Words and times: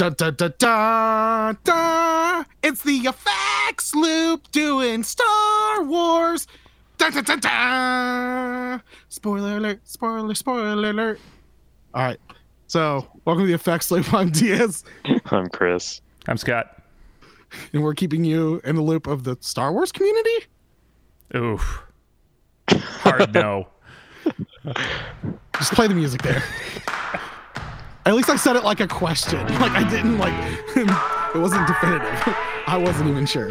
Da 0.00 0.08
da 0.08 0.30
da 0.30 0.48
da 0.48 1.52
da. 1.62 2.44
It's 2.62 2.82
the 2.84 3.00
effects 3.00 3.94
loop 3.94 4.50
doing 4.50 5.02
Star 5.02 5.82
Wars. 5.82 6.46
Da 6.96 7.10
da 7.10 7.20
da 7.20 7.36
da. 7.36 8.78
Spoiler 9.10 9.58
alert! 9.58 9.80
Spoiler! 9.84 10.34
Spoiler 10.34 10.88
alert! 10.88 11.20
All 11.92 12.02
right. 12.02 12.18
So, 12.66 13.06
welcome 13.26 13.44
to 13.44 13.48
the 13.48 13.52
effects 13.52 13.90
loop. 13.90 14.10
I'm 14.14 14.30
Diaz, 14.30 14.84
I'm 15.26 15.50
Chris. 15.50 16.00
I'm 16.26 16.38
Scott. 16.38 16.82
and 17.74 17.82
we're 17.82 17.92
keeping 17.92 18.24
you 18.24 18.62
in 18.64 18.76
the 18.76 18.82
loop 18.82 19.06
of 19.06 19.24
the 19.24 19.36
Star 19.40 19.70
Wars 19.70 19.92
community. 19.92 20.46
Oof. 21.36 21.82
Hard 22.70 23.34
no. 23.34 23.68
Just 25.58 25.74
play 25.74 25.88
the 25.88 25.94
music 25.94 26.22
there. 26.22 26.42
At 28.06 28.14
least 28.14 28.30
I 28.30 28.36
said 28.36 28.56
it 28.56 28.64
like 28.64 28.80
a 28.80 28.88
question. 28.88 29.40
Like 29.60 29.72
I 29.72 29.88
didn't 29.88 30.18
like 30.18 30.32
it 31.34 31.38
wasn't 31.38 31.66
definitive. 31.66 32.10
I 32.66 32.78
wasn't 32.78 33.10
even 33.10 33.26
sure. 33.26 33.50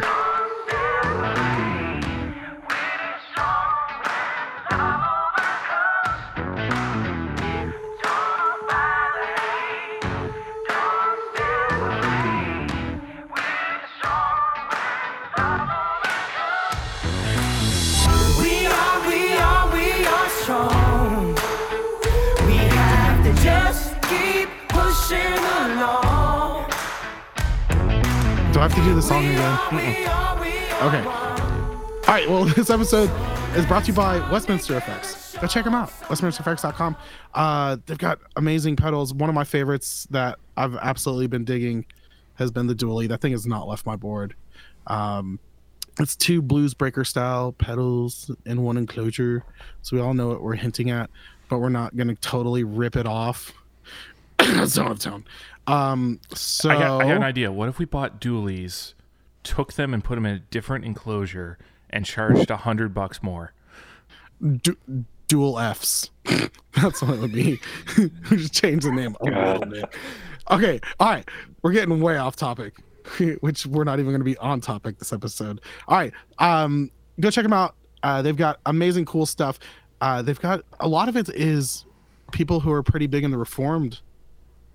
Do 28.59 28.63
I 28.63 28.68
have 28.68 28.77
to 28.77 28.84
do 28.84 28.94
the 28.94 29.02
song 29.02 29.26
again? 29.26 29.58
Mm-mm. 29.70 29.95
we 30.02 30.05
are, 30.05 30.41
we 30.41 30.49
are 30.68 30.88
Okay. 30.90 31.07
All 31.07 32.13
right. 32.13 32.29
Well, 32.29 32.43
this 32.57 32.70
episode 32.70 33.10
is 33.55 33.65
brought 33.65 33.85
to 33.85 33.91
you 33.91 33.93
by 33.93 34.20
Westminster 34.29 34.76
Effects. 34.76 35.38
Go 35.38 35.48
check 35.48 35.63
them 35.63 35.74
out. 35.74 35.90
WestminsterEffects.com. 36.02 36.98
Uh, 37.34 37.77
they've 37.85 37.98
got 37.98 38.20
amazing 38.35 38.76
pedals. 38.76 39.13
One 39.13 39.30
of 39.30 39.34
my 39.34 39.46
favorites 39.46 40.07
that 40.12 40.40
I've 40.57 40.76
absolutely 40.76 41.27
been 41.27 41.46
digging 41.46 41.85
has 42.34 42.52
been 42.52 42.68
the 42.68 42.76
Dually. 42.76 43.07
That 43.07 43.21
thing 43.21 43.32
has 43.32 43.48
not 43.48 43.65
left 43.65 43.85
my 43.85 43.96
board. 43.96 44.35
Um, 44.87 45.40
it's 45.98 46.18
two 46.18 46.41
blues 46.41 46.74
breaker 46.74 47.05
style 47.05 47.54
pedals 47.54 48.30
in 48.46 48.62
one 48.63 48.76
enclosure, 48.76 49.46
so 49.84 49.96
we 49.96 50.02
all 50.02 50.13
know 50.13 50.27
what 50.27 50.41
we're 50.41 50.55
hinting 50.55 50.90
at, 50.90 51.10
but 51.48 51.60
we're 51.60 51.70
not 51.70 51.96
going 51.96 52.10
to 52.10 52.15
totally 52.15 52.65
rip 52.65 52.98
it 52.98 53.07
off. 53.07 53.54
Zone 54.65 54.91
of 54.91 54.99
tone. 54.99 55.24
Um, 55.70 56.20
so 56.34 56.70
I 56.70 56.79
got, 56.79 57.01
I 57.01 57.03
got 57.05 57.17
an 57.17 57.23
idea. 57.23 57.51
What 57.51 57.70
if 57.70 57.79
we 57.79 57.85
bought 57.85 58.20
dualies, 58.21 58.93
took 59.43 59.73
them 59.73 59.93
and 59.93 60.03
put 60.03 60.15
them 60.15 60.25
in 60.25 60.35
a 60.35 60.39
different 60.39 60.85
enclosure, 60.85 61.57
and 61.89 62.05
charged 62.05 62.49
a 62.51 62.57
hundred 62.57 62.93
bucks 62.93 63.21
more? 63.23 63.53
du- 64.62 65.06
dual 65.28 65.59
Fs. 65.59 66.09
That's 66.81 67.01
what 67.01 67.16
it 67.16 67.19
would 67.19 67.34
be. 67.34 67.59
we 67.97 68.09
just 68.38 68.53
change 68.53 68.84
the 68.84 68.91
name 68.91 69.16
a 69.22 69.25
little 69.25 69.66
bit. 69.66 69.85
Okay, 70.51 70.79
all 71.00 71.09
right. 71.09 71.28
We're 71.62 71.72
getting 71.72 72.00
way 72.00 72.17
off 72.17 72.35
topic, 72.35 72.75
which 73.41 73.66
we're 73.66 73.84
not 73.84 74.00
even 74.00 74.12
going 74.12 74.22
to 74.22 74.25
be 74.25 74.38
on 74.38 74.62
topic 74.62 74.97
this 74.97 75.13
episode. 75.13 75.62
All 75.88 75.97
right, 75.97 76.13
um, 76.40 76.91
go 77.19 77.29
check 77.29 77.44
them 77.44 77.53
out. 77.53 77.75
Uh, 78.01 78.22
they've 78.22 78.35
got 78.35 78.59
amazing, 78.66 79.06
cool 79.06 79.25
stuff. 79.25 79.59
Uh, 80.01 80.22
they've 80.22 80.40
got 80.40 80.63
a 80.79 80.88
lot 80.88 81.09
of 81.09 81.17
it 81.17 81.29
is 81.29 81.85
people 82.31 82.62
who 82.62 82.72
are 82.72 82.81
pretty 82.81 83.07
big 83.07 83.23
in 83.23 83.31
the 83.31 83.38
reformed 83.38 84.00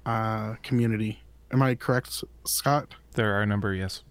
uh, 0.07 0.55
community. 0.63 1.21
Am 1.53 1.63
I 1.63 1.75
correct, 1.75 2.25
Scott? 2.45 2.95
There 3.15 3.35
are 3.37 3.43
a 3.43 3.47
number, 3.47 3.73
yes. 3.75 4.03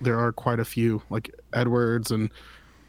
There 0.00 0.18
are 0.18 0.32
quite 0.32 0.58
a 0.58 0.64
few, 0.64 1.02
like 1.10 1.34
Edwards 1.52 2.10
and 2.10 2.30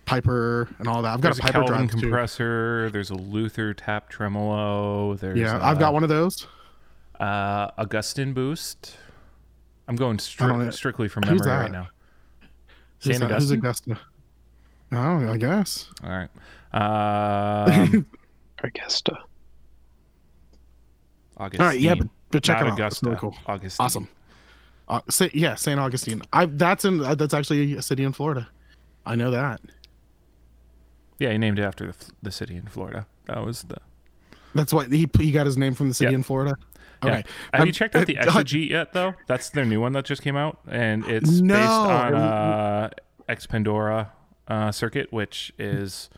Piper 0.06 0.68
and 0.80 0.88
all 0.88 1.02
that. 1.02 1.14
I've 1.14 1.22
got 1.22 1.36
There's 1.36 1.40
a 1.40 1.42
a 1.42 1.46
Piper 1.46 1.60
Kelvin 1.60 1.76
drive 1.88 1.92
too. 1.92 2.00
compressor. 2.00 2.90
There's 2.92 3.10
a 3.10 3.16
Luther 3.16 3.74
tap 3.74 4.10
tremolo. 4.10 5.16
There's 5.16 5.38
Yeah, 5.40 5.58
i 5.60 5.72
I've 5.72 5.80
got 5.80 5.94
one 5.94 6.04
of 6.04 6.10
those. 6.10 6.48
Uh, 7.20 7.70
Augustin 7.78 8.34
boost. 8.34 8.98
I'm 9.88 9.96
going 9.96 10.20
I 10.40 10.48
don't 10.48 10.60
know. 10.60 10.66
stri- 10.66 10.74
strictly 10.74 11.08
from 11.08 11.24
memory 11.26 11.48
right 11.48 11.72
now. 11.72 11.88
Who's, 13.04 13.18
Saint 13.18 13.20
that? 13.30 13.40
Who's 13.40 13.52
Augustine. 13.52 13.94
Augusta? 13.94 14.00
Oh, 14.94 15.32
I 15.32 15.38
guess. 15.38 15.90
All 16.04 16.10
right. 16.10 16.30
Um, 16.74 18.06
Augusta. 18.64 19.18
Augustine. 21.38 21.62
All 21.62 21.68
right, 21.68 21.80
yeah, 21.80 21.96
but, 21.96 22.08
but 22.34 22.44
check 22.44 22.58
Not 22.60 22.66
it 22.68 22.70
out. 22.70 22.72
It's 22.74 23.02
Augusta. 23.02 23.06
really 23.06 23.18
cool. 23.20 23.36
Augustine. 23.48 23.86
Awesome. 23.86 24.08
Uh, 24.90 25.00
say, 25.10 25.32
yeah, 25.34 25.56
St. 25.56 25.80
Augustine. 25.80 26.22
I 26.34 26.46
that's 26.46 26.84
in 26.84 27.02
uh, 27.02 27.16
that's 27.16 27.34
actually 27.34 27.76
a 27.76 27.82
city 27.82 28.04
in 28.04 28.12
Florida. 28.12 28.50
I 29.06 29.16
know 29.16 29.32
that. 29.32 29.62
Yeah, 31.20 31.32
he 31.32 31.38
named 31.38 31.60
it 31.60 31.64
after 31.64 31.88
the, 31.88 31.96
the 32.22 32.32
city 32.32 32.56
in 32.58 32.68
Florida. 32.68 33.06
That 33.28 33.46
was 33.46 33.64
the. 33.64 33.78
That's 34.54 34.74
what 34.74 34.92
he 34.92 35.10
he 35.18 35.32
got 35.32 35.46
his 35.46 35.58
name 35.58 35.74
from 35.74 35.88
the 35.88 35.94
city 35.94 36.12
Yeah. 36.12 36.18
in 36.18 36.24
Florida. 36.24 36.56
Yeah. 37.04 37.10
Okay. 37.10 37.24
Have 37.54 37.62
Um, 37.62 37.68
you 37.68 37.74
checked 37.74 37.96
out 37.96 38.08
the 38.08 38.18
uh, 38.18 38.26
Exegete 38.26 38.70
yet, 38.70 38.94
though? 38.94 39.14
That's 39.28 39.50
their 39.50 39.66
new 39.66 39.80
one 39.82 39.94
that 39.94 40.06
just 40.06 40.22
came 40.22 40.36
out, 40.38 40.60
and 40.68 41.06
it's 41.06 41.42
based 41.42 41.54
on 41.54 42.14
uh, 42.14 42.90
Ex 43.28 43.46
Pandora 43.46 44.12
uh, 44.48 44.72
circuit, 44.72 45.12
which 45.12 45.54
is 45.58 46.10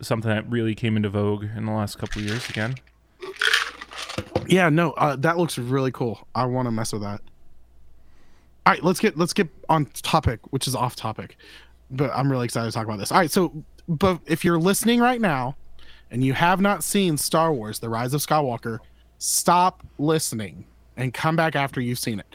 something 0.00 0.28
that 0.30 0.48
really 0.50 0.74
came 0.74 0.96
into 0.96 1.08
vogue 1.10 1.44
in 1.56 1.64
the 1.66 1.72
last 1.72 1.98
couple 1.98 2.20
of 2.22 2.28
years 2.28 2.48
again. 2.50 2.74
Yeah, 4.48 4.68
no, 4.68 4.92
uh, 4.92 5.16
that 5.16 5.38
looks 5.38 5.58
really 5.58 5.92
cool. 5.92 6.26
I 6.34 6.46
want 6.46 6.66
to 6.66 6.70
mess 6.70 6.92
with 6.92 7.02
that. 7.02 7.20
All 8.66 8.72
right, 8.72 8.82
let's 8.82 9.00
get 9.00 9.18
let's 9.18 9.32
get 9.32 9.48
on 9.68 9.86
topic, 9.86 10.40
which 10.50 10.66
is 10.66 10.74
off 10.74 10.96
topic, 10.96 11.36
but 11.90 12.10
I'm 12.14 12.30
really 12.30 12.46
excited 12.46 12.70
to 12.70 12.72
talk 12.72 12.86
about 12.86 12.98
this. 12.98 13.12
All 13.12 13.18
right, 13.18 13.30
so 13.30 13.52
but 13.88 14.20
if 14.26 14.44
you're 14.44 14.58
listening 14.58 15.00
right 15.00 15.20
now, 15.20 15.56
and 16.10 16.24
you 16.24 16.32
have 16.32 16.60
not 16.60 16.82
seen 16.82 17.16
Star 17.18 17.52
Wars: 17.52 17.78
The 17.78 17.90
Rise 17.90 18.14
of 18.14 18.22
Skywalker, 18.22 18.78
stop 19.18 19.84
listening 19.98 20.64
and 20.96 21.12
come 21.12 21.36
back 21.36 21.56
after 21.56 21.80
you've 21.80 21.98
seen 21.98 22.20
it. 22.20 22.26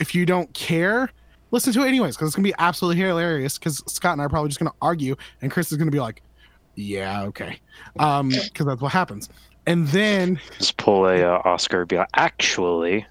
If 0.00 0.14
you 0.14 0.24
don't 0.24 0.52
care, 0.54 1.10
listen 1.50 1.72
to 1.74 1.82
it 1.82 1.88
anyways 1.88 2.16
because 2.16 2.28
it's 2.28 2.36
gonna 2.36 2.48
be 2.48 2.54
absolutely 2.58 3.02
hilarious. 3.02 3.58
Because 3.58 3.82
Scott 3.86 4.12
and 4.12 4.22
I 4.22 4.24
are 4.24 4.28
probably 4.30 4.48
just 4.48 4.60
gonna 4.60 4.72
argue, 4.80 5.16
and 5.42 5.50
Chris 5.50 5.70
is 5.70 5.76
gonna 5.76 5.90
be 5.90 6.00
like, 6.00 6.22
"Yeah, 6.76 7.24
okay," 7.24 7.60
um, 7.98 8.30
because 8.30 8.64
that's 8.64 8.80
what 8.80 8.92
happens. 8.92 9.28
And 9.66 9.88
then 9.88 10.40
Just 10.58 10.76
pull 10.76 11.06
a 11.06 11.22
uh, 11.22 11.40
Oscar 11.44 11.86
be 11.86 11.96
like, 11.96 12.08
actually, 12.14 13.06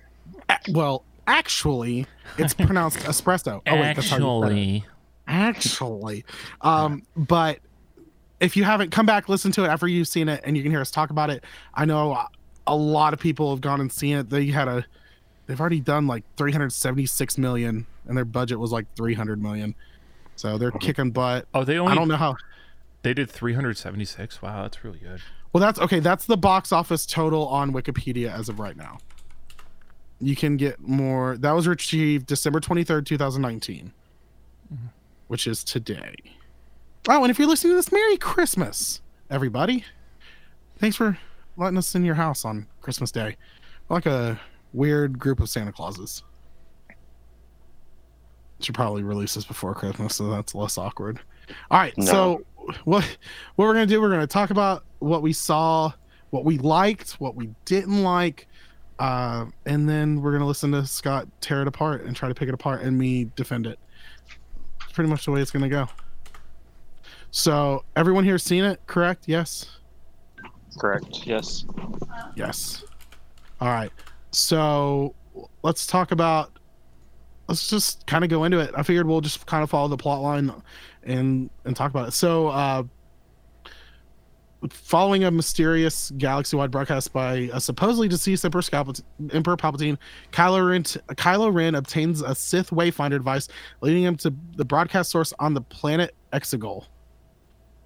A- 0.50 0.60
well, 0.70 1.04
actually, 1.28 2.06
it's 2.38 2.54
pronounced 2.54 3.00
espresso. 3.06 3.62
Oh 3.68 3.74
wait, 3.76 3.96
that's 3.96 4.10
how 4.10 4.18
you 4.18 4.48
said 4.48 4.58
it. 4.58 4.84
Actually, 5.28 6.26
um, 6.62 7.04
but 7.16 7.60
if 8.40 8.56
you 8.58 8.64
haven't 8.66 8.92
come 8.92 9.06
back, 9.06 9.30
listen 9.30 9.52
to 9.54 9.64
it 9.64 9.68
after 9.68 9.88
you've 9.88 10.08
seen 10.08 10.28
it, 10.30 10.42
and 10.44 10.56
you 10.58 10.64
can 10.64 10.72
hear 10.72 10.82
us 10.82 10.92
talk 10.92 11.10
about 11.10 11.30
it. 11.30 11.44
I 11.74 11.86
know 11.86 12.28
a 12.68 12.76
lot 12.76 13.14
of 13.14 13.20
people 13.20 13.50
have 13.52 13.62
gone 13.62 13.80
and 13.82 13.92
seen 13.92 14.18
it. 14.18 14.30
They 14.30 14.48
had 14.48 14.68
a, 14.68 14.86
they've 15.48 15.60
already 15.60 15.80
done 15.80 16.08
like 16.08 16.24
376 16.38 17.38
million, 17.38 17.86
and 18.08 18.18
their 18.18 18.26
budget 18.26 18.60
was 18.60 18.72
like 18.72 18.86
300 18.96 19.42
million. 19.42 19.76
So 20.36 20.58
they're 20.58 20.72
kicking 20.72 21.12
butt. 21.12 21.48
Oh, 21.54 21.64
they 21.64 21.78
only 21.78 21.94
I 21.94 21.96
don't 21.96 22.08
know 22.10 22.18
how. 22.18 22.36
they 23.04 23.14
did 23.14 23.30
376. 23.32 24.42
Wow, 24.42 24.64
that's 24.64 24.84
really 24.84 25.00
good. 25.00 25.22
Well, 25.54 25.62
that's 25.62 25.80
okay. 25.80 26.00
That's 26.00 26.26
the 26.26 26.36
box 26.36 26.72
office 26.72 27.06
total 27.06 27.48
on 27.48 27.72
Wikipedia 27.72 28.34
as 28.34 28.50
of 28.50 28.60
right 28.60 28.76
now. 28.76 28.98
You 30.20 30.36
can 30.36 30.58
get 30.58 30.82
more. 30.82 31.38
That 31.38 31.52
was 31.52 31.68
achieved 31.68 32.26
December 32.26 32.60
23rd, 32.60 33.06
2019, 33.06 33.94
which 35.28 35.46
is 35.46 35.64
today. 35.64 36.16
Oh, 37.08 37.22
and 37.22 37.30
if 37.30 37.38
you're 37.38 37.48
listening 37.48 37.74
to 37.74 37.76
this, 37.76 37.92
Merry 37.92 38.18
Christmas, 38.18 39.02
everybody. 39.30 39.86
Thanks 40.80 40.96
for 40.96 41.20
letting 41.56 41.78
us 41.78 41.94
in 41.94 42.04
your 42.04 42.16
house 42.16 42.46
on 42.46 42.66
Christmas 42.82 43.12
Day. 43.12 43.38
We're 43.88 43.98
like 43.98 44.06
a 44.06 44.40
weird 44.72 45.20
group 45.20 45.40
of 45.40 45.50
Santa 45.50 45.72
Clauses. 45.72 46.24
Should 48.60 48.76
probably 48.76 49.04
release 49.04 49.36
this 49.36 49.46
before 49.46 49.76
Christmas, 49.76 50.16
so 50.16 50.30
that's 50.30 50.56
less 50.56 50.78
awkward. 50.78 51.20
All 51.72 51.80
right, 51.80 51.98
No. 51.98 52.06
so 52.06 52.46
what 52.86 53.04
what 53.56 53.66
we're 53.66 53.74
gonna 53.74 53.86
do? 53.86 54.00
We're 54.02 54.10
gonna 54.10 54.28
talk 54.28 54.50
about 54.52 54.84
what 55.00 55.22
we 55.22 55.34
saw, 55.34 55.92
what 56.30 56.46
we 56.46 56.58
liked, 56.58 57.14
what 57.14 57.36
we 57.36 57.50
didn't 57.66 58.04
like, 58.04 58.48
uh, 59.00 59.46
and 59.66 59.88
then 59.90 60.22
we're 60.22 60.32
gonna 60.32 60.48
listen 60.48 60.72
to 60.72 60.86
Scott 60.86 61.28
tear 61.42 61.62
it 61.62 61.68
apart 61.68 62.04
and 62.04 62.16
try 62.16 62.30
to 62.30 62.36
pick 62.36 62.48
it 62.48 62.54
apart, 62.54 62.82
and 62.82 62.98
me 62.98 63.30
defend 63.36 63.68
it. 63.68 63.80
It's 64.82 64.92
pretty 64.94 65.10
much 65.10 65.26
the 65.26 65.32
way 65.32 65.42
it's 65.42 65.52
gonna 65.52 65.70
go. 65.70 65.88
So 67.32 67.84
everyone 67.96 68.24
here 68.24 68.38
seen 68.38 68.64
it, 68.64 68.80
correct? 68.88 69.24
Yes. 69.28 69.78
correct. 70.80 71.26
Yes. 71.26 71.66
Yes. 72.36 72.84
All 73.62 73.68
right. 73.68 73.92
So 74.32 75.14
let's 75.64 75.86
talk 75.86 76.12
about. 76.12 76.52
Let's 77.48 77.68
just 77.68 78.08
kind 78.08 78.24
of 78.24 78.30
go 78.30 78.46
into 78.46 78.60
it. 78.60 78.72
I 78.76 78.84
figured 78.84 79.06
we'll 79.06 79.20
just 79.22 79.46
kind 79.46 79.64
of 79.64 79.70
follow 79.70 79.88
the 79.90 79.98
plot 79.98 80.22
line 80.22 80.52
and 81.06 81.50
and 81.66 81.76
talk 81.76 81.92
about 81.92 82.08
it. 82.10 82.12
So 82.12 82.48
uh, 82.48 82.84
following 84.70 85.24
a 85.26 85.32
mysterious 85.32 86.12
galaxy-wide 86.18 86.72
broadcast 86.72 87.12
by 87.12 87.50
a 87.54 87.60
supposedly 87.60 88.08
deceased 88.08 88.46
Emperor, 88.46 88.62
Scalpat- 88.62 89.04
Emperor 89.32 89.58
Palpatine, 89.58 89.98
Kylo 90.32 90.70
Ren, 90.70 90.84
Kylo 90.84 91.54
Ren 91.54 91.76
obtains 91.76 92.22
a 92.22 92.34
Sith 92.34 92.70
Wayfinder 92.70 93.12
device, 93.18 93.50
leading 93.82 94.04
him 94.04 94.16
to 94.18 94.34
the 94.56 94.64
broadcast 94.66 95.12
source 95.12 95.34
on 95.40 95.54
the 95.54 95.62
planet 95.62 96.16
Exegol. 96.32 96.86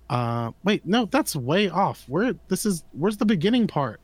Uh, 0.09 0.51
wait, 0.63 0.85
no, 0.85 1.05
that's 1.05 1.35
way 1.35 1.69
off. 1.69 2.05
Where 2.07 2.33
this 2.47 2.65
is? 2.65 2.83
Where's 2.93 3.17
the 3.17 3.25
beginning 3.25 3.67
part? 3.67 3.99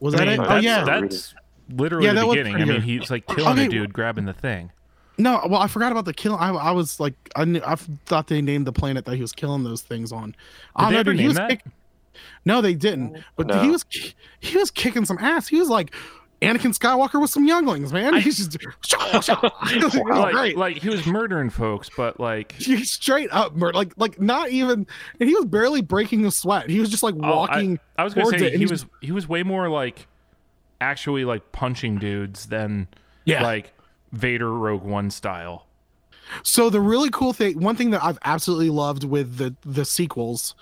Was 0.00 0.14
I 0.14 0.24
that 0.24 0.28
it? 0.28 0.40
Oh 0.40 0.56
yeah. 0.56 0.84
that's 0.84 1.34
literally 1.70 2.06
Yeah, 2.06 2.14
the 2.14 2.26
beginning. 2.26 2.56
I 2.56 2.64
mean, 2.64 2.80
he's 2.80 3.10
like 3.10 3.26
killing 3.26 3.52
Okay, 3.58 3.66
a 3.66 3.68
dude, 3.68 3.92
grabbing 3.92 4.24
the 4.24 4.32
thing. 4.32 4.72
No, 5.18 5.40
well, 5.48 5.60
I 5.60 5.66
forgot 5.66 5.90
about 5.92 6.04
the 6.04 6.14
kill. 6.14 6.36
I, 6.36 6.50
I 6.50 6.70
was 6.70 7.00
like, 7.00 7.14
I, 7.34 7.44
knew, 7.44 7.60
I 7.66 7.74
thought 7.74 8.28
they 8.28 8.40
named 8.40 8.66
the 8.66 8.72
planet 8.72 9.04
that 9.06 9.16
he 9.16 9.20
was 9.20 9.32
killing 9.32 9.64
those 9.64 9.82
things 9.82 10.12
on. 10.12 10.34
I 10.76 10.90
Did 10.90 10.94
they 10.94 11.00
ever 11.00 11.14
name 11.14 11.26
was 11.28 11.36
that? 11.36 11.50
kick- 11.50 11.64
no, 12.44 12.60
they 12.60 12.74
didn't. 12.74 13.22
But 13.36 13.48
No. 13.48 13.62
he 13.62 13.70
was 13.70 13.84
he 14.40 14.56
was 14.56 14.70
kicking 14.70 15.04
some 15.04 15.18
ass. 15.18 15.46
He 15.48 15.58
was 15.58 15.68
like 15.68 15.94
Anakin 16.42 16.76
Skywalker 16.76 17.20
with 17.20 17.30
some 17.30 17.46
younglings, 17.46 17.92
man. 17.92 18.14
He's 18.20 18.36
just 18.38 18.54
It 18.54 18.62
was 19.82 19.94
like, 19.94 20.32
great. 20.34 20.56
like 20.56 20.76
he 20.78 20.88
was 20.88 21.04
murdering 21.06 21.50
folks, 21.50 21.90
but 21.96 22.18
like 22.20 22.52
He 22.52 22.84
straight 22.84 23.28
up 23.32 23.54
murder, 23.56 23.76
like 23.76 23.92
like 23.96 24.20
not 24.20 24.50
even, 24.50 24.86
and 25.20 25.28
he 25.28 25.34
was 25.34 25.44
barely 25.46 25.80
breaking 25.82 26.24
a 26.26 26.30
sweat. 26.30 26.70
He 26.70 26.78
was 26.80 26.90
just 26.90 27.02
like 27.02 27.14
oh, 27.20 27.24
I- 27.24 27.30
walking. 27.34 27.80
I, 27.96 28.04
was 28.04 28.14
gonna 28.14 28.38
say 28.38 28.46
it, 28.46 28.52
he 28.52 28.58
he's 28.60 28.70
was 28.70 28.86
he 29.00 29.10
was 29.12 29.28
way 29.28 29.42
more 29.42 29.68
like 29.68 30.06
actually 30.80 31.24
like 31.24 31.50
punching 31.52 31.98
dudes 31.98 32.46
than 32.46 32.86
Yeah. 33.24 33.42
like 33.42 33.72
Vader 34.12 34.52
Rogue 34.52 34.82
One 34.82 35.10
style. 35.10 35.66
So 36.42 36.68
the 36.68 36.80
really 36.80 37.10
cool 37.10 37.32
thing, 37.32 37.58
one 37.60 37.76
thing 37.76 37.90
that 37.90 38.04
I've 38.04 38.18
absolutely 38.24 38.70
loved 38.70 39.04
with 39.04 39.36
the 39.38 39.54
the 39.64 39.84
sequels, 39.84 40.54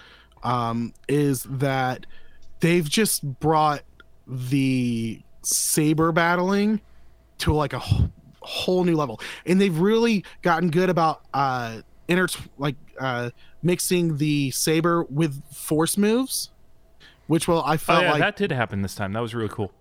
um, 0.43 0.93
is 1.08 1.43
that 1.44 2.06
they've 2.60 2.88
just 2.88 3.25
brought 3.40 3.82
the 4.26 5.20
saber 5.43 6.12
battling 6.12 6.81
to 7.38 7.52
like 7.52 7.72
a 7.72 7.81
wh- 7.81 8.04
whole 8.40 8.84
new 8.84 8.96
level, 8.96 9.20
and 9.44 9.60
they've 9.60 9.76
really 9.78 10.25
gotten 10.42 10.70
good 10.70 10.88
about 10.88 11.22
uh 11.34 11.81
inter 12.08 12.28
like 12.58 12.76
uh 13.00 13.31
mixing 13.62 14.19
the 14.19 14.52
saber 14.52 15.02
with 15.04 15.42
force 15.52 15.99
moves, 15.99 16.50
which 17.26 17.49
well 17.49 17.62
I 17.64 17.75
Oh 17.75 17.78
felt 17.78 18.02
yeah, 18.04 18.12
like 18.12 18.20
that 18.20 18.37
did 18.37 18.52
happen 18.52 18.82
this 18.82 18.94
time. 18.94 19.12
That 19.12 19.20
was 19.20 19.34
really 19.34 19.49
cool. 19.49 19.72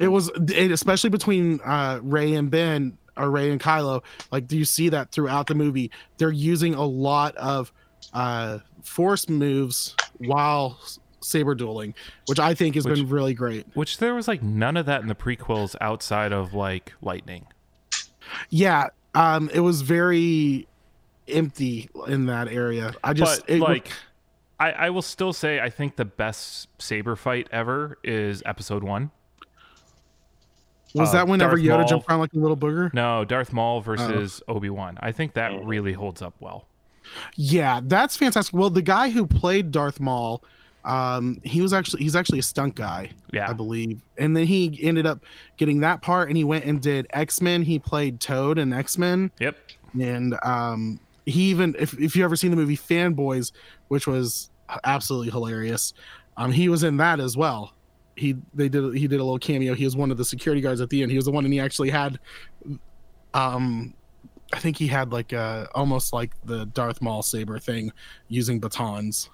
It 0.00 0.08
was 0.08 0.30
it, 0.48 0.70
especially 0.70 1.10
between 1.10 1.60
uh 1.64 2.00
rey 2.02 2.34
and 2.34 2.50
ben 2.50 2.96
or 3.16 3.30
rey 3.30 3.50
and 3.50 3.60
kylo 3.60 4.02
like 4.30 4.46
do 4.46 4.56
you 4.58 4.64
see 4.64 4.88
that 4.90 5.10
throughout 5.10 5.46
the 5.46 5.54
movie 5.54 5.90
they're 6.18 6.30
using 6.30 6.74
a 6.74 6.84
lot 6.84 7.34
of 7.36 7.72
uh 8.12 8.58
force 8.82 9.28
moves 9.28 9.94
while 10.18 10.78
saber 11.20 11.54
dueling 11.54 11.94
which 12.26 12.38
i 12.38 12.54
think 12.54 12.74
has 12.74 12.84
Which- 12.84 12.96
been 12.98 13.08
really 13.08 13.32
great 13.34 13.66
Which 13.74 13.98
there 13.98 14.14
was 14.14 14.28
like 14.28 14.42
none 14.42 14.76
of 14.76 14.86
that 14.86 15.00
in 15.02 15.08
the 15.08 15.14
prequels 15.14 15.74
outside 15.80 16.32
of 16.32 16.52
like 16.54 16.92
lightning. 17.00 17.46
yeah 18.50 18.88
um 19.14 19.50
it 19.52 19.60
was 19.60 19.80
very 19.82 20.68
empty 21.26 21.88
in 22.06 22.26
that 22.26 22.48
area 22.48 22.92
i 23.02 23.12
just 23.12 23.46
but 23.46 23.50
it 23.50 23.60
like 23.60 23.88
I, 24.58 24.72
I 24.72 24.90
will 24.90 25.02
still 25.02 25.32
say 25.34 25.60
I 25.60 25.68
think 25.68 25.96
the 25.96 26.06
best 26.06 26.68
saber 26.78 27.14
fight 27.14 27.46
ever 27.52 27.98
is 28.02 28.42
episode 28.46 28.82
one. 28.82 29.10
Was 30.96 31.10
uh, 31.10 31.12
that 31.18 31.28
whenever 31.28 31.56
Darth 31.56 31.62
yoda 31.66 31.78
Maul- 31.78 31.88
jumped 31.88 32.08
around 32.10 32.20
like 32.20 32.32
a 32.32 32.38
little 32.38 32.56
booger 32.56 32.92
No, 32.94 33.24
Darth 33.24 33.52
Maul 33.52 33.80
versus 33.80 34.42
Obi 34.48 34.70
Wan. 34.70 34.98
I 35.00 35.12
think 35.12 35.34
that 35.34 35.64
really 35.64 35.92
holds 35.92 36.22
up 36.22 36.34
well. 36.40 36.66
Yeah, 37.36 37.80
that's 37.84 38.16
fantastic. 38.16 38.54
Well, 38.54 38.70
the 38.70 38.82
guy 38.82 39.10
who 39.10 39.26
played 39.26 39.70
Darth 39.70 40.00
Maul, 40.00 40.42
um, 40.84 41.40
he 41.44 41.60
was 41.60 41.72
actually 41.72 42.02
he's 42.02 42.16
actually 42.16 42.38
a 42.40 42.42
stunt 42.42 42.74
guy, 42.74 43.10
Yeah. 43.32 43.48
I 43.48 43.52
believe. 43.52 44.00
And 44.18 44.36
then 44.36 44.46
he 44.46 44.78
ended 44.82 45.06
up 45.06 45.20
getting 45.56 45.80
that 45.80 46.02
part, 46.02 46.28
and 46.28 46.36
he 46.36 46.44
went 46.44 46.64
and 46.64 46.80
did 46.80 47.06
X 47.10 47.40
Men. 47.40 47.62
He 47.62 47.78
played 47.78 48.20
Toad 48.20 48.58
in 48.58 48.72
X 48.72 48.98
Men, 48.98 49.30
Yep. 49.38 49.56
and 50.00 50.36
um, 50.42 50.98
he 51.26 51.42
even 51.50 51.74
if 51.78 51.98
if 52.00 52.14
you 52.16 52.24
ever 52.24 52.36
seen 52.36 52.50
the 52.50 52.56
movie 52.56 52.76
Fanboys, 52.76 53.52
which 53.88 54.06
was 54.06 54.50
absolutely 54.84 55.30
hilarious, 55.30 55.92
um, 56.36 56.50
he 56.52 56.68
was 56.68 56.82
in 56.82 56.96
that 56.98 57.20
as 57.20 57.36
well. 57.36 57.72
He 58.16 58.36
they 58.54 58.68
did 58.68 58.94
he 58.96 59.06
did 59.06 59.20
a 59.20 59.24
little 59.24 59.38
cameo. 59.38 59.74
He 59.74 59.84
was 59.84 59.94
one 59.94 60.10
of 60.10 60.16
the 60.16 60.24
security 60.24 60.60
guards 60.60 60.80
at 60.80 60.88
the 60.88 61.02
end. 61.02 61.10
He 61.10 61.18
was 61.18 61.26
the 61.26 61.30
one, 61.30 61.44
and 61.44 61.52
he 61.52 61.60
actually 61.60 61.90
had, 61.90 62.18
um, 63.34 63.94
I 64.52 64.58
think 64.58 64.76
he 64.76 64.86
had 64.86 65.12
like 65.12 65.32
uh 65.32 65.66
almost 65.74 66.12
like 66.12 66.32
the 66.44 66.66
Darth 66.66 67.02
Maul 67.02 67.22
saber 67.22 67.58
thing 67.58 67.92
using 68.28 68.58
batons. 68.58 69.28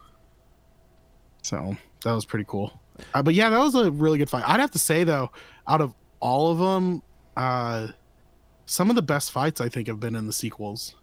So 1.43 1.76
that 2.05 2.12
was 2.12 2.25
pretty 2.25 2.44
cool. 2.49 2.81
Uh, 3.14 3.23
but 3.23 3.34
yeah, 3.34 3.49
that 3.50 3.58
was 3.58 3.75
a 3.75 3.90
really 3.90 4.19
good 4.19 4.31
fight. 4.31 4.44
I'd 4.46 4.61
have 4.61 4.70
to 4.73 4.79
say 4.79 5.05
though, 5.05 5.31
out 5.69 5.81
of 5.81 5.94
all 6.20 6.52
of 6.52 6.58
them, 6.58 7.02
uh, 7.37 7.88
some 8.67 8.90
of 8.90 8.96
the 8.96 9.02
best 9.02 9.32
fights 9.32 9.61
I 9.61 9.69
think 9.69 9.88
have 9.88 10.00
been 10.00 10.14
in 10.14 10.26
the 10.26 10.32
sequels. 10.32 10.94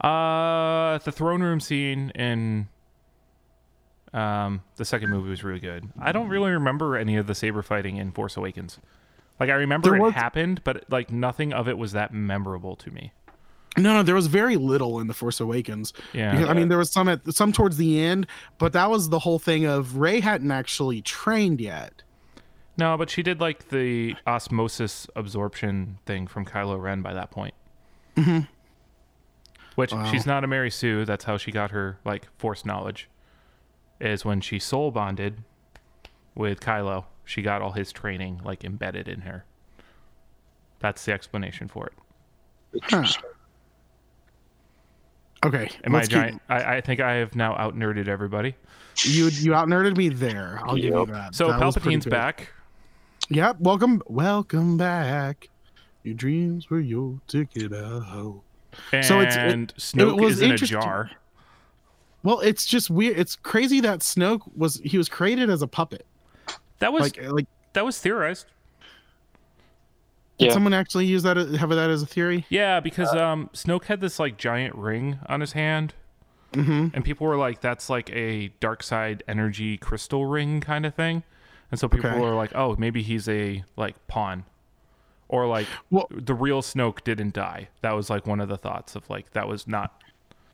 Uh, 0.00 0.98
the 0.98 1.12
throne 1.12 1.42
room 1.42 1.60
scene 1.60 2.10
in 2.14 2.68
um 4.12 4.62
the 4.76 4.84
second 4.84 5.10
movie 5.10 5.30
was 5.30 5.44
really 5.44 5.60
good. 5.60 5.88
I 6.00 6.12
don't 6.12 6.28
really 6.28 6.50
remember 6.50 6.96
any 6.96 7.16
of 7.16 7.26
the 7.26 7.34
saber 7.34 7.62
fighting 7.62 7.96
in 7.96 8.12
Force 8.12 8.36
Awakens. 8.36 8.78
Like 9.38 9.50
I 9.50 9.54
remember 9.54 9.90
There 9.90 9.98
it 9.98 10.02
was- 10.02 10.14
happened, 10.14 10.62
but 10.64 10.84
like 10.90 11.10
nothing 11.10 11.52
of 11.52 11.68
it 11.68 11.78
was 11.78 11.92
that 11.92 12.12
memorable 12.12 12.76
to 12.76 12.90
me. 12.90 13.12
No, 13.78 13.94
no, 13.94 14.02
there 14.02 14.16
was 14.16 14.26
very 14.26 14.56
little 14.56 14.98
in 14.98 15.06
the 15.06 15.14
Force 15.14 15.38
Awakens. 15.38 15.92
Yeah. 16.12 16.32
Because, 16.32 16.48
I 16.48 16.54
mean, 16.54 16.68
there 16.68 16.76
was 16.76 16.90
some 16.90 17.08
at 17.08 17.20
some 17.32 17.52
towards 17.52 17.76
the 17.76 18.00
end, 18.00 18.26
but 18.58 18.72
that 18.72 18.90
was 18.90 19.10
the 19.10 19.20
whole 19.20 19.38
thing 19.38 19.64
of 19.64 19.96
Rey 19.98 20.18
hadn't 20.18 20.50
actually 20.50 21.00
trained 21.02 21.60
yet. 21.60 22.02
No, 22.76 22.96
but 22.96 23.10
she 23.10 23.22
did 23.22 23.40
like 23.40 23.68
the 23.68 24.16
osmosis 24.26 25.06
absorption 25.14 25.98
thing 26.04 26.26
from 26.26 26.44
Kylo 26.46 26.82
Ren 26.82 27.00
by 27.02 27.14
that 27.14 27.30
point. 27.30 27.54
Mm-hmm. 28.16 28.40
Which 29.76 29.92
Wow. 29.92 30.10
she's 30.10 30.26
not 30.26 30.44
a 30.44 30.46
Mary 30.46 30.70
Sue. 30.70 31.04
That's 31.04 31.24
how 31.24 31.36
she 31.36 31.52
got 31.52 31.70
her 31.70 31.98
like 32.04 32.28
force 32.38 32.64
knowledge. 32.64 33.08
Is 34.00 34.24
when 34.24 34.40
she 34.40 34.58
soul 34.58 34.90
bonded 34.90 35.44
with 36.34 36.60
Kylo. 36.60 37.04
She 37.24 37.42
got 37.42 37.60
all 37.62 37.72
his 37.72 37.92
training 37.92 38.40
like 38.44 38.64
embedded 38.64 39.06
in 39.08 39.20
her. 39.22 39.44
That's 40.78 41.04
the 41.04 41.12
explanation 41.12 41.68
for 41.68 41.86
it. 41.88 41.92
Interesting. 42.82 43.22
Okay, 45.44 45.70
Am 45.84 45.94
I 45.94 45.98
let's 45.98 46.08
keep- 46.08 46.40
I, 46.48 46.76
I 46.76 46.80
think 46.80 47.00
I 47.00 47.14
have 47.14 47.34
now 47.34 47.54
out 47.56 47.74
nerded 47.76 48.08
everybody. 48.08 48.54
You 49.04 49.28
you 49.28 49.54
out 49.54 49.68
nerded 49.68 49.96
me 49.96 50.08
there. 50.10 50.60
I'll 50.64 50.76
give 50.76 50.86
you 50.86 51.06
that. 51.06 51.34
So 51.34 51.48
That 51.48 51.60
Palpatine's 51.60 52.04
back. 52.06 52.50
Yep. 53.30 53.60
Welcome, 53.60 54.02
welcome 54.06 54.76
back. 54.76 55.48
Your 56.02 56.14
dreams 56.14 56.68
were 56.68 56.80
your 56.80 57.20
ticket 57.28 57.72
out. 57.72 58.40
And 58.92 59.04
So 59.04 59.20
it's- 59.20 59.36
it- 59.36 59.74
Snoke 59.76 60.20
was 60.20 60.36
is 60.36 60.42
in 60.42 60.50
a 60.50 60.52
interesting. 60.54 60.80
jar. 60.80 61.10
Well, 62.22 62.40
it's 62.40 62.66
just 62.66 62.90
weird. 62.90 63.18
It's 63.18 63.36
crazy 63.36 63.80
that 63.80 64.00
Snoke 64.00 64.42
was 64.56 64.80
he 64.84 64.98
was 64.98 65.08
created 65.08 65.48
as 65.50 65.62
a 65.62 65.66
puppet. 65.66 66.04
That 66.80 66.92
was 66.92 67.02
Like 67.02 67.22
like 67.30 67.46
that 67.72 67.84
was 67.84 67.98
theorized. 67.98 68.46
did 70.38 70.46
Yeah. 70.48 70.52
someone 70.52 70.72
actually 70.74 71.06
use 71.06 71.22
that 71.22 71.36
have 71.36 71.68
that 71.70 71.90
as 71.90 72.02
a 72.02 72.06
theory? 72.06 72.46
Yeah, 72.48 72.80
because 72.80 73.14
um, 73.14 73.50
Snoke 73.52 73.84
had 73.84 74.00
this 74.00 74.18
like 74.18 74.36
giant 74.38 74.74
ring 74.74 75.18
on 75.26 75.40
his 75.40 75.52
hand, 75.52 75.94
Mm-hmm. 76.52 76.88
and 76.94 77.04
people 77.04 77.26
were 77.28 77.36
like, 77.36 77.60
"That's 77.60 77.88
like 77.88 78.10
a 78.10 78.48
dark 78.58 78.82
side 78.82 79.22
energy 79.28 79.76
crystal 79.76 80.26
ring 80.26 80.60
kind 80.60 80.84
of 80.84 80.94
thing," 80.94 81.22
and 81.70 81.78
so 81.78 81.88
people 81.88 82.10
Okay. 82.10 82.18
were 82.18 82.34
like, 82.34 82.50
"Oh, 82.56 82.74
maybe 82.76 83.02
he's 83.02 83.28
a 83.28 83.62
like 83.76 83.94
pawn," 84.08 84.44
or 85.28 85.46
like 85.46 85.68
Well- 85.90 86.08
the 86.10 86.34
real 86.34 86.60
Snoke 86.60 87.04
didn't 87.04 87.34
die. 87.34 87.68
That 87.82 87.92
was 87.92 88.10
like 88.10 88.26
one 88.26 88.40
of 88.40 88.48
the 88.48 88.56
thoughts 88.58 88.96
of 88.96 89.08
like 89.08 89.30
that 89.32 89.46
was 89.46 89.68
not 89.68 89.99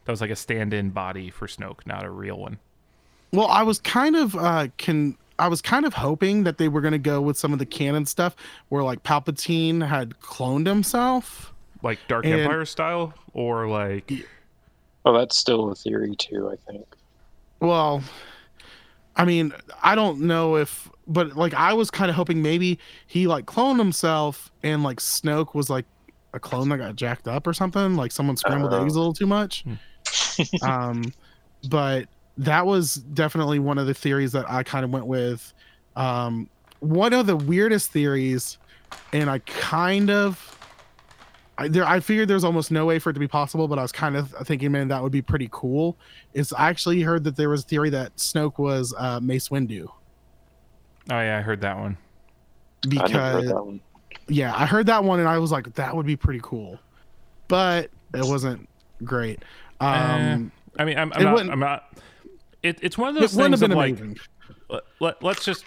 that 0.07 0.13
was 0.13 0.21
like 0.21 0.31
a 0.31 0.37
stand-in 0.37 0.91
body 0.91 1.29
for 1.31 1.47
Snoke, 1.47 1.87
not 1.87 2.05
a 2.05 2.11
real 2.11 2.39
one. 2.39 2.59
Well, 3.33 3.49
I 3.49 3.63
was 3.65 3.79
kind 3.81 4.17
of 4.17 4.35
uh 4.37 4.69
can 4.79 5.17
I 5.39 5.49
was 5.49 5.61
kind 5.61 5.85
of 5.85 5.93
hoping 5.95 6.45
that 6.45 6.57
they 6.57 6.69
were 6.69 6.81
going 6.81 6.93
to 6.93 6.99
go 6.99 7.21
with 7.21 7.37
some 7.37 7.53
of 7.53 7.59
the 7.59 7.67
canon 7.67 8.07
stuff 8.07 8.35
where 8.71 8.83
like 8.83 9.03
Palpatine 9.03 9.87
had 9.87 10.19
cloned 10.21 10.67
himself. 10.67 11.53
Like 11.83 11.99
Dark 12.09 12.25
And- 12.25 12.41
Empire 12.41 12.65
style, 12.65 13.13
or 13.35 13.69
like 13.69 14.11
Well, 15.05 15.13
that's 15.15 15.37
still 15.37 15.71
a 15.71 15.75
theory 15.75 16.15
too. 16.17 16.49
I 16.51 16.71
think. 16.71 16.87
Well, 17.61 18.03
I 19.17 19.25
mean, 19.25 19.53
I 19.83 19.95
don't 19.95 20.21
know 20.21 20.57
if 20.57 20.89
but 21.07 21.37
like 21.37 21.53
I 21.55 21.73
was 21.75 21.91
kind 21.91 22.11
of 22.11 22.17
hoping 22.17 22.43
maybe 22.43 22.79
he 23.07 23.27
like 23.27 23.45
cloned 23.47 23.79
himself 23.79 24.51
and 24.63 24.83
like 24.83 24.99
Snoke 25.01 25.55
was 25.55 25.69
like 25.69 25.85
a 26.33 26.41
clone 26.41 26.69
that 26.71 26.79
got 26.79 26.97
jacked 26.97 27.29
up 27.29 27.47
or 27.47 27.53
something, 27.53 27.97
like 27.97 28.13
someone 28.13 28.37
scrambled 28.37 28.73
Oh. 28.73 28.83
eggs 28.83 28.95
a 28.95 28.99
little 28.99 29.15
too 29.15 29.27
much. 29.27 29.65
um 30.63 31.13
but 31.69 32.09
that 32.39 32.67
was 32.67 32.97
definitely 32.97 33.59
one 33.59 33.79
of 33.79 33.87
the 33.87 33.95
theories 33.95 34.33
that 34.33 34.49
I 34.51 34.63
kind 34.63 34.85
of 34.85 34.91
went 34.91 35.07
with. 35.07 35.53
Um 35.95 36.49
one 36.81 37.13
of 37.13 37.27
the 37.27 37.37
weirdest 37.37 37.91
theories 37.91 38.59
and 39.13 39.31
I 39.31 39.39
kind 39.41 40.11
of 40.11 40.53
I, 41.59 41.69
there, 41.69 41.87
I 41.87 42.01
figured 42.01 42.29
there's 42.29 42.45
almost 42.45 42.71
no 42.71 42.85
way 42.85 42.99
for 42.99 43.09
it 43.09 43.15
to 43.15 43.21
be 43.21 43.27
possible, 43.27 43.67
but 43.67 43.79
I 43.79 43.83
was 43.83 43.91
kind 43.91 44.15
of 44.15 44.31
thinking, 44.45 44.73
man, 44.73 44.89
that 44.89 45.03
would 45.03 45.11
be 45.11 45.23
pretty 45.23 45.49
cool. 45.51 45.97
Is 46.35 46.53
I 46.53 46.69
actually 46.69 47.01
heard 47.01 47.25
that 47.25 47.35
there 47.35 47.49
was 47.49 47.65
a 47.65 47.67
theory 47.67 47.89
that 47.91 48.15
Snoke 48.17 48.59
was 48.59 48.95
uh, 48.99 49.21
Mace 49.21 49.49
Windu 49.49 49.89
Oh 51.11 51.21
yeah, 51.21 51.39
I 51.39 51.41
heard 51.41 51.61
that 51.61 51.79
one. 51.79 51.97
I 52.85 52.89
heard 52.89 53.05
because 53.05 53.47
that 53.47 53.65
one. 53.65 53.81
yeah, 54.29 54.55
I 54.57 54.67
heard 54.67 54.87
that 54.87 55.05
one 55.05 55.21
and 55.21 55.29
I 55.29 55.39
was 55.39 55.53
like, 55.53 55.73
that 55.75 55.95
would 55.95 56.07
be 56.07 56.17
pretty 56.17 56.41
cool, 56.43 56.79
but 57.49 57.91
it 58.13 58.25
wasn't 58.25 58.69
great. 59.05 59.45
Um, 59.81 60.53
I 60.79 60.85
mean, 60.85 60.99
I'm, 60.99 61.13
I'm 61.15 61.21
It 61.21 61.25
not. 61.25 61.33
wouldn't- 61.35 61.51
I'm 61.53 61.61
not. 61.61 61.99
It, 62.63 62.79
it's 62.83 62.99
one 62.99 63.11
of 63.11 63.17
it 63.17 63.21
those 63.21 63.35
wouldn't 63.37 63.53
have 63.53 63.61
things 63.61 63.69
been 63.69 63.73
of 63.73 63.77
like, 63.79 63.91
amazing. 64.01 64.19
let, 64.69 64.83
let, 65.01 65.23
let's 65.23 65.45
just. 65.45 65.65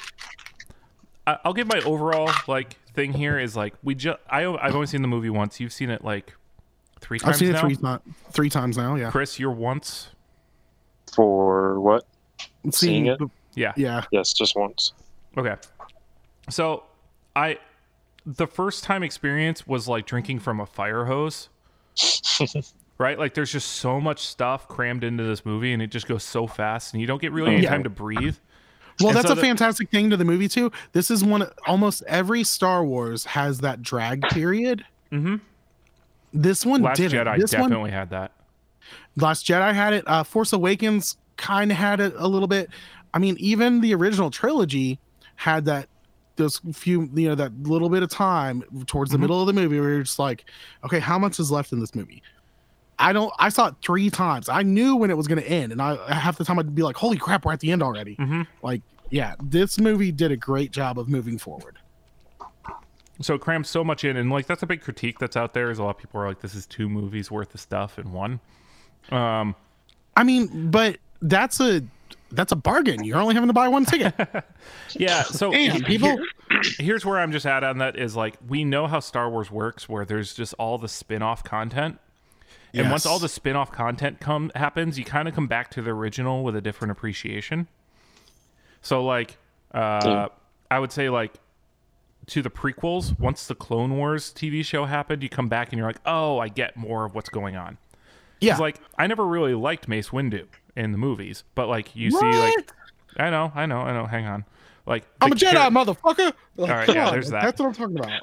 I, 1.28 1.38
I'll 1.46 1.54
give 1.54 1.68
my 1.68 1.80
overall 1.82 2.30
like 2.48 2.74
thing 2.94 3.14
here 3.14 3.40
is 3.40 3.56
like 3.56 3.74
we 3.84 3.96
just. 3.96 4.20
I 4.30 4.46
I've 4.46 4.76
only 4.76 4.88
seen 4.88 5.02
the 5.02 5.08
movie 5.08 5.30
once. 5.30 5.60
You've 5.60 5.72
seen 5.74 5.90
it 5.90 6.04
like 6.04 6.34
three 7.00 7.20
times 7.20 7.36
I've 7.36 7.40
seen 7.40 7.52
now. 7.54 7.58
it 7.58 7.62
three, 7.62 7.76
ti- 7.78 8.32
three 8.32 8.50
times 8.50 8.78
now. 8.78 8.96
Yeah, 8.96 9.12
Chris, 9.12 9.40
you're 9.40 9.52
once. 9.52 10.10
For 11.14 11.80
what? 11.80 12.06
Seeing 12.72 13.06
it? 13.08 13.20
the- 13.20 13.30
Yeah. 13.56 13.74
Yeah, 13.78 14.04
Yes, 14.12 14.34
just 14.34 14.56
once. 14.56 14.94
Okay. 15.38 15.56
So, 16.50 16.84
I 17.36 17.60
the 18.26 18.48
first 18.48 18.84
time 18.84 19.04
experience 19.04 19.66
was 19.66 19.88
like 19.88 20.06
drinking 20.06 20.40
from 20.40 20.60
a 20.60 20.66
fire 20.66 21.06
hose. 21.06 21.50
right? 23.00 23.18
Like 23.18 23.34
there's 23.34 23.52
just 23.52 23.68
so 23.78 24.00
much 24.00 24.20
stuff 24.20 24.68
crammed 24.68 25.04
into 25.04 25.24
this 25.24 25.46
movie 25.46 25.74
and 25.74 25.82
it 25.82 25.88
just 25.88 26.08
goes 26.08 26.24
so 26.24 26.46
fast 26.46 26.94
and 26.94 27.02
you 27.02 27.08
don't 27.08 27.22
get 27.22 27.32
really 27.32 27.54
any 27.56 27.64
Yeah. 27.64 27.70
time 27.72 27.84
to 27.84 27.90
breathe. 27.90 28.36
Well, 29.00 29.10
And 29.10 29.18
that's 29.18 29.28
so 29.28 29.34
a 29.34 29.36
the- 29.36 29.42
fantastic 29.42 29.90
thing 29.90 30.10
to 30.10 30.18
the 30.18 30.26
movie 30.26 30.50
too. 30.50 30.72
This 30.92 31.10
is 31.10 31.24
one. 31.24 31.48
Almost 31.66 32.04
every 32.06 32.44
Star 32.44 32.84
Wars 32.86 33.24
has 33.26 33.60
that 33.62 33.82
drag 33.82 34.22
period. 34.24 34.84
Mhm. 35.12 35.40
This 36.34 36.66
one 36.66 36.82
Last 36.82 36.98
didn't. 36.98 37.26
Jedi 37.26 37.40
this 37.40 37.54
one, 37.54 37.62
definitely 37.70 37.92
had 37.92 38.10
that. 38.12 38.34
Last 39.16 39.48
Jedi 39.48 39.74
had 39.74 39.94
it. 39.94 40.04
Uh, 40.06 40.24
Force 40.24 40.52
Awakens 40.54 41.18
kind 41.38 41.72
of 41.72 41.78
had 41.78 42.00
it 42.02 42.14
a 42.18 42.28
little 42.28 42.48
bit. 42.48 42.70
I 43.14 43.20
mean, 43.20 43.38
even 43.40 43.82
the 43.82 43.96
original 43.96 44.30
trilogy 44.30 45.00
had 45.36 45.66
that. 45.66 45.88
Those 46.36 46.62
few, 46.74 47.10
you 47.16 47.28
know, 47.28 47.36
that 47.36 47.52
little 47.64 47.90
bit 47.90 48.02
of 48.02 48.10
time 48.10 48.64
towards 48.86 49.12
the 49.12 49.18
Mhm. 49.18 49.22
middle 49.22 49.42
of 49.42 49.48
the 49.48 49.52
movie 49.54 49.78
where 49.80 49.90
you're 49.90 50.04
just 50.04 50.20
like, 50.20 50.46
okay, 50.86 51.00
how 51.00 51.20
much 51.20 51.38
is 51.40 51.52
left 51.52 51.74
in 51.74 51.80
this 51.82 51.94
movie? 51.96 52.22
I 53.00 53.14
don't. 53.14 53.34
I 53.40 53.50
saw 53.50 53.68
it 53.70 53.76
three 53.82 54.10
times. 54.10 54.50
I 54.50 54.62
knew 54.64 54.96
when 54.98 55.10
it 55.10 55.18
was 55.18 55.28
going 55.28 55.42
to 55.42 55.48
end, 55.50 55.72
and 55.72 55.82
I 55.82 56.14
half 56.14 56.38
the 56.38 56.44
time 56.44 56.60
I'd 56.60 56.76
be 56.76 56.82
like, 56.84 56.98
"Holy 56.98 57.18
crap, 57.18 57.46
we're 57.46 57.54
at 57.54 57.60
the 57.62 57.72
end 57.72 57.82
already!" 57.82 58.16
Mhm. 58.18 58.46
Like, 58.62 58.82
yeah, 59.10 59.36
this 59.42 59.80
movie 59.80 60.12
did 60.12 60.32
a 60.32 60.38
great 60.38 60.72
job 60.72 61.00
of 61.00 61.08
moving 61.08 61.38
forward. 61.38 61.78
So 63.22 63.34
it 63.36 63.42
crams 63.42 63.68
so 63.70 63.84
much 63.84 64.06
in 64.06 64.16
and 64.16 64.32
like 64.32 64.46
that's 64.48 64.64
a 64.64 64.66
big 64.66 64.82
critique 64.82 65.20
that's 65.20 65.36
out 65.36 65.54
there 65.54 65.70
is 65.72 65.78
a 65.80 65.84
lot 65.84 65.90
of 65.92 65.98
people 65.98 66.22
are 66.22 66.28
like 66.28 66.40
this 66.40 66.56
is 66.56 66.66
two 66.66 66.88
movies 66.88 67.30
worth 67.30 67.54
of 67.54 67.60
stuff 67.60 68.00
in 68.00 68.14
one. 68.14 68.40
Um 69.12 69.56
I 70.16 70.24
mean, 70.24 70.70
but 70.72 70.98
that's 71.22 71.60
a 71.60 71.82
that's 72.32 72.54
a 72.54 72.56
bargain. 72.56 73.04
You're 73.04 73.18
only 73.18 73.34
having 73.34 73.48
to 73.50 73.54
buy 73.54 73.68
one 73.68 73.84
ticket. 73.86 74.14
yeah, 74.96 75.24
so 75.24 75.52
Damn, 75.54 75.84
people. 75.84 76.18
here's 76.78 77.06
where 77.06 77.20
I'm 77.20 77.34
just 77.34 77.46
at 77.46 77.62
on 77.64 77.80
that 77.80 77.98
is 77.98 78.16
like 78.16 78.36
we 78.48 78.64
know 78.64 78.88
how 78.88 79.02
Star 79.02 79.30
Wars 79.30 79.52
works 79.52 79.90
where 79.90 80.06
there's 80.06 80.34
just 80.34 80.54
all 80.54 80.78
the 80.78 80.88
spin-off 80.88 81.44
content. 81.44 82.00
And 82.74 82.90
once 82.92 83.06
all 83.06 83.20
the 83.20 83.30
spin-off 83.30 83.72
content 83.72 84.20
come 84.20 84.52
happens, 84.56 85.00
you 85.00 85.06
kind 85.06 85.28
of 85.28 85.34
come 85.34 85.48
back 85.48 85.72
to 85.72 85.82
the 85.82 85.92
original 85.92 86.44
with 86.44 86.56
a 86.56 86.62
different 86.62 86.92
appreciation. 86.92 87.68
So 88.82 89.04
like 89.04 89.38
uh. 89.74 90.30
I 90.72 90.80
would 90.80 90.92
say 90.92 91.10
like 91.10 91.34
to 92.28 92.42
the 92.42 92.50
prequels, 92.50 93.20
once 93.20 93.48
the 93.48 93.56
Clone 93.56 93.98
Wars 93.98 94.32
TV 94.32 94.64
show 94.64 94.86
happened, 94.86 95.24
you 95.24 95.30
come 95.30 95.48
back 95.48 95.70
and 95.70 95.78
you're 95.80 95.88
like, 95.88 96.00
"Oh, 96.06 96.38
I 96.38 96.48
get 96.48 96.78
more 96.78 97.06
of 97.06 97.16
what's 97.16 97.30
going 97.30 97.56
on." 97.56 97.78
Yeah, 98.40 98.54
It's 98.54 98.62
like 98.62 98.80
I 98.98 99.08
never 99.08 99.26
really 99.26 99.56
liked 99.56 99.88
Mace 99.88 100.10
Windu 100.10 100.46
in 100.76 100.92
the 100.92 100.98
movies, 100.98 101.44
but 101.56 101.68
like 101.68 101.96
you 101.96 102.12
see, 102.12 102.26
like 102.26 102.72
I 103.18 103.30
know, 103.30 103.52
I 103.56 103.66
know, 103.66 103.80
I 103.80 103.94
know. 103.94 104.06
Hang 104.06 104.28
on, 104.28 104.46
like 104.90 105.06
I'm 105.22 105.32
a 105.32 105.36
Jedi, 105.36 105.52
char- 105.54 105.70
motherfucker. 105.70 106.34
All 106.58 106.68
right, 106.68 106.88
yeah, 106.94 107.12
there's 107.12 107.30
that. 107.30 107.44
That's 107.44 107.60
what 107.62 107.68
I'm 107.68 107.74
talking 107.74 108.00
about. 108.00 108.22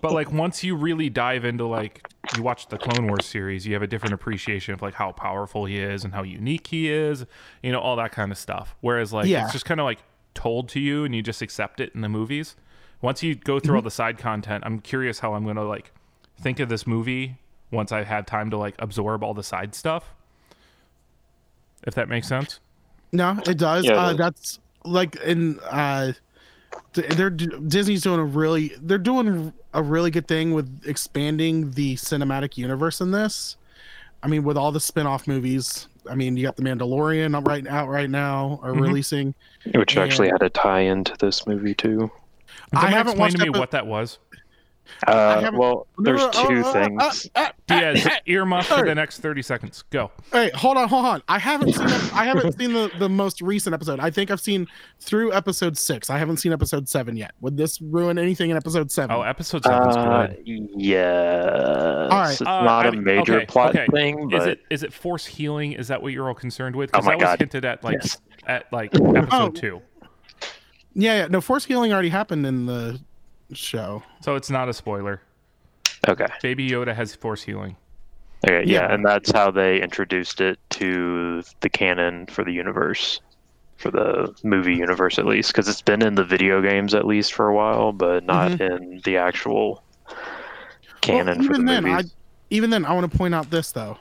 but 0.00 0.10
like 0.12 0.32
once 0.32 0.64
you 0.64 0.74
really 0.74 1.08
dive 1.10 1.44
into 1.44 1.66
like 1.66 2.08
you 2.36 2.42
watch 2.42 2.66
the 2.68 2.78
Clone 2.78 3.06
Wars 3.06 3.26
series, 3.26 3.64
you 3.66 3.74
have 3.74 3.82
a 3.82 3.86
different 3.86 4.14
appreciation 4.14 4.74
of 4.74 4.82
like 4.82 4.94
how 4.94 5.12
powerful 5.12 5.66
he 5.66 5.78
is 5.78 6.04
and 6.04 6.12
how 6.14 6.22
unique 6.24 6.66
he 6.66 6.90
is, 6.90 7.26
you 7.62 7.70
know, 7.70 7.78
all 7.78 7.94
that 7.96 8.10
kind 8.10 8.32
of 8.32 8.38
stuff. 8.38 8.74
Whereas 8.80 9.12
like 9.12 9.26
Yeah. 9.28 9.44
it's 9.44 9.52
just 9.52 9.64
kind 9.66 9.78
of 9.78 9.84
like 9.84 9.98
told 10.34 10.68
to 10.70 10.80
you 10.80 11.04
and 11.04 11.14
you 11.14 11.22
just 11.22 11.42
accept 11.42 11.78
it 11.78 11.92
in 11.94 12.00
the 12.00 12.08
movies. 12.08 12.56
Once 13.00 13.22
you 13.22 13.34
go 13.36 13.54
Mm-hmm. 13.56 13.66
through 13.66 13.76
all 13.76 13.82
the 13.82 13.90
side 13.90 14.18
content, 14.18 14.64
I'm 14.66 14.80
curious 14.80 15.20
how 15.20 15.34
I'm 15.34 15.44
gonna 15.46 15.64
like 15.64 15.92
think 16.40 16.58
of 16.58 16.68
this 16.68 16.86
movie 16.86 17.36
once 17.70 17.92
I've 17.92 18.06
had 18.06 18.26
time 18.26 18.50
to 18.50 18.56
like 18.56 18.74
absorb 18.78 19.22
all 19.22 19.34
the 19.34 19.42
side 19.42 19.74
stuff. 19.74 20.14
If 21.86 21.94
that 21.94 22.08
makes 22.08 22.26
sense. 22.26 22.60
No, 23.12 23.38
it 23.46 23.56
does. 23.58 23.84
Yeah, 23.84 23.92
uh, 23.94 24.08
does. 24.08 24.16
that's 24.18 24.58
like 24.84 25.16
in 25.16 25.58
uh, 25.60 26.12
they're 26.92 27.30
Disney's 27.30 28.02
doing 28.02 28.20
a 28.20 28.24
really 28.24 28.72
they're 28.82 28.98
doing 28.98 29.52
a 29.74 29.82
really 29.82 30.10
good 30.10 30.26
thing 30.28 30.52
with 30.54 30.82
expanding 30.86 31.70
the 31.72 31.96
cinematic 31.96 32.56
universe 32.56 33.00
in 33.00 33.10
this. 33.10 33.56
I 34.22 34.26
mean, 34.28 34.42
with 34.42 34.56
all 34.56 34.72
the 34.72 34.80
spin-off 34.80 35.26
movies. 35.28 35.88
I 36.10 36.14
mean, 36.14 36.36
you 36.36 36.44
got 36.44 36.56
the 36.56 36.62
Mandalorian 36.62 37.36
up 37.36 37.46
right 37.46 37.66
out 37.66 37.88
right 37.88 38.08
now 38.10 38.58
or 38.62 38.72
Mhm. 38.72 38.80
releasing. 38.80 39.34
Which 39.74 39.96
actually 39.96 40.28
had 40.28 40.42
a 40.42 40.48
tie 40.50 40.80
into 40.80 41.14
this 41.18 41.46
movie 41.46 41.74
too. 41.74 41.98
Can 42.00 42.08
I 42.72 42.80
someone 42.80 42.92
haven't 42.92 43.10
explain 43.12 43.20
watched 43.20 43.36
to 43.36 43.42
me 43.42 43.48
epi- 43.50 43.58
what 43.58 43.70
that 43.72 43.86
was. 43.86 44.18
Uh, 45.06 45.50
well, 45.54 45.86
there's 45.98 46.18
No, 46.20 46.26
no, 46.26 46.48
two 46.48 46.62
oh, 46.64 46.68
uh, 46.70 46.72
things. 46.72 47.30
uh, 47.34 47.38
uh, 47.40 47.48
Diaz, 47.66 48.04
earmuff 48.26 48.64
for 48.64 48.84
the 48.84 48.94
next 48.94 49.20
thirty 49.20 49.42
seconds. 49.42 49.84
Go. 49.90 50.10
Hey, 50.32 50.50
hold 50.54 50.76
on, 50.76 50.88
hold 50.88 51.04
on. 51.06 51.22
I 51.28 51.38
haven't 51.38 51.72
seen 51.74 51.86
the, 51.86 52.10
I 52.14 52.24
haven't 52.24 52.58
seen 52.58 52.72
the, 52.72 52.90
the 52.98 53.08
most 53.08 53.40
recent 53.40 53.74
episode. 53.74 54.00
I 54.00 54.10
think 54.10 54.30
I've 54.30 54.40
seen 54.40 54.66
through 55.00 55.32
episode 55.32 55.76
six. 55.78 56.10
I 56.10 56.18
haven't 56.18 56.38
seen 56.38 56.52
episode 56.52 56.88
seven 56.88 57.16
yet. 57.16 57.32
Would 57.40 57.56
this 57.56 57.80
ruin 57.80 58.18
anything 58.18 58.50
in 58.50 58.56
episode 58.56 58.90
seven? 58.90 59.14
Oh, 59.14 59.22
episode 59.22 59.62
seven's 59.64 59.96
Uh, 59.96 60.26
good. 60.28 60.68
yes. 60.76 61.52
All 62.10 62.18
right. 62.18 62.32
It's 62.32 62.40
Uh, 62.40 62.62
not 62.62 62.86
I 62.86 62.88
a 62.88 62.92
mean, 62.92 63.04
major 63.04 63.36
okay, 63.36 63.46
plot 63.46 63.70
okay. 63.76 63.86
thing, 63.92 64.30
Is 64.32 64.46
it 64.46 64.60
is 64.70 64.82
it 64.82 64.92
force 64.92 65.26
healing? 65.26 65.72
Is 65.72 65.88
that 65.88 66.02
what 66.02 66.12
you're 66.12 66.28
all 66.28 66.34
concerned 66.34 66.74
with? 66.76 66.90
Oh 66.94 66.98
Because 66.98 67.04
my 67.06 67.12
that 67.12 67.16
was 67.18 67.24
God. 67.24 67.38
hinted 67.40 67.64
at 67.64 67.84
like 67.84 67.98
Yes. 68.02 68.18
at 68.46 68.72
like 68.72 68.94
episode 68.94 69.28
Oh. 69.32 69.48
two. 69.50 69.82
Yeah, 70.94 71.18
yeah. 71.18 71.26
No, 71.28 71.40
force 71.40 71.64
healing 71.64 71.92
already 71.92 72.08
happened 72.08 72.44
in 72.46 72.66
the 72.66 72.98
show. 73.52 74.02
So 74.20 74.36
it's 74.36 74.50
not 74.50 74.68
a 74.68 74.74
spoiler. 74.74 75.20
okay. 76.06 76.26
Baby 76.42 76.68
Yoda 76.70 76.94
has 76.94 77.14
force 77.14 77.42
healing. 77.42 77.76
Okay, 78.46 78.62
yeah, 78.64 78.82
Yeah. 78.82 78.94
and 78.94 79.04
that's 79.04 79.32
how 79.32 79.50
they 79.50 79.80
introduced 79.82 80.40
it 80.40 80.58
to 80.70 81.42
the 81.60 81.68
canon 81.68 82.26
for 82.26 82.44
the 82.44 82.52
universe, 82.52 83.20
for 83.76 83.90
the 83.90 84.32
movie 84.44 84.76
universe 84.76 85.18
at 85.18 85.26
least, 85.26 85.50
because 85.50 85.68
it's 85.68 85.82
been 85.82 86.02
in 86.02 86.14
the 86.14 86.24
video 86.24 86.62
games 86.62 86.94
at 86.94 87.06
least 87.06 87.32
for 87.32 87.48
a 87.48 87.54
while, 87.54 87.92
but 87.92 88.24
not 88.24 88.52
mm-hmm. 88.52 88.62
in 88.62 89.00
the 89.04 89.16
actual 89.16 89.82
canon 91.00 91.26
Well, 91.26 91.36
for 91.36 91.42
the 91.42 91.48
even 91.54 91.64
then, 91.66 91.86
I 91.86 92.02
even 92.50 92.70
then 92.70 92.84
I 92.84 92.92
want 92.92 93.10
to 93.10 93.18
point 93.18 93.34
out 93.34 93.50
this 93.50 93.72
though. 93.72 93.98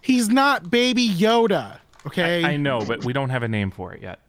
He's 0.00 0.28
not 0.28 0.70
Baby 0.70 1.08
Yoda. 1.08 1.78
Okay, 2.06 2.44
I 2.44 2.56
know, 2.56 2.80
but 2.86 3.04
we 3.04 3.12
don't 3.12 3.30
have 3.30 3.42
a 3.42 3.48
name 3.48 3.70
for 3.70 3.92
it 3.92 4.00
yet. 4.00 4.20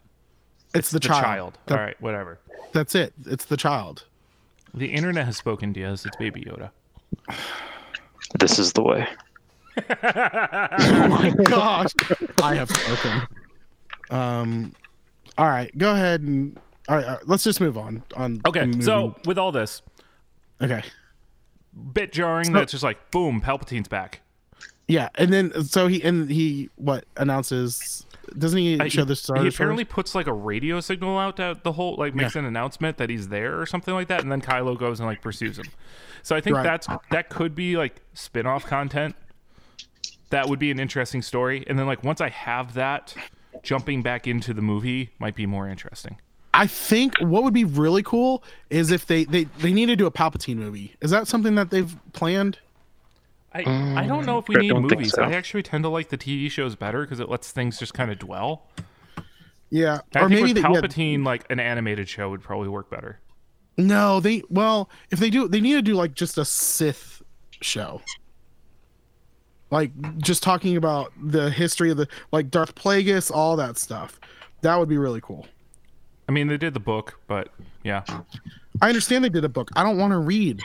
It's 0.74 0.92
the, 0.92 1.00
The 1.00 1.08
child. 1.08 1.24
child. 1.24 1.58
That- 1.68 1.78
All 1.80 1.84
right, 1.86 2.02
whatever. 2.02 2.40
That's 2.74 2.96
it. 2.96 3.14
It's 3.26 3.46
the 3.46 3.58
child. 3.58 4.06
The 4.74 4.88
internet 4.88 5.26
has 5.26 5.38
spoken, 5.38 5.72
Diaz. 5.74 6.06
It's 6.06 6.16
Baby 6.18 6.42
Yoda. 6.42 6.72
This 8.40 8.60
is 8.60 8.74
the 8.74 8.84
way. 8.84 9.08
oh 9.78 11.08
my 11.08 11.34
gosh, 11.46 11.92
I 12.44 12.56
have 12.56 12.70
spoken. 12.70 13.22
Um, 14.10 14.74
all 15.38 15.48
right, 15.48 15.76
go 15.78 15.94
ahead 15.94 16.22
and 16.22 16.60
all 16.90 16.96
right, 16.98 17.06
all 17.06 17.12
right, 17.16 17.28
let's 17.28 17.44
just 17.46 17.62
move 17.62 17.78
on. 17.78 18.04
On 18.16 18.42
Okay, 18.46 18.66
the 18.70 18.84
so 18.84 19.16
with 19.26 19.38
all 19.38 19.52
this, 19.54 19.82
okay, 20.62 20.84
bit 21.94 22.12
jarring 22.12 22.46
So- 22.48 22.54
that 22.54 22.64
it's 22.64 22.72
just 22.74 22.84
like 22.84 23.12
boom, 23.12 23.40
Palpatine's 23.40 23.88
back. 23.88 24.20
yeah, 24.90 25.08
and 25.16 25.32
then 25.32 25.64
so 25.64 25.88
he 25.88 26.02
and 26.04 26.30
he 26.30 26.70
what 26.76 27.06
announces? 27.16 28.06
Doesn't 28.38 28.58
he 28.60 28.80
I- 28.80 28.88
show 28.88 29.04
the 29.04 29.16
stars? 29.16 29.42
He 29.42 29.48
apparently 29.48 29.84
puts 29.86 30.16
like 30.16 30.28
a 30.28 30.34
radio 30.34 30.80
signal 30.80 31.18
out 31.18 31.38
to 31.38 31.60
the 31.64 31.72
whole 31.74 31.96
like 31.98 32.16
makes 32.16 32.36
an 32.36 32.46
announcement 32.46 32.98
that 32.98 33.10
he's 33.10 33.28
there 33.30 33.60
or 33.60 33.66
something 33.66 33.94
like 33.94 34.08
that, 34.08 34.22
and 34.24 34.32
then 34.32 34.42
Kylo 34.42 34.78
goes 34.78 35.00
and 35.00 35.08
like 35.08 35.22
pursues 35.22 35.58
him. 35.58 35.66
So 36.24 36.36
I 36.36 36.42
think 36.42 36.56
Right. 36.58 36.64
that's 36.64 36.88
that 37.12 37.30
could 37.30 37.56
be 37.56 37.78
like 37.78 38.02
spin-off 38.14 38.66
content. 38.66 39.16
That 40.30 40.50
would 40.50 40.60
be 40.60 40.72
an 40.72 40.80
interesting 40.80 41.22
story. 41.22 41.64
And 41.68 41.80
then 41.80 41.86
like 41.88 42.04
once 42.04 42.20
I 42.20 42.30
have 42.30 42.74
that, 42.74 43.16
jumping 43.64 44.02
back 44.04 44.28
into 44.28 44.54
the 44.54 44.62
movie 44.62 45.12
might 45.20 45.36
be 45.36 45.46
more 45.46 45.68
interesting. 45.70 46.18
I 46.54 46.68
think 46.68 47.18
what 47.20 47.44
would 47.44 47.54
be 47.54 47.64
really 47.66 48.04
cool 48.04 48.44
is 48.70 48.92
if 48.92 49.06
they 49.06 49.24
they 49.26 49.46
they 49.60 49.72
need 49.72 49.86
to 49.88 49.96
do 49.96 50.06
a 50.06 50.12
Palpatine 50.12 50.58
movie. 50.58 50.96
Is 51.02 51.12
that 51.12 51.28
something 51.28 51.56
that 51.56 51.70
they've 51.70 51.96
planned? 52.14 52.60
I 53.54 53.60
I 53.60 54.08
don't 54.08 54.24
mm. 54.24 54.26
know 54.26 54.38
if 54.38 54.48
we 54.48 54.56
need 54.56 54.70
don't 54.70 54.84
movies. 54.84 55.14
so. 55.14 55.24
I 55.24 55.32
actually 55.32 55.64
tend 55.64 55.84
to 55.84 55.90
like 55.90 56.10
the 56.10 56.18
TV 56.18 56.52
shows 56.52 56.76
better 56.76 57.02
because 57.02 57.20
it 57.20 57.30
lets 57.30 57.52
things 57.52 57.80
just 57.80 57.94
kind 57.94 58.12
of 58.12 58.20
dwell. 58.20 58.68
Yeah, 59.70 60.00
I 60.16 60.22
or 60.22 60.30
maybe 60.30 60.54
with 60.54 60.56
they, 60.56 60.62
yeah, 60.62 60.68
Palpatine, 60.68 61.26
like 61.26 61.46
an 61.50 61.60
animated 61.60 62.08
show 62.08 62.30
would 62.30 62.42
probably 62.42 62.70
work 62.70 62.90
better. 62.90 63.20
no, 63.78 64.20
they 64.20 64.44
well 64.50 64.90
if 65.12 65.20
they 65.20 65.30
do 65.30 65.48
they 65.48 65.62
need 65.62 65.74
to 65.74 65.82
do 65.82 65.94
like 65.94 66.14
just 66.14 66.38
a 66.38 66.46
Sith 66.46 67.22
show. 67.62 68.02
Like 69.70 69.92
just 70.20 70.44
talking 70.44 70.78
about 70.78 71.12
the 71.22 71.50
history 71.50 71.92
of 71.92 71.98
the 71.98 72.08
like 72.32 72.50
Darth 72.50 72.76
Plagueis, 72.76 73.32
all 73.32 73.58
that 73.58 73.78
stuff. 73.78 74.20
That 74.62 74.78
would 74.80 74.90
be 74.90 74.98
really 74.98 75.22
cool. 75.22 75.46
I 76.30 76.32
mean, 76.32 76.48
they 76.48 76.58
did 76.58 76.74
the 76.74 76.80
book, 76.80 77.20
but 77.28 77.50
yeah. 77.84 78.04
I 78.82 78.90
understand 78.90 79.24
they 79.24 79.30
did 79.30 79.46
a 79.46 79.50
book. 79.50 79.70
I 79.76 79.84
don't 79.84 79.98
want 79.98 80.12
to 80.12 80.20
read. 80.20 80.62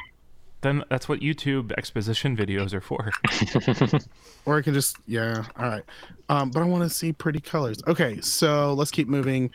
Then 0.62 0.84
that's 0.88 1.08
what 1.08 1.20
YouTube 1.20 1.72
exposition 1.76 2.36
videos 2.36 2.72
are 2.72 2.80
for. 2.80 3.12
Or 4.44 4.58
I 4.58 4.62
can 4.62 4.74
just 4.74 4.96
yeah, 5.06 5.44
all 5.56 5.68
right. 5.68 5.84
Um, 6.28 6.50
but 6.50 6.62
I 6.62 6.64
want 6.64 6.82
to 6.82 6.90
see 6.90 7.12
pretty 7.12 7.38
colors. 7.38 7.80
Okay, 7.86 8.20
so 8.20 8.74
let's 8.74 8.90
keep 8.90 9.06
moving. 9.06 9.50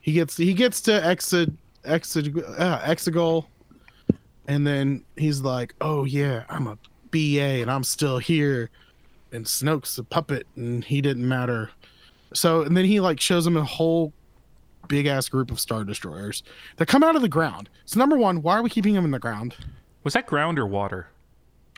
He 0.00 0.12
gets 0.12 0.36
he 0.36 0.52
gets 0.52 0.80
to 0.82 1.04
exit 1.04 1.50
exit 1.84 2.36
uh, 2.58 2.80
Exegol, 2.80 3.46
and 4.48 4.66
then 4.66 5.04
he's 5.16 5.42
like, 5.42 5.74
"Oh 5.80 6.04
yeah, 6.04 6.42
I'm 6.48 6.66
a 6.66 6.76
BA 7.12 7.60
and 7.62 7.70
I'm 7.70 7.84
still 7.84 8.18
here." 8.18 8.70
And 9.30 9.46
Snoke's 9.46 9.96
a 9.96 10.04
puppet 10.04 10.46
and 10.56 10.84
he 10.84 11.00
didn't 11.00 11.26
matter. 11.26 11.70
So 12.34 12.62
and 12.62 12.76
then 12.76 12.84
he 12.84 12.98
like 12.98 13.20
shows 13.20 13.46
him 13.46 13.56
a 13.56 13.64
whole 13.64 14.12
big 14.88 15.06
ass 15.06 15.28
group 15.28 15.52
of 15.52 15.60
star 15.60 15.84
destroyers 15.84 16.42
that 16.78 16.86
come 16.86 17.04
out 17.04 17.14
of 17.14 17.22
the 17.22 17.28
ground. 17.28 17.68
So 17.84 18.00
number 18.00 18.18
one, 18.18 18.42
why 18.42 18.56
are 18.56 18.62
we 18.62 18.70
keeping 18.70 18.94
them 18.94 19.04
in 19.04 19.12
the 19.12 19.20
ground? 19.20 19.54
Was 20.04 20.14
that 20.14 20.26
ground 20.26 20.58
or 20.58 20.66
water? 20.66 21.08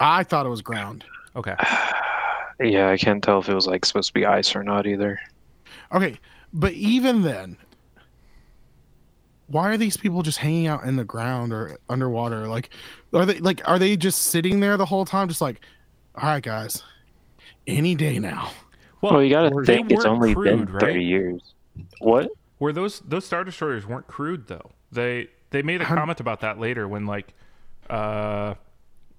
I 0.01 0.25
thought 0.25 0.47
it 0.47 0.51
was 0.51 0.63
ground. 0.63 1.05
Okay. 1.37 1.55
Yeah, 2.61 2.89
I 2.89 2.97
can't 2.97 3.21
tell 3.23 3.41
if 3.41 3.49
it 3.49 3.55
was 3.55 3.67
like 3.67 3.85
supposed 3.85 4.11
to 4.11 4.15
be 4.15 4.25
ice 4.25 4.55
or 4.55 4.63
not 4.63 4.87
either. 4.87 5.19
Okay, 5.93 6.21
but 6.53 6.73
even 6.75 7.23
then, 7.23 7.57
why 9.49 9.71
are 9.71 9.77
these 9.77 9.97
people 9.97 10.23
just 10.23 10.39
hanging 10.39 10.69
out 10.69 10.85
in 10.85 10.95
the 10.95 11.05
ground 11.05 11.53
or 11.53 11.79
underwater? 11.89 12.47
Like, 12.47 12.71
are 13.13 13.27
they 13.27 13.39
like 13.41 13.61
are 13.69 13.79
they 13.79 13.97
just 13.97 14.23
sitting 14.23 14.61
there 14.61 14.77
the 14.77 14.87
whole 14.87 15.05
time, 15.05 15.27
just 15.27 15.41
like, 15.41 15.61
all 16.15 16.29
right, 16.29 16.43
guys, 16.43 16.85
any 17.67 17.97
day 17.97 18.21
now? 18.21 18.51
Well, 19.01 19.21
you 19.21 19.31
gotta 19.31 19.51
think 19.65 19.91
it's 19.91 20.05
only 20.05 20.33
crewed, 20.33 20.67
been 20.67 20.79
30 20.81 20.87
right? 20.87 21.01
years. 21.03 21.55
What? 21.99 22.31
Were 22.61 22.73
those 22.73 23.01
those 23.01 23.25
star 23.27 23.43
destroyers 23.43 23.85
weren't 23.85 24.07
crewed 24.07 24.47
though? 24.47 24.71
They 24.93 25.29
they 25.51 25.63
made 25.63 25.83
a 25.83 25.85
Hun- 25.87 25.99
comment 25.99 26.21
about 26.21 26.41
that 26.43 26.59
later 26.61 26.87
when 26.87 27.05
like, 27.05 27.35
uh, 27.91 28.55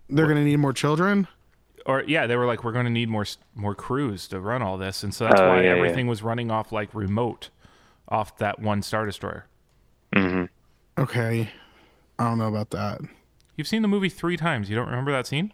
They're 0.09 0.27
gonna 0.27 0.43
need 0.43 0.57
more 0.57 0.73
children. 0.73 1.27
or 1.85 2.03
yeah, 2.07 2.25
they 2.27 2.35
were 2.35 2.45
like, 2.45 2.63
we're 2.63 2.71
going 2.71 2.85
to 2.85 2.91
need 2.91 3.09
more 3.09 3.25
more 3.53 3.75
crews 3.75 4.27
to 4.29 4.39
run 4.39 4.61
all 4.63 4.77
this, 4.77 5.03
and 5.03 5.13
so 5.13 5.25
that's 5.25 5.39
Oh, 5.41 5.47
why 5.49 5.57
yeah, 5.57 5.69
yeah. 5.69 5.75
everything 5.75 6.07
was 6.07 6.23
running 6.23 6.49
off 6.49 6.71
like 6.71 6.93
remote, 6.95 7.49
off 8.09 8.37
that 8.39 8.59
one 8.59 8.81
star 8.81 9.05
destroyer. 9.05 9.45
hmm 10.15 10.45
Okay, 10.97 11.49
I 12.17 12.23
don't 12.23 12.37
know 12.39 12.47
about 12.47 12.71
that. 12.71 13.01
You've 13.55 13.67
seen 13.67 13.81
the 13.83 13.87
movie 13.87 14.09
three 14.09 14.35
times. 14.37 14.69
You 14.69 14.75
don't 14.75 14.87
remember 14.87 15.11
that 15.11 15.27
scene? 15.27 15.53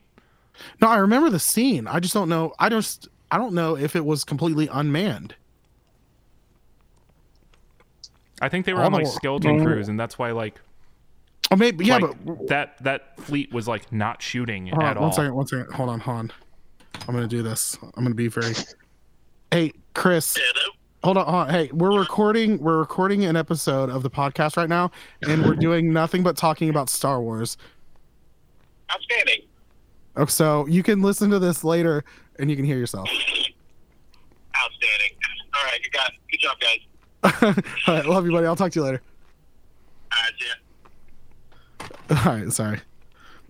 No, 0.82 0.88
I 0.88 0.98
remember 0.98 1.30
the 1.30 1.40
scene. 1.40 1.86
I 1.88 2.00
just 2.00 2.14
don't 2.14 2.30
know. 2.30 2.54
I 2.60 2.70
just 2.70 3.08
I 3.32 3.38
don't 3.38 3.54
know 3.54 3.76
if 3.76 3.96
it 3.96 4.06
was 4.06 4.24
completely 4.24 4.68
unmanned. 4.72 5.36
I 8.42 8.50
think 8.50 8.66
they 8.66 8.74
were 8.74 8.80
All 8.82 8.88
on 8.88 8.92
the 8.94 8.98
like 9.00 9.06
wa- 9.06 9.12
skeleton 9.12 9.64
crews, 9.64 9.88
and 9.90 10.00
that's 10.00 10.18
why 10.18 10.32
like 10.32 10.60
Oh, 11.52 11.58
maybe 11.58 11.86
yeah, 11.86 11.98
like, 11.98 12.26
but 12.26 12.48
that 12.48 12.78
that 12.84 13.20
fleet 13.20 13.52
was 13.54 13.68
like 13.68 13.92
not 13.92 14.22
shooting 14.22 14.68
Hold 14.68 14.84
at 14.84 14.92
on, 14.92 14.98
all. 14.98 15.04
one 15.04 15.14
second, 15.14 15.36
one 15.36 15.48
second. 15.48 15.74
Hold 15.74 15.90
on, 15.90 16.00
hold 16.00 16.18
on. 16.18 16.32
I'm 17.08 17.14
gonna 17.14 17.28
do 17.28 17.42
this. 17.44 17.78
I'm 17.82 18.04
gonna 18.04 18.16
be 18.16 18.28
very. 18.30 18.54
Hey, 19.52 19.74
Chris. 19.94 20.38
Hello? 20.40 20.74
Hold 21.04 21.18
on, 21.18 21.26
hold 21.26 21.36
on. 21.36 21.50
Hey, 21.50 21.70
we're 21.74 21.98
recording. 22.00 22.58
We're 22.60 22.78
recording 22.78 23.26
an 23.26 23.36
episode 23.36 23.90
of 23.90 24.02
the 24.04 24.10
podcast 24.10 24.56
right 24.56 24.70
now, 24.70 24.92
and 25.24 25.44
we're 25.46 25.56
doing 25.60 25.92
nothing 25.92 26.24
but 26.24 26.38
talking 26.38 26.70
about 26.70 26.90
Star 26.90 27.22
Wars. 27.22 27.58
Outstanding. 28.94 29.42
Oh, 30.16 30.26
So 30.26 30.68
you 30.68 30.84
can 30.84 31.02
listen 31.02 31.30
to 31.32 31.40
this 31.40 31.64
later, 31.64 32.04
and 32.40 32.50
you 32.50 32.56
can 32.56 32.64
hear 32.66 32.78
yourself. 32.78 33.10
Outstanding. 34.56 35.18
All 35.54 35.64
right, 35.66 35.82
good, 35.84 35.92
guys. 35.94 36.12
good 36.30 36.40
job, 36.40 36.58
guys. 36.62 37.64
All 37.88 37.96
right, 37.96 38.06
love 38.06 38.26
you, 38.26 38.32
buddy. 38.32 38.46
I'll 38.48 38.56
talk 38.56 38.72
to 38.74 38.80
you 38.80 38.84
later. 38.86 39.02
All 40.14 40.24
right, 40.24 40.32
see 40.40 40.46
ya. 40.48 40.54
All 42.26 42.34
right, 42.38 42.52
sorry. 42.52 42.80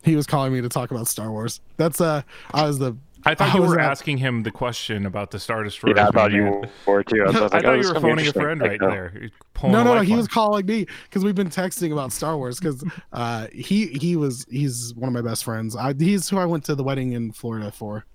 He 0.03 0.15
was 0.15 0.27
calling 0.27 0.53
me 0.53 0.61
to 0.61 0.69
talk 0.69 0.91
about 0.91 1.07
Star 1.07 1.31
Wars. 1.31 1.61
That's 1.77 1.99
uh, 1.99 2.21
I 2.53 2.63
was 2.63 2.79
the. 2.79 2.95
I 3.23 3.35
thought 3.35 3.49
I 3.49 3.57
you 3.57 3.61
were 3.61 3.79
at- 3.79 3.89
asking 3.89 4.17
him 4.17 4.43
the 4.43 4.51
question 4.51 5.05
about 5.05 5.31
the 5.31 5.39
star 5.39 5.63
destroyer. 5.63 5.95
Yeah, 5.95 6.07
I 6.07 6.11
thought 6.11 6.31
you 6.31 6.67
were 6.87 7.03
too. 7.03 7.23
I, 7.23 7.25
was 7.27 7.35
I 7.35 7.39
like, 7.39 7.51
thought 7.51 7.65
oh, 7.65 7.71
you 7.71 7.77
were 7.77 7.79
is 7.79 7.87
gonna 7.87 7.99
be 7.99 8.09
phoning 8.09 8.27
a 8.27 8.33
friend 8.33 8.61
right 8.61 8.81
no. 8.81 8.89
there. 8.89 9.29
No, 9.63 9.83
no, 9.83 9.95
no. 9.95 10.01
He 10.01 10.15
was 10.15 10.27
calling 10.27 10.65
me 10.65 10.87
because 11.03 11.23
we've 11.23 11.35
been 11.35 11.49
texting 11.49 11.91
about 11.91 12.11
Star 12.11 12.37
Wars. 12.37 12.59
Because 12.59 12.83
uh, 13.13 13.47
he 13.53 13.87
he 13.87 14.15
was 14.15 14.45
he's 14.49 14.93
one 14.95 15.07
of 15.07 15.13
my 15.13 15.27
best 15.27 15.43
friends. 15.43 15.75
I, 15.75 15.93
he's 15.93 16.29
who 16.29 16.37
I 16.37 16.45
went 16.45 16.65
to 16.65 16.75
the 16.75 16.83
wedding 16.83 17.13
in 17.13 17.31
Florida 17.31 17.71
for. 17.71 18.05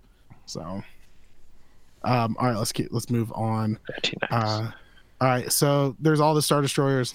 So, 0.47 0.83
um, 2.03 2.37
all 2.38 2.49
right, 2.49 2.57
let's 2.57 2.73
keep 2.73 2.88
let's 2.92 3.11
move 3.11 3.33
on. 3.33 3.79
Nice. 3.88 4.12
Uh, 4.31 4.70
all 5.20 5.29
right, 5.29 5.51
so 5.51 5.97
there's 5.99 6.20
all 6.20 6.35
the 6.35 6.42
star 6.42 6.62
destroyers, 6.62 7.14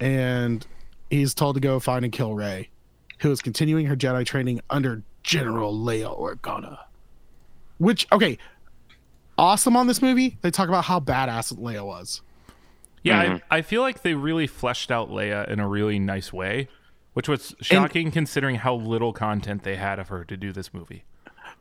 and 0.00 0.66
he's 1.10 1.34
told 1.34 1.54
to 1.56 1.60
go 1.60 1.78
find 1.80 2.04
and 2.04 2.12
kill 2.12 2.34
Rey, 2.34 2.70
who 3.20 3.30
is 3.30 3.40
continuing 3.40 3.86
her 3.86 3.96
Jedi 3.96 4.24
training 4.26 4.60
under 4.70 5.02
General 5.22 5.74
Leia 5.74 6.18
Organa. 6.18 6.78
Which 7.78 8.06
okay, 8.12 8.38
awesome 9.38 9.76
on 9.76 9.86
this 9.86 10.00
movie. 10.02 10.38
They 10.40 10.50
talk 10.50 10.68
about 10.68 10.84
how 10.84 11.00
badass 11.00 11.54
Leia 11.54 11.84
was. 11.84 12.22
Yeah, 13.02 13.24
Mhm. 13.24 13.42
I, 13.50 13.58
I 13.58 13.62
feel 13.62 13.82
like 13.82 14.02
they 14.02 14.14
really 14.14 14.46
fleshed 14.46 14.90
out 14.90 15.10
Leia 15.10 15.46
in 15.48 15.60
a 15.60 15.68
really 15.68 15.98
nice 15.98 16.32
way, 16.32 16.68
which 17.12 17.28
was 17.28 17.54
shocking 17.60 18.10
considering 18.10 18.56
how 18.56 18.74
little 18.74 19.12
content 19.12 19.62
they 19.62 19.76
had 19.76 19.98
of 19.98 20.08
her 20.08 20.24
to 20.24 20.36
do 20.36 20.52
this 20.52 20.72
movie. 20.74 21.04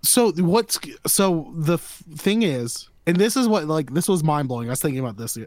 so 0.01 0.31
what's 0.33 0.79
so 1.05 1.51
the 1.55 1.75
f- 1.75 2.03
thing 2.15 2.41
is 2.41 2.89
and 3.05 3.17
this 3.17 3.37
is 3.37 3.47
what 3.47 3.65
like 3.65 3.93
this 3.93 4.07
was 4.07 4.23
mind-blowing 4.23 4.67
i 4.67 4.71
was 4.71 4.81
thinking 4.81 4.99
about 4.99 5.15
this 5.15 5.37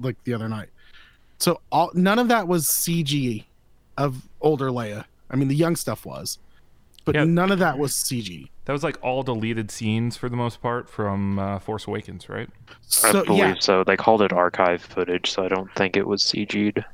like 0.00 0.16
the 0.24 0.32
other 0.32 0.48
night 0.48 0.68
so 1.40 1.60
all 1.72 1.90
none 1.94 2.18
of 2.18 2.28
that 2.28 2.46
was 2.46 2.66
cg 2.66 3.44
of 3.98 4.28
older 4.40 4.66
leia 4.70 5.04
i 5.30 5.36
mean 5.36 5.48
the 5.48 5.54
young 5.56 5.74
stuff 5.76 6.04
was 6.06 6.38
but 7.04 7.14
Yeah. 7.14 7.24
none 7.24 7.50
of 7.50 7.58
that 7.58 7.78
was 7.78 7.92
cg 7.92 8.48
That 8.66 8.72
was 8.74 8.84
like 8.84 8.98
all 9.02 9.22
deleted 9.22 9.70
scenes 9.70 10.16
for 10.16 10.28
the 10.28 10.36
most 10.36 10.60
part 10.62 10.88
from 10.88 11.38
uh, 11.38 11.58
Force 11.58 11.86
Awakens, 11.88 12.28
right? 12.28 12.48
I 12.70 12.74
so 13.12 13.24
believe 13.24 13.38
yeah 13.38 13.54
so. 13.58 13.82
They 13.84 13.96
called 13.96 14.22
it 14.22 14.32
archive 14.32 14.80
footage, 14.82 15.30
so 15.30 15.44
I 15.44 15.48
don't 15.48 15.74
think 15.74 15.96
it 15.96 16.06
was 16.06 16.22
CG'd. 16.22 16.84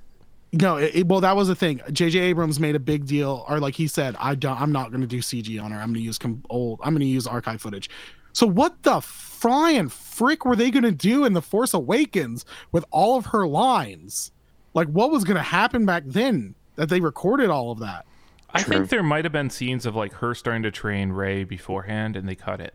no 0.52 0.76
it, 0.76 0.94
it- 0.94 1.06
well 1.08 1.20
that 1.20 1.36
was 1.36 1.48
the 1.48 1.54
thing 1.56 1.80
jj 1.90 2.14
abrams 2.20 2.58
made 2.60 2.76
a 2.76 2.78
big 2.92 3.04
deal 3.04 3.44
or 3.48 3.58
like 3.58 3.74
he 3.74 3.86
said 3.88 4.14
i 4.20 4.34
don't 4.34 4.58
i'm 4.60 4.70
not 4.72 4.90
going 4.90 5.00
to 5.00 5.06
do 5.08 5.18
cg 5.18 5.60
on 5.62 5.70
her 5.72 5.78
i'm 5.78 5.88
going 5.88 5.94
to 5.94 6.00
use 6.00 6.18
com- 6.18 6.42
old 6.48 6.78
i'm 6.84 6.92
going 6.94 7.00
to 7.00 7.06
use 7.18 7.26
archive 7.26 7.60
footage 7.60 7.90
so 8.32 8.46
what 8.46 8.80
the 8.84 9.00
frying 9.00 9.88
frick 9.88 10.44
were 10.46 10.54
they 10.56 10.70
going 10.70 10.84
to 10.84 10.92
do 10.92 11.24
in 11.24 11.32
the 11.32 11.42
force 11.42 11.74
awakens 11.74 12.44
with 12.70 12.84
all 12.92 13.18
of 13.18 13.26
her 13.26 13.46
lines 13.46 14.30
like 14.76 14.86
what 14.88 15.10
was 15.10 15.24
going 15.24 15.36
to 15.36 15.42
happen 15.42 15.84
back 15.84 16.04
then 16.06 16.54
that 16.76 16.88
they 16.88 17.00
recorded 17.00 17.50
all 17.50 17.72
of 17.72 17.80
that 17.80 18.06
I 18.50 18.62
True. 18.62 18.74
think 18.76 18.90
there 18.90 19.02
might 19.02 19.24
have 19.24 19.32
been 19.32 19.50
scenes 19.50 19.84
of 19.86 19.96
like 19.96 20.12
her 20.14 20.34
starting 20.34 20.62
to 20.62 20.70
train 20.70 21.10
Rey 21.10 21.44
beforehand, 21.44 22.16
and 22.16 22.26
they 22.28 22.36
cut 22.36 22.60
it 22.60 22.74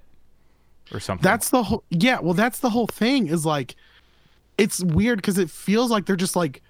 or 0.94 1.00
something. 1.00 1.24
that's 1.24 1.50
the 1.50 1.64
whole 1.64 1.84
yeah 1.90 2.20
well 2.20 2.34
that's 2.34 2.60
the 2.60 2.70
whole 2.70 2.88
thing 2.88 3.28
is 3.28 3.46
like 3.46 3.76
it's 4.58 4.84
weird 4.84 5.18
because 5.20 5.38
it 5.38 5.50
feels 5.50 5.90
like 5.90 6.06
they're 6.06 6.16
just 6.18 6.36
like 6.36 6.62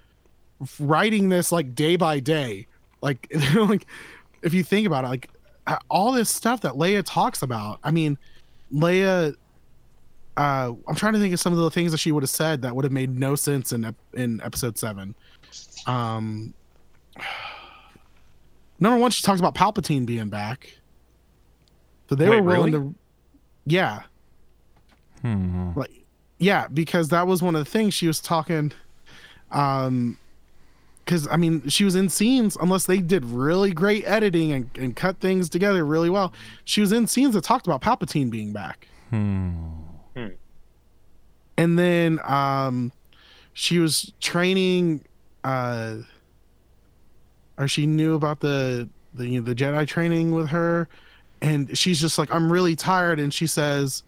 writing 0.78 1.28
this 1.28 1.50
like 1.50 1.74
day 1.74 1.96
by 1.96 2.20
day 2.20 2.66
like 3.00 3.26
they're 3.34 3.64
like 3.64 3.86
if 4.42 4.54
you 4.54 4.62
think 4.62 4.86
about 4.86 5.04
it 5.04 5.08
like 5.08 5.28
all 5.90 6.12
this 6.12 6.30
stuff 6.30 6.60
that 6.60 6.74
leia 6.74 7.02
talks 7.04 7.42
about 7.42 7.80
i 7.82 7.90
mean 7.90 8.16
leia 8.72 9.34
uh 10.36 10.72
i'm 10.88 10.94
trying 10.94 11.12
to 11.12 11.18
think 11.18 11.34
of 11.34 11.40
some 11.40 11.52
of 11.52 11.58
the 11.58 11.70
things 11.70 11.92
that 11.92 11.98
she 11.98 12.10
would 12.12 12.22
have 12.22 12.30
said 12.30 12.62
that 12.62 12.74
would 12.74 12.84
have 12.84 12.92
made 12.92 13.18
no 13.18 13.34
sense 13.34 13.72
in 13.72 13.94
in 14.14 14.40
episode 14.42 14.78
7 14.78 15.14
um 15.86 16.54
number 18.80 18.98
one 18.98 19.10
she 19.10 19.22
talks 19.22 19.40
about 19.40 19.54
palpatine 19.54 20.06
being 20.06 20.28
back 20.28 20.78
so 22.08 22.14
they 22.14 22.28
Wait, 22.28 22.40
were 22.40 22.46
willing 22.46 22.72
really? 22.72 22.84
to 22.86 22.94
yeah 23.66 24.02
Hmm. 25.22 25.70
like 25.76 25.90
yeah 26.38 26.66
because 26.66 27.08
that 27.10 27.28
was 27.28 27.42
one 27.42 27.54
of 27.54 27.64
the 27.64 27.70
things 27.70 27.94
she 27.94 28.08
was 28.08 28.18
talking 28.20 28.72
um 29.52 30.18
because 31.04 31.28
i 31.28 31.36
mean 31.36 31.68
she 31.68 31.84
was 31.84 31.94
in 31.94 32.08
scenes 32.08 32.56
unless 32.60 32.86
they 32.86 32.98
did 32.98 33.24
really 33.24 33.70
great 33.70 34.04
editing 34.04 34.50
and, 34.50 34.70
and 34.76 34.96
cut 34.96 35.18
things 35.20 35.48
together 35.48 35.84
really 35.84 36.10
well 36.10 36.32
she 36.64 36.80
was 36.80 36.90
in 36.90 37.06
scenes 37.06 37.34
that 37.34 37.44
talked 37.44 37.66
about 37.68 37.80
palpatine 37.82 38.30
being 38.30 38.52
back 38.52 38.88
Hmm. 39.10 39.58
And 41.56 41.78
then 41.78 42.20
um 42.24 42.92
she 43.52 43.78
was 43.78 44.12
training 44.20 45.04
uh 45.44 45.96
or 47.58 47.68
she 47.68 47.86
knew 47.86 48.14
about 48.14 48.40
the 48.40 48.88
the 49.14 49.38
the 49.38 49.54
jedi 49.54 49.86
training 49.86 50.32
with 50.32 50.48
her. 50.48 50.88
And 51.40 51.76
she's 51.76 52.00
just 52.00 52.18
like 52.18 52.32
i'm 52.32 52.50
really 52.50 52.76
tired. 52.76 53.20
And 53.20 53.32
she 53.32 53.46
says 53.46 54.02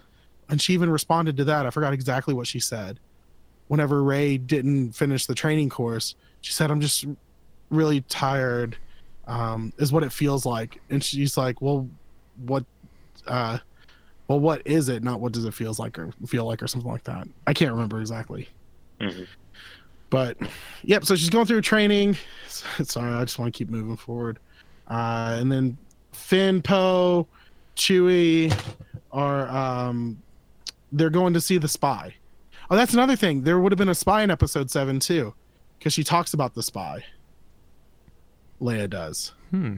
and 0.48 0.60
she 0.60 0.74
even 0.74 0.90
responded 0.90 1.36
to 1.38 1.44
that. 1.44 1.66
I 1.66 1.70
forgot 1.70 1.92
exactly 1.92 2.34
what 2.34 2.46
she 2.46 2.60
said. 2.60 2.98
Whenever 3.68 4.02
rey 4.02 4.36
didn't 4.36 4.92
finish 4.92 5.26
the 5.26 5.34
training 5.34 5.68
course 5.70 6.14
she 6.42 6.52
said 6.52 6.70
i'm 6.70 6.80
just 6.80 7.06
really 7.70 8.02
tired 8.02 8.76
um 9.26 9.72
is 9.78 9.92
what 9.92 10.02
it 10.02 10.12
feels 10.12 10.44
like. 10.44 10.80
And 10.90 11.02
she's 11.02 11.36
like 11.36 11.60
well 11.60 11.88
what 12.44 12.64
uh, 13.26 13.58
well, 14.28 14.40
what 14.40 14.62
is 14.64 14.88
it? 14.88 15.02
Not 15.02 15.20
what 15.20 15.32
does 15.32 15.44
it 15.44 15.54
feels 15.54 15.78
like 15.78 15.98
or 15.98 16.10
feel 16.26 16.44
like 16.46 16.62
or 16.62 16.66
something 16.66 16.90
like 16.90 17.04
that. 17.04 17.28
I 17.46 17.52
can't 17.52 17.72
remember 17.72 18.00
exactly. 18.00 18.48
Mhm. 19.00 19.26
But 20.10 20.36
yep. 20.82 21.04
So 21.04 21.16
she's 21.16 21.30
going 21.30 21.46
through 21.46 21.60
training. 21.62 22.16
Sorry, 22.48 23.12
I 23.12 23.24
just 23.24 23.38
want 23.38 23.52
to 23.52 23.56
keep 23.58 23.68
moving 23.70 23.96
forward. 23.96 24.38
Uh, 24.88 25.36
and 25.40 25.50
then 25.50 25.76
Finn, 26.12 26.62
Poe, 26.62 27.26
Chewie 27.76 28.56
are 29.12 29.48
um, 29.48 30.20
they're 30.92 31.10
going 31.10 31.34
to 31.34 31.40
see 31.40 31.58
the 31.58 31.68
spy. 31.68 32.14
Oh, 32.70 32.76
that's 32.76 32.94
another 32.94 33.16
thing. 33.16 33.42
There 33.42 33.58
would 33.60 33.72
have 33.72 33.78
been 33.78 33.88
a 33.88 33.94
spy 33.94 34.22
in 34.22 34.30
episode 34.30 34.70
seven 34.70 35.00
too, 35.00 35.34
because 35.78 35.92
she 35.92 36.04
talks 36.04 36.32
about 36.32 36.54
the 36.54 36.62
spy. 36.62 37.04
Leia 38.60 38.88
does. 38.88 39.32
Hmm. 39.50 39.76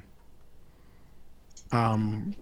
Um, 1.72 2.34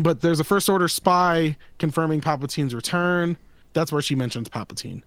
but 0.00 0.20
there's 0.20 0.40
a 0.40 0.44
first 0.44 0.68
order 0.68 0.88
spy 0.88 1.56
confirming 1.78 2.20
Palpatine's 2.20 2.74
return. 2.74 3.36
That's 3.72 3.92
where 3.92 4.02
she 4.02 4.14
mentions 4.14 4.48
Palpatine. 4.48 5.02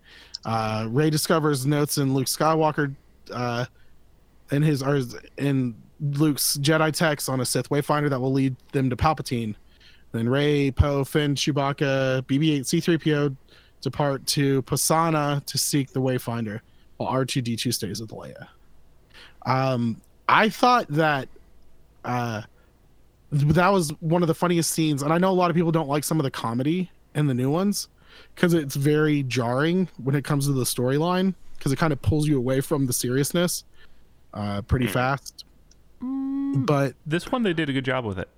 Uh, 0.45 0.87
Rey 0.89 1.09
discovers 1.09 1.65
notes 1.65 1.97
in 1.97 2.13
Luke 2.13 2.27
Skywalker, 2.27 2.95
uh, 3.31 3.65
in 4.51 4.61
his 4.61 4.81
or 4.81 5.01
in 5.37 5.75
Luke's 5.99 6.57
Jedi 6.57 6.93
text 6.93 7.29
on 7.29 7.39
a 7.41 7.45
Sith 7.45 7.69
Wayfinder 7.69 8.09
that 8.09 8.19
will 8.19 8.31
lead 8.31 8.55
them 8.71 8.89
to 8.89 8.95
Palpatine. 8.95 9.55
Then 10.11 10.29
Rey, 10.29 10.71
Poe, 10.71 11.03
Finn, 11.03 11.35
Chewbacca, 11.35 12.21
BB-8, 12.23 12.65
C-3PO 12.65 13.35
depart 13.81 14.25
to 14.27 14.61
Pasaana 14.63 15.45
to 15.45 15.57
seek 15.57 15.91
the 15.91 16.01
Wayfinder, 16.01 16.61
while 16.97 17.11
R2D2 17.11 17.73
stays 17.73 18.01
with 18.01 18.11
Leia. 18.11 18.47
Um, 19.45 20.01
I 20.27 20.49
thought 20.49 20.87
that 20.89 21.29
uh, 22.03 22.43
that 23.31 23.69
was 23.69 23.89
one 23.99 24.21
of 24.21 24.27
the 24.27 24.35
funniest 24.35 24.71
scenes, 24.71 25.01
and 25.03 25.11
I 25.11 25.17
know 25.17 25.29
a 25.29 25.33
lot 25.33 25.49
of 25.49 25.55
people 25.55 25.71
don't 25.71 25.89
like 25.89 26.03
some 26.03 26.19
of 26.19 26.23
the 26.23 26.31
comedy 26.31 26.91
in 27.15 27.27
the 27.27 27.33
new 27.33 27.49
ones 27.51 27.87
because 28.35 28.53
it's 28.53 28.75
very 28.75 29.23
jarring 29.23 29.89
when 30.01 30.15
it 30.15 30.23
comes 30.23 30.45
to 30.47 30.53
the 30.53 30.63
storyline 30.63 31.33
because 31.57 31.71
it 31.71 31.75
kind 31.77 31.91
of 31.91 32.01
pulls 32.01 32.27
you 32.27 32.37
away 32.37 32.61
from 32.61 32.85
the 32.87 32.93
seriousness 32.93 33.63
uh, 34.33 34.61
pretty 34.61 34.87
fast. 34.87 35.43
But 36.01 36.93
This 37.05 37.31
one 37.31 37.43
they 37.43 37.53
did 37.53 37.69
a 37.69 37.73
good 37.73 37.85
job 37.85 38.05
with 38.05 38.19
it. 38.19 38.29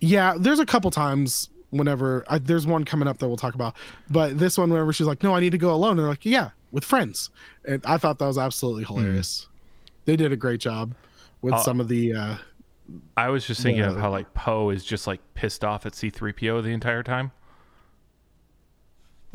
yeah, 0.00 0.34
there's 0.38 0.60
a 0.60 0.66
couple 0.66 0.90
times 0.90 1.50
whenever 1.70 2.24
I, 2.28 2.38
there's 2.38 2.66
one 2.66 2.84
coming 2.84 3.06
up 3.08 3.18
that 3.18 3.28
we'll 3.28 3.36
talk 3.36 3.54
about, 3.54 3.74
but 4.08 4.38
this 4.38 4.56
one 4.58 4.70
whenever 4.70 4.92
she's 4.92 5.06
like, 5.06 5.22
"No, 5.22 5.34
I 5.34 5.40
need 5.40 5.50
to 5.50 5.58
go 5.58 5.72
alone," 5.74 5.92
and 5.92 6.00
they're 6.00 6.06
like, 6.08 6.24
"Yeah, 6.24 6.50
with 6.72 6.84
friends," 6.84 7.30
and 7.64 7.84
I 7.84 7.96
thought 7.98 8.18
that 8.18 8.26
was 8.26 8.38
absolutely 8.38 8.84
hilarious. 8.84 9.46
They 10.06 10.16
did 10.16 10.32
a 10.32 10.36
great 10.36 10.60
job 10.60 10.94
with 11.42 11.54
Uh, 11.54 11.62
some 11.62 11.80
of 11.80 11.88
the. 11.88 12.14
Uh, 12.14 12.34
I 13.16 13.28
was 13.28 13.46
just 13.46 13.62
thinking 13.62 13.84
of 13.84 13.96
how 13.96 14.10
like 14.10 14.32
Poe 14.34 14.70
is 14.70 14.84
just 14.84 15.06
like 15.06 15.20
pissed 15.34 15.64
off 15.64 15.86
at 15.86 15.92
C3PO 15.92 16.62
the 16.62 16.70
entire 16.70 17.02
time. 17.02 17.30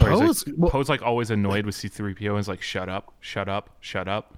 Or 0.02 0.10
he's, 0.10 0.18
Poe 0.20 0.20
like- 0.20 0.30
is- 0.32 0.46
well- 0.58 0.72
Poe's 0.72 0.90
like 0.90 1.02
always 1.02 1.30
annoyed 1.32 1.66
with 1.66 1.76
C3PO 1.76 2.30
and 2.32 2.40
is 2.40 2.48
like, 2.48 2.62
shut 2.62 2.90
up, 2.90 3.14
shut 3.20 3.48
up, 3.48 3.70
shut 3.80 4.08
up. 4.08 4.38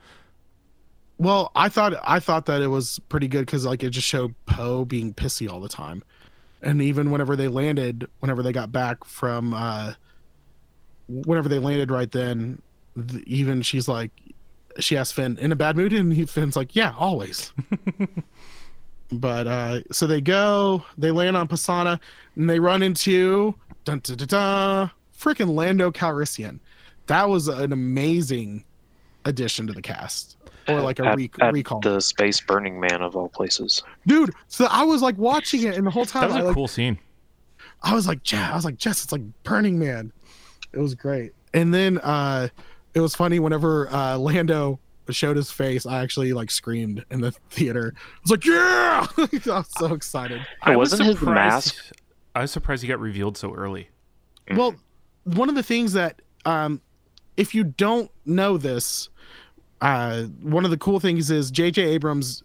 Well, 1.19 1.51
I 1.56 1.67
thought 1.69 1.93
I 2.03 2.19
thought 2.19 2.45
that 2.45 2.62
it 2.62 2.67
was 2.67 2.99
pretty 3.10 3.27
good 3.27 3.45
because 3.47 3.65
like 3.65 3.84
it 3.84 3.89
just 3.89 4.08
showed 4.08 4.36
Poe 4.45 4.86
being 4.86 5.15
pissy 5.15 5.49
all 5.49 5.60
the 5.60 5.67
time, 5.69 6.03
and 6.62 6.80
even 6.80 7.10
whenever 7.10 7.36
they 7.36 7.47
landed, 7.47 8.08
whenever 8.19 8.43
they 8.43 8.51
got 8.51 8.71
back 8.71 9.03
from, 9.03 9.51
uh 9.53 9.93
whenever 11.08 11.49
they 11.49 11.58
landed 11.58 11.89
right 11.89 12.12
then, 12.12 12.62
th- 13.10 13.23
even 13.25 13.63
she's 13.63 13.88
like, 13.88 14.12
she 14.77 14.95
asked 14.95 15.15
Finn 15.15 15.39
in 15.39 15.51
a 15.51 15.56
bad 15.56 15.75
mood, 15.75 15.91
and 15.91 16.13
he, 16.13 16.23
Finn's 16.27 16.56
like, 16.56 16.75
yeah, 16.75 16.93
always. 16.99 17.51
but 19.12 19.48
uh 19.48 19.82
so 19.91 20.08
they 20.08 20.22
go, 20.22 20.84
they 20.98 21.12
land 21.12 21.38
on 21.38 21.48
Pasaana, 21.48 22.00
and 22.36 22.50
they 22.50 22.60
run 22.60 22.84
into 22.84 23.56
dun 23.86 24.00
dun 24.04 24.17
dun, 24.17 24.28
dun 24.28 24.91
freaking 25.17 25.54
Lando 25.56 25.91
Calrissian. 25.91 26.60
That 27.08 27.30
was 27.30 27.48
an 27.48 27.72
amazing 27.74 28.63
addition 29.26 29.65
to 29.67 29.74
the 29.74 29.82
cast, 29.82 30.38
or 30.67 30.82
like 30.82 31.00
a 31.00 31.06
at, 31.06 31.17
re- 31.17 31.32
at 31.41 31.54
recall. 31.54 31.80
the 31.80 32.00
space 32.02 32.39
Burning 32.41 32.80
Man 32.80 33.02
of 33.02 33.15
all 33.15 33.28
places. 33.30 33.82
dude 34.06 34.34
so 34.48 34.67
i 34.72 34.84
was 34.84 35.02
like 35.02 35.17
watching 35.17 35.63
it 35.63 35.76
and 35.76 35.86
the 35.86 35.91
whole 35.91 36.06
time 36.06 36.22
That 36.24 36.28
was 36.28 36.36
I, 36.38 36.39
a 36.39 36.43
like, 36.46 36.54
cool 36.56 36.67
scene. 36.67 36.98
I 37.84 37.93
was 37.93 38.08
like 38.08 38.24
Jess, 38.24 38.52
i 38.52 38.56
was 38.56 38.65
like 38.65 38.78
jess 38.78 39.04
it's 39.04 39.12
like 39.12 39.22
burning 39.43 39.78
man 39.80 40.12
it 40.74 40.80
was 40.80 40.96
great 40.96 41.34
and 41.54 41.74
then 41.74 41.98
uh 42.00 42.48
it 42.93 43.00
was 43.02 43.15
funny 43.15 43.39
whenever 43.39 43.91
uh 43.93 44.17
lando 44.17 44.80
showed 45.15 45.36
his 45.38 45.52
face 45.52 45.86
i 45.86 46.02
actually 46.02 46.34
like 46.34 46.50
screamed 46.52 47.04
in 47.12 47.22
the 47.22 47.32
theater 47.50 47.93
i 47.96 48.20
was 48.24 48.32
like 48.32 48.46
yeah 48.46 49.08
i 49.17 49.58
was 49.60 49.67
so 49.78 49.93
excited 49.93 50.41
It 50.65 50.76
was 50.78 50.91
wasn't 50.91 51.10
his 51.10 51.22
mask. 51.22 51.76
I 52.36 52.41
was 52.41 52.52
surprised 52.52 52.82
he 52.84 52.88
got 52.88 53.00
revealed 53.00 53.38
so 53.38 53.54
early. 53.54 53.89
well 54.56 54.76
one 55.24 55.50
of 55.50 55.56
the 55.56 55.63
things 55.63 55.93
that 55.93 56.22
um 56.46 56.82
if 57.36 57.54
you 57.56 57.63
don't 57.63 58.10
know 58.26 58.58
this 58.58 59.10
uh 59.82 60.24
one 60.41 60.65
of 60.65 60.72
the 60.72 60.78
cool 60.78 61.00
things 61.00 61.30
is 61.32 61.52
jj 61.52 61.78
abrams 61.86 62.43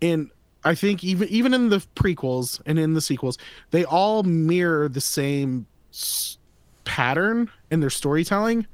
in 0.00 0.30
i 0.64 0.74
think 0.74 1.04
even 1.04 1.28
even 1.28 1.54
in 1.54 1.68
the 1.68 1.78
prequels 1.94 2.60
and 2.66 2.78
in 2.78 2.94
the 2.94 3.00
sequels 3.00 3.38
they 3.70 3.84
all 3.84 4.22
mirror 4.24 4.88
the 4.88 5.00
same 5.00 5.66
s- 5.92 6.38
pattern 6.84 7.48
in 7.70 7.80
their 7.80 7.90
storytelling 7.90 8.66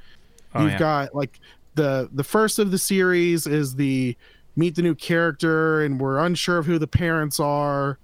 Oh, 0.55 0.63
you've 0.63 0.73
yeah. 0.73 0.79
got 0.79 1.15
like 1.15 1.41
the 1.79 2.11
the 2.13 2.25
first 2.25 2.59
of 2.59 2.73
the 2.73 2.79
series 2.79 3.47
is 3.47 3.77
the 3.77 4.17
meet 4.57 4.75
the 4.75 4.83
new 4.83 4.97
character 4.97 5.83
and 5.83 6.01
we're 6.01 6.19
unsure 6.19 6.59
of 6.59 6.67
who 6.67 6.77
the 6.79 6.89
parents 6.89 7.39
are. 7.39 7.99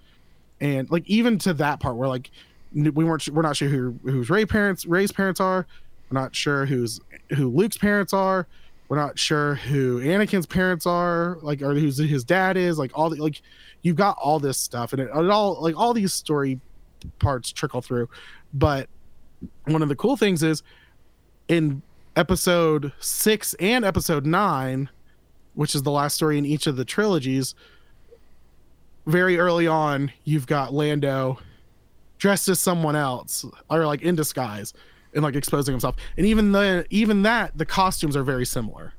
And 0.61 0.89
like 0.91 1.03
even 1.07 1.39
to 1.41 1.53
that 1.55 1.81
part 1.81 1.97
where 1.97 2.09
like 2.09 2.31
we 2.73 3.05
weren't 3.05 3.29
we're 3.29 3.43
not 3.43 3.57
sure 3.57 3.69
who 3.69 3.99
who's 4.05 4.31
Rey 4.31 4.47
parents 4.47 4.87
Rey's 4.87 5.11
parents 5.11 5.41
are. 5.41 5.67
We're 6.09 6.21
not 6.21 6.37
sure 6.37 6.67
who's 6.67 7.01
who 7.31 7.51
Luke's 7.51 7.77
parents 7.77 8.13
are. 8.13 8.47
We're 8.89 8.99
not 8.99 9.19
sure 9.19 9.57
who 9.57 10.01
Anakin's 10.01 10.47
parents 10.47 10.87
are 10.87 11.39
like 11.43 11.61
or 11.61 11.75
who's 11.75 11.99
his 11.99 12.23
dad 12.23 12.57
is 12.57 12.79
like 12.79 12.93
all 12.95 13.11
the 13.11 13.21
like 13.21 13.43
you've 13.83 13.97
got 13.97 14.17
all 14.23 14.39
this 14.39 14.57
stuff 14.57 14.93
and 14.93 15.03
it, 15.03 15.11
it 15.13 15.31
all 15.31 15.61
like 15.61 15.77
all 15.77 15.93
these 15.93 16.15
story 16.15 16.61
parts 17.19 17.51
trickle 17.51 17.83
through. 17.83 18.09
But 18.53 18.89
one 19.65 19.83
of 19.83 19.89
the 19.89 19.97
cool 19.97 20.17
things 20.17 20.45
is 20.45 20.63
in 21.49 21.83
episode 22.17 22.93
six 23.01 23.55
and 23.55 23.85
episode 23.85 24.27
nine, 24.27 24.89
which 25.55 25.75
is 25.75 25.83
the 25.83 25.91
last 25.91 26.15
story 26.15 26.39
in 26.39 26.45
each 26.45 26.67
of 26.67 26.77
the 26.77 26.85
trilogies, 26.85 27.55
very 29.07 29.39
early 29.39 29.67
on, 29.67 30.13
you've 30.25 30.47
got 30.47 30.73
Lando 30.73 31.39
dressed 32.19 32.49
as 32.49 32.59
someone 32.59 32.97
else 32.97 33.45
or 33.69 33.85
like 33.87 34.01
in 34.03 34.15
disguise 34.15 34.73
and 35.13 35.23
like 35.23 35.35
exposing 35.35 35.73
himself. 35.73 35.97
And 36.17 36.27
even 36.27 36.53
the 36.53 36.87
even 36.91 37.23
that, 37.23 37.57
the 37.59 37.67
costumes 37.67 38.17
are 38.17 38.25
very 38.25 38.47
similar. 38.47 38.95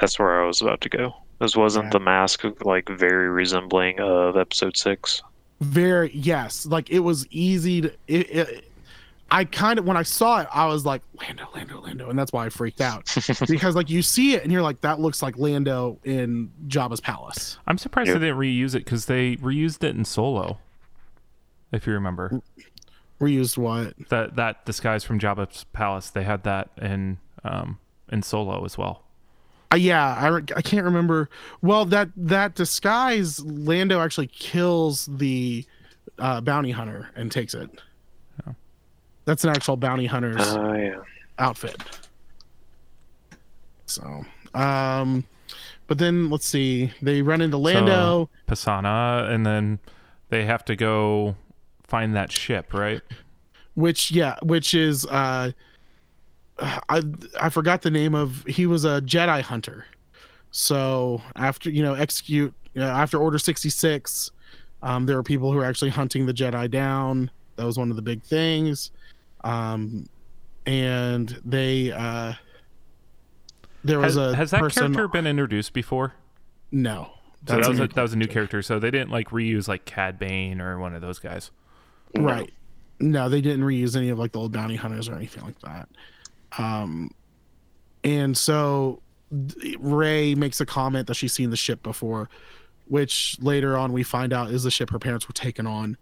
That's 0.00 0.18
where 0.18 0.42
I 0.42 0.46
was 0.46 0.62
about 0.62 0.80
to 0.82 0.88
go. 0.88 1.14
This 1.40 1.56
wasn't 1.56 1.86
Yeah. 1.86 1.90
the 1.90 2.00
mask 2.00 2.44
like 2.64 2.88
very 2.88 3.28
resembling 3.28 4.00
of 4.00 4.36
episode 4.36 4.76
six. 4.76 5.22
Very 5.60 6.10
yes, 6.14 6.66
like 6.66 6.90
it 6.90 7.00
was 7.00 7.26
easy 7.28 7.82
to. 7.82 7.92
It, 8.08 8.30
it, 8.30 8.71
I 9.32 9.44
kind 9.46 9.78
of 9.78 9.86
when 9.86 9.96
I 9.96 10.02
saw 10.02 10.40
it, 10.42 10.48
I 10.52 10.66
was 10.66 10.84
like 10.84 11.00
Lando, 11.20 11.48
Lando, 11.54 11.80
Lando, 11.80 12.10
and 12.10 12.18
that's 12.18 12.32
why 12.32 12.44
I 12.44 12.48
freaked 12.50 12.80
out 12.82 13.12
because 13.48 13.74
like 13.74 13.88
you 13.90 14.02
see 14.02 14.34
it 14.34 14.42
and 14.42 14.52
you're 14.52 14.62
like 14.62 14.82
that 14.82 15.00
looks 15.00 15.22
like 15.22 15.38
Lando 15.38 15.98
in 16.04 16.52
Jabba's 16.68 17.00
palace. 17.00 17.56
I'm 17.66 17.78
surprised 17.78 18.08
Yep. 18.08 18.20
they 18.20 18.26
didn't 18.26 18.38
reuse 18.38 18.74
it 18.74 18.84
because 18.84 19.06
they 19.06 19.36
reused 19.36 19.82
it 19.82 19.96
in 19.96 20.04
Solo. 20.04 20.58
If 21.72 21.86
you 21.86 21.94
remember 21.94 22.42
Reused 23.20 23.56
what? 23.56 23.94
that 24.10 24.36
that 24.36 24.64
disguise 24.66 25.02
from 25.04 25.18
Jabba's 25.18 25.64
palace, 25.72 26.10
they 26.10 26.24
had 26.24 26.42
that 26.44 26.68
in 26.80 27.18
um 27.44 27.78
in 28.10 28.22
Solo 28.22 28.64
as 28.64 28.76
well. 28.76 29.02
Uh, 29.72 29.76
yeah, 29.76 30.14
I, 30.14 30.26
re- 30.28 30.42
I 30.54 30.60
can't 30.60 30.84
remember. 30.84 31.30
Well, 31.62 31.86
that 31.86 32.10
that 32.16 32.54
disguise, 32.54 33.40
Lando 33.42 34.00
actually 34.00 34.26
kills 34.26 35.06
the 35.06 35.64
uh, 36.18 36.42
bounty 36.42 36.72
hunter 36.72 37.08
and 37.16 37.32
takes 37.32 37.54
it. 37.54 37.70
That's 39.24 39.44
an 39.44 39.50
actual 39.50 39.76
bounty 39.76 40.06
hunter's 40.06 40.36
Oh 40.40 40.72
yeah. 40.74 40.96
outfit. 41.38 41.76
So, 43.86 44.24
um, 44.54 45.24
but 45.86 45.98
then 45.98 46.30
let's 46.30 46.46
see. 46.46 46.92
They 47.02 47.22
run 47.22 47.40
into 47.40 47.56
Lando. 47.58 48.30
Pasaana, 48.48 49.30
and 49.30 49.44
then 49.44 49.78
they 50.30 50.44
have 50.44 50.64
to 50.66 50.76
go 50.76 51.36
find 51.82 52.16
that 52.16 52.32
ship, 52.32 52.72
right? 52.74 53.00
which 53.74 54.10
yeah 54.10 54.36
which 54.42 54.74
is 54.74 55.06
uh 55.06 55.50
i 56.90 57.02
i 57.40 57.48
forgot 57.48 57.80
the 57.80 57.90
name 57.90 58.14
of 58.14 58.44
he 58.46 58.66
was 58.66 58.84
a 58.84 59.00
jedi 59.00 59.40
hunter 59.40 59.86
so 60.50 61.22
after 61.36 61.70
you 61.70 61.82
know 61.82 61.94
execute 61.94 62.52
you 62.74 62.82
know, 62.82 62.86
after 62.90 63.16
order 63.16 63.38
66 63.38 64.30
um 64.82 65.06
there 65.06 65.16
were 65.16 65.22
people 65.22 65.50
who 65.50 65.56
were 65.56 65.64
actually 65.64 65.90
hunting 65.90 66.26
the 66.26 66.34
jedi 66.34 66.70
down 66.70 67.30
that 67.56 67.64
was 67.64 67.78
one 67.78 67.88
of 67.88 67.96
the 67.96 68.02
big 68.02 68.22
things 68.22 68.90
um 69.44 70.06
and 70.66 71.40
they 71.44 71.92
uh 71.92 72.34
there 73.84 73.98
was 73.98 74.14
Has, 74.14 74.16
a 74.16 74.36
has 74.36 74.50
that 74.52 74.60
person 74.60 74.94
character 74.94 75.08
been 75.08 75.26
introduced 75.26 75.72
before? 75.72 76.14
no 76.70 77.10
So 77.46 77.54
that 77.54 77.58
was, 77.58 77.68
a 77.68 77.70
a, 77.70 77.74
new 77.74 77.88
that 77.88 78.02
was 78.02 78.12
a 78.12 78.16
new 78.16 78.26
character. 78.28 78.62
So 78.62 78.78
they 78.78 78.90
didn't 78.90 79.10
like 79.10 79.30
reuse 79.30 79.66
like 79.68 79.84
Cad 79.84 80.18
Bane 80.18 80.60
or 80.60 80.78
one 80.78 80.94
of 80.94 81.00
those 81.00 81.18
guys. 81.18 81.50
Right. 82.16 82.52
No, 83.00 83.28
they 83.28 83.40
didn't 83.40 83.64
reuse 83.64 83.96
any 83.96 84.10
of 84.10 84.18
like 84.18 84.32
the 84.32 84.38
old 84.38 84.52
bounty 84.52 84.76
hunters 84.76 85.08
or 85.08 85.14
anything 85.14 85.44
like 85.44 85.58
that. 85.60 85.88
Um, 86.58 87.10
and 88.04 88.36
so 88.36 89.02
Rey 89.78 90.34
makes 90.34 90.60
a 90.60 90.66
comment 90.66 91.06
that 91.08 91.14
she's 91.14 91.32
seen 91.32 91.50
the 91.50 91.56
ship 91.56 91.82
before, 91.82 92.28
which 92.86 93.36
later 93.40 93.76
on 93.76 93.92
we 93.92 94.02
find 94.02 94.32
out 94.32 94.50
is 94.50 94.62
the 94.62 94.70
ship 94.70 94.90
her 94.90 94.98
parents 94.98 95.26
were 95.26 95.34
taken 95.34 95.66
on. 95.66 95.96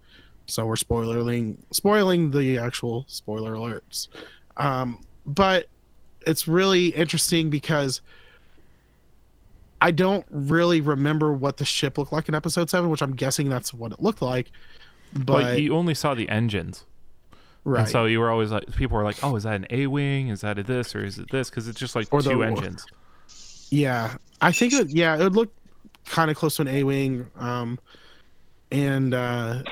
So 0.50 0.66
we're 0.66 0.76
spoiling 0.76 1.62
spoiling 1.70 2.30
the 2.30 2.58
actual 2.58 3.04
spoiler 3.08 3.52
alerts. 3.54 4.08
Um, 4.56 5.02
but 5.26 5.66
it's 6.26 6.46
really 6.48 6.88
interesting 6.88 7.48
because 7.50 8.00
I 9.80 9.90
don't 9.90 10.26
really 10.30 10.80
remember 10.80 11.32
what 11.32 11.56
the 11.56 11.64
ship 11.64 11.96
looked 11.96 12.12
like 12.12 12.28
in 12.28 12.34
episode 12.34 12.68
seven, 12.68 12.90
which 12.90 13.00
I'm 13.02 13.14
guessing 13.16 13.48
that's 13.48 13.72
what 13.72 13.92
it 13.92 14.00
looked 14.00 14.20
like. 14.22 14.50
But, 15.12 15.24
But 15.42 15.60
you 15.62 15.74
only 15.74 15.94
saw 15.94 16.14
the 16.14 16.28
engines. 16.28 16.84
right. 17.64 17.80
And 17.80 17.88
so 17.88 18.04
you 18.04 18.20
were 18.20 18.30
always 18.30 18.50
like, 18.50 18.74
people 18.76 18.96
were 18.96 19.04
like, 19.04 19.16
oh, 19.24 19.34
is 19.36 19.44
that 19.44 19.54
an 19.54 19.66
A 19.70 19.86
Wing? 19.86 20.28
Is 20.28 20.42
that 20.42 20.58
a 20.58 20.62
this 20.62 20.94
or 20.94 21.04
is 21.04 21.18
it 21.18 21.30
this? 21.30 21.48
Because 21.48 21.66
it's 21.68 21.80
just 21.80 21.96
like 21.96 22.08
Or 22.12 22.20
the- 22.22 22.30
two 22.30 22.42
engines. 22.42 22.86
Yeah, 23.70 24.16
I 24.40 24.50
think 24.52 24.72
it. 24.72 24.90
Yeah, 24.90 25.14
it 25.16 25.22
would 25.22 25.36
look 25.36 25.52
kind 26.06 26.28
of 26.30 26.36
close 26.36 26.56
to 26.56 26.62
an 26.62 26.68
A 26.68 26.82
wing. 26.82 27.30
Um, 27.38 27.78
and 28.72 29.14
uh, 29.14 29.62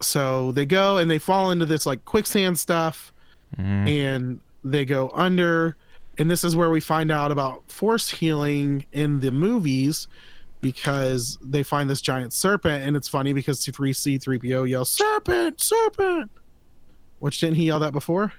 so 0.00 0.52
they 0.52 0.66
go 0.66 0.98
and 0.98 1.10
they 1.10 1.18
fall 1.18 1.50
into 1.50 1.66
this 1.66 1.86
like 1.86 2.04
quicksand 2.04 2.58
stuff, 2.58 3.12
Mhm. 3.58 3.88
and 3.88 4.40
they 4.64 4.84
go 4.84 5.10
under. 5.14 5.76
And 6.18 6.28
this 6.30 6.42
is 6.42 6.56
where 6.56 6.70
we 6.70 6.80
find 6.80 7.12
out 7.12 7.30
about 7.30 7.62
force 7.70 8.08
healing 8.10 8.84
in 8.92 9.20
the 9.20 9.30
movies 9.30 10.08
because 10.60 11.38
they 11.40 11.62
find 11.62 11.88
this 11.88 12.00
giant 12.00 12.32
serpent, 12.32 12.82
and 12.84 12.96
it's 12.96 13.06
funny 13.08 13.32
because 13.32 13.60
C 13.60 13.70
three 13.70 13.92
C 13.92 14.18
three 14.18 14.38
PO 14.38 14.64
yells 14.64 14.90
"Serpent, 14.90 15.60
serpent," 15.60 16.30
which 17.20 17.38
didn't 17.40 17.54
he 17.56 17.66
yell 17.66 17.78
that 17.78 17.92
before? 17.92 18.32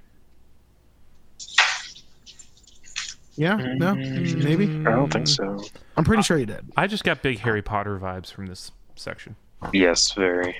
Yeah, 3.35 3.55
no, 3.55 3.95
maybe. 3.95 4.65
I 4.85 4.91
don't 4.91 5.11
think 5.11 5.27
so. 5.27 5.63
I'm 5.95 6.03
pretty 6.03 6.23
sure 6.23 6.37
he 6.37 6.45
did. 6.45 6.65
I 6.75 6.87
just 6.87 7.05
got 7.05 7.21
big 7.21 7.39
Harry 7.39 7.61
Potter 7.61 7.97
vibes 7.97 8.31
from 8.33 8.47
this 8.47 8.71
section. 8.97 9.37
Yes, 9.71 10.11
very. 10.11 10.57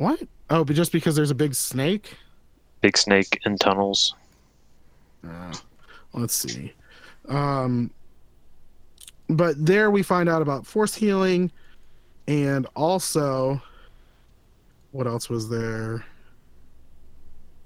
What? 0.00 0.22
Oh, 0.48 0.64
but 0.64 0.74
just 0.74 0.92
because 0.92 1.14
there's 1.14 1.30
a 1.30 1.34
big 1.34 1.54
snake? 1.54 2.16
Big 2.80 2.96
snake 2.96 3.38
in 3.44 3.58
tunnels. 3.58 4.14
Uh, 5.22 5.52
let's 6.14 6.34
see. 6.34 6.72
Um, 7.28 7.90
but 9.28 9.54
there 9.64 9.90
we 9.90 10.02
find 10.02 10.26
out 10.26 10.40
about 10.40 10.64
force 10.66 10.94
healing, 10.94 11.52
and 12.26 12.66
also, 12.74 13.60
what 14.92 15.06
else 15.06 15.28
was 15.28 15.50
there? 15.50 16.02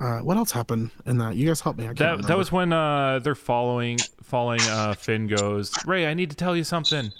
Uh, 0.00 0.18
what 0.18 0.36
else 0.36 0.50
happened 0.50 0.90
in 1.06 1.18
that? 1.18 1.36
You 1.36 1.46
guys 1.46 1.60
help 1.60 1.76
me. 1.78 1.84
I 1.84 1.92
That 1.92 2.00
remember. 2.00 2.26
that 2.26 2.36
was 2.36 2.50
when 2.50 2.72
uh, 2.72 3.20
they're 3.20 3.36
following 3.36 3.98
following 4.24 4.60
uh, 4.62 4.94
Finn 4.94 5.28
goes, 5.28 5.72
Rey, 5.86 6.06
I 6.08 6.14
need 6.14 6.30
to 6.30 6.36
tell 6.36 6.56
you 6.56 6.64
something, 6.64 7.12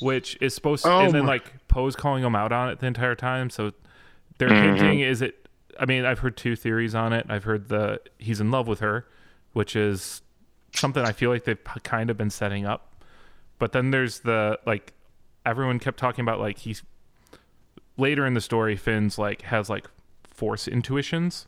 which 0.00 0.38
is 0.40 0.54
supposed 0.54 0.84
to, 0.84 0.90
Oh 0.90 1.00
and 1.00 1.12
then 1.14 1.26
my- 1.26 1.32
like 1.34 1.52
Poe's 1.68 1.94
calling 1.94 2.24
him 2.24 2.34
out 2.34 2.52
on 2.52 2.70
it 2.70 2.80
the 2.80 2.86
entire 2.86 3.14
time. 3.14 3.50
So 3.50 3.72
they're 4.38 4.48
Mhm. 4.48 4.76
hinting, 4.76 5.00
is 5.00 5.22
it? 5.22 5.48
I 5.78 5.84
mean, 5.86 6.04
I've 6.04 6.20
heard 6.20 6.36
two 6.36 6.56
theories 6.56 6.94
on 6.94 7.12
it. 7.12 7.26
I've 7.28 7.44
heard 7.44 7.68
the 7.68 8.00
he's 8.18 8.40
in 8.40 8.50
love 8.50 8.66
with 8.68 8.80
her, 8.80 9.06
which 9.52 9.76
is 9.76 10.22
something 10.74 11.04
I 11.04 11.12
feel 11.12 11.30
like 11.30 11.44
they've 11.44 11.62
kind 11.82 12.10
of 12.10 12.16
been 12.16 12.30
setting 12.30 12.64
up. 12.66 12.94
But 13.58 13.72
then 13.72 13.90
there's 13.90 14.20
the 14.20 14.58
like 14.66 14.92
everyone 15.44 15.78
kept 15.78 15.98
talking 15.98 16.22
about 16.22 16.40
like 16.40 16.58
he's 16.58 16.82
later 17.96 18.26
in 18.26 18.34
the 18.34 18.40
story 18.40 18.76
Finn's 18.76 19.18
like 19.18 19.42
has 19.42 19.68
like 19.70 19.88
force 20.30 20.66
intuitions. 20.68 21.46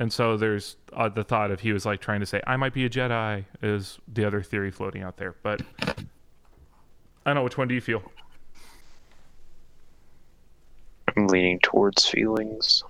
And 0.00 0.12
so 0.12 0.36
there's 0.36 0.76
uh, 0.92 1.08
the 1.08 1.24
thought 1.24 1.50
of 1.50 1.60
he 1.60 1.72
was 1.72 1.84
like 1.84 2.00
trying 2.00 2.20
to 2.20 2.26
say 2.26 2.40
I 2.46 2.56
might 2.56 2.72
be 2.72 2.84
a 2.84 2.90
Jedi 2.90 3.44
is 3.62 3.98
the 4.06 4.24
other 4.24 4.42
theory 4.42 4.70
floating 4.70 5.02
out 5.02 5.16
there. 5.16 5.34
But 5.42 5.62
I 5.80 5.94
don't 7.26 7.34
know 7.34 7.42
which 7.44 7.58
one 7.58 7.68
do 7.68 7.74
you 7.74 7.80
feel? 7.80 8.10
I'm 11.18 11.26
leaning 11.26 11.58
towards 11.60 12.06
feelings. 12.06 12.84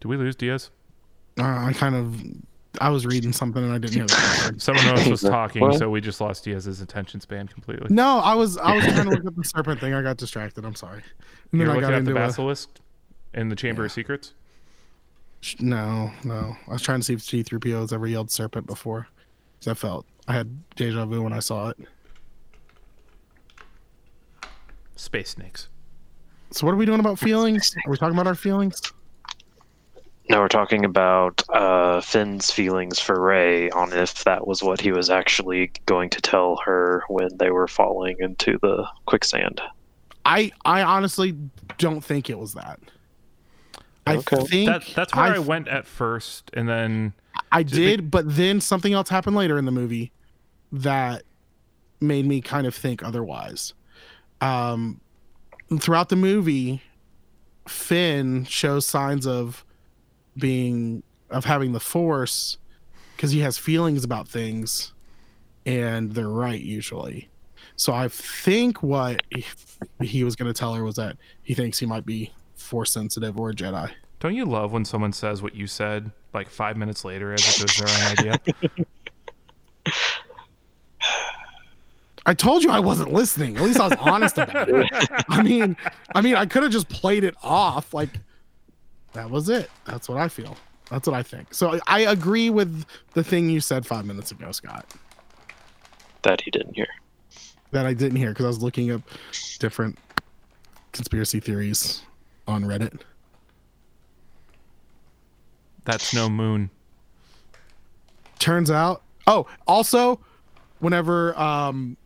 Do 0.00 0.08
we 0.08 0.16
lose 0.16 0.34
Diaz? 0.36 0.70
Uh, 1.38 1.44
I 1.44 1.72
kind 1.74 1.94
of. 1.94 2.20
I 2.80 2.88
was 2.90 3.04
reading 3.04 3.32
something 3.32 3.62
and 3.62 3.72
I 3.72 3.78
didn't 3.78 3.94
hear 3.96 4.06
that. 4.06 4.54
Someone 4.58 4.86
else 4.86 5.06
was 5.06 5.20
talking, 5.38 5.60
What? 5.60 5.76
so 5.78 5.90
we 5.90 6.00
just 6.00 6.20
lost 6.20 6.44
Diaz's 6.44 6.80
attention 6.80 7.20
span 7.20 7.48
completely. 7.48 7.88
no, 7.90 8.18
I 8.20 8.34
was. 8.34 8.56
I 8.58 8.76
was 8.76 8.84
trying 8.84 9.04
to 9.04 9.10
look 9.10 9.26
at 9.26 9.36
the 9.36 9.44
serpent 9.44 9.80
thing. 9.80 9.92
I 9.94 10.02
got 10.02 10.16
distracted. 10.16 10.64
I'm 10.64 10.74
sorry. 10.76 11.02
And 11.52 11.60
You're 11.60 11.66
then 11.66 11.70
I 11.70 11.74
looking 11.80 11.90
got 11.90 11.94
at 11.98 12.04
the 12.04 12.10
into 12.10 12.22
a, 12.22 12.26
basilisk 12.26 12.68
in 13.34 13.48
the 13.48 13.56
Chamber 13.56 13.84
of 13.84 13.92
Secrets. 13.92 14.34
No, 15.58 16.10
no. 16.24 16.56
I 16.68 16.72
was 16.72 16.82
trying 16.82 17.00
to 17.00 17.04
see 17.04 17.14
if 17.14 17.20
C3PO 17.20 17.80
has 17.80 17.92
ever 17.92 18.06
yelled 18.06 18.30
serpent 18.30 18.66
before. 18.66 19.08
'Cause 19.60 19.68
I 19.68 19.74
felt 19.74 20.06
I 20.28 20.32
had 20.34 20.62
deja 20.76 21.04
vu 21.06 21.22
when 21.22 21.32
I 21.32 21.40
saw 21.40 21.68
it. 21.70 21.78
Space 25.00 25.30
snakes. 25.30 25.68
So 26.50 26.66
what 26.66 26.72
are 26.72 26.76
we 26.76 26.84
doing 26.84 27.00
about 27.00 27.18
feelings? 27.18 27.74
Are 27.86 27.90
we 27.90 27.96
talking 27.96 28.14
about 28.14 28.26
our 28.26 28.34
feelings? 28.34 28.82
No, 30.28 30.40
we're 30.40 30.48
talking 30.48 30.84
about 30.84 31.42
uh, 31.48 32.02
Finn's 32.02 32.50
feelings 32.50 32.98
for 33.00 33.18
Rey 33.18 33.70
on 33.70 33.94
if 33.94 34.24
that 34.24 34.46
was 34.46 34.62
what 34.62 34.78
he 34.78 34.92
was 34.92 35.08
actually 35.08 35.72
going 35.86 36.10
to 36.10 36.20
tell 36.20 36.56
her 36.66 37.02
when 37.08 37.34
they 37.38 37.50
were 37.50 37.66
falling 37.66 38.16
into 38.20 38.58
the 38.60 38.86
quicksand. 39.06 39.62
I 40.26 40.52
I 40.66 40.82
honestly 40.82 41.34
don't 41.78 42.04
think 42.04 42.28
it 42.28 42.38
was 42.38 42.52
that. 42.52 42.78
I 44.06 44.16
Okay. 44.16 44.44
think 44.44 44.68
That, 44.68 44.84
that's 44.94 45.14
where 45.14 45.24
I, 45.24 45.36
I, 45.36 45.38
went 45.38 45.66
at 45.68 45.86
first, 45.86 46.50
and 46.52 46.68
then 46.68 47.14
I 47.50 47.62
did, 47.62 48.10
but 48.10 48.36
then 48.36 48.60
something 48.60 48.92
else 48.92 49.08
happened 49.08 49.34
later 49.34 49.56
in 49.56 49.64
the 49.64 49.72
movie 49.72 50.12
that 50.72 51.22
made 52.02 52.26
me 52.26 52.42
kind 52.42 52.66
of 52.66 52.74
think 52.74 53.02
otherwise. 53.02 53.72
Um, 54.40 55.00
throughout 55.78 56.08
the 56.08 56.16
movie, 56.16 56.82
Finn 57.68 58.44
shows 58.44 58.86
signs 58.86 59.26
of 59.26 59.64
being 60.36 61.02
of 61.30 61.44
having 61.44 61.72
the 61.72 61.80
Force 61.80 62.58
because 63.16 63.30
he 63.30 63.40
has 63.40 63.58
feelings 63.58 64.02
about 64.02 64.26
things, 64.28 64.92
and 65.66 66.12
they're 66.12 66.28
right 66.28 66.60
usually. 66.60 67.28
So 67.76 67.92
I 67.92 68.08
think 68.08 68.82
what 68.82 69.22
he, 69.30 69.44
he 70.02 70.24
was 70.24 70.36
going 70.36 70.52
to 70.52 70.58
tell 70.58 70.74
her 70.74 70.84
was 70.84 70.96
that 70.96 71.16
he 71.42 71.54
thinks 71.54 71.78
he 71.78 71.86
might 71.86 72.04
be 72.04 72.32
Force 72.54 72.90
sensitive 72.92 73.38
or 73.38 73.50
a 73.50 73.54
Jedi. 73.54 73.90
don't 74.20 74.34
you 74.34 74.44
love 74.44 74.72
when 74.72 74.84
someone 74.84 75.12
says 75.12 75.42
what 75.42 75.54
you 75.54 75.66
said 75.66 76.10
like 76.34 76.48
five 76.48 76.76
minutes 76.76 77.04
later 77.04 77.32
as 77.32 77.40
if 77.40 77.58
it 77.58 77.62
was 77.62 77.76
their 77.76 77.88
own 77.88 78.18
idea? 78.18 78.86
I 82.30 82.32
told 82.32 82.62
you 82.62 82.70
I 82.70 82.78
wasn't 82.78 83.12
listening. 83.12 83.56
At 83.56 83.64
least 83.64 83.80
I 83.80 83.88
was 83.88 83.98
honest 83.98 84.38
about 84.38 84.68
it. 84.68 84.86
I 85.28 85.42
mean, 85.42 85.76
I 86.14 86.20
mean, 86.20 86.36
I 86.36 86.46
could 86.46 86.62
have 86.62 86.70
just 86.70 86.88
played 86.88 87.24
it 87.24 87.34
off. 87.42 87.92
Like 87.92 88.10
that 89.14 89.28
was 89.28 89.48
it. 89.48 89.68
That's 89.84 90.08
what 90.08 90.16
I 90.16 90.28
feel. 90.28 90.56
That's 90.92 91.08
what 91.08 91.16
I 91.16 91.24
think. 91.24 91.52
So 91.52 91.80
I 91.88 92.02
agree 92.02 92.48
with 92.48 92.84
the 93.14 93.24
thing 93.24 93.50
you 93.50 93.60
said 93.60 93.84
five 93.84 94.04
minutes 94.04 94.30
ago, 94.30 94.52
Scott. 94.52 94.86
That 96.22 96.40
he 96.40 96.52
didn't 96.52 96.74
hear. 96.74 96.86
That 97.72 97.84
I 97.84 97.94
didn't 97.94 98.18
hear 98.18 98.28
because 98.28 98.44
I 98.44 98.48
was 98.48 98.62
looking 98.62 98.92
up 98.92 99.02
different 99.58 99.98
conspiracy 100.92 101.40
theories 101.40 102.02
on 102.46 102.62
Reddit. 102.62 103.00
That's 105.84 106.14
no 106.14 106.28
moon. 106.30 106.70
Turns 108.38 108.70
out. 108.70 109.02
Oh, 109.26 109.48
also, 109.66 110.20
whenever 110.78 111.36
um, 111.36 111.96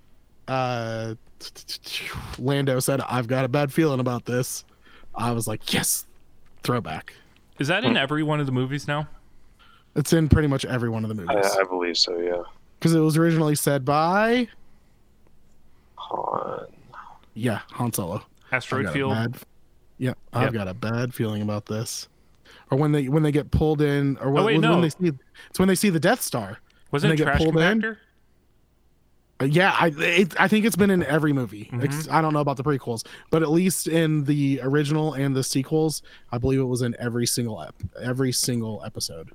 uh, 0.48 1.14
Lando 2.38 2.80
said, 2.80 3.00
"I've 3.02 3.26
got 3.26 3.44
a 3.44 3.48
bad 3.48 3.72
feeling 3.72 4.00
about 4.00 4.24
this," 4.24 4.64
I 5.14 5.32
was 5.32 5.46
like, 5.46 5.72
"Yes, 5.72 6.06
throwback." 6.62 7.14
Is 7.58 7.68
that 7.68 7.84
in 7.84 7.96
every 7.96 8.22
one 8.22 8.40
of 8.40 8.46
the 8.46 8.52
movies 8.52 8.88
now? 8.88 9.08
It's 9.94 10.12
in 10.12 10.28
pretty 10.28 10.48
much 10.48 10.64
every 10.64 10.88
one 10.88 11.04
of 11.04 11.14
the 11.16 11.22
I, 11.22 11.34
movies 11.34 11.52
I 11.58 11.62
believe 11.64 11.96
so, 11.96 12.18
yeah. 12.18 12.42
because 12.78 12.94
it 12.94 13.00
was 13.00 13.16
originally 13.16 13.54
said 13.54 13.84
by 13.84 14.48
Han. 15.96 16.66
yeah 17.34 17.60
Han 17.72 17.92
Solo. 17.92 18.16
I've 18.50 18.56
Asteroid 18.58 18.90
Field. 18.92 19.12
bad- 19.12 19.36
yeah, 19.98 20.14
I've 20.32 20.44
Yep. 20.46 20.52
got 20.54 20.68
a 20.68 20.74
bad 20.74 21.14
feeling 21.14 21.42
about 21.42 21.66
this. 21.66 22.08
Or 22.70 22.78
when 22.78 22.90
they 22.92 23.08
when 23.08 23.22
they 23.22 23.30
get 23.32 23.50
pulled 23.52 23.80
in, 23.80 24.16
or 24.18 24.30
when, 24.30 24.42
Oh, 24.42 24.46
wait, 24.46 24.54
when 24.54 24.60
no. 24.62 24.80
they 24.80 24.88
see 24.90 25.12
it's 25.50 25.58
when 25.58 25.68
they 25.68 25.74
see 25.76 25.90
the 25.90 26.00
Death 26.00 26.20
Star. 26.22 26.58
Wasn't 26.90 27.12
it 27.12 27.16
they 27.16 27.18
get 27.18 27.24
Trash 27.24 27.38
pulled 27.38 27.56
in? 27.58 27.96
Yeah, 29.44 29.76
I 29.78 29.92
it, 29.96 30.40
I 30.40 30.48
think 30.48 30.64
it's 30.64 30.76
been 30.76 30.90
in 30.90 31.02
every 31.04 31.32
movie. 31.32 31.70
Mm-hmm. 31.72 32.12
I 32.12 32.20
don't 32.20 32.32
know 32.32 32.40
about 32.40 32.56
the 32.56 32.64
prequels, 32.64 33.06
but 33.30 33.42
at 33.42 33.50
least 33.50 33.86
in 33.88 34.24
the 34.24 34.60
original 34.62 35.14
and 35.14 35.34
the 35.34 35.42
sequels, 35.42 36.02
I 36.32 36.38
believe 36.38 36.60
it 36.60 36.64
was 36.64 36.82
in 36.82 36.94
every 36.98 37.26
single 37.26 37.62
ep- 37.62 37.74
every 38.00 38.32
single 38.32 38.82
episode. 38.84 39.30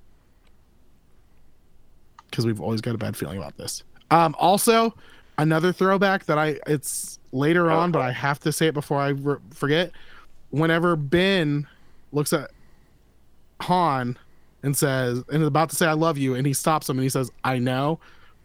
Because 2.29 2.45
we've 2.45 2.61
always 2.61 2.81
got 2.81 2.95
a 2.95 2.97
bad 2.97 3.17
feeling 3.17 3.37
about 3.37 3.57
this. 3.57 3.83
Um, 4.11 4.35
also, 4.39 4.93
another 5.37 5.71
throwback 5.71 6.25
that 6.25 6.37
I 6.37 6.59
it's 6.67 7.19
later 7.31 7.71
on, 7.71 7.91
but 7.91 8.01
I 8.01 8.11
have 8.11 8.39
to 8.41 8.51
say 8.51 8.67
it 8.67 8.73
before 8.73 8.99
I 8.99 9.09
re- 9.09 9.37
forget. 9.51 9.91
whenever 10.51 10.95
Ben 10.95 11.67
looks 12.11 12.33
at 12.33 12.51
Han 13.61 14.17
and 14.63 14.75
says 14.75 15.23
and 15.31 15.41
is 15.41 15.47
about 15.47 15.69
to 15.69 15.75
say 15.75 15.85
I 15.85 15.93
love 15.93 16.17
you 16.17 16.33
and 16.35 16.45
he 16.47 16.53
stops 16.53 16.89
him 16.89 16.97
and 16.97 17.03
he 17.03 17.09
says 17.09 17.31
I 17.43 17.59
know, 17.59 17.99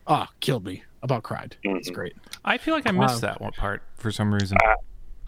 ah, 0.07 0.29
killed 0.41 0.65
me. 0.65 0.83
About 1.05 1.23
cried. 1.23 1.55
It's 1.63 1.91
Mhm. 1.91 1.95
great. 1.95 2.17
I 2.47 2.57
feel 2.57 2.75
like 2.75 2.89
I 2.89 2.91
missed 2.91 3.23
Wow. 3.23 3.29
that 3.29 3.41
one 3.41 3.53
part 3.53 3.83
for 3.97 4.11
some 4.11 4.33
reason. 4.33 4.57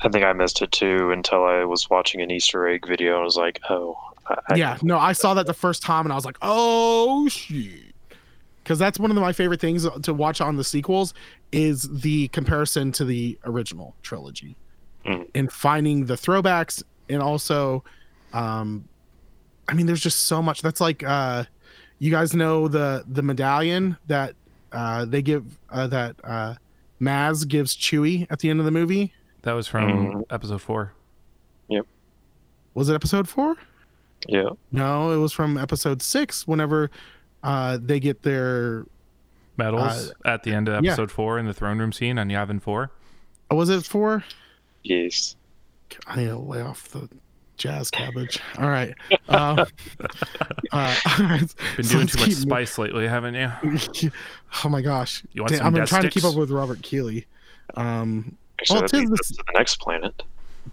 I 0.00 0.08
think 0.08 0.24
I 0.24 0.32
missed 0.32 0.60
it 0.62 0.72
too 0.72 1.10
until 1.12 1.44
I 1.44 1.64
was 1.64 1.88
watching 1.90 2.20
an 2.22 2.30
Easter 2.30 2.66
egg 2.66 2.86
video 2.88 3.12
and 3.12 3.20
I 3.20 3.24
was 3.24 3.36
like, 3.36 3.60
oh. 3.68 3.96
I, 4.26 4.34
I- 4.48 4.54
yeah, 4.56 4.78
no, 4.82 4.98
I 4.98 5.12
saw 5.12 5.34
that 5.34 5.46
the 5.46 5.54
first 5.54 5.82
time 5.82 6.06
and 6.06 6.12
I 6.12 6.16
was 6.16 6.24
like, 6.24 6.38
oh 6.40 7.28
shit. 7.28 7.94
Because 8.64 8.78
that's 8.78 8.98
one 8.98 9.10
of 9.10 9.16
my 9.18 9.32
favorite 9.32 9.60
things 9.60 9.86
to 10.02 10.14
watch 10.14 10.40
on 10.40 10.56
the 10.56 10.64
sequels 10.64 11.12
is 11.52 11.82
the 12.00 12.28
comparison 12.28 12.90
to 12.92 13.04
the 13.04 13.38
original 13.44 13.94
trilogy 14.02 14.56
Mm. 15.04 15.28
and 15.34 15.52
finding 15.52 16.06
the 16.06 16.14
throwbacks 16.14 16.82
and 17.08 17.22
also, 17.22 17.84
um, 18.32 18.88
I 19.68 19.74
mean, 19.74 19.84
there's 19.86 20.00
just 20.02 20.26
so 20.26 20.40
much. 20.42 20.62
That's 20.62 20.80
like, 20.80 21.04
uh, 21.04 21.44
you 21.98 22.10
guys 22.10 22.34
know 22.34 22.66
the 22.66 23.04
the 23.06 23.22
medallion 23.22 23.96
that 24.08 24.34
uh, 24.76 25.04
they 25.06 25.22
give 25.22 25.58
uh, 25.70 25.86
that 25.88 26.16
uh, 26.22 26.54
Maz 27.00 27.46
gives 27.48 27.76
Chewie 27.76 28.26
at 28.30 28.38
the 28.40 28.50
end 28.50 28.58
of 28.60 28.64
the 28.66 28.70
movie. 28.70 29.12
That 29.42 29.52
was 29.54 29.66
from 29.66 29.90
Mhm. 29.90 30.22
episode 30.30 30.60
four. 30.60 30.92
Yep. 31.68 31.86
Was 32.74 32.88
it 32.90 32.94
episode 32.94 33.28
four? 33.28 33.56
Yeah. 34.28 34.50
No, 34.72 35.12
it 35.12 35.18
was 35.18 35.32
from 35.32 35.56
episode 35.56 36.02
six. 36.02 36.46
Whenever 36.46 36.90
uh, 37.42 37.78
they 37.80 38.00
get 38.00 38.22
their 38.22 38.86
Medals 39.56 40.12
at 40.24 40.42
the 40.42 40.52
end 40.52 40.68
of 40.68 40.74
Uh, 40.74 40.80
yeah. 40.82 40.90
episode 40.92 41.10
four 41.12 41.38
in 41.38 41.46
the 41.46 41.54
throne 41.54 41.78
room 41.78 41.92
scene 41.92 42.18
on 42.18 42.28
Yavin 42.28 42.60
4. 42.60 42.90
oh, 43.50 43.56
was 43.56 43.68
it 43.70 43.84
four? 43.84 44.24
Yes. 44.82 45.36
I 46.06 46.16
need 46.16 46.26
to 46.26 46.36
lay 46.38 46.60
off 46.60 46.88
the 46.88 47.08
jazz 47.56 47.90
cabbage. 47.90 48.38
All 48.58 48.68
right. 48.68 48.94
Um, 49.28 49.58
uh, 49.60 49.64
all 50.72 50.80
right. 51.26 51.54
Been 51.76 51.86
doing 51.86 52.00
let's 52.00 52.12
too 52.12 52.18
much 52.20 52.28
keep- 52.28 52.34
spice 52.34 52.78
lately, 52.78 53.06
haven't 53.08 53.34
you? 53.34 54.10
oh 54.64 54.68
my 54.68 54.82
gosh! 54.82 55.22
You 55.32 55.42
want 55.42 55.50
Damn, 55.50 55.58
some 55.58 55.66
I'm 55.68 55.74
death 55.74 55.88
trying 55.88 56.02
to 56.02 56.10
keep 56.10 56.24
up 56.24 56.34
with 56.34 56.50
Robert 56.50 56.82
Keeley. 56.82 57.26
Um, 57.74 58.36
Actually, 58.60 58.80
Well, 58.80 58.88
tis 58.88 59.10
the 59.10 59.16
to 59.16 59.34
the 59.34 59.52
next 59.58 59.80
planet. 59.80 60.22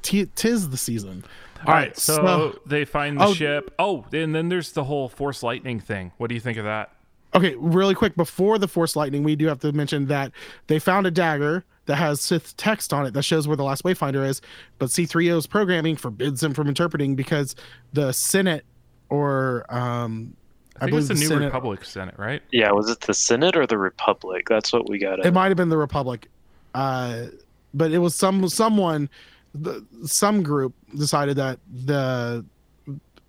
t- 0.04 0.26
tis 0.36 0.70
the 0.70 0.78
season. 0.78 1.24
All 1.66 1.74
right, 1.74 1.98
so, 1.98 2.60
they 2.66 2.84
find 2.86 3.18
the 3.20 3.26
Oh. 3.26 3.34
ship. 3.34 3.74
Oh, 3.80 4.06
and 4.12 4.36
then 4.36 4.50
there's 4.50 4.74
the 4.74 4.84
whole 4.84 5.08
Force 5.08 5.44
Lightning 5.44 5.80
thing. 5.80 6.12
What 6.18 6.28
do 6.28 6.36
you 6.36 6.42
think 6.42 6.58
of 6.58 6.66
that? 6.66 6.92
Okay, 7.36 7.56
really 7.58 7.96
quick 7.96 8.16
before 8.16 8.58
the 8.60 8.68
Force 8.68 8.96
Lightning, 8.98 9.24
we 9.24 9.36
do 9.38 9.48
have 9.48 9.60
to 9.60 9.72
mention 9.72 10.08
that 10.08 10.32
they 10.68 10.78
found 10.78 11.08
a 11.08 11.12
dagger 11.12 11.64
that 11.86 11.96
has 11.96 12.22
Sith 12.22 12.56
text 12.58 12.94
on 12.94 13.06
it 13.06 13.14
that 13.14 13.24
shows 13.24 13.48
where 13.48 13.58
the 13.58 13.64
last 13.64 13.84
Wayfinder 13.84 14.26
is, 14.28 14.42
but 14.80 14.90
C3O's 14.90 15.48
programming 15.48 15.96
forbids 15.96 16.42
him 16.42 16.54
from 16.54 16.68
interpreting 16.68 17.16
because 17.16 17.56
the 17.92 18.12
Senate 18.12 18.66
or 19.10 19.66
um, 19.70 20.36
I 20.78 20.86
think 20.86 20.92
believe 20.92 21.00
it's 21.02 21.08
the 21.10 21.14
the 21.14 21.20
New 21.20 21.28
Senate- 21.28 21.46
Republic 21.46 21.86
Senate, 21.86 22.16
right? 22.18 22.42
Yeah, 22.52 22.72
was 22.72 22.90
it 22.90 23.02
the 23.02 23.14
Senate 23.14 23.56
or 23.56 23.68
the 23.68 23.78
Republic? 23.78 24.48
That's 24.48 24.72
what 24.74 24.90
we 24.90 24.98
got. 24.98 25.26
it 25.26 25.34
might 25.34 25.50
have 25.50 25.58
been 25.58 25.70
the 25.70 25.78
Republic, 25.78 26.30
uh, 26.74 27.26
but 27.74 27.92
it 27.92 28.00
was 28.00 28.16
some 28.16 28.48
someone, 28.50 29.10
the, 29.54 29.86
some 30.06 30.42
group 30.42 30.74
decided 30.96 31.36
that 31.38 31.60
the 31.86 32.46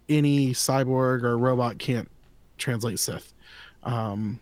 any 0.09 0.51
cyborg 0.51 1.23
or 1.23 1.37
robot 1.39 1.79
can't 1.79 2.11
translate 2.59 2.99
Sith. 2.99 3.33
Um, 3.83 4.41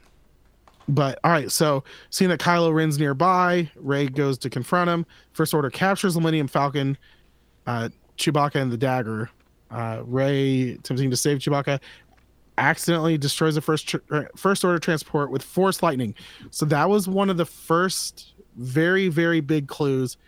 but 0.89 1.19
all 1.25 1.31
right, 1.31 1.51
so 1.51 1.85
seeing 2.11 2.29
that 2.31 2.41
Kylo 2.41 2.73
Ren's 2.73 2.99
nearby, 2.99 3.71
Rey 3.77 4.09
goes 4.09 4.39
to 4.39 4.51
confront 4.51 4.91
him. 4.91 5.07
First 5.33 5.55
Order 5.55 5.71
captures 5.71 6.15
the 6.15 6.21
Millennium 6.21 6.49
Falcon, 6.49 6.97
uh, 7.67 7.89
Chewbacca, 8.19 8.57
and 8.57 8.71
the 8.71 8.77
dagger. 8.77 9.31
Uh, 9.71 10.03
Rey 10.05 10.73
attempting 10.73 11.11
to 11.11 11.17
save 11.17 11.39
Chewbacca 11.39 11.81
accidentally 12.59 13.17
destroys 13.17 13.55
the 13.55 13.61
first 13.61 13.89
tr- 13.89 13.97
uh, 14.11 14.25
first 14.37 14.65
order 14.65 14.79
transport 14.79 15.31
with 15.31 15.43
force 15.43 15.83
lightning. 15.83 16.15
So 16.51 16.67
that 16.67 16.89
was 16.89 17.09
one 17.09 17.31
of 17.31 17.37
the 17.37 17.47
first 17.47 18.35
very 18.57 19.09
very 19.09 19.41
big 19.41 19.67
clues 19.67 20.19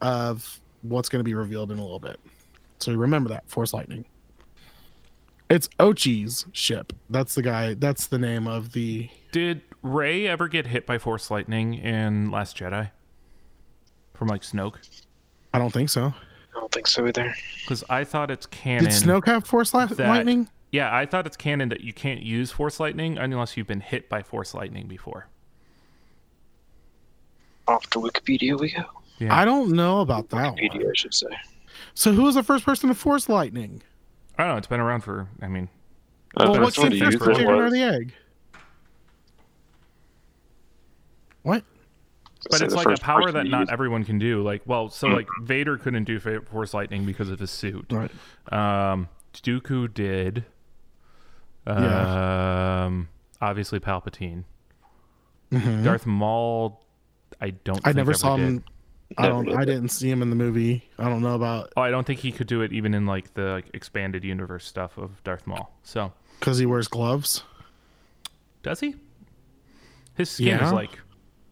of 0.00 0.60
what's 0.82 1.08
going 1.08 1.20
to 1.20 1.24
be 1.24 1.34
revealed 1.34 1.70
in 1.70 1.78
a 1.78 1.82
little 1.82 2.00
bit. 2.00 2.18
So 2.78 2.94
remember 2.94 3.28
that 3.28 3.48
force 3.48 3.72
lightning. 3.72 4.04
It's 5.50 5.68
Ochi's 5.78 6.46
ship. 6.52 6.92
That's 7.10 7.34
the 7.34 7.42
guy. 7.42 7.74
That's 7.74 8.06
the 8.06 8.18
name 8.18 8.46
of 8.48 8.72
the. 8.72 9.08
Did 9.32 9.62
Rey 9.82 10.28
ever 10.28 10.46
get 10.46 10.66
hit 10.68 10.86
by 10.86 10.98
Force 10.98 11.30
Lightning 11.30 11.74
in 11.74 12.30
Last 12.30 12.56
Jedi? 12.56 12.90
From 14.14 14.28
like 14.28 14.42
Snoke? 14.42 14.76
I 15.52 15.58
don't 15.58 15.72
think 15.72 15.88
so. 15.88 16.14
I 16.54 16.60
don't 16.60 16.70
think 16.70 16.86
so 16.86 17.06
either. 17.06 17.34
Because 17.62 17.82
I 17.90 18.04
thought 18.04 18.30
it's 18.30 18.46
canon. 18.46 18.84
Did 18.84 18.92
Snoke 18.92 19.26
have 19.26 19.44
force 19.46 19.74
li- 19.74 19.86
that- 19.86 19.98
lightning? 19.98 20.48
Yeah, 20.70 20.94
I 20.94 21.04
thought 21.04 21.26
it's 21.26 21.36
canon 21.36 21.68
that 21.68 21.82
you 21.82 21.92
can't 21.92 22.22
use 22.22 22.50
Force 22.50 22.80
Lightning 22.80 23.18
unless 23.18 23.58
you've 23.58 23.66
been 23.66 23.82
hit 23.82 24.08
by 24.08 24.22
Force 24.22 24.54
Lightning 24.54 24.86
before. 24.86 25.26
Off 27.68 27.88
to 27.90 27.98
Wikipedia 27.98 28.58
we 28.58 28.72
go. 28.72 28.82
Yeah. 29.18 29.38
I 29.38 29.44
don't 29.44 29.72
know 29.72 30.00
about 30.00 30.30
that 30.30 30.54
Wikipedia, 30.54 30.76
one. 30.84 30.86
I 30.86 30.92
should 30.94 31.12
say. 31.12 31.26
So 31.92 32.12
who 32.12 32.22
was 32.22 32.36
the 32.36 32.42
first 32.42 32.64
person 32.64 32.88
to 32.88 32.94
force 32.94 33.28
lightning? 33.28 33.82
I 34.38 34.44
don't 34.44 34.52
know. 34.52 34.56
It's 34.56 34.66
been 34.66 34.80
around 34.80 35.02
for, 35.02 35.28
I 35.42 35.48
mean, 35.48 35.68
well, 36.38 36.52
but 36.54 36.60
what 36.60 36.68
it's 36.68 36.78
what 36.78 36.84
came 36.84 36.92
he 36.92 37.00
first, 37.00 37.12
used 37.18 37.26
the 37.26 37.30
it 37.32 37.34
chicken 37.36 37.52
or 37.52 37.70
the 37.70 37.82
egg? 37.82 38.14
What? 41.42 41.64
but 42.50 42.58
Say 42.58 42.64
it's 42.66 42.74
like 42.74 42.86
a 42.88 43.00
power 43.00 43.30
that 43.30 43.46
not 43.46 43.60
use- 43.60 43.68
everyone 43.70 44.04
can 44.04 44.18
do. 44.18 44.42
Like, 44.42 44.62
well, 44.66 44.88
so 44.88 45.08
like 45.08 45.28
Vader 45.42 45.76
couldn't 45.78 46.04
do 46.04 46.18
Force 46.18 46.74
Lightning 46.74 47.04
because 47.06 47.30
of 47.30 47.38
his 47.38 47.50
suit. 47.52 47.86
Right. 47.92 48.10
Um, 48.52 49.08
Dooku 49.34 49.92
did. 49.92 50.44
Yeah. 51.66 52.84
Um, 52.86 53.08
obviously 53.40 53.78
Palpatine. 53.80 54.44
Mhm. 55.52 55.84
Darth 55.84 56.06
Maul, 56.06 56.82
I 57.40 57.50
don't. 57.50 57.78
I 57.78 57.90
think 57.90 57.96
never 57.96 58.10
ever 58.12 58.14
saw 58.18 58.36
did. 58.36 58.42
him. 58.46 58.64
I 59.18 59.28
don't. 59.28 59.48
I 59.54 59.64
didn't 59.64 59.88
see 59.90 60.10
him 60.10 60.22
in 60.22 60.30
the 60.30 60.36
movie. 60.36 60.88
I 60.98 61.04
don't 61.08 61.20
know 61.22 61.34
about 61.34 61.72
Oh, 61.76 61.82
I 61.82 61.90
don't 61.90 62.06
think 62.06 62.20
he 62.20 62.32
could 62.32 62.46
do 62.46 62.62
it 62.62 62.72
even 62.72 62.94
in 62.94 63.04
like 63.06 63.34
the 63.34 63.42
like, 63.42 63.66
expanded 63.74 64.24
universe 64.24 64.66
stuff 64.66 64.96
of 64.96 65.22
Darth 65.22 65.46
Maul. 65.46 65.70
So 65.82 66.12
because 66.40 66.58
he 66.58 66.66
wears 66.66 66.88
gloves. 66.88 67.44
does 68.62 68.80
he? 68.80 68.94
His 70.14 70.30
skin 70.30 70.46
Yeah. 70.48 70.66
is 70.66 70.72
like 70.72 70.98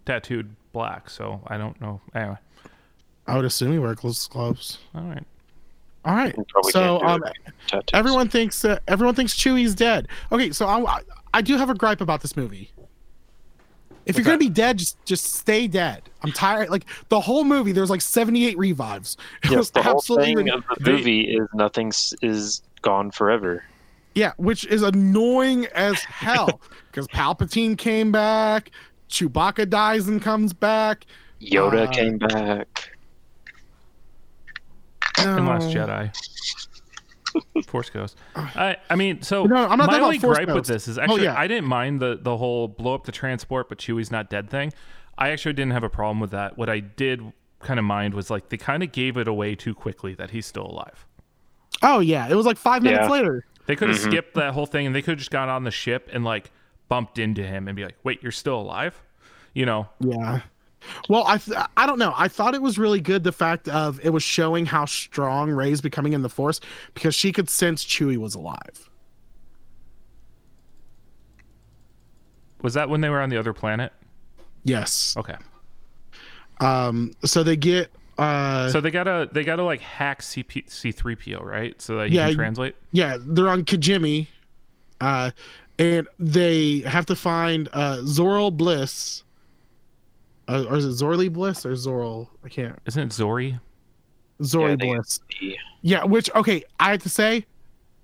tattooed 0.06 0.54
black, 0.72 1.10
so 1.10 1.40
I 1.46 1.56
don't 1.58 1.80
know. 1.80 2.00
Anyway, 2.14 2.36
I 3.26 3.36
would 3.36 3.44
assume 3.44 3.72
he 3.72 3.78
wears 3.78 3.96
gloves. 4.28 4.78
all 4.94 5.02
right. 5.02 5.24
All 6.04 6.14
right. 6.14 6.34
So 6.70 7.00
um, 7.02 7.22
everyone 7.92 8.28
thinks 8.28 8.62
that 8.62 8.82
everyone 8.88 9.14
thinks 9.14 9.34
Chewie's 9.34 9.74
dead. 9.74 10.08
Okay, 10.32 10.50
so 10.52 10.66
I, 10.66 10.96
I- 10.96 11.00
I 11.32 11.42
do 11.42 11.56
have 11.58 11.70
a 11.70 11.74
gripe 11.74 12.00
about 12.00 12.22
this 12.22 12.36
movie. 12.36 12.72
If 14.06 14.16
you're 14.16 14.22
What's 14.22 14.26
gonna 14.26 14.38
that? 14.38 14.40
be 14.40 14.48
dead, 14.48 14.78
just 14.78 14.96
just 15.04 15.34
stay 15.34 15.68
dead. 15.68 16.02
I'm 16.22 16.32
tired. 16.32 16.70
Like 16.70 16.86
the 17.08 17.20
whole 17.20 17.44
movie, 17.44 17.70
there's 17.70 17.90
like 17.90 18.00
78 18.00 18.58
revives. 18.58 19.16
It 19.44 19.50
Yes, 19.50 19.56
was 19.58 19.70
the 19.70 19.82
whole 19.82 20.00
thing 20.00 20.38
rid- 20.38 20.48
of 20.48 20.64
the 20.78 20.82
They- 20.84 20.92
movie 20.92 21.20
is 21.36 21.46
nothing 21.54 21.92
is 22.22 22.62
gone 22.82 23.10
forever. 23.12 23.62
yeah, 24.16 24.32
which 24.38 24.64
is 24.66 24.82
annoying 24.82 25.66
as 25.66 26.00
hell 26.00 26.60
because 26.90 27.06
Palpatine 27.08 27.78
came 27.78 28.10
back, 28.10 28.70
Chewbacca 29.10 29.68
dies 29.68 30.08
and 30.08 30.22
comes 30.22 30.52
back. 30.52 31.06
Yoda 31.40 31.86
Uh, 31.88 31.90
came 31.92 32.18
back. 32.18 32.90
In 35.18 35.46
Last 35.46 35.68
Jedi. 35.68 36.14
Force 37.66 37.90
Ghost. 37.90 38.16
I 38.36 38.76
I 38.88 38.96
mean, 38.96 39.22
so 39.22 39.44
No, 39.44 39.56
I'm 39.56 39.78
not 39.78 39.86
my 39.86 39.86
talking 39.86 40.02
only 40.04 40.18
Force 40.18 40.38
gripe 40.38 40.54
with 40.54 40.66
this 40.66 40.88
is 40.88 40.98
Oh, 40.98 41.02
actually 41.02 41.24
yeah. 41.24 41.38
I 41.38 41.46
didn't 41.46 41.66
mind 41.66 42.00
the 42.00 42.18
the 42.20 42.36
whole 42.36 42.68
blow 42.68 42.94
up 42.94 43.04
the 43.04 43.12
transport, 43.12 43.68
but 43.68 43.78
Chewie's 43.78 44.10
not 44.10 44.30
dead 44.30 44.50
thing. 44.50 44.72
I 45.18 45.30
actually 45.30 45.52
didn't 45.52 45.72
have 45.72 45.84
a 45.84 45.90
problem 45.90 46.20
with 46.20 46.30
that. 46.30 46.56
What 46.56 46.68
I 46.70 46.80
did 46.80 47.32
kind 47.60 47.78
of 47.78 47.84
mind 47.84 48.14
was 48.14 48.30
like 48.30 48.48
they 48.48 48.56
kind 48.56 48.82
of 48.82 48.90
gave 48.92 49.16
it 49.16 49.28
away 49.28 49.54
too 49.54 49.74
quickly 49.74 50.14
that 50.14 50.30
he's 50.30 50.46
still 50.46 50.66
alive. 50.66 51.06
Oh 51.82 52.00
yeah, 52.00 52.28
it 52.28 52.34
was 52.34 52.46
like 52.46 52.56
five 52.56 52.82
minutes 52.82 53.04
Yeah. 53.04 53.10
later. 53.10 53.44
They 53.66 53.76
could 53.76 53.88
have 53.90 53.98
Mm-hmm. 53.98 54.10
skipped 54.10 54.34
that 54.34 54.54
whole 54.54 54.66
thing 54.66 54.86
and 54.86 54.94
they 54.94 55.02
could 55.02 55.12
have 55.12 55.18
just 55.18 55.30
got 55.30 55.48
on 55.48 55.64
the 55.64 55.70
ship 55.70 56.08
and 56.12 56.24
like 56.24 56.50
bumped 56.90 57.18
into 57.18 57.42
him 57.42 57.66
and 57.68 57.74
be 57.74 57.84
like, 57.84 57.96
"Wait, 58.04 58.22
you're 58.22 58.32
still 58.32 58.60
alive?" 58.60 59.02
You 59.54 59.64
know. 59.64 59.88
Yeah. 60.00 60.42
Well, 61.08 61.24
I 61.26 61.38
th- 61.38 61.58
I 61.76 61.86
don't 61.86 61.98
know. 61.98 62.12
I 62.16 62.28
thought 62.28 62.54
it 62.54 62.62
was 62.62 62.78
really 62.78 63.00
good 63.00 63.22
the 63.24 63.32
fact 63.32 63.68
of 63.68 63.98
it 64.04 64.10
was 64.10 64.22
showing 64.22 64.66
how 64.66 64.84
strong 64.86 65.50
Rey's 65.50 65.80
becoming 65.80 66.12
in 66.14 66.22
the 66.22 66.28
Force 66.28 66.60
because 66.94 67.14
she 67.14 67.32
could 67.32 67.48
sense 67.50 67.84
Chewie 67.84 68.16
was 68.16 68.34
alive. 68.34 68.88
Was 72.62 72.74
that 72.74 72.88
when 72.88 73.00
they 73.00 73.08
were 73.08 73.20
on 73.20 73.30
the 73.30 73.36
other 73.38 73.52
planet? 73.52 73.92
Yes. 74.64 75.14
Okay. 75.16 75.36
Um. 76.60 77.12
So 77.24 77.42
they 77.42 77.56
get. 77.56 77.90
Uh. 78.18 78.68
So 78.68 78.80
they 78.80 78.90
gotta 78.90 79.28
they 79.32 79.44
gotta 79.44 79.62
like 79.62 79.80
hack 79.80 80.20
CP, 80.22 80.66
C3PO, 80.68 81.42
right? 81.42 81.80
So 81.80 81.96
that 81.96 82.10
he 82.10 82.16
Yeah, 82.16 82.28
can 82.28 82.36
translate. 82.36 82.76
yeah, 82.92 83.16
they're 83.18 83.48
on 83.48 83.64
Kijimi. 83.64 84.26
Uh, 85.00 85.30
and 85.80 86.06
they 86.18 86.80
have 86.80 87.06
to 87.06 87.16
find 87.16 87.68
uh 87.72 87.98
Zoral 88.02 88.56
Bliss. 88.56 89.24
Uh, 90.46 90.64
or 90.68 90.76
is 90.76 90.84
it 90.84 91.04
Zorly 91.04 91.32
Bliss 91.32 91.64
or 91.64 91.72
Zoral? 91.72 92.28
I 92.44 92.48
can't. 92.48 92.78
Isn't 92.86 93.02
it 93.04 93.10
Zorii? 93.10 93.60
Zorii 94.40 94.70
Yeah, 94.70 94.94
Bliss. 94.94 95.20
Yeah, 95.82 96.04
which 96.04 96.28
okay, 96.34 96.64
I 96.78 96.90
have 96.90 97.02
to 97.02 97.08
say, 97.08 97.46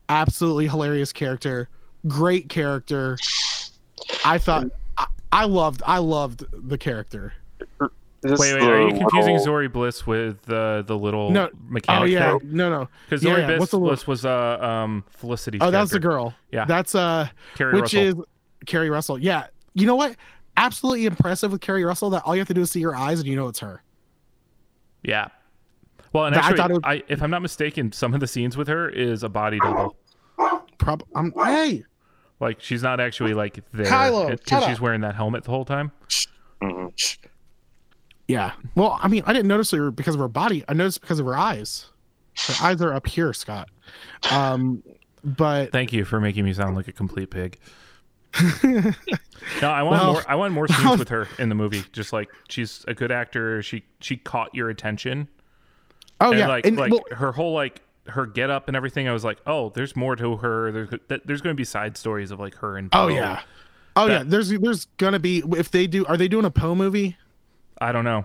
absolutely 0.09 0.68
hilarious 0.68 1.12
character, 1.12 1.68
great 2.07 2.49
character. 2.49 3.18
I 4.24 4.39
thought 4.39 4.66
I, 4.97 5.07
I 5.33 5.45
loved 5.45 5.83
I 5.87 5.99
loved 5.99 6.45
the 6.68 6.79
character. 6.79 7.35
Is 8.24 8.40
Wait, 8.40 8.54
wait, 8.54 8.62
are 8.62 8.88
you 8.88 8.98
confusing 8.98 9.36
little- 9.36 9.54
Zorii 9.54 9.72
Bliss 9.72 10.06
with 10.06 10.50
uh, 10.50 10.82
the 10.82 10.96
little 10.98 11.30
No. 11.30 11.48
mechanic? 11.68 12.02
oh 12.02 12.04
yeah, 12.04 12.38
thing? 12.38 12.48
no 12.56 12.70
no. 12.70 12.88
Because 13.04 13.22
Yeah, 13.22 13.32
Zorii 13.34 13.38
yeah, 13.40 13.46
Bliss, 13.58 13.72
little- 13.72 13.88
Bliss 13.88 14.06
was 14.06 14.24
uh, 14.24 14.58
um, 14.60 15.04
Felicity's 15.10 15.60
Oh, 15.62 15.70
that's 15.70 15.90
the 15.92 16.00
girl. 16.00 16.34
Yeah. 16.50 16.64
That's 16.64 16.94
uh 16.94 17.28
Carrie 17.56 17.74
which 17.74 17.94
Russell. 17.94 18.00
is 18.00 18.14
Keri 18.66 18.90
Russell. 18.90 19.18
Yeah. 19.18 19.46
You 19.74 19.86
know 19.86 19.94
what? 19.96 20.16
Absolutely 20.56 21.04
impressive 21.06 21.52
with 21.52 21.60
Keri 21.60 21.84
Russell 21.84 22.10
that 22.10 22.22
all 22.24 22.34
you 22.34 22.40
have 22.40 22.48
to 22.48 22.54
do 22.54 22.62
is 22.62 22.70
see 22.70 22.82
her 22.82 22.96
eyes 22.96 23.18
and 23.20 23.28
you 23.28 23.36
know 23.36 23.48
it's 23.48 23.60
her. 23.60 23.82
Yeah. 25.02 25.28
Well, 26.12 26.24
and 26.26 26.34
But 26.34 26.44
I 26.44 26.48
actually, 26.48 26.56
thought 26.56 26.70
I 26.84 26.94
it 26.94 27.02
was- 27.02 27.10
if 27.10 27.22
I'm 27.22 27.30
not 27.30 27.42
mistaken, 27.42 27.92
some 27.92 28.14
of 28.14 28.20
the 28.20 28.26
scenes 28.26 28.56
with 28.56 28.68
her 28.68 28.88
is 28.88 29.22
a 29.22 29.28
body 29.28 29.58
double. 29.60 29.96
Prob 30.78 31.02
I'm 31.14 31.32
hey, 31.44 31.84
Like 32.40 32.60
she's 32.60 32.82
not 32.82 33.00
actually 33.00 33.34
like 33.34 33.60
there 33.72 33.86
Kylo, 33.86 34.28
shut 34.30 34.44
because 34.44 34.62
up. 34.64 34.68
she's 34.70 34.80
wearing 34.80 35.02
that 35.02 35.14
helmet 35.14 35.44
the 35.44 35.50
whole 35.50 35.64
time. 35.64 35.92
Mhm. 36.62 37.18
Yeah. 38.29 38.53
Well, 38.74 38.99
I 39.03 39.09
mean, 39.09 39.22
I 39.27 39.33
didn't 39.33 39.49
notice 39.49 39.70
her 39.70 39.91
because 39.91 40.14
of 40.14 40.20
her 40.20 40.29
body. 40.29 40.64
I 40.68 40.74
noticed 40.74 41.01
because 41.01 41.20
of 41.20 41.27
her 41.27 41.37
eyes. 41.37 41.87
Her 42.37 42.66
eyes 42.66 42.83
are 42.83 42.93
up 42.93 43.07
here, 43.07 43.33
Scott. 43.33 43.68
Um, 44.31 44.83
but 45.24 45.72
Thank 45.72 45.93
you 45.93 46.05
for 46.05 46.20
making 46.20 46.45
me 46.45 46.53
sound 46.53 46.77
like 46.77 46.89
a 46.89 46.93
complete 46.93 47.31
pig. 47.31 47.59
no, 48.64 49.70
I 49.70 49.83
want 49.83 50.01
Well- 50.01 50.12
more. 50.14 50.24
I 50.29 50.35
want 50.35 50.53
more 50.53 50.68
scenes 50.68 50.99
with 50.99 51.09
her 51.09 51.29
in 51.39 51.49
the 51.49 51.55
movie. 51.55 51.83
Just 51.93 52.12
like 52.12 52.29
she's 52.49 52.85
a 52.89 52.95
good 52.95 53.11
actor. 53.12 53.62
She 53.62 53.85
she 54.01 54.16
caught 54.16 54.55
your 54.55 54.68
attention. 54.68 55.29
oh 56.20 56.31
and 56.31 56.39
yeah, 56.41 56.49
like 56.49 56.66
and 56.66 56.77
like 56.77 56.93
well, 56.93 57.03
her 57.12 57.33
whole 57.33 57.55
like 57.55 57.81
her 58.09 58.27
get 58.27 58.51
up 58.51 58.68
and 58.68 58.77
everything. 58.77 59.09
I 59.09 59.12
was 59.12 59.24
like, 59.24 59.39
oh, 59.47 59.70
there's 59.70 59.97
more 59.97 60.16
to 60.16 60.37
her. 60.37 60.70
There's 60.72 60.91
that- 61.09 61.27
there's 61.27 61.41
going 61.41 61.55
to 61.55 61.57
be 61.59 61.64
side 61.64 61.97
stories 61.97 62.31
of 62.31 62.39
like 62.41 62.57
her 62.57 62.77
and. 62.77 62.89
oh 62.93 63.07
Poe. 63.07 63.09
yeah, 63.09 63.41
oh 63.97 64.07
yeah. 64.07 64.22
There's 64.27 64.51
there's 64.51 64.85
gonna 64.99 65.18
be 65.20 65.43
if 65.57 65.70
they 65.70 65.87
do. 65.87 66.05
Are 66.07 66.16
they 66.18 66.29
doing 66.29 66.45
a 66.45 66.51
Poe 66.51 66.74
movie? 66.74 67.16
I 67.81 67.93
don't 67.93 68.05
know. 68.05 68.24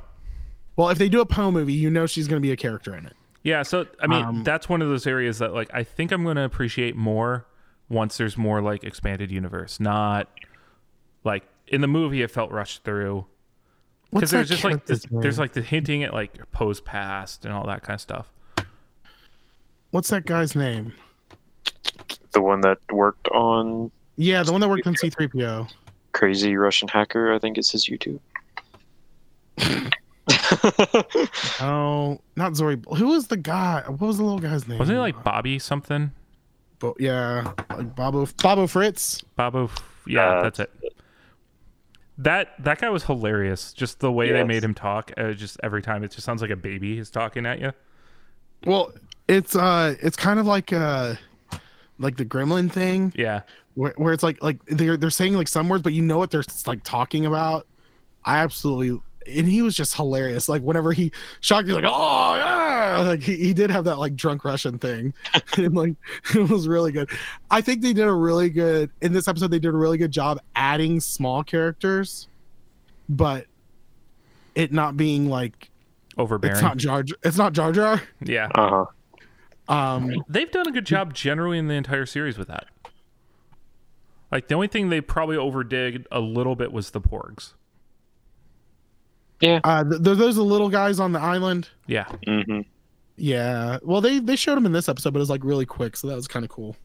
Well, 0.76 0.90
if 0.90 0.98
they 0.98 1.10
do 1.10 1.22
a 1.22 1.26
Poe 1.26 1.52
movie, 1.52 1.74
you 1.74 1.90
know 1.90 2.06
she's 2.08 2.28
gonna 2.28 2.42
be 2.42 2.52
a 2.52 2.58
character 2.58 2.96
in 2.96 3.06
it. 3.06 3.14
Yeah, 3.44 3.64
so 3.64 3.88
I 4.00 4.08
mean, 4.08 4.24
Um, 4.24 4.44
that's 4.44 4.70
one 4.70 4.82
of 4.82 4.90
those 4.90 5.08
areas 5.08 5.40
that 5.40 5.54
like 5.54 5.70
I 5.74 5.84
think 5.84 6.12
I'm 6.12 6.24
going 6.24 6.36
to 6.36 6.44
appreciate 6.44 6.96
more 6.96 7.46
once 7.90 8.18
there's 8.18 8.38
more 8.38 8.62
like 8.62 8.84
expanded 8.84 9.32
universe. 9.32 9.80
Not 9.80 10.30
like 11.24 11.44
in 11.68 11.82
the 11.82 11.88
movie, 11.88 12.22
it 12.22 12.30
felt 12.30 12.52
rushed 12.52 12.84
through 12.84 13.26
What's 14.12 14.30
because 14.30 14.32
there's 14.32 14.50
that 14.50 14.54
just 14.54 14.64
like 14.64 14.86
this, 14.86 15.06
there's 15.10 15.40
like 15.40 15.54
the 15.54 15.62
hinting 15.62 16.04
at 16.04 16.14
like 16.14 16.52
Poe's 16.52 16.82
past 16.82 17.46
and 17.46 17.54
all 17.54 17.66
that 17.66 17.82
kind 17.82 17.96
of 17.96 18.02
stuff. 18.02 18.32
what's 19.90 20.10
that 20.10 20.26
guy's 20.26 20.56
name? 20.56 20.94
The 22.34 22.42
one 22.42 22.62
that 22.62 22.78
worked 22.92 23.28
on 23.30 23.92
Yeah, 24.18 24.44
the 24.44 24.52
one 24.52 24.62
that 24.62 24.70
worked 24.70 24.86
on 24.86 24.96
C-3PO. 24.96 25.72
Crazy 26.12 26.56
Russian 26.58 26.88
Hacker, 26.88 27.34
I 27.34 27.40
think 27.40 27.58
it's 27.58 27.72
his 27.72 27.88
YouTube. 27.88 28.20
Oh, 31.60 32.20
not 32.36 32.54
Zorii. 32.54 32.84
Who 32.98 33.08
was 33.08 33.28
the 33.28 33.38
guy? 33.38 33.84
What 33.88 34.02
was 34.02 34.18
the 34.18 34.24
little 34.24 34.40
guy's 34.40 34.68
name? 34.68 34.80
Wasn't 34.80 34.98
it 34.98 35.02
like 35.02 35.24
Bobby 35.24 35.60
something? 35.60 36.12
Bo- 36.80 36.96
yeah, 37.00 37.54
like 37.70 37.96
Bobo 37.96 38.28
Bobo 38.42 38.68
Fritz. 38.68 39.22
Bobo, 39.36 39.70
yeah, 40.08 40.30
Uh, 40.30 40.44
that's 40.44 40.60
it. 40.60 40.72
That 42.18 42.54
that 42.64 42.80
guy 42.82 42.90
was 42.90 43.04
hilarious. 43.04 43.74
Just 43.74 44.00
the 44.00 44.12
way 44.12 44.32
they 44.32 44.44
made 44.44 44.64
him 44.64 44.74
talk. 44.74 45.12
Uh, 45.18 45.32
just 45.34 45.60
every 45.64 45.82
time, 45.82 46.04
it 46.04 46.12
just 46.12 46.24
sounds 46.26 46.42
like 46.42 46.52
a 46.52 46.56
baby 46.56 46.98
is 46.98 47.10
talking 47.10 47.46
at 47.46 47.60
you. 47.60 47.72
Well, 48.66 48.94
it's 49.28 49.56
uh, 49.56 49.96
it's 50.02 50.18
kind 50.18 50.40
of 50.40 50.46
like 50.46 50.72
uh, 50.72 51.16
like 51.98 52.18
the 52.18 52.26
Gremlin 52.26 52.72
thing. 52.72 53.14
Yeah, 53.16 53.42
where, 53.76 53.94
where 53.98 54.14
it's 54.14 54.24
like 54.24 54.42
like 54.44 54.64
they're 54.66 54.98
they're 54.98 55.10
saying 55.10 55.34
like 55.34 55.48
some 55.48 55.68
words, 55.70 55.84
but 55.84 55.94
you 55.94 56.02
know 56.04 56.18
what 56.18 56.30
they're 56.32 56.44
like 56.68 56.84
talking 56.84 57.26
about. 57.26 57.66
I 58.24 58.38
absolutely 58.40 59.02
and 59.28 59.48
he 59.48 59.62
was 59.62 59.76
just 59.76 59.96
hilarious. 59.96 60.48
Like 60.50 60.62
whenever 60.62 60.92
he 60.92 61.12
shocked 61.40 61.68
you, 61.68 61.76
like 61.76 61.86
oh 61.88 62.36
yeah, 62.36 63.04
like 63.08 63.22
he, 63.22 63.36
he 63.38 63.54
did 63.54 63.70
have 63.70 63.86
that 63.86 63.98
like 64.00 64.16
drunk 64.16 64.44
Russian 64.46 64.78
thing, 64.80 65.14
and 65.58 65.74
like 65.76 65.96
it 66.36 66.50
was 66.50 66.68
really 66.68 66.92
good. 66.92 67.10
I 67.50 67.62
think 67.62 67.82
they 67.82 67.94
did 67.94 68.08
a 68.08 68.14
really 68.14 68.50
good 68.50 68.90
in 69.02 69.14
this 69.14 69.28
episode. 69.28 69.52
They 69.52 69.60
did 69.60 69.74
a 69.74 69.78
really 69.78 69.98
good 69.98 70.12
job 70.12 70.40
adding 70.56 71.00
small 71.00 71.44
characters, 71.44 72.28
but 73.10 73.46
it 74.56 74.72
not 74.74 74.98
being 74.98 75.30
like 75.30 75.70
overbearing. 76.18 76.56
it's 76.56 76.62
not 76.64 76.78
Jar. 76.78 77.04
Jar- 77.04 77.18
It's 77.24 77.38
not 77.38 77.54
Jar 77.54 77.72
Jar. 77.72 78.02
yeah, 78.22 78.50
Uh 78.56 78.86
huh. 79.68 79.74
Um, 79.74 80.24
They've 80.28 80.52
done 80.52 80.68
a 80.68 80.72
good 80.72 80.86
job 80.86 81.14
generally 81.14 81.58
in 81.58 81.68
the 81.70 81.76
entire 81.76 82.06
series 82.06 82.38
with 82.38 82.50
that. 82.50 82.66
Like 84.32 84.48
the 84.50 84.56
only 84.56 84.68
thing 84.68 84.90
they 84.90 85.00
probably 85.02 85.38
overdid 85.38 86.08
a 86.12 86.20
little 86.20 86.56
bit 86.56 86.74
was 86.74 86.92
the 86.92 87.00
porgs. 87.02 87.54
Uh, 89.44 89.84
th- 89.84 90.04
th- 90.04 90.18
those 90.18 90.36
are 90.36 90.42
the 90.42 90.44
little 90.44 90.70
guys 90.70 91.00
on 91.00 91.12
the 91.12 91.20
island. 91.20 91.70
Yeah, 91.88 92.06
hmm 92.28 92.62
Yeah. 93.18 93.78
Well, 93.84 94.02
they 94.02 94.20
they 94.20 94.36
showed 94.36 94.56
them 94.56 94.66
in 94.66 94.72
this 94.72 94.88
episode, 94.90 95.14
but 95.14 95.20
it 95.20 95.22
was 95.22 95.30
like 95.30 95.44
really 95.44 95.66
quick, 95.66 95.96
so 95.98 96.08
that 96.08 96.16
was 96.16 96.28
kind 96.28 96.44
of 96.46 96.50
cool. 96.52 96.76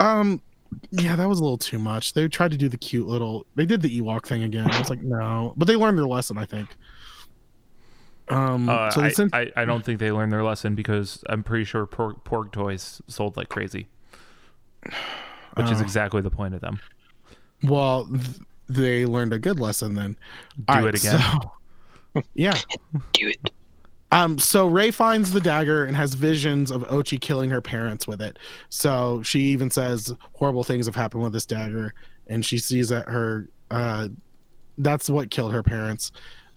Um, 0.00 0.42
yeah, 0.90 1.14
that 1.16 1.28
was 1.28 1.38
a 1.38 1.42
little 1.42 1.58
too 1.58 1.78
much. 1.78 2.14
They 2.14 2.26
tried 2.28 2.50
to 2.52 2.56
do 2.56 2.68
the 2.68 2.76
cute 2.78 3.06
little. 3.06 3.46
They 3.54 3.66
did 3.66 3.82
the 3.82 4.00
Ewok 4.00 4.26
thing 4.26 4.42
again. 4.42 4.70
I 4.70 4.78
was 4.78 4.90
like, 4.90 5.02
no, 5.02 5.52
but 5.56 5.66
they 5.68 5.76
learned 5.76 5.98
their 5.98 6.06
lesson, 6.06 6.38
I 6.38 6.44
think. 6.46 6.68
Um, 8.28 8.68
uh, 8.68 8.90
so 8.90 9.00
I, 9.00 9.08
they 9.08 9.14
sent, 9.14 9.34
I 9.34 9.50
I 9.56 9.64
don't 9.64 9.84
think 9.84 9.98
they 9.98 10.10
learned 10.10 10.32
their 10.32 10.42
lesson 10.44 10.74
because 10.74 11.22
I'm 11.28 11.42
pretty 11.42 11.64
sure 11.64 11.86
porg, 11.86 12.22
porg 12.24 12.52
toys 12.52 13.02
sold 13.06 13.36
like 13.36 13.48
crazy, 13.48 13.88
which 15.54 15.70
is 15.70 15.80
Oh. 15.80 15.82
exactly 15.82 16.20
the 16.22 16.30
point 16.30 16.54
of 16.54 16.60
them. 16.60 16.80
well, 17.62 18.06
th- 18.06 18.38
they 18.68 19.06
learned 19.06 19.32
a 19.32 19.38
good 19.38 19.58
lesson 19.60 19.94
then. 19.94 20.16
Do 20.56 20.74
All 20.74 20.86
it 20.86 20.94
again. 20.98 21.20
so- 21.20 22.22
yeah. 22.34 22.58
Do 23.12 23.28
it. 23.28 23.50
Um, 24.10 24.38
so 24.38 24.66
Rey 24.66 24.90
finds 24.90 25.32
the 25.32 25.40
dagger 25.40 25.86
and 25.86 25.96
has 25.96 26.12
visions 26.12 26.70
of 26.70 26.82
Ochi 26.88 27.18
killing 27.18 27.48
her 27.48 27.62
parents 27.62 28.06
with 28.06 28.20
it. 28.20 28.38
So 28.68 29.22
she 29.22 29.40
even 29.40 29.70
says 29.70 30.14
horrible 30.34 30.64
things 30.64 30.84
have 30.84 30.94
happened 30.94 31.22
with 31.22 31.32
this 31.32 31.46
dagger, 31.46 31.94
and 32.26 32.44
she 32.44 32.58
sees 32.58 32.90
that 32.90 33.08
her 33.08 33.48
uh, 33.70 34.08
that's 34.76 35.08
what 35.08 35.30
killed 35.30 35.54
her 35.54 35.62
parents. 35.62 36.12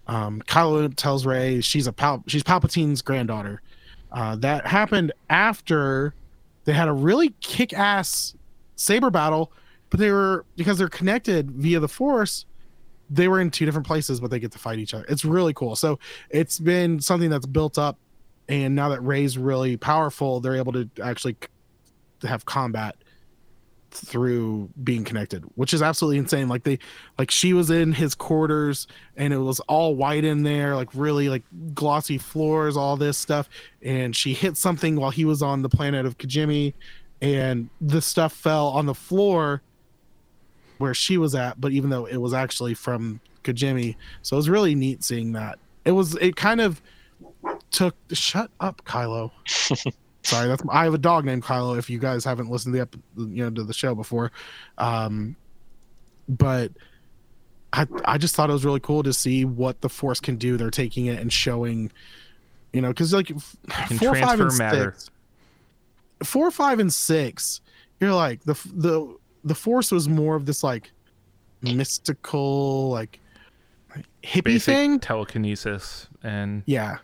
Um, 0.06 0.42
Kylo 0.42 0.92
tells 0.96 1.24
Rey 1.24 1.62
she's 1.62 1.86
a 1.86 1.92
Pal- 1.94 2.22
she's 2.26 2.42
Palpatine's 2.42 3.00
granddaughter. 3.00 3.62
Uh, 4.12 4.36
that 4.36 4.66
happened 4.66 5.12
after 5.30 6.14
they 6.64 6.72
had 6.74 6.88
a 6.88 6.92
really 6.92 7.30
kick-ass 7.40 8.34
saber 8.76 9.10
battle, 9.10 9.50
but 9.96 10.02
they 10.02 10.10
were 10.10 10.44
because 10.56 10.76
they're 10.76 10.90
connected 10.90 11.50
via 11.50 11.80
the 11.80 11.88
Force. 11.88 12.44
They 13.08 13.28
were 13.28 13.40
in 13.40 13.50
two 13.50 13.64
different 13.64 13.86
places, 13.86 14.20
but 14.20 14.30
they 14.30 14.38
get 14.38 14.52
to 14.52 14.58
fight 14.58 14.78
each 14.78 14.92
other. 14.92 15.06
It's 15.08 15.24
really 15.24 15.54
cool. 15.54 15.74
So 15.74 15.98
it's 16.28 16.58
been 16.58 17.00
something 17.00 17.30
that's 17.30 17.46
built 17.46 17.78
up 17.78 17.98
and 18.46 18.74
now 18.74 18.90
that 18.90 19.00
rey's 19.00 19.38
really 19.38 19.78
powerful 19.78 20.40
they're 20.40 20.56
able 20.56 20.72
to 20.72 20.88
actually 21.02 21.34
have 22.22 22.44
combat 22.44 22.94
through 23.90 24.68
being 24.84 25.04
connected 25.04 25.42
which 25.54 25.72
is 25.72 25.80
absolutely 25.80 26.18
insane 26.18 26.48
like 26.48 26.62
they 26.64 26.78
like 27.18 27.30
she 27.30 27.52
was 27.52 27.70
in 27.70 27.92
his 27.92 28.14
quarters 28.14 28.86
and 29.16 29.32
it 29.32 29.38
was 29.38 29.58
all 29.60 29.96
white 29.96 30.24
in 30.24 30.42
there 30.42 30.76
like 30.76 30.88
really 30.92 31.28
like 31.28 31.42
glossy 31.72 32.18
floors 32.18 32.76
all 32.76 32.96
this 32.96 33.16
stuff 33.16 33.48
and 33.82 34.14
she 34.14 34.34
hit 34.34 34.56
something 34.56 34.96
while 34.96 35.10
he 35.10 35.24
was 35.24 35.42
on 35.42 35.62
the 35.62 35.68
planet 35.68 36.04
of 36.04 36.18
Kijimi 36.18 36.74
and 37.22 37.70
the 37.80 38.02
stuff 38.02 38.32
fell 38.32 38.68
on 38.68 38.86
the 38.86 38.94
floor 38.94 39.62
where 40.78 40.94
she 40.94 41.18
was 41.18 41.34
at 41.34 41.60
but 41.60 41.72
even 41.72 41.90
though 41.90 42.06
it 42.06 42.16
was 42.16 42.34
actually 42.34 42.74
from 42.74 43.20
Kijimi. 43.46 43.96
So 44.22 44.36
it 44.36 44.38
was 44.38 44.48
really 44.50 44.74
neat 44.74 45.02
seeing 45.04 45.32
that. 45.32 45.58
It 45.84 45.92
was 45.92 46.16
it 46.16 46.36
kind 46.36 46.60
of 46.60 46.82
took 47.70 47.94
shut 48.12 48.50
up 48.60 48.84
kylo. 48.84 49.30
Sorry 50.22 50.48
that's 50.48 50.62
i 50.70 50.82
have 50.82 50.94
a 50.94 50.98
dog 50.98 51.24
named 51.24 51.44
kylo 51.44 51.78
if 51.78 51.88
you 51.88 52.00
guys 52.00 52.24
haven't 52.24 52.50
listened 52.50 52.74
to 52.74 52.88
the 53.14 53.28
you 53.28 53.44
know 53.44 53.50
to 53.50 53.62
the 53.64 53.72
show 53.72 53.94
before. 53.94 54.32
Um 54.76 55.36
but 56.28 56.72
i 57.72 57.86
i 58.04 58.18
just 58.18 58.34
thought 58.34 58.50
it 58.50 58.52
was 58.52 58.64
really 58.64 58.80
cool 58.80 59.04
to 59.04 59.12
see 59.12 59.44
what 59.44 59.80
the 59.80 59.88
force 59.88 60.20
can 60.20 60.36
do. 60.36 60.56
They're 60.56 60.70
taking 60.70 61.06
it 61.06 61.20
and 61.20 61.32
showing 61.32 61.92
you 62.72 62.80
know 62.80 62.88
because 62.88 63.12
like 63.12 63.28
four 63.98 64.14
five 64.16 64.40
and 64.40 64.58
matter. 64.58 64.94
six 64.96 65.10
four 66.24 66.50
five 66.50 66.78
and 66.80 66.92
six 66.92 67.60
you're 68.00 68.14
like 68.14 68.42
the 68.44 68.54
the 68.74 69.16
the 69.46 69.54
force 69.54 69.90
was 69.90 70.08
more 70.08 70.36
of 70.36 70.44
this 70.44 70.62
like 70.62 70.90
mystical 71.62 72.90
like 72.90 73.20
hippie 74.22 74.44
Basic 74.44 74.74
thing 74.74 75.00
telekinesis 75.00 76.08
and 76.22 76.62
yeah 76.66 76.98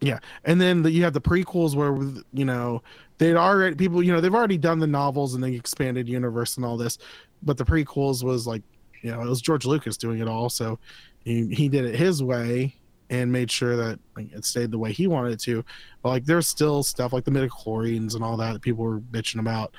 yeah 0.00 0.18
and 0.44 0.60
then 0.60 0.82
the, 0.82 0.90
you 0.90 1.02
have 1.02 1.14
the 1.14 1.20
prequels 1.20 1.74
where 1.74 1.96
you 2.34 2.44
know 2.44 2.82
they'd 3.18 3.36
already 3.36 3.74
people 3.74 4.02
you 4.02 4.12
know 4.12 4.20
they've 4.20 4.34
already 4.34 4.58
done 4.58 4.78
the 4.78 4.86
novels 4.86 5.34
and 5.34 5.42
the 5.42 5.54
expanded 5.54 6.08
universe 6.08 6.56
and 6.56 6.66
all 6.66 6.76
this 6.76 6.98
but 7.42 7.56
the 7.56 7.64
prequels 7.64 8.22
was 8.22 8.46
like 8.46 8.62
you 9.02 9.10
know 9.10 9.22
it 9.22 9.28
was 9.28 9.40
george 9.40 9.64
lucas 9.64 9.96
doing 9.96 10.20
it 10.20 10.28
all 10.28 10.50
so 10.50 10.78
he, 11.24 11.46
he 11.54 11.68
did 11.68 11.84
it 11.86 11.94
his 11.94 12.22
way 12.22 12.74
and 13.10 13.30
made 13.30 13.50
sure 13.50 13.76
that 13.76 13.98
like, 14.16 14.32
it 14.32 14.44
stayed 14.44 14.70
the 14.70 14.78
way 14.78 14.92
he 14.92 15.06
wanted 15.06 15.32
it 15.32 15.40
to. 15.40 15.64
But 16.02 16.10
like 16.10 16.24
there's 16.24 16.46
still 16.46 16.82
stuff 16.82 17.12
like 17.12 17.24
the 17.24 17.30
midichlorians 17.30 18.14
and 18.14 18.24
all 18.24 18.36
that 18.36 18.54
that 18.54 18.62
people 18.62 18.84
were 18.84 19.00
bitching 19.00 19.40
about. 19.40 19.74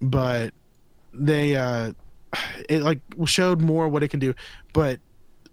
But 0.00 0.54
they 1.18 1.56
uh 1.56 1.92
it 2.68 2.82
like 2.82 3.00
showed 3.24 3.60
more 3.60 3.88
what 3.88 4.02
it 4.02 4.08
can 4.08 4.20
do. 4.20 4.34
But 4.72 5.00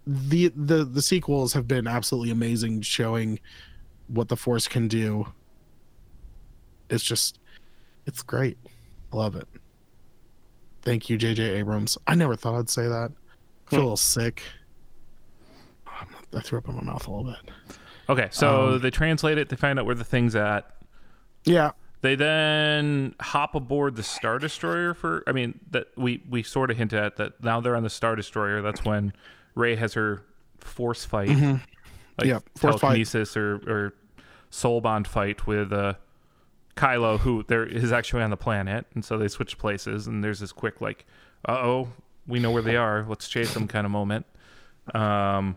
the 0.06 0.52
the 0.54 0.84
the 0.84 1.00
sequels 1.02 1.52
have 1.54 1.66
been 1.66 1.86
absolutely 1.86 2.30
amazing 2.30 2.82
showing 2.82 3.38
what 4.08 4.28
the 4.28 4.36
force 4.36 4.68
can 4.68 4.88
do. 4.88 5.26
It's 6.90 7.04
just 7.04 7.38
it's 8.06 8.22
great. 8.22 8.58
I 9.12 9.16
love 9.16 9.36
it. 9.36 9.48
Thank 10.82 11.08
you, 11.08 11.16
JJ 11.16 11.38
Abrams. 11.58 11.96
I 12.06 12.14
never 12.14 12.36
thought 12.36 12.58
I'd 12.58 12.68
say 12.68 12.86
that. 12.86 13.10
I 13.66 13.70
feel 13.70 13.78
a 13.78 13.82
little 13.82 13.96
sick. 13.96 14.42
I 15.86 16.40
threw 16.40 16.58
up 16.58 16.68
in 16.68 16.74
my 16.74 16.82
mouth 16.82 17.06
a 17.06 17.10
little 17.10 17.24
bit. 17.32 17.50
Okay, 18.08 18.28
so 18.30 18.74
Um, 18.74 18.80
they 18.80 18.90
translate 18.90 19.38
it. 19.38 19.48
They 19.48 19.56
find 19.56 19.78
out 19.78 19.86
where 19.86 19.94
the 19.94 20.04
thing's 20.04 20.34
at. 20.36 20.76
Yeah. 21.44 21.70
They 22.04 22.16
then 22.16 23.14
hop 23.18 23.54
aboard 23.54 23.96
the 23.96 24.02
Star 24.02 24.38
Destroyer 24.38 24.92
for. 24.92 25.22
I 25.26 25.32
mean, 25.32 25.58
that 25.70 25.86
we 25.96 26.22
we 26.28 26.42
sort 26.42 26.70
of 26.70 26.76
hint 26.76 26.92
at 26.92 27.16
that 27.16 27.42
now 27.42 27.62
they're 27.62 27.74
on 27.74 27.82
the 27.82 27.88
Star 27.88 28.14
Destroyer. 28.14 28.60
That's 28.60 28.84
when 28.84 29.14
Rey 29.54 29.74
has 29.76 29.94
her 29.94 30.22
force 30.58 31.06
fight, 31.06 31.28
like 31.28 31.38
Mm-hmm. 31.38 32.26
Yeah, 32.26 32.40
force 32.56 32.74
fight. 32.74 32.80
telekinesis 32.80 33.38
or 33.38 33.54
or 33.66 33.94
soul 34.50 34.82
bond 34.82 35.08
fight 35.08 35.46
with 35.46 35.72
uh, 35.72 35.94
Kylo, 36.76 37.20
who 37.20 37.42
there 37.48 37.64
is 37.66 37.90
actually 37.90 38.22
on 38.22 38.28
the 38.28 38.36
planet, 38.36 38.84
and 38.94 39.02
so 39.02 39.16
they 39.16 39.28
switch 39.28 39.56
places. 39.56 40.06
And 40.06 40.22
there's 40.22 40.40
this 40.40 40.52
quick 40.52 40.82
like, 40.82 41.06
uh 41.48 41.52
oh, 41.52 41.88
we 42.26 42.38
know 42.38 42.50
where 42.50 42.60
they 42.60 42.76
are. 42.76 43.06
Let's 43.08 43.30
chase 43.30 43.54
them 43.54 43.66
kind 43.66 43.86
of 43.86 43.90
moment. 43.90 44.26
Um, 44.92 45.56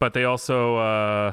but 0.00 0.14
they 0.14 0.24
also. 0.24 0.78
Uh, 0.78 1.32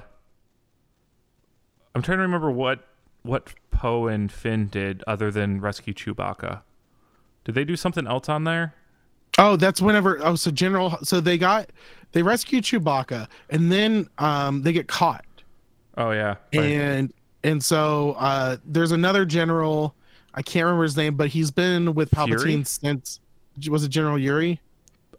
I'm 1.96 2.04
trying 2.04 2.20
to 2.20 2.22
remember 2.22 2.52
what 2.52 2.88
what 3.26 3.54
Poe 3.72 4.08
and 4.08 4.32
Finn 4.32 4.68
did 4.68 5.04
other 5.08 5.32
than 5.32 5.60
rescue 5.62 5.94
Chewbacca. 5.94 6.62
Did 7.44 7.56
they 7.56 7.66
do 7.66 7.76
something 7.76 8.08
else 8.08 8.30
on 8.30 8.44
there? 8.44 8.74
Oh, 9.38 9.56
that's 9.58 9.82
whenever. 9.82 10.20
Oh, 10.24 10.36
so 10.36 10.50
General. 10.52 10.98
So 11.04 11.20
they 11.20 11.38
got 11.38 11.70
they 12.14 12.24
rescue 12.24 12.62
Chewbacca, 12.62 13.28
and 13.50 13.72
then 13.72 14.08
um 14.18 14.62
they 14.62 14.72
get 14.72 14.88
caught, 14.88 15.26
Oh 15.98 16.12
yeah, 16.12 16.36
right. 16.54 16.64
and 16.64 17.14
and 17.44 17.62
so 17.64 18.16
uh 18.18 18.58
there's 18.66 18.92
another 18.94 19.26
general. 19.26 19.94
I 20.34 20.42
can't 20.42 20.66
remember 20.66 20.84
his 20.84 20.98
name, 20.98 21.16
but 21.16 21.30
he's 21.30 21.52
been 21.52 21.94
with 21.94 22.10
Fury? 22.12 22.32
Palpatine 22.32 22.66
since. 22.68 23.20
Was 23.70 23.84
it 23.84 23.90
General 23.90 24.18
Yuri? 24.20 24.60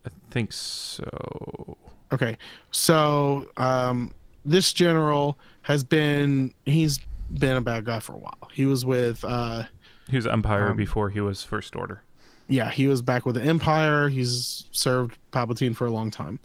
I 0.05 0.11
think 0.31 0.53
so. 0.53 1.77
Okay, 2.13 2.37
so 2.71 3.49
um, 3.57 4.13
this 4.45 4.73
general 4.73 5.39
has 5.63 5.83
been 5.83 6.53
he's 6.65 7.01
been 7.33 7.57
a 7.57 7.61
bad 7.61 7.85
guy 7.85 8.01
for 8.01 8.12
a 8.14 8.18
while. 8.18 8.49
He 8.53 8.66
was 8.66 8.85
with 8.85 9.24
uh, 9.24 9.64
He 10.09 10.16
was 10.16 10.27
Empire 10.27 10.70
Um, 10.70 10.77
before 10.77 11.11
he 11.11 11.20
was 11.20 11.43
First 11.43 11.74
Order. 11.77 12.03
yeah, 12.49 12.70
he 12.70 12.87
was 12.87 13.03
back 13.03 13.27
with 13.27 13.35
the 13.35 13.43
Empire. 13.43 14.09
He's 14.09 14.66
served 14.72 15.18
Palpatine 15.33 15.74
for 15.74 15.87
a 15.87 15.91
long 15.91 16.11
time. 16.11 16.39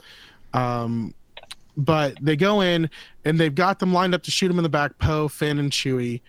Um, 0.54 1.14
but 1.78 2.18
they 2.22 2.36
go 2.36 2.62
in 2.62 2.90
and 3.24 3.40
they've 3.40 3.54
got 3.56 3.80
them 3.80 3.94
lined 3.94 4.14
up 4.14 4.24
to 4.24 4.32
shoot 4.32 4.52
him 4.52 4.58
in 4.60 4.64
the 4.64 4.70
back. 4.70 4.98
Poe, 5.00 5.28
Finn, 5.28 5.58
and 5.60 5.72
Chewie, 5.72 6.22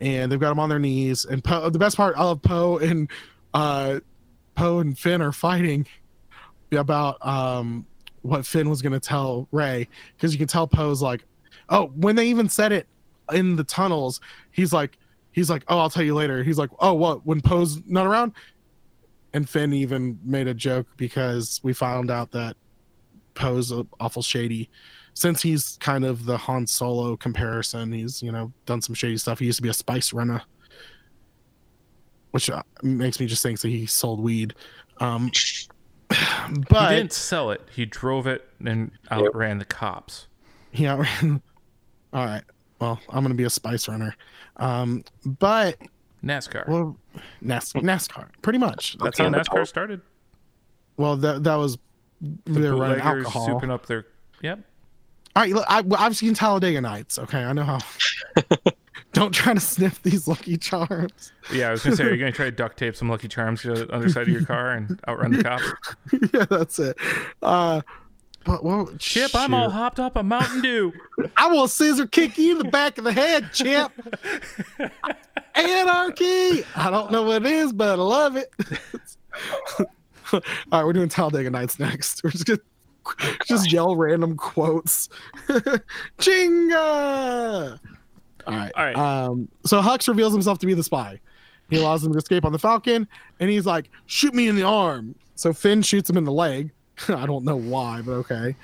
and 0.00 0.30
they've 0.32 0.40
got 0.40 0.48
them 0.48 0.58
on 0.58 0.68
their 0.68 0.78
knees. 0.80 1.24
And 1.24 1.44
Poe, 1.44 1.70
the 1.70 1.78
best 1.78 1.96
part, 1.96 2.16
I 2.16 2.24
love 2.24 2.42
Poe 2.42 2.78
and 2.78 3.08
uh, 3.54 4.00
Poe 4.56 4.78
and 4.80 4.98
Finn 4.98 5.22
are 5.22 5.32
fighting 5.32 5.86
about 6.72 7.24
um 7.26 7.84
what 8.22 8.44
Finn 8.46 8.68
was 8.70 8.80
gonna 8.82 9.00
tell 9.00 9.48
Rey 9.50 9.88
because 10.16 10.32
you 10.32 10.38
can 10.38 10.46
tell 10.48 10.66
Poe's 10.66 11.02
like, 11.02 11.24
oh, 11.68 11.86
when 11.96 12.16
they 12.16 12.26
even 12.28 12.48
said 12.48 12.70
it 12.72 12.86
in 13.32 13.56
the 13.56 13.64
tunnels, 13.64 14.20
he's 14.50 14.72
like, 14.72 14.98
he's 15.32 15.50
like, 15.50 15.64
oh, 15.68 15.78
I'll 15.78 15.90
tell 15.90 16.02
you 16.02 16.14
later. 16.14 16.42
He's 16.42 16.58
like, 16.58 16.70
oh, 16.78 16.94
what? 16.94 17.26
When 17.26 17.40
Poe's 17.40 17.80
not 17.86 18.06
around? 18.06 18.32
And 19.32 19.48
Finn 19.48 19.72
even 19.72 20.18
made 20.24 20.48
a 20.48 20.54
joke 20.54 20.86
because 20.96 21.60
we 21.62 21.72
found 21.72 22.10
out 22.10 22.32
that 22.32 22.56
Poe's 23.34 23.72
awful 24.00 24.22
shady. 24.22 24.68
Since 25.14 25.42
he's 25.42 25.76
kind 25.80 26.04
of 26.04 26.24
the 26.24 26.36
Han 26.36 26.66
Solo 26.66 27.16
comparison, 27.16 27.92
he's 27.92 28.22
you 28.22 28.32
know 28.32 28.52
done 28.66 28.80
some 28.80 28.94
shady 28.94 29.16
stuff. 29.16 29.38
He 29.38 29.46
used 29.46 29.56
to 29.56 29.62
be 29.62 29.68
a 29.68 29.74
spice 29.74 30.12
runner, 30.12 30.42
which 32.30 32.48
uh, 32.50 32.62
makes 32.82 33.20
me 33.20 33.26
just 33.26 33.42
think 33.42 33.60
that 33.60 33.68
he 33.68 33.86
sold 33.86 34.20
weed. 34.20 34.54
Um, 34.98 35.30
but 36.08 36.16
he 36.48 36.64
but 36.68 36.90
didn't 36.90 37.12
sell 37.12 37.50
it. 37.50 37.62
He 37.72 37.86
drove 37.86 38.26
it 38.26 38.48
and 38.64 38.90
outran 39.10 39.58
the 39.58 39.64
cops. 39.64 40.26
he 40.70 40.86
outran. 40.86 41.42
All 42.12 42.24
right. 42.24 42.42
Well, 42.80 43.00
I'm 43.10 43.22
gonna 43.22 43.34
be 43.34 43.44
a 43.44 43.50
spice 43.50 43.88
runner. 43.88 44.16
Um, 44.56 45.04
but 45.24 45.76
NASCAR. 46.24 46.66
well, 46.68 46.96
NAS- 47.40 47.72
NASCAR, 47.74 48.28
pretty 48.42 48.58
much. 48.58 48.96
That's 48.98 49.20
Okay, 49.20 49.28
how 49.30 49.38
NASCAR 49.42 49.58
all. 49.60 49.66
started. 49.66 50.00
Well, 50.96 51.16
that 51.18 51.44
that 51.44 51.56
was 51.56 51.78
they 52.20 52.60
were 52.70 52.76
running 52.76 53.00
alcohol. 53.00 53.46
souping 53.48 53.70
up 53.70 53.86
their. 53.86 54.06
Yep. 54.42 54.60
All 55.36 55.42
right, 55.44 55.52
look, 55.52 55.64
I, 55.68 55.82
I've 55.98 56.16
seen 56.16 56.34
Talladega 56.34 56.80
Nights. 56.80 57.18
Okay, 57.18 57.42
I 57.44 57.52
know 57.52 57.62
how. 57.64 57.78
Don't 59.12 59.32
try 59.32 59.54
to 59.54 59.60
sniff 59.60 60.00
these 60.02 60.28
Lucky 60.28 60.56
Charms. 60.56 61.32
Yeah, 61.52 61.68
I 61.68 61.70
was 61.72 61.82
gonna 61.82 61.96
say, 61.96 62.04
are 62.04 62.10
you 62.12 62.16
gonna 62.18 62.30
try 62.32 62.44
to 62.46 62.50
duct 62.56 62.78
tape 62.78 62.94
some 62.96 63.08
Lucky 63.08 63.28
Charms 63.28 63.62
to 63.62 63.74
the 63.74 63.94
underside 63.94 64.22
of 64.22 64.28
your 64.28 64.44
car 64.44 64.72
and 64.72 65.00
outrun 65.08 65.32
the 65.32 65.42
cops? 65.42 65.64
yeah, 66.34 66.44
that's 66.48 66.78
it. 66.78 66.96
Uh, 67.42 67.80
but 68.44 68.64
well, 68.64 68.90
Chip, 68.98 69.32
I'm 69.34 69.52
all 69.52 69.70
hopped 69.70 70.00
up 70.00 70.16
on 70.16 70.28
Mountain 70.28 70.62
Dew. 70.62 70.92
I 71.36 71.48
will 71.48 71.68
scissor 71.68 72.06
kick 72.06 72.38
you 72.38 72.52
in 72.52 72.58
the 72.58 72.70
back 72.70 72.96
of 72.98 73.04
the 73.04 73.12
head, 73.12 73.52
Chip. 73.52 73.92
Anarchy. 75.54 76.64
I 76.74 76.90
don't 76.90 77.10
know 77.12 77.24
what 77.24 77.44
it 77.44 77.52
is, 77.52 77.72
but 77.72 77.90
I 77.90 77.94
love 77.94 78.36
it. 78.36 78.50
all 80.32 80.40
right, 80.72 80.84
we're 80.84 80.92
doing 80.92 81.08
Talladega 81.08 81.50
Nights 81.50 81.78
next. 81.78 82.24
We're 82.24 82.30
just 82.30 82.46
gonna 82.46 82.60
just 83.46 83.70
yell 83.70 83.94
random 83.94 84.36
quotes. 84.36 85.08
Chinga. 86.18 87.78
All 88.46 88.54
right. 88.54 88.72
All 88.74 88.84
right. 88.84 88.96
Um, 88.96 89.48
so 89.66 89.82
Hux 89.82 90.08
reveals 90.08 90.32
himself 90.32 90.58
to 90.60 90.66
be 90.66 90.74
the 90.74 90.82
spy. 90.82 91.20
He 91.68 91.76
allows 91.76 92.02
them 92.02 92.12
to 92.12 92.18
escape 92.18 92.44
on 92.44 92.52
the 92.52 92.58
Falcon, 92.58 93.06
and 93.38 93.50
he's 93.50 93.66
like, 93.66 93.90
"Shoot 94.06 94.34
me 94.34 94.48
in 94.48 94.56
the 94.56 94.64
arm." 94.64 95.14
So 95.34 95.52
Finn 95.52 95.82
shoots 95.82 96.08
him 96.10 96.16
in 96.16 96.24
the 96.24 96.32
leg. 96.32 96.72
I 97.08 97.26
don't 97.26 97.44
know 97.44 97.56
why, 97.56 98.02
but 98.02 98.12
okay. 98.12 98.54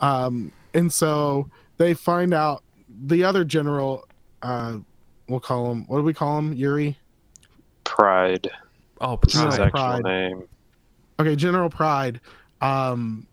Um, 0.00 0.52
and 0.74 0.92
so 0.92 1.48
they 1.76 1.94
find 1.94 2.34
out 2.34 2.62
the 3.06 3.24
other 3.24 3.44
general. 3.44 4.06
Uh, 4.42 4.78
we'll 5.28 5.40
call 5.40 5.70
him. 5.72 5.84
What 5.86 5.98
do 5.98 6.02
we 6.04 6.14
call 6.14 6.38
him? 6.38 6.52
Yuri. 6.52 6.98
Pryde 7.84 8.50
Oh, 9.00 9.18
is 9.26 9.32
his 9.34 9.42
Right. 9.44 9.60
Actual 9.60 9.70
Pryde. 9.70 10.04
name. 10.04 10.44
Okay, 11.20 11.36
General 11.36 11.68
Pryde. 11.68 12.20
Um, 12.60 13.26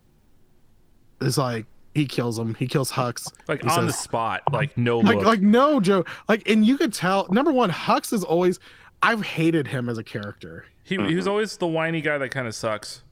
is 1.21 1.37
like 1.37 1.65
he 1.93 2.05
kills 2.05 2.37
him. 2.39 2.55
He 2.55 2.67
kills 2.67 2.91
Hux. 2.91 3.31
like 3.47 3.61
He 3.63 3.69
on 3.69 3.85
the 3.87 3.93
spot, 3.93 4.41
like 4.51 4.77
no 4.77 4.99
like 4.99 5.17
look. 5.17 5.25
like 5.25 5.41
no 5.41 5.79
joe 5.79 6.03
like 6.27 6.47
and 6.49 6.65
you 6.65 6.77
could 6.77 6.93
tell 6.93 7.27
number 7.31 7.51
one 7.51 7.69
hux 7.69 8.11
is 8.13 8.23
always 8.23 8.59
i've 9.03 9.21
hated 9.21 9.67
him 9.67 9.87
as 9.89 9.97
a 9.97 10.03
character 10.03 10.65
he, 10.83 10.95
he 11.05 11.15
was 11.15 11.27
always 11.27 11.57
the 11.57 11.67
whiny 11.67 12.01
guy 12.01 12.17
that 12.17 12.29
kind 12.29 12.47
of 12.47 12.55
sucks. 12.55 13.03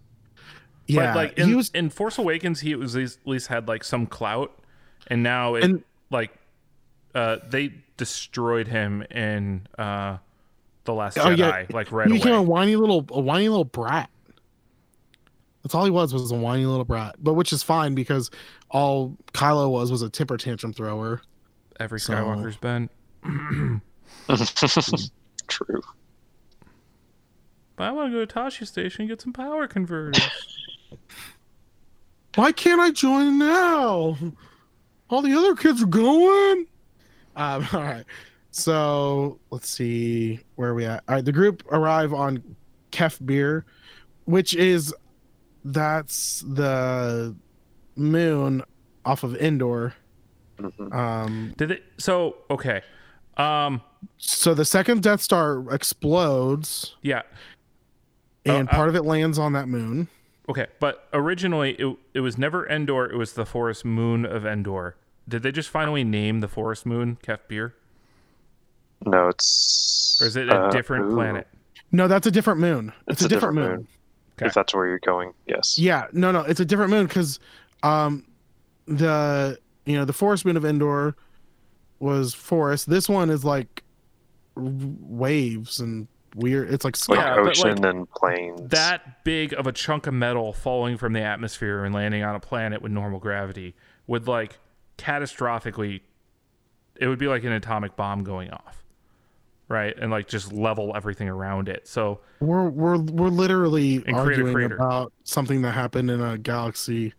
Yeah 0.96 1.14
but 1.14 1.16
like 1.16 1.38
in, 1.38 1.48
he 1.50 1.56
was 1.56 1.70
in 1.70 1.90
Force 1.90 2.18
Awakens, 2.18 2.62
he 2.62 2.76
was 2.76 2.96
at 2.96 3.18
least 3.26 3.48
had 3.48 3.68
like 3.68 3.84
some 3.84 4.06
clout, 4.08 4.58
and 5.08 5.22
now 5.24 5.56
it 5.56 5.64
And- 5.64 5.84
like 6.10 6.32
uh 7.16 7.38
they 7.48 7.74
destroyed 7.98 8.68
him 8.68 9.04
in 9.12 9.68
uh 9.78 10.18
the 10.86 10.94
Last 10.94 11.18
Oh, 11.18 11.26
Jedi, 11.26 11.38
yeah. 11.38 11.66
like 11.72 11.92
right 11.92 12.08
he 12.08 12.14
became 12.14 12.34
a 12.34 12.42
whiny 12.42 12.76
little 12.76 13.06
a 13.10 13.20
whiny 13.20 13.48
little 13.50 13.66
brat 13.66 14.10
that's 15.62 15.76
all 15.76 15.84
he 15.86 15.92
was 15.92 16.14
was 16.14 16.32
a 16.32 16.36
whiny 16.36 16.66
little 16.66 16.86
brat 16.86 17.16
but 17.20 17.34
which 17.34 17.52
is 17.54 17.62
fine 17.62 17.94
because 17.94 18.32
all 18.72 19.16
kylo 19.34 19.70
was 19.70 19.92
was 19.92 20.02
a 20.02 20.10
temper 20.10 20.38
tantrum 20.38 20.74
thrower 20.74 21.22
Every 21.80 22.00
so- 22.00 22.14
Skywalker's 22.14 22.58
been. 22.58 22.90
True. 25.48 25.82
But 27.76 27.84
I 27.86 27.92
want 27.92 28.12
to 28.12 28.18
go 28.18 28.26
to 28.26 28.34
Tosche 28.34 28.68
Station 28.68 29.02
and 29.04 29.10
get 29.10 29.22
some 29.22 29.32
power 29.34 29.68
converters. 29.68 30.20
why 32.36 32.52
can't 32.52 32.80
i 32.80 32.92
join 32.92 33.38
now 33.38 34.18
all 35.10 35.22
the 35.22 35.34
other 35.34 35.56
kids 35.56 35.82
are 35.84 35.88
going 35.88 36.66
um 37.36 37.68
all 37.74 37.82
right 37.82 38.06
so 38.52 39.40
let's 39.52 39.70
see 39.70 40.40
where 40.56 40.70
are 40.72 40.76
we 40.76 40.86
at 40.86 41.04
all 41.08 41.16
right 41.16 41.26
the 41.26 41.32
group 41.32 41.64
arrive 41.72 42.14
on 42.14 42.42
Kef 42.92 43.24
Bir 43.26 43.66
which 44.26 44.54
is 44.56 44.94
that's 45.66 46.44
the 46.48 47.36
moon 47.96 48.64
off 49.06 49.24
of 49.24 49.36
Endor. 49.38 49.94
Mhm. 50.60 50.94
Um, 50.94 51.54
Did 51.58 51.72
it? 51.72 51.84
So 51.98 52.38
okay, 52.50 52.82
um, 53.38 53.82
so 54.18 54.54
the 54.54 54.66
second 54.66 55.04
Death 55.04 55.22
Star 55.22 55.64
explodes, 55.74 56.96
yeah. 57.02 57.24
and 58.46 58.68
Uh, 58.70 58.72
uh, 58.72 58.76
part 58.76 58.90
of 58.90 58.96
it 58.96 59.04
lands 59.04 59.40
on 59.40 59.54
that 59.54 59.68
moon. 59.68 60.08
Okay, 60.50 60.66
but 60.80 61.08
originally 61.14 61.74
it 61.74 61.95
it 62.14 62.20
was 62.22 62.38
never 62.38 62.68
Endor. 62.68 63.06
It 63.06 63.16
was 63.16 63.34
the 63.34 63.45
forest 63.45 63.86
moon 63.86 64.26
of 64.26 64.45
Endor. 64.45 64.95
Did 65.28 65.43
they 65.43 65.52
just 65.52 65.70
finally 65.70 66.04
name 66.04 66.39
the 66.39 66.47
forest 66.47 66.88
moon 66.88 67.20
Kef 67.24 67.39
Bir, 67.47 67.76
No, 69.06 69.28
it's. 69.28 70.18
or 70.20 70.28
is 70.28 70.36
it 70.36 70.50
a 70.50 70.56
uh, 70.56 70.72
different 70.72 71.12
ooh, 71.12 71.16
planet? 71.16 71.47
No, 71.91 72.08
that's 72.08 72.26
a 72.26 72.32
different 72.32 72.60
moon. 72.60 72.93
It's, 73.08 73.22
a, 73.24 73.28
different, 73.28 73.56
moon. 73.56 73.88
Okay. 74.38 74.47
If 74.47 74.54
that's 74.54 74.74
where 74.74 74.88
you're 74.88 75.00
going, 75.00 75.34
yes. 75.47 75.78
Yeah, 75.80 76.06
no, 76.14 76.32
no, 76.32 76.41
it's 76.41 76.60
a 76.60 76.66
different 76.66 76.91
moon 76.91 77.06
because 77.06 77.39
um, 77.84 78.26
the 78.88 79.60
you 79.86 79.97
know 79.97 80.06
the 80.06 80.14
forest 80.14 80.45
moon 80.45 80.58
of 80.58 80.66
Endor 80.66 81.16
was 82.00 82.34
forest. 82.34 82.89
This 82.89 83.08
one 83.08 83.30
is 83.30 83.45
like 83.45 83.84
waves 84.56 85.80
and 85.80 86.08
weird. 86.36 86.74
It's 86.74 86.86
like 86.86 86.96
sky. 86.96 87.16
Like 87.16 87.26
Yeah, 87.26 87.50
ocean 87.50 87.76
like, 87.82 87.86
and 87.86 88.12
plains. 88.12 88.70
That 88.70 89.24
big 89.24 89.54
of 89.54 89.68
a 89.68 89.72
chunk 89.72 90.08
of 90.08 90.14
metal 90.14 90.54
falling 90.54 90.98
from 90.98 91.14
the 91.14 91.22
atmosphere 91.22 91.84
and 91.84 91.94
landing 91.94 92.24
on 92.24 92.36
a 92.36 92.40
planet 92.40 92.82
with 92.82 92.92
normal 92.92 93.20
gravity 93.20 93.76
would 94.08 94.28
like 94.28 94.60
catastrophically. 94.98 96.02
It 96.96 97.08
would 97.08 97.20
be 97.20 97.28
like 97.28 97.44
an 97.44 97.52
atomic 97.52 97.96
bomb 97.96 98.24
going 98.24 98.52
off, 98.52 98.84
right? 99.68 99.98
And 99.98 100.12
like 100.12 100.28
just 100.28 100.52
level 100.52 100.94
everything 100.96 101.30
around 101.30 101.70
it. 101.70 101.88
So 101.88 102.20
We're 102.40 102.70
we're 102.70 102.98
we're 102.98 103.30
literally 103.30 104.04
arguing 104.08 104.72
about 104.72 105.14
something 105.24 105.62
that 105.62 105.72
happened 105.72 106.12
in 106.12 106.22
a 106.22 106.38
galaxy 106.38 107.14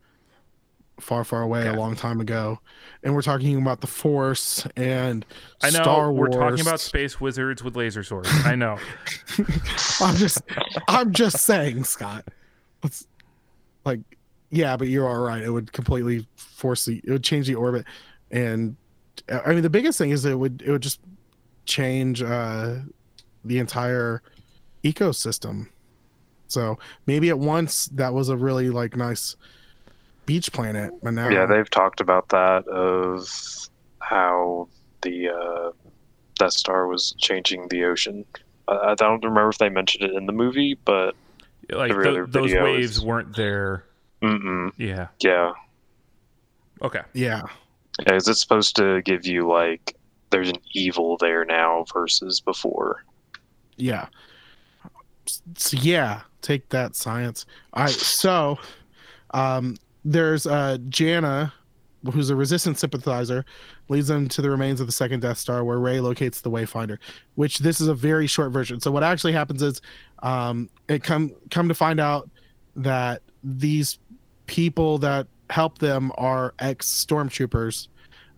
far, 1.00 1.24
far 1.24 1.42
away 1.42 1.66
a 1.66 1.74
long 1.74 1.96
time 1.96 2.20
ago, 2.20 2.60
and 3.02 3.14
we're 3.14 3.22
talking 3.22 3.60
about 3.60 3.80
the 3.80 3.86
Force 3.86 4.66
and 4.76 5.24
I 5.62 5.70
know 5.70 5.82
Star 5.82 6.12
we're 6.12 6.28
talking 6.28 6.60
about 6.60 6.80
space 6.80 7.20
wizards 7.20 7.62
with 7.62 7.76
laser 7.76 8.02
swords. 8.02 8.28
I 8.44 8.54
know. 8.54 8.78
I'm 10.00 10.16
just, 10.16 10.42
I'm 10.88 11.12
just 11.12 11.38
saying, 11.38 11.84
Scott. 11.84 12.28
It's 12.82 13.06
like, 13.84 14.00
yeah, 14.50 14.76
but 14.76 14.88
you're 14.88 15.08
all 15.08 15.20
right. 15.20 15.42
It 15.42 15.50
would 15.50 15.72
completely 15.72 16.26
force 16.36 16.84
the, 16.84 17.00
it 17.04 17.10
would 17.10 17.24
change 17.24 17.46
the 17.46 17.54
orbit, 17.54 17.86
and 18.30 18.76
uh, 19.30 19.40
I 19.44 19.54
mean 19.54 19.62
the 19.62 19.70
biggest 19.70 19.98
thing 19.98 20.10
is 20.10 20.24
it 20.24 20.38
would, 20.38 20.62
it 20.62 20.70
would 20.70 20.82
just 20.82 21.00
change 21.66 22.22
uh 22.22 22.76
the 23.44 23.58
entire 23.58 24.22
ecosystem. 24.84 25.68
So 26.48 26.78
maybe 27.06 27.28
at 27.28 27.38
once 27.38 27.86
that 27.94 28.12
was 28.12 28.28
a 28.28 28.36
really 28.36 28.70
like 28.70 28.96
nice 28.96 29.36
beach 30.30 30.52
planet, 30.52 30.92
but 31.02 31.10
now 31.12 31.28
Yeah, 31.28 31.44
they've 31.44 31.68
talked 31.68 32.00
about 32.00 32.28
that 32.28 32.64
of 32.68 33.28
how 33.98 34.68
the 35.02 35.28
uh, 35.28 35.72
Death 36.38 36.52
Star 36.52 36.86
was 36.86 37.16
changing 37.18 37.66
the 37.68 37.82
ocean. 37.84 38.24
I, 38.68 38.92
I 38.92 38.94
don't 38.94 39.24
remember 39.24 39.48
if 39.48 39.58
they 39.58 39.68
mentioned 39.70 40.04
it 40.08 40.14
in 40.14 40.26
the 40.26 40.32
movie, 40.32 40.78
but 40.84 41.16
Like 41.68 41.90
Every 41.90 42.04
tho- 42.04 42.10
other 42.10 42.26
those 42.26 42.50
video 42.52 42.64
waves 42.64 42.98
is- 42.98 43.04
weren't 43.04 43.34
there. 43.34 43.84
mm-mm, 44.22 44.70
Yeah. 44.76 45.08
yeah, 45.20 45.50
Okay. 46.80 47.02
yeah, 47.12 47.42
yeah, 48.06 48.14
is 48.14 48.28
it 48.28 48.36
supposed 48.36 48.76
to 48.76 49.02
give 49.02 49.26
you 49.26 49.48
like 49.48 49.96
there's 50.30 50.48
an 50.50 50.60
evil 50.74 51.16
there 51.16 51.44
now 51.44 51.84
versus 51.92 52.40
before? 52.40 53.02
Yeah. 53.76 54.06
So, 55.56 55.76
yeah, 55.80 56.20
take 56.40 56.68
that 56.68 56.94
science. 56.94 57.46
All 57.72 57.82
right, 57.82 57.90
so 57.92 58.58
um 59.34 59.74
there's 60.04 60.46
uh 60.46 60.78
Jannah 60.88 61.52
who's 62.12 62.30
a 62.30 62.36
resistance 62.36 62.80
sympathizer 62.80 63.44
leads 63.88 64.08
them 64.08 64.28
to 64.28 64.40
the 64.40 64.50
remains 64.50 64.80
of 64.80 64.86
the 64.86 64.92
second 64.92 65.20
Death 65.20 65.38
Star 65.38 65.64
where 65.64 65.78
Rey 65.78 66.00
locates 66.00 66.40
the 66.40 66.50
Wayfinder, 66.50 66.98
which 67.34 67.58
this 67.58 67.80
is 67.80 67.88
a 67.88 67.94
very 67.94 68.26
short 68.26 68.52
version. 68.52 68.80
So 68.80 68.90
what 68.90 69.02
actually 69.02 69.32
happens 69.32 69.62
is 69.62 69.80
um 70.22 70.68
it 70.88 71.02
come 71.02 71.32
come 71.50 71.68
to 71.68 71.74
find 71.74 72.00
out 72.00 72.30
that 72.76 73.22
these 73.44 73.98
people 74.46 74.98
that 74.98 75.26
help 75.50 75.78
them 75.78 76.12
are 76.16 76.54
ex 76.58 76.88
stormtroopers. 76.88 77.88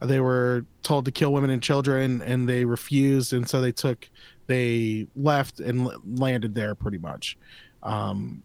They 0.01 0.21
were 0.21 0.65
told 0.83 1.05
to 1.05 1.13
kill 1.13 1.33
women 1.33 1.51
and 1.51 1.63
children 1.63 2.23
and 2.23 2.49
they 2.49 2.65
refused 2.65 3.33
and 3.33 3.49
so 3.49 3.61
they 3.61 3.73
took 3.73 4.09
they 4.49 5.07
left 5.15 5.61
and 5.61 5.89
landed 6.19 6.55
there 6.55 6.75
pretty 6.75 6.99
much 6.99 7.39
um 7.85 8.43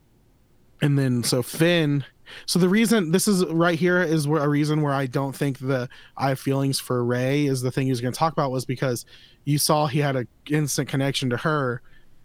and 0.82 0.98
then 0.98 1.24
so 1.24 1.42
finn 1.42 2.04
so 2.46 2.60
the 2.60 2.70
reason 2.70 3.12
this 3.12 3.28
is 3.28 3.46
right 3.46 3.80
here 3.80 4.02
is 4.02 4.28
where 4.28 4.44
a 4.44 4.50
reason 4.50 4.82
where 4.82 4.94
i 4.94 5.06
don't 5.06 5.36
think 5.36 5.60
the 5.60 5.88
i 6.18 6.30
have 6.30 6.40
feelings 6.40 6.80
for 6.80 7.04
rey 7.04 7.46
is 7.46 7.62
the 7.62 7.72
thing 7.72 7.86
he 7.88 7.92
was 7.92 8.02
going 8.02 8.14
to 8.14 8.18
talk 8.20 8.34
about 8.34 8.52
was 8.52 8.66
because 8.66 9.06
you 9.46 9.58
saw 9.58 9.88
he 9.88 10.00
had 10.00 10.16
an 10.16 10.28
instant 10.50 10.88
connection 10.90 11.30
to 11.30 11.38
her 11.38 11.82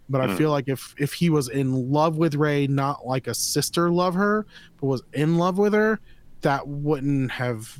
but 0.09 0.19
i 0.21 0.27
Mm. 0.27 0.37
feel 0.37 0.51
like 0.51 0.67
if 0.67 0.93
if 0.97 1.13
he 1.13 1.29
was 1.29 1.47
in 1.49 1.91
love 1.91 2.17
with 2.17 2.35
rey 2.35 2.67
not 2.67 3.05
like 3.07 3.27
a 3.27 3.33
sister 3.33 3.89
love 3.89 4.13
her 4.15 4.45
but 4.79 4.87
was 4.87 5.01
in 5.13 5.37
love 5.37 5.57
with 5.57 5.73
her 5.73 5.99
that 6.41 6.67
wouldn't 6.67 7.31
have 7.31 7.79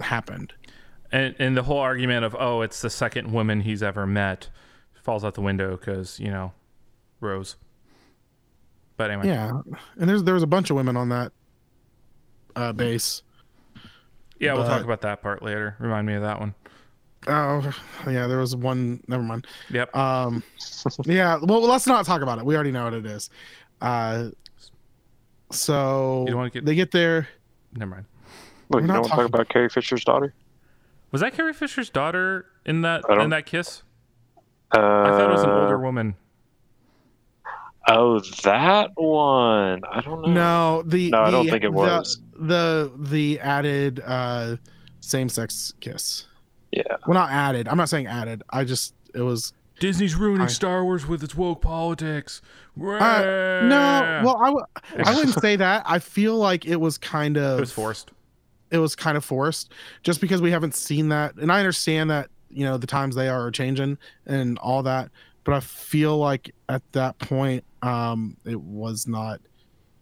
happened 0.00 0.52
And 1.12 1.34
and 1.38 1.56
the 1.56 1.62
whole 1.62 1.78
argument 1.78 2.24
of 2.24 2.34
oh, 2.38 2.62
it's 2.62 2.80
the 2.82 2.90
second 2.90 3.32
woman 3.32 3.60
he's 3.60 3.82
ever 3.82 4.06
met 4.06 4.48
falls 5.02 5.24
out 5.24 5.34
the 5.34 5.40
window 5.40 5.76
because 5.76 6.18
you 6.18 6.28
know, 6.30 6.52
Rose. 7.20 7.54
But 8.96 9.10
anyway, 9.10 9.28
yeah 9.28 9.50
and 9.98 10.08
there's 10.08 10.22
there 10.24 10.34
was 10.34 10.42
a 10.42 10.46
bunch 10.46 10.70
of 10.70 10.76
women 10.76 10.96
on 10.96 11.08
that 11.10 11.32
uh 12.54 12.72
base 12.72 13.22
yeah, 14.38 14.52
we'll 14.52 14.64
talk 14.64 14.84
about 14.84 15.00
that 15.00 15.22
part 15.22 15.42
later. 15.42 15.76
Remind 15.78 16.06
me 16.06 16.12
of 16.14 16.20
that 16.22 16.38
one. 16.38 16.54
Oh, 17.26 17.72
yeah, 18.06 18.26
there 18.26 18.36
was 18.36 18.54
one. 18.54 19.02
Never 19.08 19.22
mind. 19.22 19.46
Yep. 19.70 19.96
Um, 19.96 20.42
yeah. 21.06 21.38
Well, 21.42 21.62
let's 21.62 21.86
not 21.86 22.04
talk 22.04 22.20
about 22.20 22.38
it. 22.38 22.44
We 22.44 22.54
already 22.54 22.70
know 22.70 22.84
what 22.84 22.92
it 22.92 23.06
is. 23.06 23.30
Uh, 23.80 24.28
so 25.50 26.20
You 26.20 26.26
don't 26.32 26.36
wanna 26.36 26.50
get- 26.50 26.66
they 26.66 26.74
get 26.74 26.90
there. 26.90 27.28
Never 27.74 27.90
mind. 27.92 28.04
What, 28.68 28.76
We're 28.76 28.80
you 28.82 28.86
not 28.88 28.92
don't 28.92 29.00
want 29.02 29.04
to 29.04 29.08
talk 29.08 29.16
talking- 29.20 29.34
about 29.34 29.48
Carrie 29.48 29.68
Fisher's 29.70 30.04
daughter? 30.04 30.34
Was 31.12 31.20
that 31.22 31.32
Carrie 31.34 31.54
Fisher's 31.54 31.88
daughter 31.88 32.46
in 32.66 32.82
that 32.82 33.04
in 33.08 33.30
that 33.30 33.46
kiss? 33.46 33.82
Uh, 34.74 34.80
I 34.80 35.10
thought 35.12 35.30
it 35.30 35.32
was 35.32 35.42
an 35.44 35.50
older 35.50 35.78
woman. 35.78 36.14
Oh, 37.88 38.18
that 38.42 38.90
one. 38.96 39.82
I 39.90 40.00
don't 40.00 40.22
know. 40.22 40.32
No, 40.32 40.82
the 40.84 41.10
No, 41.10 41.22
I 41.22 41.30
don't 41.30 41.48
think 41.48 41.62
it 41.64 41.68
the- 41.68 41.76
was. 41.76 42.20
the 42.38 42.90
the 42.98 43.38
added 43.40 44.00
uh 44.04 44.56
same-sex 45.00 45.72
kiss. 45.80 46.26
Yeah. 46.72 46.82
Well, 47.06 47.14
not 47.14 47.30
added. 47.30 47.68
I'm 47.68 47.76
not 47.76 47.88
saying 47.88 48.06
added. 48.08 48.42
I 48.50 48.64
just 48.64 48.94
it 49.14 49.20
was 49.22 49.52
Disney's 49.78 50.14
ruining 50.16 50.42
I- 50.46 50.50
Star 50.50 50.82
Wars 50.84 51.06
with 51.06 51.22
its 51.22 51.34
woke 51.34 51.62
politics. 51.62 52.42
uh, 52.78 52.82
no. 52.82 54.22
Well, 54.24 54.36
I 54.42 54.46
w- 54.46 54.64
I 55.04 55.14
wouldn't 55.14 55.34
say 55.40 55.56
that. 55.56 55.84
I 55.86 55.98
feel 56.00 56.36
like 56.36 56.66
it 56.66 56.76
was 56.76 56.98
kind 56.98 57.36
of 57.36 57.58
it 57.58 57.60
was 57.60 57.72
forced. 57.72 58.10
it 58.70 58.78
was 58.78 58.96
kind 58.96 59.16
of 59.16 59.24
forced 59.24 59.72
just 60.02 60.20
because 60.20 60.42
we 60.42 60.50
haven't 60.50 60.74
seen 60.74 61.08
that 61.10 61.36
and 61.36 61.52
i 61.52 61.58
understand 61.60 62.10
that 62.10 62.28
you 62.50 62.64
know 62.64 62.76
the 62.76 62.86
times 62.86 63.14
they 63.14 63.28
are 63.28 63.50
changing 63.50 63.96
and 64.26 64.58
all 64.58 64.82
that 64.82 65.10
but 65.46 65.54
i 65.54 65.60
feel 65.60 66.18
like 66.18 66.52
at 66.68 66.82
that 66.92 67.16
point 67.18 67.64
um 67.82 68.36
it 68.44 68.60
was 68.60 69.06
not 69.06 69.40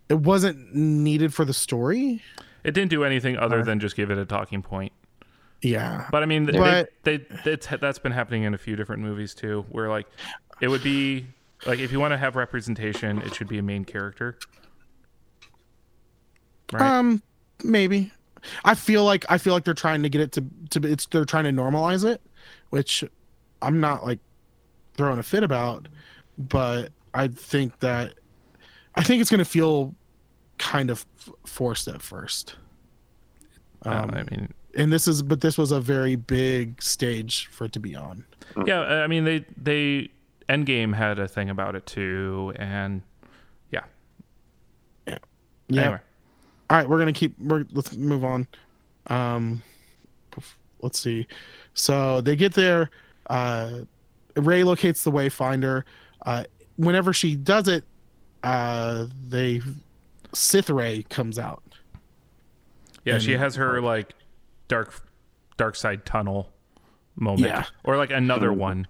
it 0.09 0.18
wasn't 0.18 0.74
needed 0.74 1.32
for 1.32 1.45
the 1.45 1.53
story 1.55 2.20
It 2.64 2.72
didn't 2.74 2.90
do 2.90 3.05
anything 3.05 3.36
other 3.36 3.61
Uh, 3.61 3.64
than 3.64 3.78
just 3.78 3.95
give 3.95 4.11
it 4.11 4.18
a 4.18 4.24
talking 4.24 4.62
point. 4.62 4.92
yeah 5.62 6.09
But 6.11 6.22
I 6.22 6.26
mean, 6.26 6.47
they, 6.47 6.59
But- 6.59 6.90
they, 7.05 7.18
that's 7.80 7.99
been 7.99 8.12
happening 8.12 8.42
in 8.45 8.55
a 8.55 8.59
few 8.59 8.74
different 8.76 9.03
movies 9.03 9.34
too, 9.34 9.64
where 9.70 9.88
like 9.90 10.07
it 10.61 10.68
would 10.68 10.82
be 10.82 11.26
like 11.66 11.78
if 11.78 11.92
you 11.92 12.01
want 12.01 12.12
to 12.12 12.18
have 12.18 12.36
representation, 12.36 13.20
it 13.22 13.34
should 13.34 13.49
be 13.49 13.59
a 13.59 13.62
main 13.62 13.84
character. 13.84 14.36
Right. 16.72 16.82
um 16.82 17.22
maybe 17.62 18.11
i 18.64 18.74
feel 18.74 19.05
like 19.05 19.24
i 19.28 19.38
feel 19.38 19.53
like 19.53 19.64
they're 19.64 19.74
trying 19.74 20.03
to 20.03 20.09
get 20.09 20.20
it 20.20 20.32
to 20.32 20.45
to 20.70 20.80
be- 20.80 20.90
it's 20.90 21.07
they're 21.07 21.24
trying 21.24 21.45
to 21.45 21.51
normalize 21.53 22.05
it 22.05 22.20
which 22.70 23.05
i'm 23.62 23.80
not 23.80 24.05
like 24.05 24.18
throwing 24.97 25.18
a 25.18 25.22
fit 25.22 25.42
about 25.42 25.88
but 26.38 26.90
i 27.12 27.28
think 27.28 27.78
that 27.80 28.14
i 28.95 29.03
think 29.03 29.20
it's 29.20 29.30
going 29.30 29.38
to 29.38 29.45
feel 29.45 29.95
kind 30.59 30.90
of 30.90 31.05
forced 31.45 31.88
at 31.88 32.03
first. 32.03 32.57
Uh, 33.84 33.90
um, 33.90 34.11
I 34.14 34.22
mean, 34.24 34.53
and 34.76 34.92
this 34.92 35.07
is 35.07 35.22
but 35.22 35.40
this 35.40 35.59
was 35.59 35.72
a 35.72 35.80
very 35.80 36.16
big 36.16 36.82
stage 36.82 37.47
for 37.49 37.66
it 37.66 37.72
to 37.72 37.80
be 37.80 37.95
on. 37.95 38.24
Yeah. 38.64 38.80
I 38.80 39.07
mean, 39.07 39.24
they 39.24 39.45
they 39.61 40.11
Endgame 40.49 40.95
had 40.95 41.18
a 41.18 41.28
thing 41.28 41.51
about 41.51 41.74
it 41.74 41.86
too, 41.86 42.53
and 42.57 43.03
yeah. 43.70 43.84
yeah. 45.07 45.18
Anyway, 45.70 46.01
all 46.70 46.76
right 46.78 46.88
we're 46.88 46.99
gonna 46.99 47.12
keep 47.12 47.38
we're, 47.38 47.66
let's 47.72 47.95
move 47.97 48.24
on. 48.24 48.47
Um 49.09 49.62
let's 50.80 50.99
see. 50.99 51.26
So 51.74 52.20
they 52.20 52.36
get 52.36 52.55
there 52.55 52.90
uh 53.28 53.80
rey 54.37 54.64
locates 54.64 55.05
the 55.05 55.11
wayfinder 55.12 55.82
uh 56.26 56.45
whenever 56.76 57.12
she 57.12 57.37
does 57.37 57.68
it 57.68 57.85
uh 58.43 59.07
they 59.28 59.61
sith 60.32 60.68
rey 60.70 61.03
comes 61.09 61.39
out 61.39 61.62
yeah, 63.05 63.18
she 63.18 63.32
has 63.32 63.57
her 63.57 63.82
like 63.82 64.14
dark 64.66 64.95
dark 65.59 65.76
side 65.76 66.07
tunnel 66.07 66.51
moment, 67.16 67.47
Yeah. 67.47 67.64
or 67.85 67.99
like 67.99 68.11
another 68.11 68.51
one, 68.51 68.87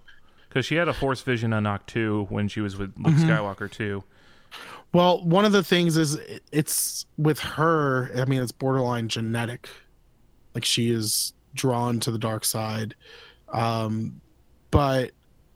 because 0.49 0.65
she 0.65 0.77
had 0.77 0.87
a 0.87 0.93
force 0.95 1.21
vision 1.23 1.53
on 1.53 1.81
two 1.87 2.27
when 2.31 2.47
she 2.47 2.61
was 2.61 2.77
with 2.77 2.93
Luke 2.97 3.15
Mm-hmm. 3.15 3.29
Skywalker 3.29 3.69
too. 3.69 4.05
Well, 4.93 5.25
one 5.25 5.45
of 5.45 5.51
the 5.51 5.65
things 5.65 5.97
is 5.97 6.17
it's 6.53 7.07
with 7.19 7.41
her. 7.41 8.13
I 8.17 8.25
mean, 8.27 8.41
it's 8.41 8.53
borderline 8.53 9.09
genetic. 9.09 9.69
Like 10.55 10.65
she 10.65 10.91
is 10.93 11.33
drawn 11.53 11.99
to 12.01 12.13
the 12.13 12.19
dark 12.19 12.45
side, 12.45 12.95
um, 13.53 14.21
but 14.71 15.11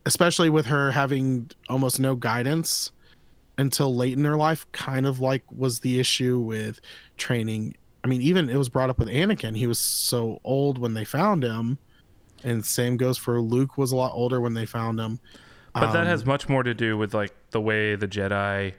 especially 0.09 0.49
with 0.49 0.65
her 0.67 0.91
having 0.91 1.51
almost 1.69 2.01
no 2.01 2.17
guidance 2.17 2.91
until 3.59 3.95
late 3.95 4.17
in 4.17 4.25
her 4.25 4.37
life, 4.37 4.67
kind 4.73 5.07
of 5.07 5.21
like 5.21 5.43
was 5.53 5.81
the 5.81 6.01
issue 6.01 6.39
with 6.39 6.81
training. 7.19 7.77
I 8.03 8.09
mean, 8.09 8.23
even 8.23 8.49
it 8.49 8.57
was 8.57 8.71
brought 8.71 8.89
up 8.89 8.99
with 8.99 9.09
Anakin. 9.09 9.55
He 9.55 9.67
was 9.67 9.79
so 9.79 10.41
old 10.45 10.79
when 10.79 10.95
they 10.95 11.05
found 11.05 11.43
him, 11.45 11.77
and 12.43 12.65
same 12.65 12.97
goes 12.97 13.19
for 13.19 13.39
Luke. 13.41 13.77
Was 13.77 13.93
a 13.93 13.97
lot 13.97 14.13
older 14.15 14.41
when 14.41 14.55
they 14.55 14.65
found 14.65 14.99
him. 14.99 15.21
But 15.75 15.93
that 15.93 16.03
Um, 16.03 16.07
has 16.07 16.25
much 16.25 16.49
more 16.49 16.63
to 16.63 16.73
do 16.73 16.97
with 16.97 17.13
like 17.13 17.35
the 17.51 17.61
way 17.61 17.95
the 17.95 18.09
Jedi 18.09 18.73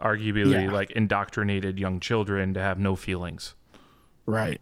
arguably 0.00 0.64
Yeah. 0.64 0.72
like 0.72 0.90
indoctrinated 0.90 1.78
young 1.78 2.00
children 2.00 2.54
to 2.54 2.60
have 2.60 2.80
no 2.80 2.96
feelings. 2.96 3.54
Right. 4.26 4.60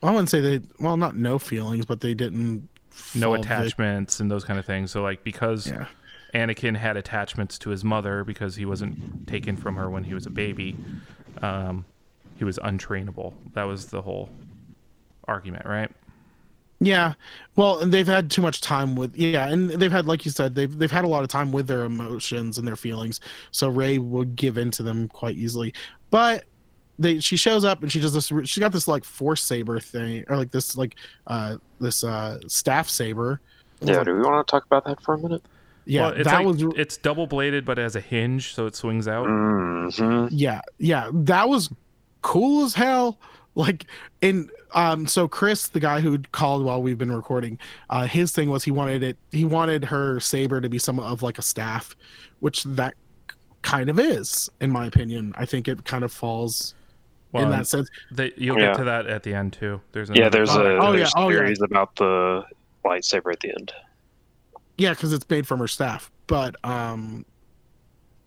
Well, 0.00 0.12
I 0.12 0.14
wouldn't 0.14 0.30
say 0.30 0.40
they. 0.40 0.60
Well, 0.78 0.96
not 0.96 1.14
no 1.14 1.38
feelings, 1.38 1.84
but 1.84 2.00
they 2.00 2.14
didn't. 2.14 2.69
No 3.14 3.34
attachments 3.34 4.20
and 4.20 4.30
those 4.30 4.44
kind 4.44 4.58
of 4.58 4.66
things. 4.66 4.90
So 4.90 5.02
like 5.02 5.24
because 5.24 5.66
Yeah. 5.66 5.86
Anakin 6.34 6.76
had 6.76 6.96
attachments 6.96 7.58
to 7.58 7.70
his 7.70 7.82
mother 7.84 8.22
because 8.24 8.54
he 8.54 8.64
wasn't 8.64 9.26
taken 9.26 9.56
from 9.56 9.76
her 9.76 9.90
when 9.90 10.04
he 10.04 10.14
was 10.14 10.26
a 10.26 10.30
baby, 10.30 10.76
um, 11.42 11.84
he 12.36 12.44
was 12.44 12.58
untrainable. 12.58 13.34
That 13.54 13.64
was 13.64 13.86
the 13.86 14.00
whole 14.00 14.30
argument, 15.26 15.66
right? 15.66 15.90
Yeah. 16.80 17.14
Well, 17.56 17.84
they've 17.84 18.06
had 18.06 18.30
too 18.30 18.40
much 18.42 18.60
time 18.60 18.94
with. 18.94 19.14
Yeah, 19.16 19.48
and 19.48 19.70
they've 19.70 19.92
had, 19.92 20.06
like 20.06 20.24
you 20.24 20.30
said, 20.30 20.54
they've 20.54 20.78
they've 20.78 20.90
had 20.90 21.04
a 21.04 21.08
lot 21.08 21.22
of 21.22 21.28
time 21.28 21.52
with 21.52 21.66
their 21.66 21.82
emotions 21.84 22.56
and 22.58 22.66
their 22.66 22.76
feelings. 22.76 23.20
So 23.50 23.68
Rey 23.68 23.98
would 23.98 24.34
give 24.36 24.56
in 24.56 24.70
to 24.72 24.82
them 24.82 25.08
quite 25.08 25.36
easily. 25.36 25.74
But 26.10 26.44
they, 27.00 27.18
she 27.18 27.36
shows 27.36 27.64
up 27.64 27.82
and 27.82 27.90
she 27.90 27.98
does 28.00 28.12
this. 28.12 28.30
She 28.48 28.60
got 28.60 28.70
this 28.72 28.86
like 28.86 29.04
force 29.04 29.42
saber 29.42 29.80
thing, 29.80 30.24
or 30.28 30.36
like 30.36 30.50
this 30.52 30.76
like 30.76 30.94
uh 31.26 31.56
this 31.80 32.04
uh 32.04 32.38
staff 32.46 32.88
saber. 32.88 33.40
Yeah, 33.80 33.96
like- 33.96 34.04
do 34.06 34.14
we 34.14 34.20
want 34.22 34.46
to 34.46 34.50
talk 34.50 34.64
about 34.66 34.84
that 34.84 35.02
for 35.02 35.14
a 35.14 35.18
minute? 35.18 35.42
yeah. 35.86 36.02
well, 36.02 36.10
it's 36.12 36.24
that 36.28 36.44
like, 36.44 36.46
was 36.46 36.62
it's 36.76 36.96
double 36.98 37.26
bladed, 37.26 37.64
but 37.64 37.78
it 37.78 37.82
has 37.82 37.96
a 37.96 38.00
hinge, 38.00 38.54
so 38.54 38.66
it 38.66 38.76
swings 38.76 39.08
out. 39.08 39.26
hmm 39.26 40.26
yeah 40.30 40.60
yeah 40.78 41.10
that 41.12 41.48
was 41.48 41.70
cool 42.22 42.64
as 42.64 42.74
hell 42.74 43.18
like 43.56 43.86
and 44.22 44.50
um 44.74 45.06
so 45.06 45.26
chris 45.26 45.68
the 45.68 45.80
guy 45.80 45.98
who 46.00 46.18
called 46.30 46.62
while 46.64 46.80
we've 46.80 46.98
been 46.98 47.10
recording 47.10 47.58
uh 47.88 48.06
his 48.06 48.30
thing 48.30 48.48
was 48.50 48.62
he 48.62 48.70
wanted 48.70 49.02
it 49.02 49.16
he 49.32 49.44
wanted 49.44 49.84
her 49.84 50.20
saber 50.20 50.60
to 50.60 50.68
be 50.68 50.78
somewhat 50.78 51.06
of 51.06 51.22
like 51.22 51.38
a 51.38 51.42
staff 51.42 51.96
which 52.38 52.62
that 52.64 52.94
kind 53.62 53.88
of 53.90 53.98
is 53.98 54.48
in 54.60 54.70
my 54.70 54.86
opinion 54.86 55.32
i 55.36 55.44
think 55.44 55.66
it 55.66 55.84
kind 55.84 56.04
of 56.04 56.12
falls 56.12 56.74
Well, 57.32 57.44
in 57.44 57.50
that 57.50 57.66
sense 57.66 57.88
they, 58.10 58.32
you'll 58.36 58.58
Yeah. 58.58 58.72
get 58.72 58.78
to 58.78 58.84
that 58.84 59.06
at 59.06 59.22
the 59.22 59.34
end 59.34 59.52
too. 59.52 59.80
There's 59.92 60.10
Yeah, 60.10 60.28
there's 60.28 60.50
part. 60.50 60.66
a 60.66 60.78
Oh, 60.78 60.90
yeah, 60.92 60.96
there's 60.98 61.12
oh, 61.16 61.28
yeah. 61.28 61.36
theories 61.38 61.62
about 61.62 61.94
the 61.96 62.44
lightsaber 62.84 63.32
at 63.32 63.40
the 63.40 63.50
end. 63.50 63.72
yeah 64.78 64.90
because 64.90 65.12
it's 65.12 65.28
made 65.28 65.46
from 65.46 65.58
her 65.60 65.68
staff 65.68 66.10
but 66.26 66.56
um 66.64 67.24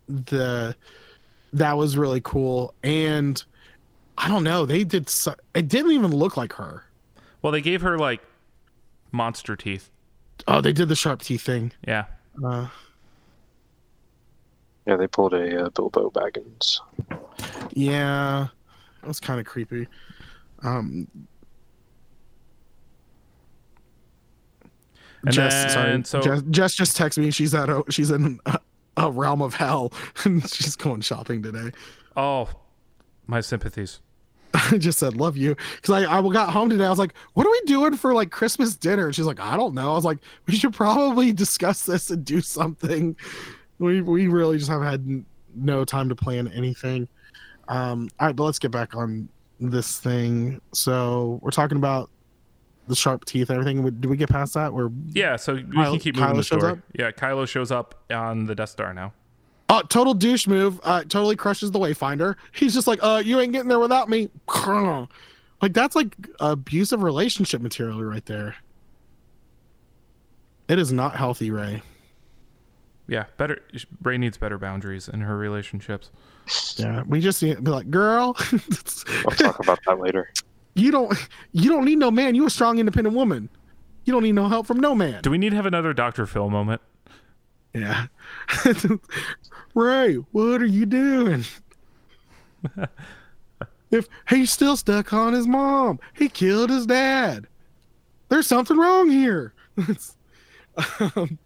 the 0.08 0.74
that 1.52 1.76
was 1.76 1.96
really 1.96 2.20
cool 2.20 2.72
and 2.84 3.42
i 4.18 4.28
don't 4.28 4.44
know 4.44 4.64
they 4.64 4.84
did 4.84 5.08
so, 5.08 5.34
it 5.54 5.66
didn't 5.68 5.90
even 5.92 6.12
look 6.12 6.36
like 6.36 6.52
her 6.52 6.84
Well, 7.42 7.52
they 7.52 7.60
gave 7.60 7.80
her 7.82 7.98
like 7.98 8.20
monster 9.10 9.56
teeth. 9.56 9.90
oh 10.46 10.60
they 10.60 10.72
did 10.72 10.88
the 10.88 10.94
sharp 10.96 11.20
teeth 11.22 11.42
thing 11.42 11.72
Yeah. 11.86 12.04
uh 12.44 12.68
Yeah, 14.86 14.96
they 14.96 15.06
pulled 15.08 15.32
a 15.34 15.64
uh, 15.64 15.68
Bilbo 15.70 16.10
Baggins. 16.10 16.78
Yeah, 17.72 18.48
that 19.04 19.08
was 19.08 19.20
kind 19.20 19.38
of 19.38 19.44
creepy. 19.44 19.86
Um, 20.62 21.06
And 25.26 25.32
Jess, 25.32 25.72
sorry, 25.72 26.02
so- 26.04 26.20
Jess, 26.20 26.42
Jess 26.50 26.74
just 26.74 26.98
texted 26.98 27.18
me. 27.18 27.30
She's 27.30 27.54
at 27.54 27.68
a, 27.70 27.82
she's 27.90 28.10
in 28.10 28.40
a, 28.46 28.58
a 28.98 29.10
realm 29.10 29.40
of 29.42 29.54
hell, 29.54 29.92
and 30.24 30.46
she's 30.50 30.76
going 30.76 31.00
shopping 31.02 31.42
today. 31.42 31.70
Oh, 32.16 32.48
my 33.26 33.40
sympathies. 33.40 34.00
I 34.54 34.76
just 34.78 34.98
said 34.98 35.16
love 35.16 35.36
you 35.38 35.56
because 35.76 36.04
I 36.04 36.18
I 36.18 36.22
got 36.30 36.50
home 36.50 36.68
today. 36.70 36.84
I 36.86 36.90
was 36.90 36.98
like, 36.98 37.14
what 37.34 37.46
are 37.46 37.50
we 37.50 37.60
doing 37.66 37.96
for 37.96 38.12
like 38.14 38.30
Christmas 38.30 38.76
dinner? 38.76 39.06
And 39.06 39.14
she's 39.14 39.24
like, 39.24 39.40
I 39.40 39.56
don't 39.56 39.74
know. 39.74 39.92
I 39.92 39.94
was 39.94 40.04
like, 40.04 40.18
we 40.46 40.56
should 40.56 40.74
probably 40.74 41.32
discuss 41.32 41.84
this 41.86 42.10
and 42.10 42.22
do 42.24 42.40
something. 42.42 43.16
We 43.78 44.00
we 44.02 44.28
really 44.28 44.58
just 44.58 44.70
have 44.70 44.82
had 44.82 45.24
no 45.54 45.84
time 45.86 46.08
to 46.10 46.14
plan 46.14 46.48
anything. 46.48 47.08
Um, 47.68 48.08
all 48.20 48.26
right, 48.28 48.36
but 48.36 48.44
let's 48.44 48.58
get 48.58 48.70
back 48.70 48.94
on 48.96 49.28
this 49.60 49.98
thing. 49.98 50.60
So 50.72 51.38
we're 51.42 51.50
talking 51.50 51.76
about 51.78 52.10
the 52.86 52.94
sharp 52.96 53.24
teeth, 53.24 53.48
and 53.50 53.58
everything. 53.58 53.82
Did 54.00 54.06
we 54.10 54.16
get 54.16 54.28
past 54.28 54.52
that? 54.54 54.72
We're 54.72 54.90
Yeah, 55.08 55.36
so 55.36 55.54
we 55.54 55.62
Kylo- 55.62 55.90
can 55.92 56.00
keep 56.00 56.16
moving 56.16 56.30
Kylo 56.32 56.36
the 56.36 56.42
story. 56.42 56.72
up? 56.72 56.78
Yeah, 56.92 57.10
Kylo 57.12 57.48
shows 57.48 57.70
up 57.70 57.94
on 58.12 58.44
the 58.44 58.54
Death 58.54 58.68
Star 58.70 58.92
now. 58.92 59.12
Oh, 59.70 59.80
total 59.88 60.12
douche 60.12 60.46
move. 60.46 60.78
Uh, 60.84 61.00
totally 61.02 61.34
crushes 61.36 61.70
the 61.70 61.78
Wayfinder. 61.78 62.34
He's 62.52 62.74
just 62.74 62.86
like, 62.86 62.98
uh, 63.02 63.22
you 63.24 63.40
ain't 63.40 63.52
getting 63.52 63.68
there 63.68 63.78
without 63.78 64.08
me. 64.08 64.28
Like 65.62 65.72
that's 65.72 65.96
like 65.96 66.14
abusive 66.40 67.02
relationship 67.02 67.62
material 67.62 68.02
right 68.04 68.26
there. 68.26 68.54
It 70.68 70.78
is 70.78 70.92
not 70.92 71.16
healthy, 71.16 71.50
Rey. 71.50 71.82
Yeah, 73.06 73.24
better. 73.36 73.60
Rey 74.02 74.16
needs 74.16 74.38
better 74.38 74.58
boundaries 74.58 75.08
in 75.08 75.20
her 75.20 75.36
relationships. 75.36 76.10
Yeah, 76.76 77.02
we 77.06 77.20
just 77.20 77.42
need 77.42 77.56
to 77.56 77.62
be 77.62 77.70
like, 77.70 77.90
girl, 77.90 78.36
We'll 78.50 79.36
talk 79.36 79.58
about 79.58 79.78
that 79.86 79.98
later. 80.00 80.30
you 80.74 80.90
don't, 80.90 81.12
you 81.52 81.70
don't 81.70 81.84
need 81.84 81.98
no 81.98 82.10
man. 82.10 82.34
You 82.34 82.46
a 82.46 82.50
strong, 82.50 82.78
independent 82.78 83.14
woman. 83.14 83.48
You 84.04 84.12
don't 84.12 84.22
need 84.22 84.32
no 84.34 84.48
help 84.48 84.66
from 84.66 84.80
no 84.80 84.94
man. 84.94 85.22
Do 85.22 85.30
we 85.30 85.38
need 85.38 85.50
to 85.50 85.56
have 85.56 85.66
another 85.66 85.92
Dr. 85.92 86.26
Phil 86.26 86.50
moment? 86.50 86.80
Yeah. 87.74 88.06
Rey, 89.74 90.14
what 90.32 90.62
are 90.62 90.66
you 90.66 90.86
doing? 90.86 91.44
if 93.90 94.08
he's 94.28 94.50
still 94.50 94.76
stuck 94.76 95.12
on 95.12 95.32
his 95.32 95.46
mom, 95.46 96.00
he 96.14 96.28
killed 96.28 96.70
his 96.70 96.86
dad. 96.86 97.46
There's 98.28 98.46
something 98.46 98.76
wrong 98.76 99.10
here. 99.10 99.54
um, 101.16 101.38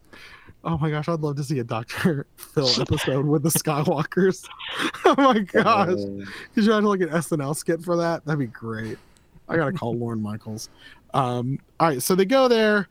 oh 0.64 0.78
my 0.78 0.90
gosh, 0.90 1.09
I'd 1.09 1.20
love 1.20 1.36
to 1.36 1.44
see 1.44 1.59
a 1.59 1.64
Dr. 1.64 2.26
Phil 2.36 2.68
episode 2.80 3.26
with 3.26 3.42
the 3.42 3.48
Skywalkers. 3.48 4.46
oh 5.04 5.14
my 5.16 5.40
gosh. 5.40 5.90
Um, 5.90 6.26
Could 6.54 6.64
you 6.64 6.72
imagine 6.72 6.84
like 6.84 7.00
an 7.00 7.09
SNL 7.11 7.56
skit 7.56 7.82
for 7.82 7.96
that? 7.96 8.24
That'd 8.24 8.38
be 8.38 8.46
great. 8.46 8.98
I 9.48 9.56
gotta 9.56 9.72
call 9.72 9.96
Lorne 9.96 10.20
Michaels. 10.20 10.68
Um, 11.14 11.59
all 11.80 11.88
right, 11.88 12.02
so 12.02 12.14
they 12.14 12.26
go 12.26 12.48
there. 12.48 12.88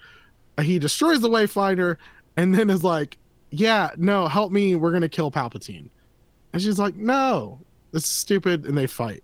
He 0.59 0.79
destroys 0.79 1.21
the 1.21 1.29
Wayfinder, 1.29 1.97
and 2.35 2.55
then 2.55 2.71
is 2.71 2.83
like, 2.83 3.17
"Yeah, 3.51 3.91
no, 3.95 4.27
help 4.27 4.51
me. 4.51 4.75
We're 4.75 4.91
gonna 4.91 5.07
kill 5.07 5.29
Palpatine." 5.29 5.89
And 6.53 6.61
she's 6.61 6.79
like, 6.79 6.95
"No, 6.95 7.59
this 7.91 8.05
is 8.05 8.09
stupid." 8.09 8.65
And 8.65 8.75
they 8.75 8.87
fight, 8.87 9.23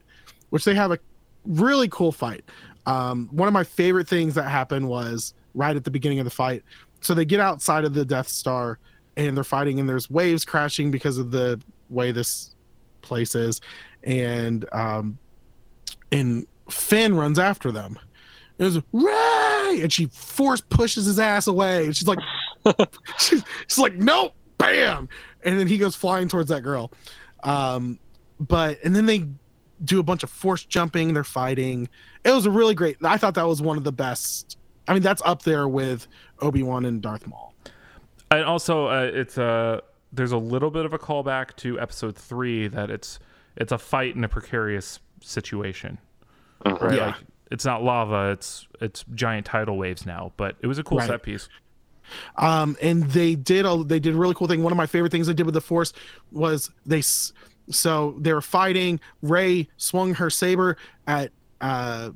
which 0.52 0.64
they 0.64 0.76
have 0.76 0.92
a 0.92 1.00
really 1.48 1.88
cool 1.88 2.12
fight. 2.12 2.44
Um, 2.86 3.30
one 3.32 3.48
of 3.48 3.54
my 3.54 3.64
favorite 3.64 4.08
things 4.08 4.36
that 4.36 4.44
happened 4.44 4.88
was 4.88 5.34
right 5.56 5.76
at 5.76 5.84
the 5.84 5.92
beginning 5.92 6.20
of 6.20 6.26
the 6.26 6.32
fight. 6.32 6.64
So 7.04 7.14
they 7.14 7.26
get 7.26 7.40
outside 7.40 7.86
of 7.86 7.94
the 7.94 8.06
Death 8.06 8.30
Star, 8.30 8.80
and 9.18 9.36
they're 9.36 9.44
fighting, 9.44 9.80
and 9.80 9.88
there's 9.88 10.10
waves 10.10 10.46
crashing 10.46 10.90
because 10.90 11.18
of 11.18 11.32
the 11.32 11.62
way 11.90 12.12
this 12.12 12.56
place 13.02 13.36
is, 13.36 13.62
and 14.04 14.66
um, 14.72 15.18
and 16.12 16.48
Finn 16.70 17.16
runs 17.16 17.38
after 17.38 17.72
them. 17.72 18.00
It 18.58 18.64
was 18.64 18.80
Rey, 18.92 19.82
and 19.82 19.92
she 19.92 20.08
force 20.08 20.62
pushes 20.62 21.06
his 21.06 21.20
ass 21.20 21.48
away. 21.48 21.86
And 21.86 21.96
she's 21.96 22.08
like, 22.08 22.20
she's, 23.20 23.44
she's 23.68 23.80
like, 23.80 23.96
nope, 23.96 24.34
bam, 24.58 25.10
and 25.44 25.60
then 25.60 25.68
he 25.68 25.78
goes 25.78 25.96
flying 25.96 26.28
towards 26.28 26.50
that 26.50 26.62
girl. 26.62 26.92
Um, 27.44 28.00
but 28.40 28.80
and 28.84 28.96
then 28.96 29.06
they 29.06 29.28
do 29.84 30.00
a 30.00 30.04
bunch 30.04 30.24
of 30.24 30.30
force 30.30 30.64
jumping. 30.64 31.14
They're 31.14 31.24
fighting. 31.24 31.90
It 32.24 32.32
was 32.32 32.46
a 32.46 32.52
really 32.52 32.76
great. 32.76 32.98
I 33.04 33.18
thought 33.18 33.36
that 33.36 33.48
was 33.48 33.62
one 33.62 33.78
of 33.78 33.84
the 33.84 33.92
best. 33.92 34.58
I 34.88 34.94
mean, 34.94 35.04
that's 35.04 35.22
up 35.26 35.44
there 35.44 35.68
with 35.68 36.08
Obi 36.44 36.62
Wan 36.64 36.86
and 36.86 37.02
Darth 37.02 37.26
Maul. 37.28 37.54
And 38.32 38.44
also, 38.46 38.88
uh, 38.88 39.10
it's 39.14 39.38
a 39.38 39.82
there's 40.12 40.32
a 40.32 40.38
little 40.38 40.70
bit 40.70 40.86
of 40.86 40.94
a 40.94 41.00
callback 41.00 41.56
to 41.58 41.80
Episode 41.80 42.16
Three 42.16 42.68
that 42.68 42.90
it's 42.92 43.20
it's 43.56 43.72
a 43.72 43.78
fight 43.78 44.16
in 44.16 44.24
a 44.24 44.28
precarious 44.30 45.00
situation, 45.22 45.98
right? 46.66 46.96
Yeah. 46.96 47.06
Like 47.08 47.16
it's 47.52 47.66
not 47.66 47.84
lava, 47.84 48.32
it's 48.32 48.68
it's 48.82 49.06
giant 49.14 49.46
tidal 49.46 49.78
waves 49.78 50.06
now. 50.06 50.32
But 50.38 50.56
it 50.62 50.68
was 50.68 50.78
a 50.80 50.84
cool 50.84 50.98
Right. 51.00 51.08
set 51.08 51.24
piece. 51.24 51.48
um 52.38 52.76
and 52.82 53.04
they 53.12 53.34
did 53.36 53.66
a 53.66 53.84
they 53.84 54.00
did 54.00 54.14
a 54.14 54.18
really 54.18 54.34
cool 54.36 54.48
thing 54.48 54.62
one 54.62 54.74
of 54.74 54.78
my 54.78 54.86
favorite 54.86 55.12
things 55.12 55.26
they 55.28 55.34
did 55.34 55.46
with 55.46 55.54
the 55.56 55.62
force 55.62 55.94
was 56.34 56.70
they 56.86 57.02
so 57.70 58.14
they 58.20 58.34
were 58.34 58.42
fighting 58.42 59.00
rey 59.22 59.70
swung 59.78 60.14
her 60.16 60.30
saber 60.30 60.76
at 61.08 61.32
uh 61.62 62.10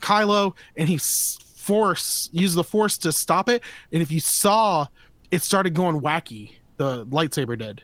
kylo 0.00 0.54
and 0.76 0.88
he 0.88 0.96
s- 0.96 1.38
force 1.68 2.28
use 2.32 2.54
the 2.54 2.64
force 2.64 2.96
to 2.98 3.12
stop 3.12 3.48
it 3.48 3.62
and 3.92 4.00
if 4.02 4.10
you 4.10 4.20
saw 4.20 4.86
it 5.30 5.42
started 5.42 5.74
going 5.74 6.00
wacky 6.00 6.52
the 6.78 7.04
lightsaber 7.06 7.56
did 7.58 7.82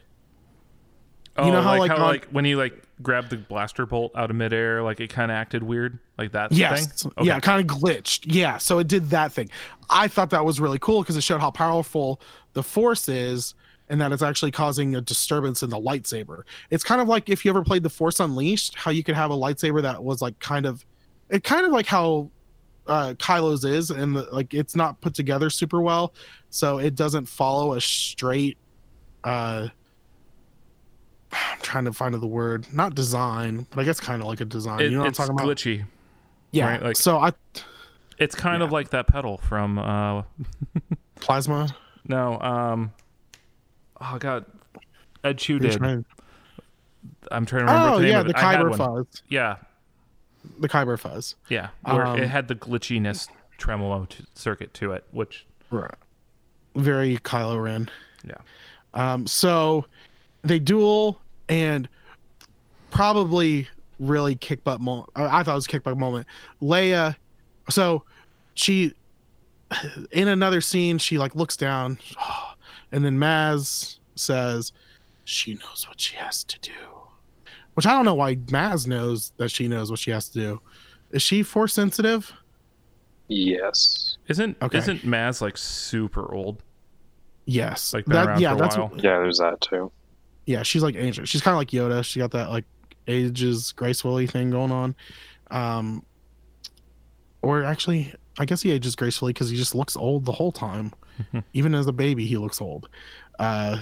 Oh, 1.37 1.47
you 1.47 1.53
know 1.53 1.63
how 1.63 1.71
like, 1.77 1.89
like, 1.91 1.91
how 1.99 2.05
on- 2.05 2.11
like 2.13 2.27
when 2.27 2.45
you 2.45 2.57
like 2.57 2.81
grabbed 3.03 3.31
the 3.31 3.37
blaster 3.37 3.87
bolt 3.87 4.13
out 4.15 4.31
of 4.31 4.37
midair, 4.37 4.85
like 4.85 5.01
it 5.01 5.11
kind 5.11 5.33
of 5.33 5.35
acted 5.35 5.65
weird, 5.65 5.99
like 6.17 6.31
that 6.31 6.53
Yes. 6.53 7.03
thing. 7.03 7.13
Okay. 7.19 7.27
Yeah, 7.27 7.41
kind 7.41 7.61
of 7.69 7.77
glitched. 7.77 8.21
Yeah, 8.27 8.59
so 8.59 8.79
it 8.79 8.87
did 8.87 9.11
that 9.11 9.33
thing. 9.33 9.51
I 9.91 10.07
thought 10.07 10.31
that 10.31 10.45
was 10.45 10.61
really 10.61 10.79
cool 10.79 11.03
because 11.03 11.17
it 11.17 11.23
showed 11.25 11.41
how 11.41 11.51
powerful 11.51 12.21
the 12.53 12.63
force 12.63 13.09
is 13.09 13.55
and 13.89 14.01
that 14.01 14.13
it's 14.13 14.23
actually 14.23 14.53
causing 14.53 14.95
a 14.95 15.01
disturbance 15.01 15.65
in 15.65 15.71
the 15.71 15.77
lightsaber. 15.81 16.43
It's 16.71 16.85
kind 16.85 17.01
of 17.01 17.09
like 17.09 17.29
if 17.29 17.45
you 17.45 17.51
ever 17.51 17.65
played 17.65 17.83
the 17.83 17.91
Force 17.91 18.21
Unleashed, 18.21 18.77
how 18.77 18.93
you 18.93 19.03
could 19.03 19.17
have 19.17 19.33
a 19.33 19.37
lightsaber 19.37 19.83
that 19.83 20.05
was 20.05 20.23
like 20.23 20.39
kind 20.39 20.67
of 20.67 20.87
it 21.31 21.43
kind 21.43 21.67
of 21.67 21.73
like 21.73 21.87
how 21.87 22.31
uh 22.87 23.15
Kylo's 23.15 23.65
is 23.65 23.91
and 23.91 24.15
the, 24.17 24.23
like 24.33 24.53
it's 24.55 24.77
not 24.77 25.01
put 25.01 25.15
together 25.15 25.51
super 25.51 25.81
well, 25.81 26.13
so 26.51 26.79
it 26.79 26.95
doesn't 26.95 27.27
follow 27.27 27.75
a 27.75 27.81
straight 27.81 28.59
uh 29.25 29.69
I'm 31.33 31.61
trying 31.63 31.85
to 31.87 31.93
find 31.93 32.15
the 32.15 32.27
word, 32.27 32.67
not 32.73 32.95
design, 32.95 33.67
but 33.71 33.81
I 33.81 33.85
guess 33.85 33.99
kind 33.99 34.23
of 34.23 34.29
like 34.29 34.41
a 34.41 34.45
design. 34.45 34.81
It- 34.81 34.85
you 34.85 34.91
know 34.93 34.99
what 34.99 35.05
I'm 35.05 35.09
it's 35.11 35.19
talking 35.19 35.33
about? 35.35 35.47
glitchy. 35.49 35.85
Yeah. 36.53 36.69
right? 36.69 36.83
Like- 36.83 36.97
so 36.97 37.19
I 37.19 37.33
It's 38.19 38.35
kind 38.37 38.63
of 38.63 38.71
like 38.71 38.91
that 38.91 39.07
pedal 39.09 39.39
from 39.39 39.79
uh 39.79 40.23
plasma. 41.17 41.75
no 42.07 42.39
um 42.41 42.93
oh 44.01 44.19
god 44.19 44.45
Ed 45.25 45.39
Chu 45.39 45.59
did. 45.59 45.81
one? 45.81 46.05
I'm 47.31 47.47
trying 47.47 47.67
to 47.67 47.73
remember 47.73 47.97
Oh 47.97 47.99
the 48.01 48.09
yeah, 48.09 48.23
the 48.23 48.35
Kyber 48.35 48.77
fuzz. 48.77 49.23
Yeah, 49.29 49.57
The 50.59 50.69
Kyber 50.69 50.99
fuzz. 50.99 51.35
yeah. 51.49 51.69
Where 51.85 52.07
Um, 52.07 52.19
it 52.19 52.29
had 52.29 52.49
the 52.49 52.55
glitchiness 52.55 53.29
tremolo 53.59 54.07
t- 54.07 54.25
circuit 54.35 54.75
to 54.75 54.93
it, 54.93 55.05
which 55.11 55.47
Right. 55.71 55.95
Very 56.77 57.19
Kylo 57.19 57.63
Ren. 57.63 57.91
yeah. 58.25 58.35
Um, 58.95 59.27
so 59.27 59.87
they 60.43 60.59
duel 60.59 61.21
and 61.49 61.89
probably 62.91 63.69
really 63.99 64.35
kick 64.35 64.65
butt 64.65 64.81
moment. 64.81 65.09
I 65.17 65.43
thought 65.43 65.53
it 65.53 65.55
was 65.55 65.67
a 65.67 65.69
kick 65.69 65.83
butt 65.85 65.97
moment. 65.99 66.27
Leia, 66.63 67.17
so 67.71 68.03
she 68.55 68.93
in 70.13 70.29
another 70.29 70.61
scene 70.61 70.99
she 70.99 71.19
like 71.19 71.35
looks 71.35 71.57
down, 71.57 71.99
and 72.93 73.05
then 73.05 73.19
Maz 73.19 73.99
says 74.15 74.73
she 75.25 75.55
knows 75.55 75.87
what 75.89 76.01
she 76.01 76.17
has 76.17 76.45
to 76.45 76.59
do. 76.61 76.73
Which 77.75 77.87
I 77.87 77.93
don't 77.93 78.05
know 78.05 78.15
why 78.15 78.37
Maz 78.37 78.87
knows 78.87 79.33
that 79.37 79.51
she 79.51 79.69
knows 79.69 79.91
what 79.91 79.99
she 80.01 80.11
has 80.13 80.29
to 80.31 80.39
do. 80.39 80.61
Is 81.11 81.23
she 81.23 81.43
force 81.43 81.73
sensitive? 81.73 82.33
Yes. 83.29 84.17
Isn't 84.29 84.57
Okay. 84.63 84.79
isn't 84.79 85.03
Maz 85.03 85.41
like 85.41 85.57
super 85.57 86.33
old? 86.33 86.63
Yes. 87.47 87.93
Like, 87.93 88.05
been 88.07 88.17
around 88.17 88.41
yeah, 88.41 88.51
for 88.51 88.57
a 88.57 88.59
that's 88.59 88.77
while. 88.77 88.93
Yeah, 88.97 89.19
there's 89.19 89.39
that 89.39 89.61
too. 89.61 89.91
yeah, 90.47 90.63
she's 90.63 90.83
like 90.83 90.95
ancient. 90.97 91.29
She's 91.29 91.43
kind 91.43 91.55
of 91.55 91.59
like 91.59 91.69
Yoda. 91.69 92.05
She 92.05 92.19
got 92.21 92.31
that 92.33 92.51
like 92.51 92.65
ages 93.07 93.73
gracefully 93.73 94.27
thing 94.27 94.51
going 94.51 94.73
on. 94.73 94.95
Um, 95.51 96.05
or 97.43 97.65
actually, 97.65 98.15
I 98.39 98.45
guess 98.45 98.63
he 98.63 98.71
ages 98.71 98.95
gracefully 98.97 99.33
because 99.33 99.51
he 99.51 99.57
just 99.57 99.75
looks 99.75 99.97
old 99.97 100.25
the 100.25 100.33
whole 100.33 100.53
time. 100.53 100.93
Even 101.53 101.75
as 101.75 101.87
a 101.87 101.93
baby, 101.93 102.27
he 102.27 102.37
looks 102.39 102.61
old. 102.61 102.89
Uh, 103.39 103.79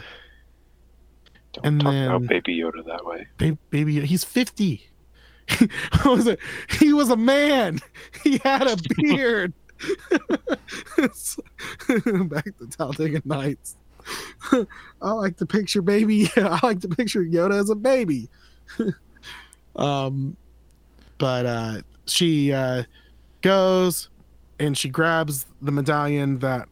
Don't 1.52 1.66
And 1.66 1.80
talk 1.80 1.92
then- 1.92 2.06
about 2.10 2.28
Baby 2.28 2.58
Yoda 2.58 2.84
that 2.86 3.04
way. 3.04 3.26
ba- 3.38 3.58
baby, 3.70 4.00
he's 4.06 4.24
fifty. 4.24 4.88
What 6.02 6.16
was 6.16 6.26
it? 6.26 6.38
He 6.80 6.92
was 6.92 7.10
a 7.10 7.16
man. 7.16 7.80
He 8.24 8.38
had 8.38 8.66
a 8.66 8.76
beard. 8.96 9.52
Back 12.28 12.44
to 12.58 12.66
Talladega 12.70 13.22
Nights. 13.24 13.76
I 15.00 15.12
like 15.12 15.36
to 15.38 15.46
picture 15.46 15.82
baby. 15.82 16.28
I 16.36 16.58
like 16.62 16.80
to 16.80 16.88
picture 16.88 17.22
Yoda 17.22 17.60
as 17.60 17.70
a 17.70 17.74
baby. 17.74 18.28
um, 19.76 20.36
but 21.18 21.46
uh, 21.46 21.82
she 22.06 22.52
uh, 22.52 22.84
goes 23.42 24.08
and 24.58 24.76
she 24.76 24.88
grabs 24.88 25.46
the 25.60 25.72
medallion 25.72 26.38
that 26.40 26.68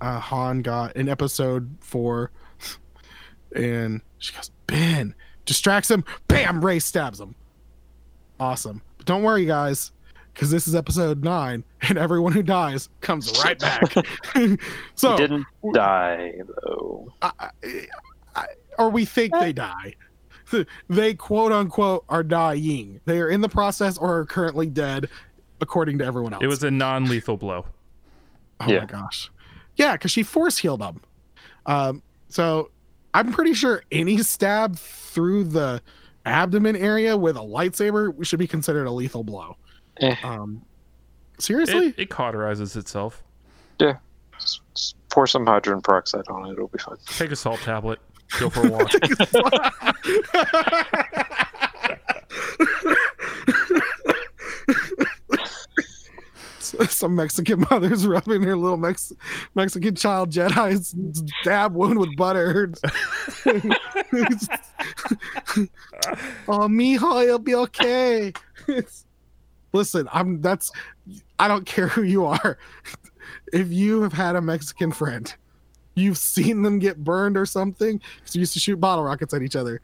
uh, 0.00 0.18
Han 0.20 0.62
got 0.62 0.96
in 0.96 1.08
Episode 1.08 1.74
Four, 1.80 2.30
and 3.54 4.00
she 4.18 4.34
goes, 4.34 4.50
"Ben." 4.66 5.14
Distracts 5.46 5.90
him. 5.90 6.04
Bam! 6.28 6.62
Rey 6.64 6.78
stabs 6.78 7.20
him. 7.20 7.34
Awesome. 8.38 8.82
But 8.98 9.06
don't 9.06 9.22
worry, 9.22 9.46
guys, 9.46 9.92
because 10.34 10.50
this 10.50 10.68
is 10.68 10.74
episode 10.74 11.24
nine, 11.24 11.64
and 11.82 11.96
everyone 11.98 12.32
who 12.32 12.42
dies 12.42 12.88
comes 13.00 13.32
right 13.42 13.58
back. 13.58 13.92
so, 14.94 15.12
he 15.12 15.16
didn't 15.16 15.46
die 15.72 16.34
though. 16.62 17.12
I, 17.22 17.32
I- 17.40 17.86
I- 18.36 18.46
or 18.78 18.90
we 18.90 19.04
think 19.04 19.32
they 19.34 19.52
die. 19.52 19.94
They 20.88 21.12
quote 21.12 21.52
unquote 21.52 22.04
are 22.08 22.22
dying. 22.22 23.00
They 23.04 23.20
are 23.20 23.28
in 23.28 23.42
the 23.42 23.50
process 23.50 23.98
or 23.98 24.16
are 24.20 24.24
currently 24.24 24.66
dead, 24.66 25.10
according 25.60 25.98
to 25.98 26.06
everyone 26.06 26.32
else. 26.32 26.42
It 26.42 26.46
was 26.46 26.62
a 26.64 26.70
non-lethal 26.70 27.36
blow. 27.36 27.66
Oh 28.60 28.66
Yeah. 28.66 28.80
my 28.80 28.86
gosh. 28.86 29.30
Yeah, 29.76 29.92
because 29.92 30.10
she 30.10 30.22
force 30.22 30.56
healed 30.56 30.80
them. 30.80 31.02
Um, 31.66 32.02
so 32.30 32.70
I'm 33.18 33.32
pretty 33.32 33.52
sure 33.52 33.82
any 33.90 34.18
stab 34.18 34.76
through 34.76 35.44
the 35.44 35.82
abdomen 36.24 36.76
area 36.76 37.16
with 37.16 37.36
a 37.36 37.40
lightsaber 37.40 38.24
should 38.24 38.38
be 38.38 38.46
considered 38.46 38.86
a 38.86 38.92
lethal 38.92 39.24
blow. 39.24 39.56
Eh. 39.96 40.14
Um, 40.22 40.62
seriously? 41.40 41.88
It, 41.88 41.98
it 41.98 42.10
cauterizes 42.10 42.76
itself. 42.76 43.24
Yeah. 43.80 43.96
Just, 44.38 44.60
just 44.72 44.94
pour 45.08 45.26
some 45.26 45.44
hydrogen 45.44 45.82
peroxide 45.82 46.28
on 46.28 46.48
it. 46.48 46.52
It'll 46.52 46.68
be 46.68 46.78
fine. 46.78 46.94
Take 47.06 47.32
a 47.32 47.36
salt 47.36 47.58
tablet. 47.58 47.98
Go 48.38 48.50
for 48.50 48.68
a 48.68 48.70
walk. 48.70 48.88
Some 56.88 57.16
Mexican 57.16 57.64
mother's 57.70 58.06
rubbing 58.06 58.42
her 58.42 58.56
little 58.56 58.76
Mex- 58.76 59.12
Mexican 59.54 59.94
child 59.94 60.30
Jedi's 60.30 60.94
stab 61.40 61.74
wound 61.74 61.98
with 61.98 62.14
butter. 62.16 62.72
oh, 66.46 66.68
mijo, 66.68 67.24
it'll 67.24 67.38
be 67.38 67.54
okay. 67.54 68.32
Listen, 69.72 70.08
I'm 70.12 70.40
that's 70.40 70.70
I 71.38 71.48
don't 71.48 71.66
care 71.66 71.88
who 71.88 72.02
you 72.02 72.24
are. 72.26 72.58
If 73.52 73.70
you 73.70 74.02
have 74.02 74.12
had 74.12 74.36
a 74.36 74.40
Mexican 74.40 74.92
friend, 74.92 75.34
you've 75.94 76.18
seen 76.18 76.62
them 76.62 76.78
get 76.78 77.02
burned 77.02 77.36
or 77.36 77.44
something. 77.44 78.00
we 78.34 78.40
used 78.40 78.52
to 78.54 78.58
shoot 78.58 78.80
bottle 78.80 79.04
rockets 79.04 79.34
at 79.34 79.42
each 79.42 79.56
other. 79.56 79.80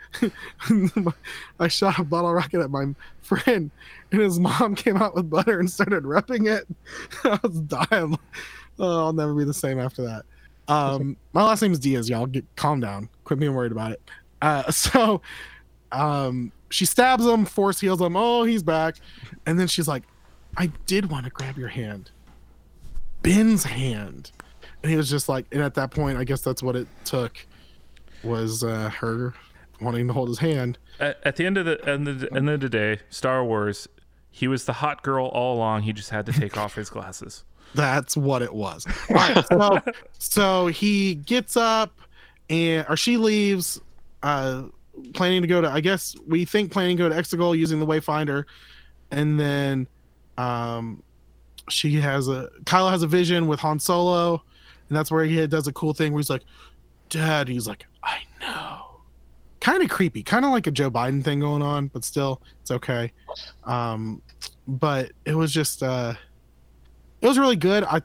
I 1.61 1.69
shot 1.69 1.99
a 1.99 2.05
bottle 2.05 2.33
rocket 2.33 2.61
at 2.61 2.71
my 2.71 2.95
friend, 3.23 3.71
and 4.15 4.23
his 4.23 4.39
mom 4.39 4.75
came 4.77 4.97
out 4.97 5.15
with 5.15 5.29
butter 5.29 5.59
and 5.59 5.71
started 5.71 6.05
rubbing 6.05 6.47
it. 6.47 6.67
I 7.25 7.39
was 7.43 7.61
dying. 7.61 8.19
Oh, 8.79 9.07
I'll 9.07 9.13
never 9.13 9.35
be 9.35 9.45
the 9.45 9.55
same 9.55 9.79
after 9.79 10.03
that. 10.03 10.25
Um, 10.69 11.17
my 11.33 11.43
last 11.43 11.63
name 11.63 11.73
is 11.73 11.79
Diaz, 11.79 12.09
y'all. 12.09 12.27
Get 12.27 12.45
calm 12.57 12.81
down. 12.81 13.09
Quit 13.25 13.39
being 13.39 13.55
worried 13.55 13.73
about 13.73 13.93
it. 13.93 14.03
Uh, 14.41 14.71
so, 14.71 15.21
um, 15.93 16.53
she 16.71 16.87
stabs 16.87 17.25
him, 17.25 17.45
force 17.45 17.81
heals 17.81 18.01
him. 18.01 18.17
Oh, 18.17 18.45
he's 18.45 18.63
back, 18.63 18.97
and 19.47 19.59
then 19.59 19.69
she's 19.69 19.87
like, 19.87 20.03
"I 20.57 20.67
did 20.87 21.11
want 21.11 21.25
to 21.25 21.31
grab 21.31 21.57
your 21.57 21.69
hand, 21.69 22.11
Ben's 23.23 23.63
hand," 23.65 24.33
and 24.83 24.91
he 24.91 24.97
was 24.97 25.09
just 25.09 25.29
like, 25.29 25.47
and 25.53 25.63
at 25.63 25.75
that 25.75 25.93
point, 25.93 26.19
I 26.19 26.25
guess 26.25 26.41
that's 26.41 26.63
what 26.63 26.75
it 26.75 26.89
took 27.05 27.47
was 28.25 28.65
uh, 28.65 28.91
her 28.91 29.35
wanting 29.81 30.09
to 30.09 30.13
hold 30.13 30.29
his 30.29 30.39
hand. 30.39 30.79
at, 30.99 31.19
at 31.25 31.37
the 31.37 31.47
end 31.47 31.59
of 31.59 31.67
the 31.67 31.89
end 31.89 32.09
of 32.09 32.21
the, 32.21 32.35
end 32.35 32.49
of 32.49 32.61
the 32.61 32.69
day, 32.69 32.99
Star 33.09 33.45
Wars, 33.45 33.87
he 34.35 34.49
was 34.49 34.65
the 34.65 34.73
hot 34.73 35.05
girl 35.05 35.29
all 35.29 35.55
along. 35.55 35.83
He 35.83 35.93
just 35.93 36.11
had 36.11 36.27
to 36.27 36.33
take 36.33 36.57
off 36.57 36.75
his 36.75 36.91
glasses. 36.91 37.45
That's 37.77 38.17
what 38.17 38.43
it 38.43 38.53
was. 38.53 38.85
All 39.09 39.15
right, 39.15 39.47
so, 39.47 39.81
so 40.19 40.67
he 40.67 41.15
gets 41.15 41.57
up 41.57 42.01
and 42.51 42.85
or 42.89 42.97
she 42.97 43.17
leaves, 43.17 43.81
uh, 44.25 44.65
planning 45.13 45.43
to 45.43 45.47
go 45.47 45.61
to. 45.61 45.71
I 45.71 45.79
guess 45.79 46.17
we 46.27 46.45
think 46.45 46.73
planning 46.73 46.97
to 46.97 47.05
go 47.05 47.09
to 47.09 47.15
Exegol 47.15 47.57
using 47.57 47.79
the 47.79 47.87
Wayfinder, 47.87 48.45
and 49.13 49.39
then, 49.39 49.87
um, 50.37 51.05
she 51.69 52.01
has 52.01 52.27
a 52.27 52.51
Kylo 52.65 52.91
has 52.91 53.05
a 53.05 53.07
vision 53.07 53.47
with 53.47 53.61
Han 53.61 53.79
Solo, 53.79 54.43
and 54.89 54.99
that's 54.99 55.13
where 55.13 55.25
he 55.25 55.47
does 55.47 55.69
a 55.69 55.73
cool 55.73 55.95
thing 55.95 56.13
where 56.13 56.19
he's 56.19 56.29
like, 56.29 56.43
"Dad," 57.09 57.47
he's 57.47 57.69
like. 57.69 57.87
Kind 59.65 59.83
of 59.83 59.89
creepy, 59.89 60.23
kind 60.23 60.45
of 60.45 60.51
like 60.51 60.67
a 60.67 60.71
Joe 60.71 60.91
Biden 60.91 61.25
thing 61.25 61.41
going 61.41 61.63
on, 61.63 61.87
but 61.87 62.05
still, 62.05 62.43
it's 62.61 62.71
okay. 62.71 63.11
Um, 63.65 64.21
but 64.69 65.13
it 65.25 65.35
was 65.35 65.53
just 65.55 65.83
uh 65.83 66.13
it 67.23 67.27
was 67.27 67.39
really 67.39 67.57
good. 67.57 67.83
I 67.85 68.03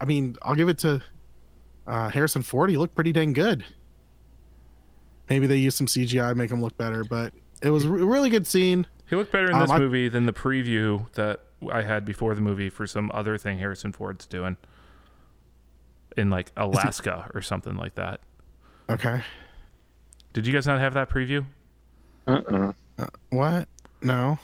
I 0.00 0.04
mean, 0.04 0.36
I'll 0.42 0.54
give 0.54 0.68
it 0.68 0.78
to 0.78 1.02
uh, 1.88 2.10
Harrison 2.10 2.42
Ford. 2.42 2.70
He 2.70 2.76
looked 2.76 2.94
pretty 2.94 3.10
dang 3.10 3.32
good. 3.32 3.64
Maybe 5.28 5.48
they 5.48 5.56
used 5.56 5.76
some 5.76 5.88
CGI 5.88 6.28
to 6.28 6.34
make 6.36 6.48
him 6.52 6.62
look 6.62 6.76
better, 6.76 7.02
but 7.02 7.32
it 7.60 7.70
was 7.70 7.86
a 7.86 7.90
really 7.90 8.30
good 8.30 8.46
scene. 8.46 8.86
He 9.08 9.16
looked 9.16 9.32
better 9.32 9.48
in 9.48 9.54
Um, 9.54 9.62
this 9.62 9.70
I- 9.72 9.78
movie 9.80 10.08
than 10.08 10.26
the 10.26 10.32
preview 10.32 11.10
that 11.14 11.40
I 11.72 11.82
had 11.82 12.04
before 12.04 12.36
the 12.36 12.40
movie 12.40 12.70
for 12.70 12.86
some 12.86 13.10
other 13.12 13.36
thing 13.36 13.58
Harrison 13.58 13.90
Ford's 13.90 14.26
doing 14.26 14.56
in 16.16 16.30
like 16.30 16.52
Alaska 16.56 17.28
or 17.34 17.42
something 17.42 17.76
like 17.76 17.96
that. 17.96 18.20
Okay. 18.88 19.22
Did 20.32 20.46
you 20.46 20.52
guys 20.52 20.66
not 20.66 20.80
have 20.80 20.94
that 20.94 21.10
preview? 21.10 21.44
Mm-mm. 22.26 22.74
What? 23.30 23.68
No. 24.02 24.38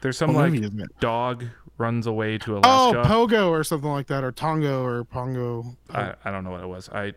There's 0.00 0.16
some 0.16 0.34
What 0.34 0.42
like 0.42 0.52
movie 0.52 0.66
isn't 0.66 0.80
it? 0.80 1.00
dog 1.00 1.44
runs 1.78 2.06
away 2.06 2.38
to 2.38 2.56
a. 2.56 2.60
Oh, 2.64 3.02
Pogo 3.04 3.48
or 3.50 3.64
something 3.64 3.90
like 3.90 4.06
that, 4.08 4.22
or 4.22 4.30
Tongo 4.32 4.82
or 4.82 5.04
Pongo. 5.04 5.76
I, 5.90 6.14
I 6.24 6.30
don't 6.30 6.44
know 6.44 6.50
what 6.50 6.62
it 6.62 6.68
was. 6.68 6.88
I 6.90 7.14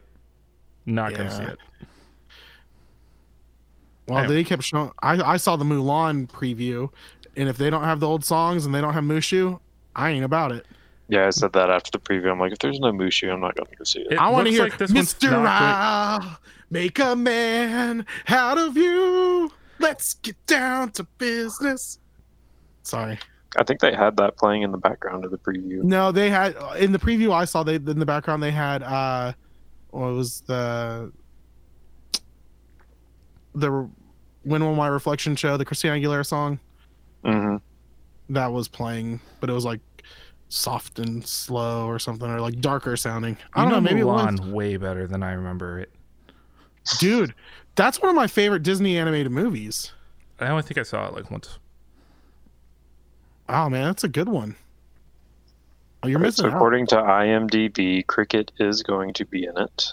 not 0.86 1.14
gonna 1.14 1.30
see 1.30 1.44
it. 1.44 1.60
Well, 4.08 4.20
Anyway. 4.20 4.36
they 4.36 4.44
kept 4.44 4.64
showing. 4.64 4.92
I 5.02 5.22
I 5.22 5.38
saw 5.38 5.56
the 5.56 5.64
Mulan 5.66 6.28
preview, 6.28 6.90
and 7.38 7.48
if 7.48 7.58
they 7.58 7.70
don't 7.70 7.84
have 7.84 8.00
the 8.00 8.08
old 8.08 8.26
songs 8.26 8.66
and 8.66 8.74
they 8.74 8.82
don't 8.82 8.94
have 8.94 9.04
Mushu, 9.04 9.60
I 9.96 10.10
ain't 10.10 10.26
about 10.26 10.52
it. 10.52 10.66
Yeah, 11.08 11.28
I 11.28 11.30
said 11.30 11.54
that 11.54 11.70
after 11.70 11.92
the 11.92 12.00
preview. 12.00 12.32
I'm 12.32 12.40
like, 12.40 12.52
if 12.54 12.60
there's 12.60 12.80
no 12.80 12.92
Mushu, 12.92 13.32
I'm 13.32 13.42
not 13.42 13.56
going 13.56 13.68
to 13.68 13.76
go 13.76 13.84
see 13.84 14.00
it. 14.00 14.14
It 14.14 14.18
I 14.20 14.30
want 14.30 14.48
to 14.48 14.52
hear 14.52 14.64
like 14.64 14.78
this 14.78 14.92
one's 14.94 15.14
Mr. 15.14 15.32
not 15.32 15.46
I'll 16.24 16.38
make 16.72 16.98
a 16.98 17.16
man 17.16 18.06
out 18.30 18.58
of 18.58 18.76
you. 18.76 19.52
Let's 19.78 20.16
get 20.16 20.44
down 20.48 20.92
to 20.94 21.04
business. 21.20 22.00
Sorry. 22.84 23.20
I 23.58 23.64
think 23.64 23.82
they 23.82 23.94
had 23.94 24.16
that 24.18 24.38
playing 24.38 24.62
in 24.64 24.72
the 24.72 24.78
background 24.78 25.26
of 25.26 25.32
the 25.32 25.38
preview. 25.38 25.84
No, 25.84 26.12
they 26.12 26.30
had 26.30 26.56
in 26.80 26.92
the 26.94 27.00
preview 27.00 27.34
I 27.34 27.46
saw. 27.46 27.64
They 27.64 27.76
in 27.76 28.00
the 28.00 28.06
background 28.06 28.42
they 28.42 28.52
had 28.52 28.82
uh, 28.82 29.34
what 29.90 30.14
was 30.14 30.42
the 30.42 31.12
the 33.54 33.90
when 34.44 34.64
will 34.64 34.76
my 34.76 34.88
reflection 34.88 35.36
show 35.36 35.58
the 35.58 35.66
Christina 35.66 35.96
Aguilera 35.96 36.26
song 36.26 36.60
Mm-hmm. 37.26 37.58
that 38.34 38.52
was 38.52 38.68
playing, 38.68 39.20
but 39.40 39.50
it 39.50 39.54
was 39.54 39.64
like 39.66 39.80
soft 40.50 40.98
and 40.98 41.24
slow 41.28 41.86
or 41.86 42.00
something, 42.00 42.28
or 42.28 42.42
like 42.42 42.60
darker 42.62 42.98
sounding. 42.98 43.38
I 43.54 43.62
don't 43.62 43.72
know. 43.72 43.80
Maybe 43.82 44.00
it 44.00 44.06
Mulan 44.06 44.40
was. 44.40 44.50
way 44.50 44.78
better 44.78 45.06
than 45.06 45.22
I 45.22 45.34
remember 45.34 45.78
it. 45.80 45.92
Dude, 47.00 47.34
that's 47.76 48.02
one 48.02 48.10
of 48.10 48.16
my 48.16 48.28
favorite 48.28 48.64
Disney 48.64 48.98
animated 48.98 49.32
movies. 49.32 49.92
I 50.40 50.48
only 50.48 50.64
think 50.64 50.78
I 50.78 50.84
saw 50.84 51.08
it 51.08 51.14
like 51.14 51.30
once. 51.30 51.60
Oh 53.50 53.70
man, 53.70 53.86
that's 53.86 54.04
a 54.04 54.08
good 54.10 54.30
one. 54.30 54.56
Oh, 56.04 56.08
you're 56.08 56.20
Right, 56.20 56.28
missing 56.28 56.44
so 56.46 56.50
out. 56.50 56.56
according 56.56 56.88
to 56.88 56.96
IMDb, 56.96 58.06
Cricket 58.08 58.52
is 58.60 58.82
going 58.82 59.14
to 59.14 59.26
be 59.26 59.46
in 59.46 59.58
it. 59.58 59.88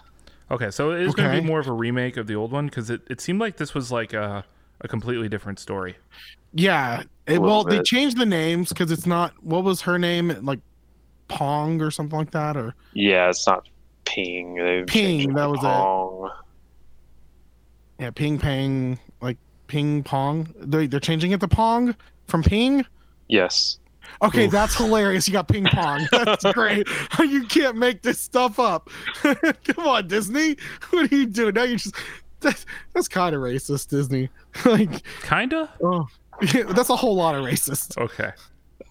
Okay, 0.50 0.70
so 0.70 0.92
it 0.92 1.02
is 1.02 1.14
going 1.14 1.30
to 1.34 1.40
be 1.42 1.46
more 1.46 1.60
of 1.60 1.66
a 1.66 1.72
remake 1.72 2.16
of 2.16 2.26
the 2.26 2.34
old 2.34 2.50
one 2.52 2.66
because 2.66 2.88
it, 2.88 3.02
it 3.10 3.20
seemed 3.20 3.38
like 3.40 3.56
this 3.58 3.74
was 3.74 3.92
like 3.92 4.14
a, 4.14 4.44
a 4.80 4.88
completely 4.88 5.28
different 5.28 5.58
story. 5.58 5.96
Yeah. 6.54 7.02
It, 7.26 7.38
well, 7.42 7.58
little 7.62 7.64
they 7.64 7.82
changed 7.82 8.16
the 8.16 8.24
names 8.24 8.70
because 8.70 8.90
it's 8.90 9.04
not. 9.04 9.34
What 9.44 9.64
was 9.64 9.82
her 9.82 9.98
name? 9.98 10.34
Like 10.42 10.60
Pong 11.28 11.82
or 11.82 11.90
something 11.90 12.18
like 12.18 12.30
that, 12.30 12.56
or 12.56 12.74
Yeah, 12.94 13.28
it's 13.28 13.46
not 13.46 13.68
Ping. 14.06 14.54
They've 14.54 14.86
Ping, 14.86 15.34
that 15.34 15.42
to 15.44 15.50
was 15.50 15.62
it. 15.62 16.32
Pong. 17.98 18.04
yeah, 18.04 18.10
Ping 18.10 18.38
Pang, 18.38 18.98
like 19.20 19.36
Ping 19.66 20.02
Pong. 20.02 20.52
They 20.58 20.86
they're 20.86 21.00
changing 21.00 21.32
it 21.32 21.40
to 21.40 21.48
Pong 21.48 21.94
from 22.26 22.42
Ping. 22.42 22.84
Yes. 23.28 23.78
Okay, 24.22 24.46
Oof. 24.46 24.52
that's 24.52 24.74
hilarious. 24.74 25.28
You 25.28 25.34
got 25.34 25.48
ping 25.48 25.66
pong. 25.66 26.08
That's 26.12 26.42
great. 26.54 26.88
you 27.18 27.44
can't 27.46 27.76
make 27.76 28.00
this 28.00 28.18
stuff 28.18 28.58
up. 28.58 28.88
Come 29.22 29.86
on, 29.86 30.08
Disney. 30.08 30.56
What 30.90 31.12
are 31.12 31.14
you 31.14 31.26
doing? 31.26 31.52
Now 31.54 31.64
you 31.64 31.76
just 31.76 31.94
that's, 32.40 32.64
that's 32.94 33.06
kind 33.06 33.34
of 33.34 33.42
racist, 33.42 33.88
Disney. 33.88 34.30
like, 34.64 35.02
Kinda. 35.22 35.70
oh, 35.84 36.08
yeah, 36.54 36.62
that's 36.72 36.88
a 36.88 36.96
whole 36.96 37.16
lot 37.16 37.34
of 37.34 37.44
racist. 37.44 37.98
Okay. 37.98 38.30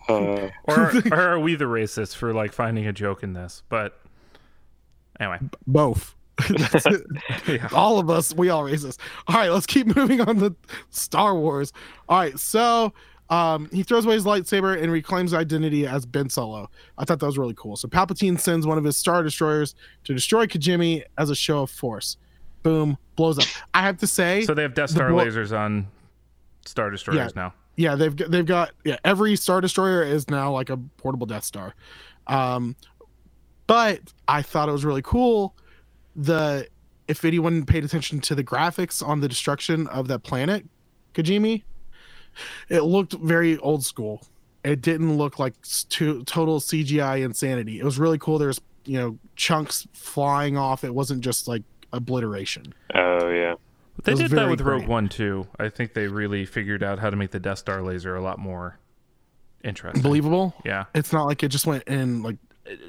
Uh, 0.08 0.50
Or, 0.66 0.94
or 1.12 1.20
are 1.20 1.40
we 1.40 1.56
the 1.56 1.66
racists 1.66 2.16
for 2.16 2.32
like 2.32 2.54
finding 2.54 2.86
a 2.86 2.94
joke 2.94 3.24
in 3.24 3.34
this? 3.34 3.64
But 3.70 4.00
anyway, 5.20 5.40
Both. 5.66 6.14
Yeah. 7.48 7.68
all 7.74 8.00
of 8.00 8.10
us, 8.10 8.34
we 8.36 8.50
all 8.50 8.64
racist. 8.64 9.00
All 9.28 9.36
right, 9.36 9.50
let's 9.50 9.66
keep 9.66 9.88
moving 9.96 10.22
on 10.22 10.38
to 10.40 10.56
Star 10.90 11.36
Wars. 11.36 11.72
All 12.10 12.18
right, 12.20 12.38
so 12.38 12.94
um, 13.30 13.70
he 13.72 13.84
throws 13.84 14.06
away 14.06 14.16
his 14.16 14.26
lightsaber 14.26 14.82
and 14.82 14.92
reclaims 14.92 15.34
identity 15.34 15.88
as 15.88 16.06
Ben 16.06 16.30
Solo. 16.30 16.70
I 16.98 17.06
thought 17.06 17.20
that 17.20 17.26
was 17.26 17.38
really 17.38 17.56
cool. 17.56 17.76
So 17.76 17.88
Palpatine 17.88 18.40
sends 18.40 18.68
one 18.68 18.78
of 18.78 18.84
his 18.84 18.98
Star 18.98 19.24
Destroyers 19.24 19.76
to 20.06 20.14
destroy 20.14 20.46
Kijimi 20.46 21.04
as 21.18 21.30
a 21.30 21.36
show 21.36 21.64
of 21.64 21.70
force. 21.72 22.18
Boom, 22.64 22.98
blows 23.16 23.40
up. 23.40 23.46
I 23.74 23.82
have 23.82 23.98
to 23.98 24.08
say, 24.08 24.44
So 24.44 24.54
they 24.54 24.62
have 24.64 24.74
Death 24.74 24.90
Star 24.92 25.10
blo- 25.10 25.26
lasers 25.26 25.58
on 25.58 25.88
Star 26.66 26.90
Destroyers 26.90 27.36
now. 27.36 27.54
yeah, 27.78 27.96
they've 27.96 28.16
got, 28.16 28.30
they've 28.32 28.46
got 28.46 28.72
yeah, 28.84 28.98
every 29.06 29.36
Star 29.38 29.62
Destroyer 29.62 30.04
is 30.04 30.30
now 30.30 30.52
like 30.52 30.70
a 30.70 30.78
portable 30.98 31.26
Death 31.28 31.44
Star. 31.46 31.74
Um, 32.28 32.76
but 33.68 34.02
I 34.28 34.42
thought 34.42 34.70
it 34.70 34.74
was 34.74 34.84
really 34.86 35.02
cool. 35.02 35.56
The 36.18 36.68
if 37.08 37.24
anyone 37.24 37.66
paid 37.66 37.86
attention 37.86 38.20
to 38.22 38.36
the 38.36 38.44
graphics 38.44 39.06
on 39.06 39.22
the 39.22 39.30
destruction 39.30 39.88
of 39.88 40.08
that 40.10 40.24
planet, 40.24 40.66
Kijimi, 41.14 41.64
it 42.70 42.82
looked 42.82 43.14
very 43.14 43.58
old 43.60 43.86
school. 43.86 44.28
It 44.64 44.82
didn't 44.82 45.18
look 45.18 45.40
like 45.40 45.54
to, 45.90 46.24
total 46.26 46.60
CGI 46.60 47.24
insanity. 47.24 47.80
It 47.80 47.86
was 47.86 47.98
really 47.98 48.18
cool. 48.18 48.38
There's 48.38 48.60
you 48.86 48.98
know 48.98 49.18
chunks 49.36 49.88
flying 49.94 50.58
off. 50.58 50.84
It 50.84 50.94
wasn't 50.94 51.22
just 51.22 51.48
like 51.48 51.64
obliteration. 51.94 52.74
oh 52.96 53.30
yeah. 53.30 53.56
They 54.04 54.14
did 54.14 54.30
that 54.30 54.36
very 54.36 54.52
with 54.52 54.62
Rogue 54.62 54.82
great. 54.82 54.90
One 54.90 55.10
too. 55.10 55.48
I 55.60 55.70
think 55.70 55.94
they 55.94 56.08
really 56.08 56.46
figured 56.46 56.84
out 56.84 57.00
how 57.00 57.10
to 57.10 57.16
make 57.16 57.32
the 57.32 57.40
Death 57.40 57.58
Star 57.60 57.82
laser 57.82 58.16
a 58.16 58.22
lot 58.22 58.38
more 58.38 58.78
interesting. 59.64 60.04
Believable. 60.04 60.54
Yeah. 60.64 60.86
It's 60.94 61.12
not 61.12 61.26
like 61.26 61.42
it 61.44 61.50
just 61.50 61.66
went 61.66 61.84
in 61.84 62.22
like. 62.24 62.38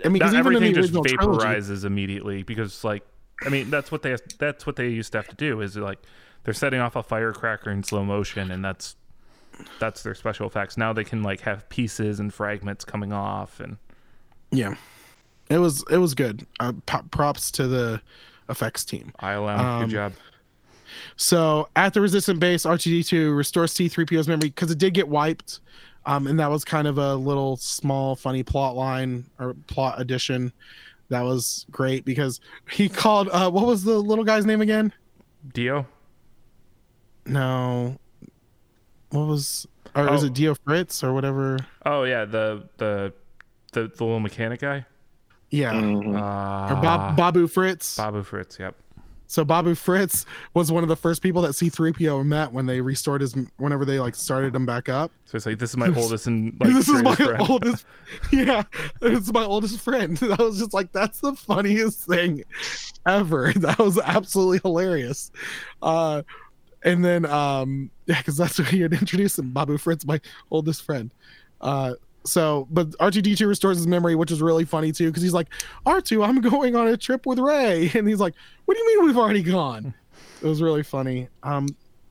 I 0.04 0.08
mean, 0.08 0.18
Not 0.18 0.32
because 0.32 0.34
even 0.34 0.56
in 0.56 0.62
the 0.62 0.68
everything 0.68 0.74
just 0.74 0.94
original 0.94 1.04
trilogy, 1.04 1.46
vaporizes 1.46 1.84
immediately 1.84 2.42
because 2.42 2.82
like 2.84 3.04
I 3.44 3.48
mean 3.50 3.70
that's 3.70 3.92
what 3.92 4.02
they 4.02 4.16
that's 4.38 4.66
what 4.66 4.76
they 4.76 4.88
used 4.88 5.12
to 5.12 5.18
have 5.18 5.28
to 5.28 5.36
do 5.36 5.60
is 5.60 5.76
like 5.76 5.98
they're 6.44 6.54
setting 6.54 6.80
off 6.80 6.96
a 6.96 7.02
firecracker 7.02 7.70
in 7.70 7.82
slow 7.82 8.04
motion 8.04 8.50
and 8.50 8.64
that's 8.64 8.96
that's 9.78 10.02
their 10.02 10.14
special 10.14 10.46
effects. 10.46 10.76
Now 10.76 10.92
they 10.92 11.04
can 11.04 11.22
like 11.22 11.40
have 11.40 11.68
pieces 11.68 12.20
and 12.20 12.32
fragments 12.32 12.84
coming 12.84 13.12
off 13.12 13.60
and 13.60 13.76
Yeah, 14.50 14.74
it 15.48 15.58
was 15.58 15.84
it 15.90 15.98
was 15.98 16.14
good. 16.14 16.46
Uh, 16.60 16.72
props 17.10 17.50
to 17.52 17.66
the 17.66 18.00
effects 18.48 18.84
team. 18.84 19.12
ILM, 19.20 19.58
Um, 19.58 19.82
good 19.82 19.90
job. 19.92 20.12
So 21.16 21.68
at 21.76 21.92
the 21.94 22.00
resistant 22.00 22.40
base, 22.40 22.64
R2D2 22.64 23.36
restores 23.36 23.74
C3PO's 23.74 24.26
memory 24.28 24.48
because 24.48 24.70
it 24.70 24.78
did 24.78 24.94
get 24.94 25.08
wiped, 25.08 25.60
um, 26.06 26.26
and 26.26 26.40
that 26.40 26.50
was 26.50 26.64
kind 26.64 26.88
of 26.88 26.98
a 26.98 27.14
little 27.14 27.56
small 27.58 28.16
funny 28.16 28.42
plot 28.42 28.74
line 28.74 29.26
or 29.38 29.54
plot 29.66 30.00
addition. 30.00 30.52
That 31.10 31.22
was 31.22 31.64
great 31.70 32.04
because 32.04 32.40
he 32.70 32.88
called. 32.88 33.28
Uh, 33.30 33.50
what 33.50 33.66
was 33.66 33.82
the 33.84 33.98
little 33.98 34.24
guy's 34.24 34.44
name 34.44 34.60
again? 34.60 34.92
Dio? 35.54 35.86
No, 37.26 37.98
what 39.10 39.26
was 39.26 39.66
or 39.94 40.12
is 40.14 40.22
Oh. 40.22 40.26
it 40.26 40.34
Dio 40.34 40.54
Fritz 40.54 41.02
or 41.04 41.12
whatever? 41.12 41.58
Oh 41.84 42.04
yeah, 42.04 42.24
the 42.24 42.68
the 42.78 43.12
the, 43.72 43.88
the 43.88 44.04
little 44.04 44.20
mechanic 44.20 44.60
guy. 44.60 44.86
Yeah, 45.50 45.72
Mhm. 45.72 46.14
Uh, 46.14 46.74
or 46.74 46.82
Bob, 46.82 47.16
Babu 47.16 47.46
Fritz. 47.48 47.96
Babu 47.96 48.22
Fritz, 48.22 48.58
yep. 48.58 48.74
So 49.28 49.44
Babu 49.44 49.74
Fritz 49.74 50.24
was 50.54 50.72
one 50.72 50.82
of 50.82 50.88
the 50.88 50.96
first 50.96 51.22
people 51.22 51.42
that 51.42 51.50
C3PO 51.50 52.24
met 52.24 52.50
when 52.50 52.64
they 52.64 52.80
restored 52.80 53.20
his 53.20 53.36
whenever 53.58 53.84
they 53.84 54.00
like 54.00 54.14
started 54.14 54.54
him 54.56 54.64
back 54.64 54.88
up. 54.88 55.12
So 55.26 55.36
it's 55.36 55.44
like 55.44 55.58
this 55.58 55.70
is 55.70 55.76
my 55.76 55.94
oldest 55.94 56.26
and 56.26 56.54
like 56.60 56.72
this 56.72 56.88
is 56.88 57.02
my 57.02 57.14
friend. 57.14 57.42
oldest 57.48 57.84
Yeah, 58.32 58.62
it's 59.02 59.30
my 59.30 59.44
oldest 59.44 59.80
friend. 59.80 60.18
I 60.38 60.42
was 60.42 60.58
just 60.58 60.72
like, 60.72 60.92
that's 60.92 61.20
the 61.20 61.34
funniest 61.34 62.06
thing 62.06 62.42
ever. 63.06 63.52
That 63.58 63.78
was 63.78 63.98
absolutely 63.98 64.60
hilarious. 64.62 65.30
Uh 65.82 66.22
and 66.82 67.04
then 67.04 67.26
um 67.26 67.90
yeah, 68.06 68.18
because 68.18 68.38
that's 68.38 68.58
what 68.58 68.68
he 68.68 68.80
had 68.80 68.94
introduced 68.94 69.38
him, 69.38 69.52
Babu 69.52 69.76
Fritz, 69.76 70.06
my 70.06 70.22
oldest 70.50 70.82
friend. 70.84 71.12
Uh 71.60 71.94
so, 72.24 72.66
but 72.70 72.90
R2D2 72.98 73.46
restores 73.46 73.78
his 73.78 73.86
memory, 73.86 74.14
which 74.14 74.30
is 74.30 74.42
really 74.42 74.64
funny 74.64 74.92
too, 74.92 75.06
because 75.06 75.22
he's 75.22 75.32
like, 75.32 75.48
R2, 75.86 76.26
I'm 76.26 76.40
going 76.40 76.76
on 76.76 76.88
a 76.88 76.96
trip 76.96 77.24
with 77.26 77.38
Rey. 77.38 77.90
And 77.94 78.06
he's 78.08 78.20
like, 78.20 78.34
What 78.66 78.74
do 78.76 78.80
you 78.82 78.86
mean 78.98 79.06
we've 79.06 79.18
already 79.18 79.42
gone? 79.42 79.94
It 80.40 80.46
was 80.46 80.62
really 80.62 80.84
funny. 80.84 81.28
Um, 81.42 81.66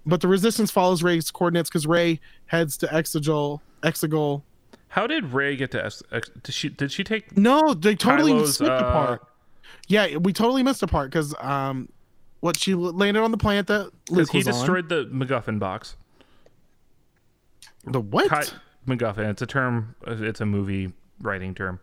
but 0.06 0.20
the 0.20 0.28
resistance 0.28 0.70
follows 0.70 1.02
Rey's 1.02 1.32
coordinates 1.32 1.70
because 1.70 1.88
Rey 1.88 2.20
heads 2.48 2.76
to 2.78 2.88
Exegol, 2.88 3.62
Exegol. 3.84 4.42
How 4.90 5.08
did 5.08 5.32
Rey 5.32 5.56
get 5.56 5.72
to 5.72 5.86
Ex- 5.86 6.04
Ex- 6.12 6.30
did 6.44 6.54
she 6.54 6.68
did 6.68 6.92
she 6.92 7.06
take 7.06 7.38
No, 7.38 7.74
they 7.74 7.96
totally 7.96 8.34
Kylo's, 8.34 8.56
skipped 8.56 8.70
a 8.70 8.74
uh, 8.86 8.92
part. 8.92 9.28
Yeah, 9.88 10.18
we 10.18 10.34
totally 10.34 10.62
missed 10.62 10.84
a 10.84 10.88
part 10.88 11.10
because 11.10 11.34
um, 11.40 11.88
what 12.42 12.58
she 12.58 12.74
landed 12.76 13.22
on 13.24 13.32
the 13.32 13.38
planet 13.38 13.68
that 13.68 13.92
because 14.06 14.18
Luke 14.18 14.32
he 14.32 14.38
was 14.40 14.48
on. 14.48 14.54
destroyed 14.54 14.90
the 14.90 15.06
MacGuffin 15.06 15.58
box. 15.60 15.96
the 17.86 18.02
what? 18.02 18.30
Ky- 18.30 18.54
MacGuffin. 18.88 19.30
It's 19.30 19.42
a 19.42 19.46
term. 19.46 19.96
It's 20.06 20.42
a 20.42 20.46
movie 20.46 20.94
writing 21.22 21.54
term. 21.54 21.80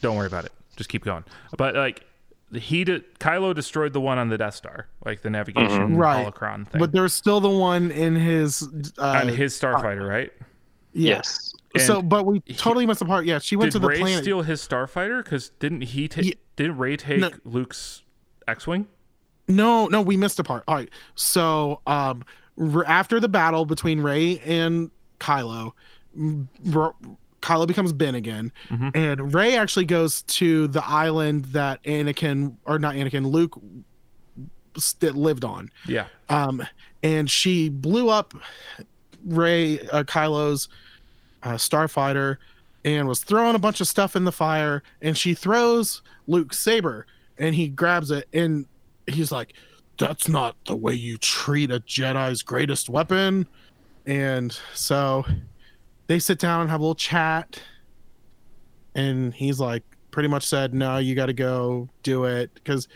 Don't 0.00 0.16
worry 0.16 0.26
about 0.26 0.44
it. 0.44 0.52
Just 0.76 0.88
keep 0.90 1.04
going. 1.04 1.24
But 1.56 1.74
like 1.74 2.04
he 2.52 2.84
did, 2.84 3.18
Kylo 3.18 3.54
destroyed 3.54 3.92
the 3.92 4.00
one 4.00 4.18
on 4.18 4.28
the 4.28 4.38
Death 4.38 4.54
Star, 4.54 4.88
like 5.04 5.22
the 5.22 5.30
navigation 5.30 5.96
Right. 5.96 6.26
holocron 6.26 6.66
thing, 6.66 6.78
But 6.80 6.92
there's 6.92 7.12
still 7.12 7.40
the 7.40 7.50
one 7.50 7.90
in 7.90 8.16
his. 8.16 8.62
Uh, 8.98 9.20
on 9.22 9.28
his 9.28 9.58
starfighter, 9.58 10.08
right? 10.08 10.32
yeah. 10.92 11.16
Yes. 11.16 11.54
So, 11.78 12.02
but 12.02 12.26
we 12.26 12.40
totally 12.40 12.84
missed 12.86 12.98
the 12.98 13.04
part. 13.06 13.24
Yeah, 13.26 13.38
she 13.38 13.54
went 13.54 13.70
to 13.72 13.78
the 13.78 13.86
Rey 13.86 14.00
planet. 14.00 14.22
steal 14.24 14.42
his 14.42 14.66
starfighter? 14.66 15.22
Because 15.22 15.50
didn't 15.60 15.82
he 15.82 16.08
take? 16.08 16.24
Ye- 16.24 16.34
Didn't 16.56 16.78
Rey 16.78 16.96
take 16.96 17.20
No. 17.20 17.30
Luke's 17.44 18.02
X-wing? 18.48 18.88
No, 19.46 19.86
no, 19.86 20.02
we 20.02 20.16
missed 20.16 20.40
a 20.40 20.44
part. 20.44 20.64
All 20.66 20.74
right. 20.74 20.88
So, 21.14 21.80
um, 21.86 22.24
r- 22.58 22.84
after 22.86 23.20
the 23.20 23.28
battle 23.28 23.64
between 23.66 24.00
Rey 24.00 24.40
and 24.40 24.90
Kylo, 25.20 25.72
r- 26.74 26.94
Kylo 27.42 27.66
becomes 27.66 27.92
Ben 27.92 28.14
again, 28.14 28.52
Mhm. 28.68 28.90
and 28.94 29.32
Rey 29.34 29.56
actually 29.56 29.84
goes 29.86 30.22
to 30.22 30.66
the 30.68 30.84
island 30.84 31.46
that 31.46 31.82
Anakin, 31.84 32.56
or 32.64 32.78
not 32.78 32.94
Anakin, 32.96 33.30
Luke 33.30 33.58
st- 34.76 35.16
lived 35.16 35.44
on. 35.44 35.70
Yeah. 35.86 36.06
Um, 36.28 36.62
and 37.02 37.30
she 37.30 37.68
blew 37.68 38.08
up 38.08 38.34
Rey, 39.24 39.80
uh, 39.88 40.02
Kylo's 40.04 40.68
uh, 41.42 41.54
starfighter, 41.54 42.36
and 42.84 43.08
was 43.08 43.20
throwing 43.24 43.54
a 43.54 43.58
bunch 43.58 43.80
of 43.80 43.88
stuff 43.88 44.14
in 44.16 44.24
the 44.24 44.32
fire. 44.32 44.82
And 45.00 45.16
she 45.16 45.32
throws 45.34 46.02
Luke's 46.26 46.58
saber, 46.58 47.06
and 47.38 47.54
he 47.54 47.68
grabs 47.68 48.10
it, 48.10 48.28
and 48.32 48.66
he's 49.06 49.32
like, 49.32 49.54
"That's 49.98 50.28
not 50.28 50.56
the 50.66 50.76
way 50.76 50.94
you 50.94 51.16
treat 51.18 51.70
a 51.70 51.80
Jedi's 51.80 52.42
greatest 52.42 52.88
weapon." 52.90 53.46
And 54.10 54.58
so 54.74 55.24
they 56.08 56.18
sit 56.18 56.40
down 56.40 56.62
and 56.62 56.70
have 56.70 56.80
a 56.80 56.82
little 56.82 56.96
chat, 56.96 57.62
and 58.96 59.32
he's 59.32 59.60
like, 59.60 59.84
pretty 60.10 60.28
much 60.28 60.44
said, 60.44 60.74
"No, 60.74 60.98
you 60.98 61.14
got 61.14 61.26
to 61.26 61.32
go 61.32 61.88
do 62.02 62.24
it," 62.24 62.52
because 62.54 62.88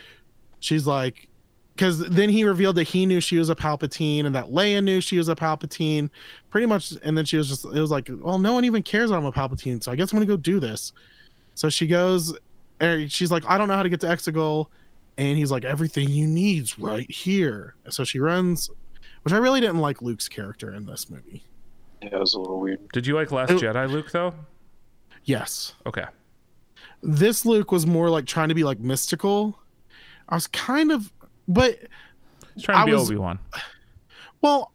she's 0.58 0.88
like 0.88 1.28
because 1.76 2.00
then 2.08 2.28
he 2.28 2.44
revealed 2.44 2.76
that 2.76 2.84
he 2.84 3.04
knew 3.04 3.20
she 3.20 3.36
was 3.36 3.50
a 3.50 3.54
Palpatine 3.54 4.26
and 4.26 4.34
that 4.34 4.46
Leia 4.46 4.82
knew 4.82 5.00
she 5.00 5.18
was 5.18 5.28
a 5.28 5.34
Palpatine, 5.34 6.08
pretty 6.50 6.66
much. 6.66 6.92
And 7.02 7.18
then 7.18 7.24
she 7.24 7.36
was 7.36 7.48
just, 7.48 7.64
it 7.64 7.80
was 7.80 7.90
like, 7.90 8.08
well, 8.20 8.38
no 8.38 8.52
one 8.52 8.64
even 8.64 8.82
cares 8.82 9.10
I'm 9.10 9.24
a 9.24 9.32
Palpatine, 9.32 9.82
so 9.82 9.90
I 9.90 9.96
guess 9.96 10.12
I'm 10.12 10.18
gonna 10.18 10.26
go 10.26 10.36
do 10.36 10.60
this. 10.60 10.92
So 11.54 11.68
she 11.68 11.86
goes, 11.86 12.36
and 12.80 13.10
she's 13.10 13.30
like, 13.30 13.44
I 13.48 13.58
don't 13.58 13.68
know 13.68 13.74
how 13.74 13.82
to 13.82 13.88
get 13.88 14.00
to 14.00 14.06
Exegol, 14.06 14.66
and 15.18 15.36
he's 15.36 15.50
like, 15.50 15.64
everything 15.64 16.10
you 16.10 16.26
need's 16.26 16.78
right 16.78 17.10
here. 17.10 17.74
So 17.88 18.04
she 18.04 18.20
runs, 18.20 18.70
which 19.24 19.34
I 19.34 19.38
really 19.38 19.60
didn't 19.60 19.78
like 19.80 20.00
Luke's 20.00 20.28
character 20.28 20.72
in 20.72 20.86
this 20.86 21.10
movie. 21.10 21.44
Yeah, 22.02 22.10
it 22.16 22.20
was 22.20 22.34
a 22.34 22.38
little 22.40 22.60
weird. 22.60 22.88
Did 22.92 23.06
you 23.06 23.14
like 23.14 23.32
Last 23.32 23.50
Oh. 23.50 23.58
Jedi, 23.58 23.90
Luke? 23.90 24.10
Though. 24.12 24.34
Yes, 25.24 25.74
Okay. 25.86 26.04
this 27.02 27.44
Luke 27.46 27.72
was 27.72 27.86
more 27.86 28.10
like 28.10 28.26
trying 28.26 28.48
to 28.50 28.54
be 28.54 28.62
like 28.64 28.78
mystical. 28.78 29.58
I 30.28 30.34
was 30.34 30.46
kind 30.46 30.92
of, 30.92 31.12
but 31.48 31.78
He's 32.54 32.64
trying 32.64 32.76
to 32.76 32.82
I 32.82 32.84
be 32.86 32.92
was- 32.92 33.08
Obi 33.10 33.16
Wan. 33.18 33.38
Well, 34.42 34.72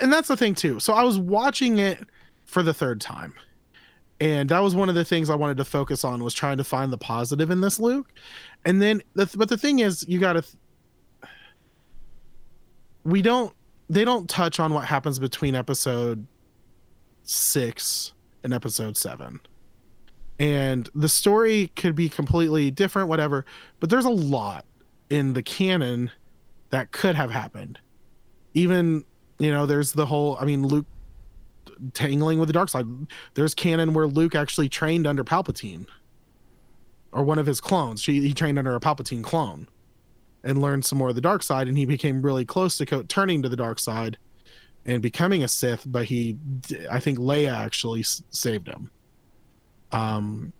and 0.00 0.10
that's 0.12 0.28
the 0.28 0.36
thing 0.36 0.54
too. 0.54 0.80
So 0.80 0.94
I 0.94 1.02
was 1.04 1.18
watching 1.18 1.78
it 1.78 2.00
for 2.46 2.62
the 2.62 2.72
third 2.74 3.00
time. 3.00 3.34
And 4.22 4.48
that 4.50 4.60
was 4.60 4.74
one 4.74 4.88
of 4.90 4.94
the 4.94 5.04
things 5.04 5.30
I 5.30 5.34
wanted 5.34 5.56
to 5.58 5.64
focus 5.64 6.04
on 6.04 6.22
was 6.22 6.34
trying 6.34 6.58
to 6.58 6.64
find 6.64 6.92
the 6.92 6.98
positive 6.98 7.50
in 7.50 7.60
this 7.62 7.78
Luke. 7.80 8.12
And 8.66 8.80
then 8.80 9.02
the, 9.14 9.30
but 9.36 9.48
the 9.48 9.56
thing 9.56 9.78
is 9.78 10.06
you 10.08 10.18
got 10.18 10.34
to 10.34 10.44
we 13.04 13.22
don't 13.22 13.52
they 13.90 14.04
don't 14.04 14.30
touch 14.30 14.60
on 14.60 14.72
what 14.72 14.84
happens 14.84 15.18
between 15.18 15.56
episode 15.56 16.24
6 17.24 18.12
and 18.44 18.54
episode 18.54 18.96
7. 18.96 19.40
And 20.38 20.88
the 20.94 21.08
story 21.08 21.72
could 21.74 21.96
be 21.96 22.08
completely 22.08 22.70
different 22.70 23.08
whatever, 23.08 23.44
but 23.80 23.90
there's 23.90 24.04
a 24.04 24.10
lot 24.10 24.64
in 25.10 25.32
the 25.32 25.42
canon 25.42 26.12
that 26.70 26.92
could 26.92 27.16
have 27.16 27.32
happened. 27.32 27.80
Even 28.54 29.04
you 29.40 29.50
know 29.50 29.66
there's 29.66 29.92
the 29.92 30.04
whole 30.04 30.36
i 30.38 30.44
mean 30.44 30.66
luke 30.66 30.84
tangling 31.94 32.38
with 32.38 32.46
the 32.46 32.52
dark 32.52 32.68
side. 32.68 32.86
There's 33.34 33.54
canon 33.54 33.92
where 33.92 34.06
luke 34.06 34.34
actually 34.34 34.68
trained 34.68 35.06
under 35.06 35.24
palpatine 35.24 35.86
or 37.10 37.24
one 37.24 37.38
of 37.40 37.46
his 37.46 37.60
clones. 37.60 38.04
He 38.04 38.32
trained 38.34 38.58
under 38.58 38.76
a 38.76 38.80
palpatine 38.80 39.24
clone 39.24 39.66
and 40.44 40.60
learned 40.60 40.84
some 40.84 40.98
more 40.98 41.08
of 41.10 41.14
the 41.14 41.20
dark 41.20 41.42
side 41.42 41.68
and 41.68 41.76
he 41.76 41.84
became 41.84 42.22
really 42.22 42.44
close 42.44 42.76
to 42.76 42.86
co- 42.86 43.02
turning 43.04 43.42
to 43.42 43.48
the 43.48 43.56
dark 43.56 43.78
side 43.78 44.16
and 44.86 45.02
becoming 45.02 45.42
a 45.44 45.48
sith 45.48 45.82
but 45.86 46.04
he 46.06 46.36
i 46.90 46.98
think 46.98 47.18
leia 47.18 47.52
actually 47.52 48.00
s- 48.00 48.22
saved 48.30 48.66
him 48.68 48.90
um 49.92 50.52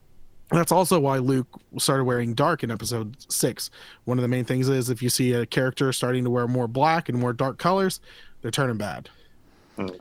that's 0.53 0.73
also 0.73 0.99
why 0.99 1.19
Luke 1.19 1.47
started 1.79 2.03
wearing 2.03 2.35
dark 2.35 2.65
in 2.65 2.73
episode 2.73 3.15
six. 3.33 3.71
One 4.03 4.19
of 4.19 4.23
the 4.23 4.27
main 4.27 4.45
things 4.45 4.69
is 4.69 4.91
if 4.91 5.01
you 5.01 5.09
see 5.09 5.33
a 5.33 5.47
character 5.47 5.93
starting 5.93 6.25
to 6.25 6.31
wear 6.31 6.49
more 6.49 6.67
black 6.67 7.09
and 7.09 7.17
more 7.17 7.33
dark 7.33 7.57
colors, 7.57 8.01
they're 8.43 8.51
turning 8.51 8.77
bad. 8.77 9.09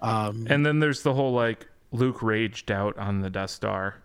Um, 0.01 0.47
And 0.49 0.65
then 0.65 0.79
there's 0.79 1.03
the 1.03 1.13
whole 1.13 1.33
like 1.33 1.67
Luke 1.91 2.23
raged 2.23 2.71
out 2.71 2.97
on 2.97 3.21
the 3.21 3.29
Death 3.29 3.51
Star 3.51 3.97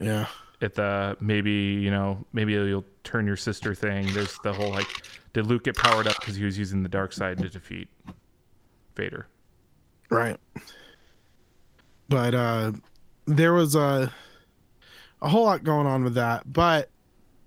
yeah, 0.00 0.26
at 0.60 0.74
the 0.74 1.16
maybe 1.20 1.52
you 1.52 1.92
know 1.92 2.24
maybe 2.32 2.54
you'll 2.54 2.84
turn 3.06 3.26
your 3.26 3.36
sister 3.36 3.74
thing. 3.74 4.12
There's 4.12 4.38
the 4.42 4.52
whole 4.52 4.70
like 4.70 4.88
did 5.32 5.46
Luke 5.46 5.64
get 5.64 5.76
powered 5.76 6.06
up 6.06 6.18
because 6.20 6.36
he 6.36 6.44
was 6.44 6.58
using 6.58 6.82
the 6.82 6.88
dark 6.88 7.12
side 7.12 7.38
to 7.38 7.48
defeat 7.48 7.88
Vader? 8.94 9.26
right. 10.10 10.38
But 12.08 12.34
uh, 12.34 12.72
there 13.26 13.52
was 13.52 13.74
a 13.74 14.12
a 15.22 15.28
whole 15.28 15.44
lot 15.44 15.64
going 15.64 15.86
on 15.86 16.04
with 16.04 16.14
that. 16.14 16.50
But 16.52 16.90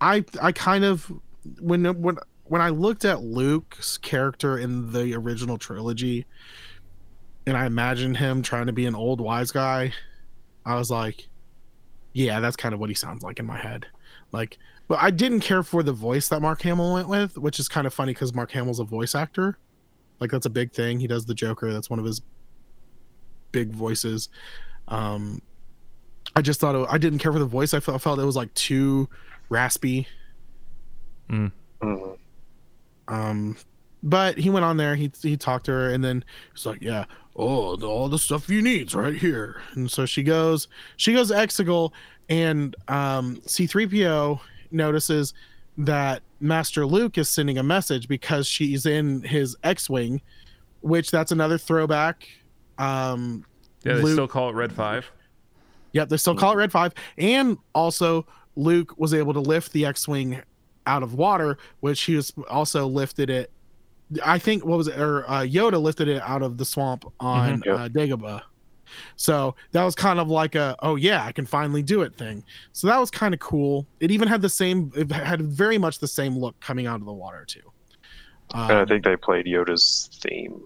I 0.01 0.25
I 0.41 0.51
kind 0.51 0.83
of 0.83 1.11
when 1.59 1.85
when 2.01 2.17
when 2.45 2.61
I 2.61 2.69
looked 2.69 3.05
at 3.05 3.21
Luke's 3.21 3.97
character 3.97 4.57
in 4.57 4.91
the 4.91 5.13
original 5.13 5.57
trilogy, 5.57 6.25
and 7.45 7.55
I 7.55 7.65
imagined 7.65 8.17
him 8.17 8.41
trying 8.41 8.65
to 8.67 8.73
be 8.73 8.85
an 8.85 8.95
old 8.95 9.21
wise 9.21 9.51
guy, 9.51 9.93
I 10.65 10.75
was 10.75 10.89
like, 10.89 11.27
yeah, 12.13 12.39
that's 12.39 12.55
kind 12.55 12.73
of 12.73 12.79
what 12.79 12.89
he 12.89 12.95
sounds 12.95 13.23
like 13.23 13.39
in 13.39 13.45
my 13.45 13.57
head. 13.57 13.85
Like, 14.31 14.57
but 14.89 14.97
I 14.99 15.11
didn't 15.11 15.41
care 15.41 15.61
for 15.63 15.83
the 15.83 15.93
voice 15.93 16.27
that 16.29 16.41
Mark 16.41 16.63
Hamill 16.63 16.93
went 16.93 17.07
with, 17.07 17.37
which 17.37 17.59
is 17.59 17.69
kind 17.69 17.85
of 17.87 17.93
funny 17.93 18.11
because 18.11 18.33
Mark 18.33 18.51
Hamill's 18.51 18.79
a 18.79 18.83
voice 18.83 19.13
actor. 19.13 19.57
Like 20.19 20.31
that's 20.31 20.47
a 20.47 20.49
big 20.49 20.73
thing. 20.73 20.99
He 20.99 21.05
does 21.07 21.25
the 21.25 21.35
Joker. 21.35 21.71
That's 21.71 21.91
one 21.91 21.99
of 21.99 22.05
his 22.05 22.21
big 23.51 23.71
voices. 23.71 24.29
Um, 24.87 25.41
I 26.35 26.41
just 26.41 26.59
thought 26.59 26.75
it, 26.75 26.87
I 26.89 26.97
didn't 26.97 27.19
care 27.19 27.31
for 27.31 27.37
the 27.39 27.45
voice. 27.45 27.73
I 27.75 27.79
felt, 27.79 27.95
I 27.95 27.99
felt 27.99 28.19
it 28.19 28.25
was 28.25 28.35
like 28.35 28.51
too 28.55 29.07
raspy. 29.49 30.07
Mhm. 31.29 31.51
Um, 33.07 33.57
but 34.01 34.37
he 34.39 34.49
went 34.49 34.65
on 34.65 34.77
there. 34.77 34.95
He 34.95 35.11
he 35.21 35.37
talked 35.37 35.65
to 35.65 35.71
her, 35.71 35.89
and 35.89 36.03
then 36.03 36.25
he's 36.53 36.65
like, 36.65 36.81
"Yeah, 36.81 37.05
oh, 37.35 37.75
the, 37.75 37.87
all 37.87 38.09
the 38.09 38.17
stuff 38.19 38.49
you 38.49 38.61
need's 38.61 38.95
right 38.95 39.13
here." 39.15 39.61
And 39.73 39.89
so 39.91 40.05
she 40.05 40.23
goes, 40.23 40.67
she 40.97 41.13
goes 41.13 41.29
to 41.29 41.35
Exegol, 41.35 41.91
and 42.27 42.75
um, 42.87 43.41
C-3PO 43.45 44.39
notices 44.71 45.33
that 45.77 46.21
Master 46.39 46.85
Luke 46.85 47.17
is 47.17 47.29
sending 47.29 47.57
a 47.57 47.63
message 47.63 48.07
because 48.07 48.47
she's 48.47 48.85
in 48.85 49.21
his 49.23 49.55
X-wing, 49.63 50.21
which 50.81 51.11
that's 51.11 51.31
another 51.31 51.57
throwback. 51.57 52.27
Um, 52.77 53.45
Yeah, 53.83 53.93
they 53.93 54.01
Luke- 54.03 54.13
still 54.13 54.27
call 54.27 54.49
it 54.49 54.53
Red 54.55 54.73
Five. 54.73 55.05
Yep, 55.93 56.09
they 56.09 56.17
still 56.17 56.35
call 56.35 56.53
it 56.53 56.57
Red 56.57 56.71
Five, 56.71 56.93
and 57.17 57.57
also 57.73 58.25
Luke 58.55 58.93
was 58.97 59.13
able 59.13 59.33
to 59.33 59.39
lift 59.39 59.71
the 59.71 59.85
X-wing 59.85 60.41
out 60.85 61.01
of 61.03 61.13
water, 61.13 61.57
which 61.79 62.01
he 62.03 62.15
was 62.15 62.33
also 62.49 62.85
lifted 62.87 63.29
it. 63.29 63.51
I 64.25 64.37
think 64.39 64.65
what 64.65 64.77
was 64.77 64.87
it? 64.87 64.99
Or 64.99 65.29
uh, 65.29 65.41
Yoda 65.41 65.81
lifted 65.81 66.07
it 66.07 66.21
out 66.23 66.41
of 66.41 66.57
the 66.57 66.65
swamp 66.65 67.05
on 67.19 67.61
Mhm. 67.61 67.65
Yep. 67.65 67.75
uh, 67.79 67.89
Dagobah. 67.89 68.41
So 69.15 69.55
that 69.71 69.83
was 69.83 69.95
kind 69.95 70.19
of 70.19 70.29
like 70.29 70.55
a 70.55 70.75
oh 70.79 70.95
yeah, 70.95 71.25
I 71.25 71.31
can 71.31 71.45
finally 71.45 71.83
do 71.83 72.01
it 72.01 72.15
thing. 72.15 72.43
So 72.71 72.87
that 72.87 72.99
was 72.99 73.11
kind 73.11 73.33
of 73.33 73.39
cool. 73.39 73.85
It 73.99 74.11
even 74.11 74.27
had 74.27 74.41
the 74.41 74.49
same. 74.49 74.91
It 74.95 75.11
had 75.11 75.41
very 75.41 75.77
much 75.77 75.99
the 75.99 76.07
same 76.07 76.37
look 76.37 76.59
coming 76.59 76.87
out 76.87 76.99
of 76.99 77.05
the 77.05 77.13
water 77.13 77.45
too. 77.45 77.61
And 78.53 78.71
I 78.77 78.81
Um, 78.81 78.87
think 78.87 79.03
they 79.03 79.15
played 79.15 79.45
Yoda's 79.45 80.09
theme 80.21 80.59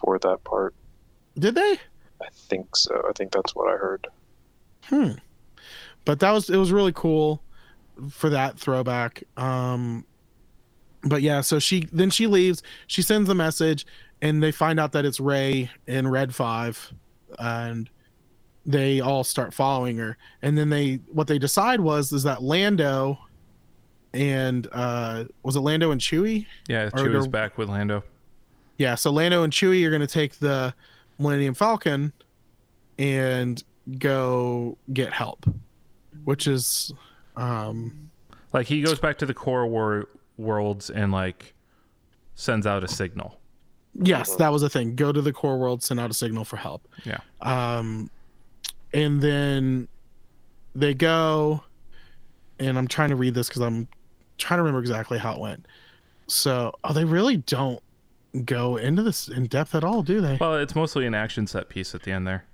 for 0.00 0.18
that 0.20 0.44
part. 0.44 0.74
did 1.38 1.54
they? 1.54 1.72
I 2.20 2.28
think 2.32 2.76
so. 2.76 3.02
I 3.08 3.12
think 3.12 3.32
that's 3.32 3.54
what 3.54 3.68
I 3.72 3.76
heard. 3.76 4.06
Hmm. 4.84 5.12
But 6.04 6.20
that 6.20 6.30
was 6.32 6.48
it 6.50 6.56
was 6.56 6.72
really 6.72 6.92
cool 6.92 7.42
for 8.10 8.30
that 8.30 8.58
throwback. 8.58 9.24
Um 9.36 10.04
but 11.04 11.20
yeah, 11.22 11.40
so 11.40 11.58
she 11.58 11.88
then 11.92 12.10
she 12.10 12.26
leaves, 12.28 12.62
she 12.86 13.02
sends 13.02 13.28
a 13.28 13.34
message 13.34 13.84
and 14.20 14.40
they 14.40 14.52
find 14.52 14.78
out 14.78 14.92
that 14.92 15.04
it's 15.04 15.18
Rey 15.18 15.68
in 15.88 16.06
Red 16.06 16.32
5 16.34 16.92
and 17.38 17.88
they 18.64 19.00
all 19.00 19.24
start 19.24 19.52
following 19.52 19.96
her. 19.98 20.16
And 20.42 20.56
then 20.56 20.70
they 20.70 21.00
what 21.12 21.26
they 21.26 21.38
decide 21.38 21.80
was 21.80 22.12
is 22.12 22.22
that 22.22 22.42
Lando 22.42 23.18
and 24.14 24.68
uh 24.72 25.24
was 25.42 25.56
it 25.56 25.60
Lando 25.60 25.90
and 25.90 26.00
Chewie? 26.00 26.46
Yeah, 26.68 26.90
Chewie's 26.90 27.26
back 27.26 27.58
with 27.58 27.68
Lando. 27.68 28.04
Yeah, 28.78 28.94
so 28.94 29.10
Lando 29.10 29.42
and 29.42 29.52
Chewie 29.52 29.84
are 29.84 29.90
going 29.90 30.00
to 30.00 30.06
take 30.06 30.38
the 30.38 30.74
Millennium 31.18 31.54
Falcon 31.54 32.12
and 32.98 33.62
go 33.98 34.76
get 34.92 35.12
help, 35.12 35.44
which 36.24 36.46
is 36.46 36.92
um 37.36 38.10
Like 38.52 38.66
he 38.66 38.82
goes 38.82 38.98
back 38.98 39.18
to 39.18 39.26
the 39.26 39.34
core 39.34 39.66
war 39.66 40.08
worlds 40.36 40.90
and 40.90 41.12
like 41.12 41.54
sends 42.34 42.66
out 42.66 42.84
a 42.84 42.88
signal. 42.88 43.38
Yes, 43.94 44.36
that 44.36 44.52
was 44.52 44.62
a 44.62 44.68
thing. 44.68 44.96
Go 44.96 45.12
to 45.12 45.20
the 45.20 45.32
core 45.32 45.58
world, 45.58 45.82
send 45.82 46.00
out 46.00 46.10
a 46.10 46.14
signal 46.14 46.44
for 46.44 46.56
help. 46.56 46.88
Yeah. 47.04 47.18
Um 47.40 48.10
and 48.94 49.20
then 49.20 49.88
they 50.74 50.94
go 50.94 51.62
and 52.58 52.78
I'm 52.78 52.88
trying 52.88 53.10
to 53.10 53.16
read 53.16 53.34
this 53.34 53.48
cuz 53.48 53.62
I'm 53.62 53.88
trying 54.38 54.58
to 54.58 54.62
remember 54.62 54.80
exactly 54.80 55.18
how 55.18 55.34
it 55.34 55.40
went. 55.40 55.66
So, 56.26 56.72
oh, 56.84 56.92
they 56.92 57.04
really 57.04 57.36
don't 57.36 57.82
go 58.44 58.76
into 58.76 59.02
this 59.02 59.28
in 59.28 59.46
depth 59.46 59.74
at 59.74 59.84
all, 59.84 60.02
do 60.02 60.20
they? 60.20 60.38
Well, 60.40 60.56
it's 60.56 60.74
mostly 60.74 61.06
an 61.06 61.14
action 61.14 61.46
set 61.46 61.68
piece 61.68 61.94
at 61.94 62.02
the 62.02 62.12
end 62.12 62.26
there. 62.26 62.44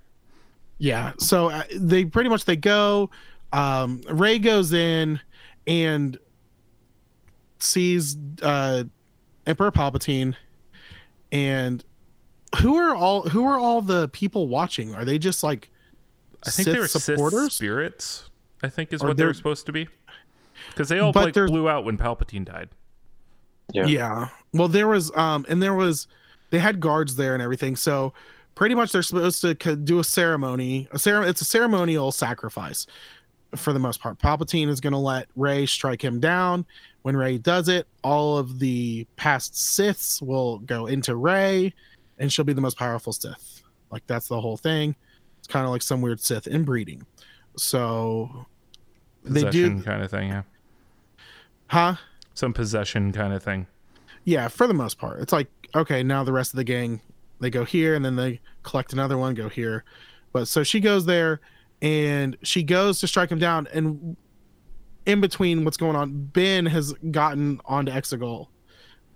Yeah. 0.77 1.13
So 1.17 1.49
uh, 1.49 1.63
they 1.73 2.05
pretty 2.05 2.29
much 2.29 2.45
they 2.45 2.55
go. 2.55 3.09
Um, 3.53 4.01
Rey 4.09 4.39
goes 4.39 4.73
in 4.73 5.19
and 5.67 6.17
sees 7.59 8.17
uh, 8.41 8.83
Emperor 9.45 9.71
Palpatine, 9.71 10.35
and 11.31 11.83
who 12.61 12.75
are 12.77 12.95
all 12.95 13.23
who 13.29 13.45
are 13.45 13.57
all 13.59 13.81
the 13.81 14.07
people 14.09 14.47
watching? 14.47 14.95
Are 14.95 15.05
they 15.05 15.17
just 15.19 15.43
like 15.43 15.69
I 16.45 16.49
think 16.49 16.65
Sith 16.65 16.73
they 16.73 16.79
were 16.79 16.87
Sith 16.87 17.03
supporters? 17.03 17.55
spirits. 17.55 18.29
I 18.63 18.69
think 18.69 18.91
is 18.93 19.01
Or 19.03 19.07
what 19.09 19.17
they 19.17 19.23
were 19.23 19.27
they're- 19.29 19.33
supposed 19.35 19.65
to 19.67 19.71
be. 19.71 19.87
Because 20.69 20.89
they 20.89 20.99
all 20.99 21.11
But 21.13 21.25
like 21.35 21.47
blew 21.47 21.69
out 21.69 21.85
when 21.85 21.97
Palpatine 21.97 22.43
died. 22.45 22.69
Yeah. 23.73 23.85
Yeah. 23.85 24.27
Well, 24.53 24.67
there 24.67 24.87
was 24.87 25.15
um 25.15 25.45
and 25.47 25.61
there 25.61 25.73
was 25.75 26.07
they 26.49 26.59
had 26.59 26.79
guards 26.79 27.15
there 27.15 27.33
and 27.33 27.41
everything. 27.43 27.75
So 27.75 28.13
pretty 28.55 28.75
much 28.75 28.91
they're 28.91 29.03
supposed 29.03 29.41
to 29.41 29.55
co- 29.55 29.75
do 29.75 29.99
a 29.99 30.03
ceremony. 30.03 30.87
A 30.91 30.99
cere- 30.99 31.23
it's 31.23 31.41
a 31.41 31.45
ceremonial 31.45 32.11
sacrifice 32.11 32.87
for 33.55 33.71
the 33.73 33.79
most 33.79 34.01
part. 34.01 34.19
Palpatine 34.19 34.67
is 34.67 34.81
going 34.81 34.93
to 34.93 34.99
let 34.99 35.27
Rey 35.35 35.65
strike 35.65 36.03
him 36.03 36.19
down. 36.19 36.65
When 37.01 37.15
Rey 37.15 37.37
does 37.37 37.69
it, 37.69 37.87
all 38.03 38.37
of 38.37 38.59
the 38.59 39.07
past 39.15 39.53
Siths 39.53 40.21
will 40.21 40.59
go 40.59 40.85
into 40.85 41.15
Rey 41.15 41.73
and 42.17 42.31
she'll 42.31 42.45
be 42.45 42.53
the 42.53 42.61
most 42.61 42.77
powerful 42.77 43.13
Sith. 43.13 43.63
Like 43.91 44.05
that's 44.07 44.27
the 44.27 44.39
whole 44.39 44.57
thing. 44.57 44.95
It's 45.39 45.47
kind 45.47 45.65
of 45.65 45.71
like 45.71 45.81
some 45.81 46.01
weird 46.01 46.19
Sith 46.19 46.47
inbreeding. 46.47 47.05
So 47.57 48.45
they 49.23 49.43
Possession 49.43 49.77
do 49.79 49.83
kind 49.83 50.03
of 50.03 50.11
thing, 50.11 50.29
yeah. 50.29 50.43
huh? 51.67 51.95
Some 52.33 52.53
possession 52.53 53.11
kind 53.11 53.33
of 53.33 53.43
thing. 53.43 53.67
Yeah, 54.25 54.47
for 54.47 54.67
the 54.67 54.73
most 54.73 54.97
part. 54.97 55.21
It's 55.21 55.33
like, 55.33 55.47
okay, 55.75 56.03
now 56.03 56.23
the 56.23 56.33
rest 56.33 56.53
of 56.53 56.57
the 56.57 56.63
gang, 56.63 57.01
they 57.39 57.49
go 57.49 57.63
here 57.63 57.95
and 57.95 58.03
then 58.03 58.15
they 58.15 58.41
collect 58.63 58.93
another 58.93 59.17
one, 59.17 59.33
go 59.33 59.49
here. 59.49 59.83
But 60.33 60.47
so 60.47 60.63
she 60.63 60.79
goes 60.79 61.05
there 61.05 61.39
and 61.81 62.37
she 62.43 62.63
goes 62.63 62.99
to 62.99 63.07
strike 63.07 63.31
him 63.31 63.39
down. 63.39 63.67
And 63.73 64.15
in 65.05 65.21
between 65.21 65.65
what's 65.65 65.77
going 65.77 65.95
on, 65.95 66.25
Ben 66.25 66.65
has 66.65 66.93
gotten 67.11 67.59
onto 67.65 67.91
Exegol 67.91 68.47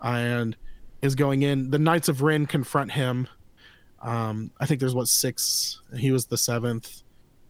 and 0.01 0.55
is 1.01 1.15
going 1.15 1.43
in. 1.43 1.69
The 1.69 1.80
Knights 1.80 2.10
of 2.10 2.22
Ren 2.22 2.45
confront 2.45 2.91
him. 2.91 3.27
Um, 4.01 4.51
I 4.60 4.65
think 4.65 4.80
there's 4.80 4.95
what 4.95 5.07
six, 5.07 5.81
he 5.97 6.11
was 6.11 6.26
the 6.26 6.38
seventh. 6.38 7.03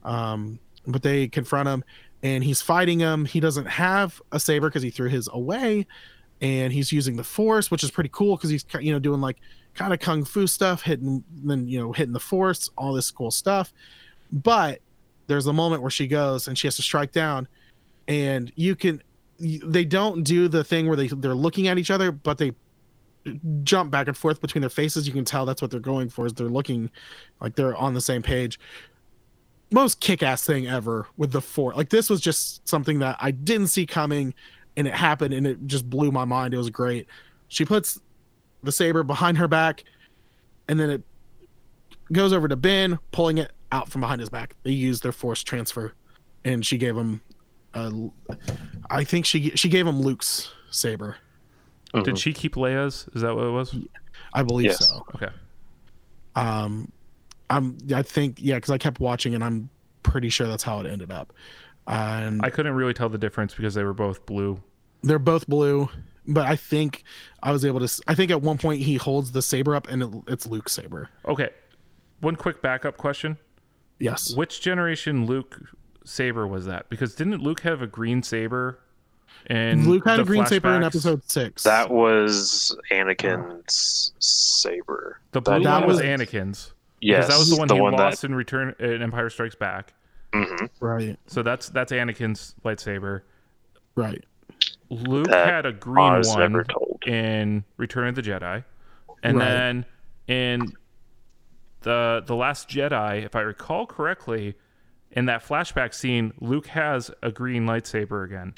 Um, 0.04 0.60
but 0.86 1.02
they 1.02 1.28
confront 1.28 1.70
him 1.70 1.84
and 2.22 2.44
he's 2.44 2.62
fighting 2.62 3.00
him. 3.00 3.26
He 3.26 3.40
doesn't 3.40 3.66
have 3.66 4.22
a 4.32 4.40
saber 4.40 4.70
because 4.70 4.84
he 4.84 4.90
threw 4.90 5.10
his 5.10 5.30
away 5.32 5.88
and 6.44 6.74
he's 6.74 6.92
using 6.92 7.16
the 7.16 7.24
force 7.24 7.72
which 7.72 7.84
is 7.84 7.90
pretty 7.90 8.10
cool 8.12 8.36
because 8.36 8.50
he's 8.50 8.66
you 8.80 8.92
know 8.92 9.00
doing 9.00 9.22
like 9.22 9.38
kind 9.74 9.94
of 9.94 10.00
kung 10.00 10.24
fu 10.24 10.46
stuff 10.46 10.84
hitting 10.84 11.24
then 11.32 11.68
you 11.68 11.80
know 11.80 11.92
hitting 11.92 12.14
the 12.14 12.20
force 12.20 12.70
all 12.78 12.94
this 12.94 13.10
cool 13.10 13.32
stuff 13.32 13.74
but 14.32 14.80
there's 15.28 15.48
a 15.48 15.54
moment 15.54 15.82
where 15.82 15.90
she 15.90 16.06
goes 16.06 16.48
and 16.48 16.58
she 16.58 16.68
has 16.68 16.76
to 16.76 16.82
strike 16.82 17.12
down 17.12 17.48
and 18.08 18.52
you 18.56 18.76
can 18.76 19.02
they 19.40 19.84
don't 19.84 20.24
do 20.24 20.48
the 20.48 20.64
thing 20.64 20.88
where 20.88 20.96
they 20.96 21.08
they're 21.08 21.36
looking 21.36 21.68
at 21.68 21.78
each 21.78 21.92
other 21.92 22.12
but 22.12 22.38
they 22.38 22.52
jump 23.64 23.90
back 23.90 24.08
and 24.08 24.18
forth 24.18 24.42
between 24.42 24.62
their 24.62 24.70
faces 24.70 25.08
you 25.08 25.14
can 25.14 25.26
tell 25.26 25.46
that's 25.46 25.62
what 25.62 25.72
they're 25.72 25.80
going 25.80 26.10
for 26.10 26.26
is 26.26 26.34
they're 26.34 26.48
looking 26.48 26.90
like 27.40 27.56
they're 27.56 27.76
on 27.76 27.94
the 27.94 28.02
same 28.02 28.22
page 28.22 28.60
most 29.72 30.00
kick-ass 30.02 30.46
thing 30.46 30.68
ever 30.68 31.08
with 31.18 31.32
the 31.32 31.42
force 31.42 31.76
like 31.76 31.90
this 31.90 32.10
was 32.10 32.20
just 32.20 32.68
something 32.68 33.00
that 33.00 33.16
i 33.20 33.32
didn't 33.32 33.68
see 33.68 33.86
coming 33.86 34.34
and 34.76 34.88
it 34.88 34.94
happened 34.94 35.34
and 35.34 35.46
it 35.46 35.66
just 35.66 35.90
blew 35.90 36.12
my 36.12 36.26
mind. 36.26 36.54
It 36.54 36.58
was 36.58 36.70
great. 36.70 37.08
She 37.48 37.66
puts 37.66 38.00
the 38.64 38.72
saber 38.72 39.04
behind 39.04 39.38
her 39.38 39.48
back 39.48 39.84
and 40.68 40.80
then 40.80 40.90
it 40.90 41.04
goes 42.12 42.34
over 42.34 42.48
to 42.48 42.56
Ben, 42.56 43.00
pulling 43.12 43.38
it 43.38 43.52
out 43.72 43.90
from 43.90 44.02
behind 44.02 44.22
his 44.22 44.30
back. 44.30 44.56
They 44.64 44.72
use 44.72 45.02
their 45.02 45.12
force 45.12 45.44
transfer 45.44 45.94
and 46.44 46.66
she 46.66 46.78
gave 46.78 46.96
him 46.96 47.22
uh, 47.74 47.92
I 48.90 49.04
think 49.04 49.26
she 49.26 49.50
she 49.52 49.70
gave 49.70 49.86
him 49.88 50.02
Luke's 50.02 50.52
saber. 50.72 51.18
Did 52.04 52.18
she 52.18 52.34
keep 52.34 52.56
Leia's? 52.56 53.08
Is 53.14 53.22
that 53.22 53.36
what 53.36 53.46
it 53.46 53.52
was? 53.52 53.76
I 54.34 54.42
believe 54.44 54.68
Yes. 54.72 54.90
so. 54.90 55.06
Okay. 55.16 55.30
Um 56.36 56.92
I'm 57.50 57.78
I 57.94 58.02
think 58.02 58.38
yeah 58.42 58.60
cuz 58.60 58.70
I 58.70 58.78
kept 58.78 59.00
watching 59.00 59.36
and 59.36 59.44
I'm 59.44 59.70
pretty 60.02 60.30
sure 60.30 60.48
that's 60.48 60.64
how 60.64 60.80
it 60.80 60.88
ended 60.88 61.12
up. 61.12 61.34
And 61.88 62.42
I 62.44 62.50
couldn't 62.50 62.74
really 62.74 62.94
tell 62.94 63.10
the 63.10 63.18
difference 63.18 63.54
because 63.54 63.74
they 63.74 63.84
were 63.84 63.94
both 63.94 64.26
blue. 64.26 64.62
they're 65.04 65.20
both 65.20 65.46
blue 65.48 65.90
but 66.26 66.46
i 66.48 66.56
think 66.56 67.04
i 67.44 67.52
was 67.52 67.66
able 67.66 67.82
to 67.86 68.02
I 68.08 68.16
think 68.16 68.32
at 68.32 68.42
one 68.42 68.58
point 68.58 68.82
he 68.82 68.96
holds 68.96 69.34
the 69.34 69.42
saber 69.42 69.76
up 69.76 69.90
and 69.90 70.02
it, 70.02 70.10
it's 70.30 70.46
luke's 70.48 70.72
saber 70.72 71.10
Okay. 71.28 71.50
One 72.22 72.38
quick 72.38 72.62
backup 72.62 72.96
question. 72.96 73.38
yes 74.00 74.34
Which 74.34 74.62
generation 74.62 75.26
Luke 75.26 75.60
saber 76.06 76.48
was 76.48 76.66
that? 76.66 76.90
Because 76.90 77.16
didn't 77.16 77.42
Luke 77.42 77.62
have 77.62 77.82
a 77.82 77.88
green 77.88 78.24
saber? 78.24 78.80
And 79.48 79.88
luke 79.88 80.06
had 80.06 80.20
a 80.20 80.24
the 80.24 80.28
green 80.28 80.46
saber 80.46 80.74
in 80.74 80.84
episode 80.86 81.22
six 81.30 81.64
That 81.64 81.90
was 81.92 82.74
Anakin's 82.92 84.14
saber. 84.20 85.20
The 85.32 85.42
blue 85.42 85.62
That 85.64 85.80
one 85.80 85.88
was 85.88 85.98
was- 85.98 86.06
Anakin's. 86.06 86.74
Yes, 87.02 87.28
that 87.28 87.38
was 87.38 87.50
the 87.50 87.58
one 87.58 87.68
the 87.68 87.76
he 87.76 87.82
one 87.82 87.92
lost 87.94 88.22
that. 88.22 88.28
in 88.28 88.36
Return 88.36 88.74
in 88.80 89.02
Empire 89.02 89.30
Strikes 89.30 89.56
Back. 89.56 89.94
mhm. 90.34 90.70
right 90.80 91.20
So 91.28 91.44
that's 91.44 91.68
that's 91.70 91.92
Anakin's 91.92 92.56
lightsaber. 92.64 93.22
right 93.96 94.24
Luke 94.90 95.28
That 95.28 95.48
had 95.48 95.66
a 95.66 95.74
green 95.74 96.22
one 96.22 96.40
never 96.40 96.64
told. 96.64 97.04
in 97.06 97.66
Return 97.78 98.08
of 98.08 98.16
the 98.16 98.22
Jedi, 98.22 98.64
and 99.24 99.38
Right. 99.38 99.46
then 99.46 99.86
in 100.28 100.74
the 101.82 102.24
the 102.26 102.36
Last 102.36 102.70
Jedi, 102.70 103.26
if 103.26 103.36
I 103.36 103.42
recall 103.42 103.86
correctly, 103.86 104.56
in 105.14 105.26
that 105.26 105.44
flashback 105.46 105.94
scene, 105.94 106.34
Luke 106.42 106.68
has 106.68 107.10
a 107.22 107.32
green 107.32 107.66
lightsaber 107.66 108.26
again 108.26 108.54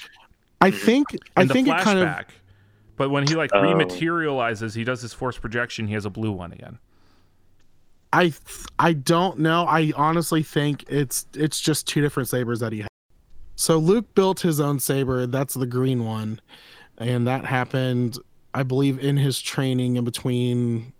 i 0.62 0.70
think 0.70 1.08
i 1.36 1.42
in 1.42 1.48
the 1.48 1.54
think 1.54 1.68
flashback. 1.68 1.80
it 1.80 1.84
kind 1.84 1.98
of 2.00 2.24
But 2.96 3.10
when 3.10 3.26
he 3.26 3.34
like 3.34 3.50
Oh. 3.54 3.60
rematerializes, 3.62 4.74
he 4.74 4.84
does 4.84 5.02
his 5.02 5.12
force 5.12 5.36
projection. 5.38 5.86
He 5.86 5.92
has 5.94 6.04
a 6.06 6.10
blue 6.10 6.32
one 6.32 6.52
again. 6.52 6.78
i 8.12 8.32
i 8.78 8.92
don't 8.94 9.38
know 9.38 9.64
i 9.68 9.92
honestly 9.96 10.42
think 10.42 10.84
it's 10.88 11.26
it's 11.34 11.60
just 11.60 11.86
two 11.86 12.00
different 12.00 12.28
sabers 12.28 12.60
that 12.60 12.72
he 12.72 12.78
has 12.80 12.88
so 13.56 13.76
luke 13.78 14.14
built 14.14 14.40
his 14.40 14.60
own 14.60 14.78
saber 14.78 15.26
that's 15.26 15.54
the 15.54 15.66
green 15.66 16.04
one 16.04 16.40
and 16.98 17.26
that 17.26 17.44
happened 17.44 18.16
i 18.54 18.62
believe 18.62 18.98
in 19.02 19.16
his 19.16 19.40
training 19.40 19.96
in 19.96 20.04
between 20.04 20.92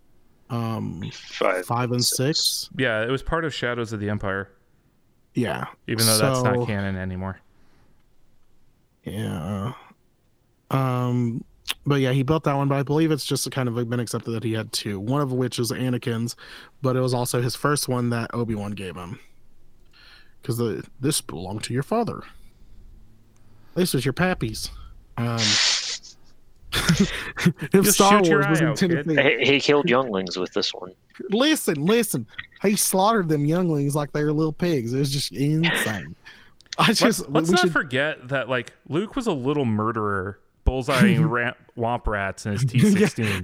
um 0.50 1.02
Five. 1.12 1.64
five 1.64 1.92
and 1.92 2.04
six. 2.04 2.40
six 2.40 2.70
Yeah, 2.76 3.02
it 3.02 3.10
was 3.10 3.22
part 3.22 3.44
of 3.44 3.54
Shadows 3.54 3.92
of 3.92 4.00
the 4.00 4.08
Empire, 4.10 4.50
yeah 5.36 5.66
even 5.86 6.04
though 6.04 6.18
that's 6.18 6.42
not 6.42 6.66
canon 6.66 6.96
anymore. 6.96 7.38
Yeah. 9.04 9.72
Um, 10.70 11.44
but 11.86 12.00
yeah, 12.00 12.12
he 12.12 12.22
built 12.24 12.44
that 12.44 12.54
one, 12.54 12.68
but 12.68 12.76
I 12.76 12.82
believe 12.82 13.10
it's 13.12 13.24
just 13.24 13.48
kind 13.52 13.68
of 13.68 13.88
been 13.88 14.00
accepted 14.00 14.32
that 14.32 14.42
he 14.42 14.52
had 14.52 14.72
two. 14.72 14.98
One 14.98 15.22
of 15.22 15.32
which 15.32 15.58
is 15.58 15.70
Anakin's, 15.70 16.34
but 16.82 16.96
it 16.96 17.00
was 17.00 17.14
also 17.14 17.40
his 17.40 17.54
first 17.54 17.88
one 17.88 18.10
that 18.10 18.30
Obi 18.34 18.54
Wan 18.54 18.72
gave 18.72 18.96
him. 18.96 19.20
Because 20.42 20.58
the 20.58 20.84
this 21.00 21.20
belonged 21.20 21.62
to 21.64 21.72
your 21.72 21.82
father. 21.82 22.22
This 23.74 23.94
was 23.94 24.04
your 24.04 24.12
pappy's. 24.12 24.70
Um, 25.16 25.38
if 26.76 27.72
Just 27.84 27.94
Star 27.94 28.22
Wars 28.22 28.46
was 28.48 28.60
eye 28.60 28.64
out, 28.66 28.82
intended 28.82 29.40
He, 29.40 29.52
he 29.54 29.60
killed 29.60 29.88
younglings 29.88 30.36
with 30.36 30.52
this 30.52 30.72
one. 30.74 30.92
listen, 31.30 31.74
listen, 31.84 32.26
he 32.62 32.76
slaughtered 32.76 33.28
them 33.28 33.44
younglings 33.44 33.94
like 33.94 34.12
they 34.12 34.22
were 34.24 34.32
little 34.32 34.52
pigs. 34.52 34.92
It 34.92 34.98
was 34.98 35.10
just 35.10 35.32
insane. 35.32 36.14
I 36.78 36.88
Let's, 36.88 37.00
just 37.00 37.28
let's 37.30 37.48
we 37.48 37.52
not 37.52 37.60
should 37.62 37.72
forget 37.72 38.28
that 38.28 38.48
like 38.50 38.72
Luke 38.88 39.16
was 39.16 39.26
a 39.26 39.32
little 39.32 39.64
murderer, 39.64 40.38
bullseyeing 40.66 41.26
ra- 41.30 41.54
womp 41.78 42.06
rats 42.06 42.44
in 42.44 42.52
his 42.52 42.64
T16. 42.66 43.42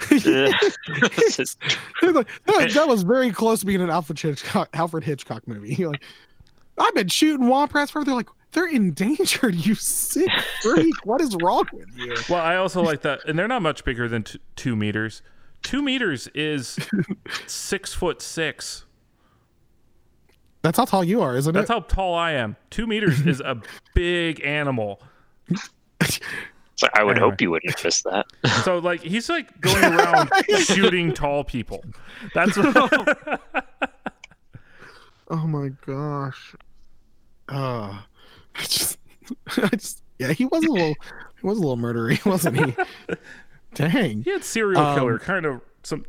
that, 2.00 2.26
that- 2.46 2.70
that 2.74 2.88
was 2.88 3.02
very 3.02 3.30
close 3.30 3.60
to 3.60 3.66
being 3.66 3.80
an 3.80 3.90
Alfred 3.90 4.18
Hitchcock, 4.18 4.68
Alfred 4.74 5.04
Hitchcock 5.04 5.46
movie. 5.48 5.74
Like, 5.86 6.02
I've 6.88 6.94
been 6.94 7.09
shooting 7.09 7.46
womp 7.48 7.74
rats 7.74 7.90
for. 7.90 8.02
They're 8.02 8.14
like, 8.14 8.30
they're 8.53 8.66
endangered. 8.69 9.55
You 9.55 9.74
sick 9.74 10.31
freak! 10.62 10.95
what 11.05 11.20
is 11.20 11.37
wrong 11.43 11.65
with 11.73 11.89
you? 11.97 12.15
Well, 12.29 12.43
I 12.43 12.57
also 12.57 12.83
like 12.83 13.03
that, 13.03 13.20
and 13.27 13.39
they're 13.39 13.49
not 13.49 13.62
much 13.62 13.85
bigger 13.85 14.09
than 14.09 14.23
t- 14.24 14.39
two 14.57 14.77
meters. 14.77 15.23
Two 15.62 15.83
meters 15.83 16.29
is 16.35 16.79
six 17.47 17.93
foot 17.95 18.20
six. 18.23 18.85
That's 20.62 20.79
how 20.79 20.85
tall 20.85 21.03
you 21.03 21.23
are, 21.23 21.37
isn't 21.37 21.53
That's 21.55 21.65
it? 21.70 21.73
That's 21.74 21.91
how 21.91 21.95
tall 21.95 22.15
I 22.15 22.33
am. 22.33 22.57
Two 22.70 22.87
meters 22.87 23.27
is 23.27 23.41
a 23.41 23.61
big 23.95 24.41
animal. 24.45 25.01
So 26.77 26.89
I 26.95 27.05
would 27.05 27.12
Anyway. 27.16 27.31
hope 27.31 27.41
you 27.41 27.51
wouldn't 27.53 27.74
have 27.77 27.85
missed 27.85 28.05
that. 28.05 28.27
So 28.65 28.79
like 28.79 29.03
he's 29.03 29.29
like 29.29 29.61
going 29.61 29.85
around 29.85 30.31
shooting 30.65 31.12
tall 31.12 31.45
people. 31.45 31.85
That's 32.35 32.57
what, 32.57 33.41
oh 35.31 35.47
my 35.47 35.69
gosh. 35.87 36.57
Uh, 37.49 38.01
I 38.57 38.62
just, 38.65 38.99
I 39.57 39.69
just, 39.69 40.03
yeah, 40.19 40.33
he 40.33 40.45
was 40.47 40.65
a 40.65 40.70
little, 40.70 40.95
he 41.41 41.47
was 41.47 41.59
a 41.59 41.61
little 41.61 41.77
murdery, 41.77 42.24
wasn't 42.27 42.57
he? 42.57 42.77
Dang. 43.74 44.23
He 44.23 44.31
had 44.31 44.45
serial 44.45 44.81
Um, 44.83 44.99
killer 44.99 45.19
kind 45.19 45.47
of 45.47 45.61
some. 45.83 46.05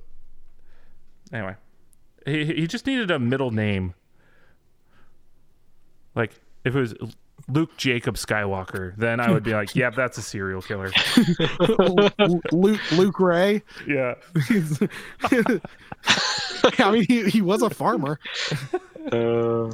Anyway, 1.31 1.55
he 2.25 2.45
he 2.45 2.67
just 2.67 2.85
needed 2.85 3.09
a 3.09 3.17
middle 3.19 3.51
name. 3.51 3.93
Like 6.13 6.31
if 6.65 6.75
it 6.75 6.79
was 6.79 6.93
Luke 7.47 7.75
Jacob 7.77 8.15
Skywalker, 8.15 8.95
then 8.97 9.19
I 9.19 9.31
would 9.31 9.43
be 9.43 9.53
like, 9.53 9.75
"Yep, 9.75 9.95
that's 9.95 10.17
a 10.17 10.21
serial 10.21 10.61
killer." 10.61 10.91
Luke 12.51 12.81
Luke 12.91 13.19
Ray. 13.19 13.63
yeah. 13.87 14.15
I 16.79 16.91
mean, 16.91 17.05
he, 17.07 17.29
he 17.29 17.41
was 17.41 17.61
a 17.61 17.69
farmer. 17.69 18.19
Uh, 19.11 19.71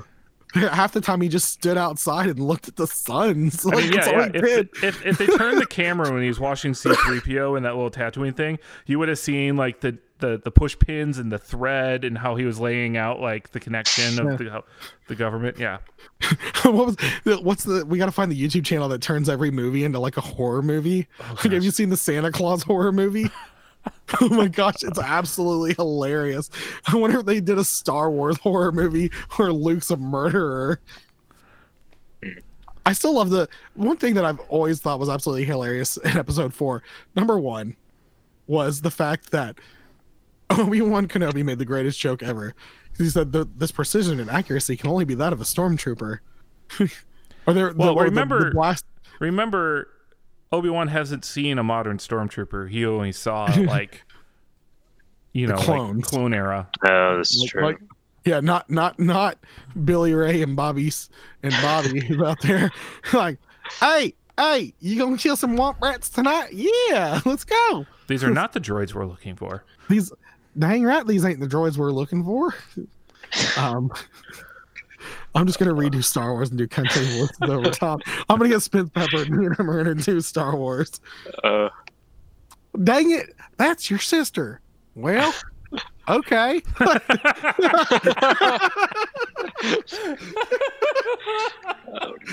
Half 0.71 0.93
the 0.93 1.01
time, 1.01 1.21
he 1.21 1.30
just 1.30 1.49
stood 1.49 1.77
outside 1.77 2.27
and 2.30 2.39
looked 2.39 2.67
at 2.67 2.76
the 2.76 2.88
suns. 2.88 3.65
I 3.65 3.69
Like, 3.69 3.84
mean, 3.84 3.91
that's 3.93 4.07
yeah, 4.07 4.19
yeah. 4.19 4.30
If, 4.34 4.84
if, 4.84 5.05
if 5.05 5.17
they 5.17 5.27
turned 5.27 5.59
the 5.61 5.67
camera 5.67 6.11
when 6.11 6.21
he 6.23 6.27
was 6.27 6.39
watching 6.39 6.73
C3PO 6.73 7.55
and 7.55 7.65
that 7.65 7.76
little 7.76 7.91
Tatooine 7.91 8.35
thing, 8.35 8.57
you 8.85 8.97
would 8.99 9.09
have 9.09 9.19
seen 9.19 9.57
like 9.57 9.81
the, 9.81 9.97
the, 10.19 10.41
the 10.43 10.49
push 10.51 10.77
pins 10.80 11.17
and 11.19 11.31
the 11.31 11.38
thread 11.38 12.03
and 12.03 12.17
how 12.17 12.35
he 12.35 12.45
was 12.45 12.59
laying 12.59 12.97
out 12.97 13.19
like 13.19 13.51
the 13.51 13.59
connection 13.59 14.19
of 14.19 14.38
the, 14.38 14.63
the 15.07 15.15
government. 15.15 15.59
Yeah. 15.59 15.77
what 16.63 16.73
was 16.73 16.97
what's 17.41 17.63
the? 17.63 17.85
We 17.85 17.97
got 17.97 18.07
to 18.07 18.11
find 18.11 18.31
the 18.31 18.41
YouTube 18.41 18.65
channel 18.65 18.89
that 18.89 19.01
turns 19.01 19.30
every 19.30 19.51
movie 19.51 19.84
into 19.84 19.99
like 19.99 20.17
a 20.17 20.21
horror 20.21 20.61
movie. 20.61 21.07
Oh, 21.19 21.38
like, 21.43 21.53
have 21.53 21.63
you 21.63 21.71
seen 21.71 21.89
the 21.89 21.97
Santa 21.97 22.31
Claus 22.31 22.63
horror 22.63 22.91
movie? 22.91 23.30
oh 24.22 24.30
my 24.30 24.47
gosh, 24.47 24.84
it's 24.84 24.99
absolutely 24.99 25.73
hilarious. 25.73 26.49
I 26.88 26.95
wonder 26.95 27.19
if 27.19 27.26
they 27.26 27.39
did 27.39 27.57
a 27.57 27.64
Star 27.64 28.10
Wars 28.11 28.38
horror 28.41 28.72
movie 28.72 29.11
where 29.35 29.51
Luke's 29.53 29.89
a 29.91 29.97
murderer. 29.97 30.80
I 32.85 32.93
still 32.93 33.14
love 33.15 33.30
the 33.30 33.47
one 33.76 33.97
thing 33.97 34.15
that 34.15 34.26
I've 34.26 34.39
always 34.49 34.81
thought 34.81 34.99
was 34.99 35.10
absolutely 35.10 35.45
hilarious 35.45 35.97
in 35.97 36.18
episode 36.18 36.53
four. 36.53 36.81
Number 37.15 37.38
one 37.39 37.76
was 38.47 38.81
the 38.81 38.91
fact 38.91 39.31
that 39.31 39.57
Obi 40.49 40.81
Wan 40.81 41.07
Kenobi 41.07 41.43
made 41.45 41.60
the 41.60 41.65
greatest 41.65 41.99
joke 41.99 42.23
ever. 42.23 42.56
He 42.97 43.07
said 43.10 43.31
this 43.31 43.72
precision 43.72 44.19
and 44.19 44.30
accuracy 44.30 44.76
can 44.76 44.89
only 44.89 45.06
be 45.06 45.14
that 45.15 45.31
of 45.31 45.39
a 45.39 45.43
stormtrooper. 45.45 46.19
or 47.47 47.53
there, 47.53 47.73
Well, 47.73 47.93
the, 47.93 47.93
or 47.93 48.03
the- 48.06 48.10
remember- 48.10 48.45
the 48.45 48.51
blast. 48.51 48.85
Remember, 49.19 49.88
Obi 50.51 50.69
Wan 50.69 50.88
hasn't 50.88 51.26
seen 51.26 51.57
a 51.59 51.63
modern 51.63 51.97
stormtrooper. 51.97 52.69
He 52.69 52.85
only 52.85 53.11
saw 53.11 53.45
like, 53.57 54.03
you 55.34 55.47
know, 55.47 55.55
like 55.55 56.03
clone 56.03 56.34
era. 56.34 56.69
oh, 56.88 57.17
this 57.17 57.31
is 57.31 57.41
Like- 57.41 57.49
true. 57.51 57.65
like- 57.65 57.77
yeah, 58.26 58.41
not 58.41 58.69
not 58.69 58.99
not 58.99 59.38
Billy 59.85 60.13
Ray 60.13 60.41
and 60.41 60.53
Bobby's 60.55 61.09
and 61.41 61.53
Bobby 61.61 62.01
out 62.26 62.39
there 62.41 62.69
like, 63.13 63.39
hey, 63.80 64.13
hey, 64.38 64.73
you 64.81 64.99
gonna 64.99 65.17
kill 65.17 65.38
some 65.38 65.55
womp 65.57 65.80
rats 65.81 66.09
tonight? 66.09 66.49
Yeah, 66.51 67.21
let's 67.26 67.45
go. 67.45 67.85
These 68.07 68.23
are 68.23 68.30
not 68.30 68.51
the 68.51 68.59
droids 68.59 68.93
we're 68.93 69.05
looking 69.05 69.35
for. 69.38 69.63
These 69.89 70.11
dang 70.57 70.84
right, 70.84 71.07
these 71.07 71.23
ain't 71.23 71.39
the 71.39 71.47
droids 71.47 71.77
we're 71.77 71.91
looking 71.91 72.23
for. 72.26 72.53
Um 73.57 73.89
I'm 75.35 75.45
just 75.45 75.60
gonna 75.60 75.73
redo 75.73 76.03
Star 76.03 76.34
Wars 76.34 76.49
and 76.49 76.57
do 76.57 76.68
country 76.68 77.03
voices 77.06 77.38
over 77.41 77.69
top. 77.72 78.01
I'm 78.30 78.38
gonna 78.38 78.49
get 78.49 78.61
Spence 78.61 78.89
Pepper 78.89 79.22
and 79.22 79.30
me 79.30 79.45
and 79.45 79.57
him 79.57 79.69
are 79.69 79.84
gonna 79.84 79.95
do 79.95 80.22
Star 80.22 80.56
Wars. 80.56 80.99
Uh, 81.43 81.69
Dang 82.84 83.11
it, 83.11 83.35
that's 83.57 83.89
your 83.89 83.99
sister. 83.99 84.61
Well, 84.95 85.34
okay. 86.07 86.61
oh 86.81 86.97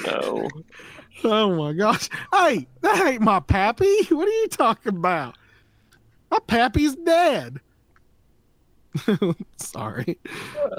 no. 0.04 0.48
Oh 1.24 1.56
my 1.56 1.72
gosh. 1.72 2.10
Hey, 2.32 2.66
that 2.82 3.06
ain't 3.06 3.22
my 3.22 3.40
pappy. 3.40 4.04
What 4.10 4.28
are 4.28 4.40
you 4.42 4.48
talking 4.48 4.94
about? 4.96 5.36
My 6.30 6.38
pappy's 6.46 6.94
dead. 6.94 7.58
Sorry. 9.56 10.18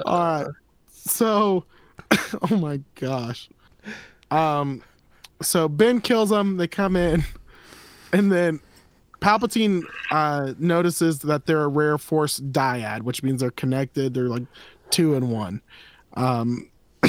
All 0.06 0.44
right. 0.44 0.46
So, 0.92 1.64
oh 2.50 2.56
my 2.56 2.80
gosh. 2.94 3.48
Um, 4.30 4.82
so 5.42 5.68
Ben 5.68 6.00
kills 6.00 6.30
them. 6.30 6.56
They 6.56 6.68
come 6.68 6.96
in, 6.96 7.24
and 8.12 8.30
then 8.30 8.60
Palpatine 9.20 9.82
uh, 10.10 10.54
notices 10.58 11.20
that 11.20 11.46
they're 11.46 11.62
a 11.62 11.68
rare 11.68 11.98
force 11.98 12.40
dyad, 12.40 13.02
which 13.02 13.22
means 13.22 13.40
they're 13.40 13.50
connected. 13.50 14.14
They're 14.14 14.28
like 14.28 14.44
two 14.90 15.14
in 15.14 15.30
one. 15.30 15.62
Um, 16.14 16.70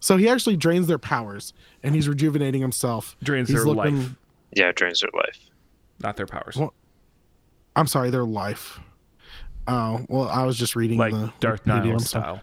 so 0.00 0.16
he 0.16 0.28
actually 0.28 0.56
drains 0.56 0.86
their 0.86 0.98
powers, 0.98 1.52
and 1.82 1.94
he's 1.94 2.08
rejuvenating 2.08 2.60
himself. 2.60 3.16
Drains 3.22 3.48
He's 3.48 3.56
their 3.64 3.72
looking- 3.72 3.98
life, 4.00 4.10
Yeah, 4.54 4.72
drains 4.72 5.00
their 5.00 5.10
life. 5.14 5.38
not 6.00 6.16
their 6.16 6.26
powers. 6.26 6.56
Well, 6.56 6.74
I'm 7.76 7.86
sorry, 7.86 8.10
their 8.10 8.24
life. 8.24 8.80
Oh 9.66 10.04
well, 10.08 10.28
I 10.28 10.44
was 10.44 10.58
just 10.58 10.76
reading 10.76 10.98
like 10.98 11.12
the 11.12 11.32
Darth 11.40 11.64
Wikipedia, 11.64 11.84
Nile 11.84 11.92
I'm 11.92 11.98
style. 12.00 12.40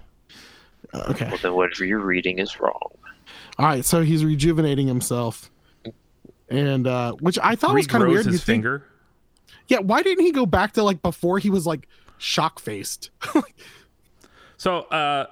Uh, 0.94 1.04
Okay. 1.10 1.28
Well, 1.28 1.38
then 1.42 1.54
whatever 1.54 1.86
you're 1.86 2.00
reading 2.00 2.40
is 2.40 2.60
wrong. 2.60 2.90
All 3.58 3.66
right. 3.66 3.84
So 3.86 4.02
he's 4.02 4.24
rejuvenating 4.26 4.88
himself, 4.88 5.50
and 6.50 6.86
uh, 6.88 7.14
which 7.14 7.38
I 7.42 7.56
thought 7.56 7.74
was 7.76 7.88
kind 7.88 8.04
of 8.04 8.10
weird. 8.10 8.26
his 8.26 8.34
You 8.34 8.40
think, 8.40 8.46
finger. 8.64 8.86
yeah. 9.68 9.80
Why 9.80 10.02
didn't 10.04 10.26
he 10.26 10.32
go 10.32 10.46
back 10.46 10.74
to 10.74 10.84
like 10.84 11.02
before 11.02 11.40
he 11.40 11.50
was 11.50 11.66
like 11.66 11.88
shock 12.18 12.60
faced? 12.60 13.10
So 14.58 14.82
uh, 14.82 15.26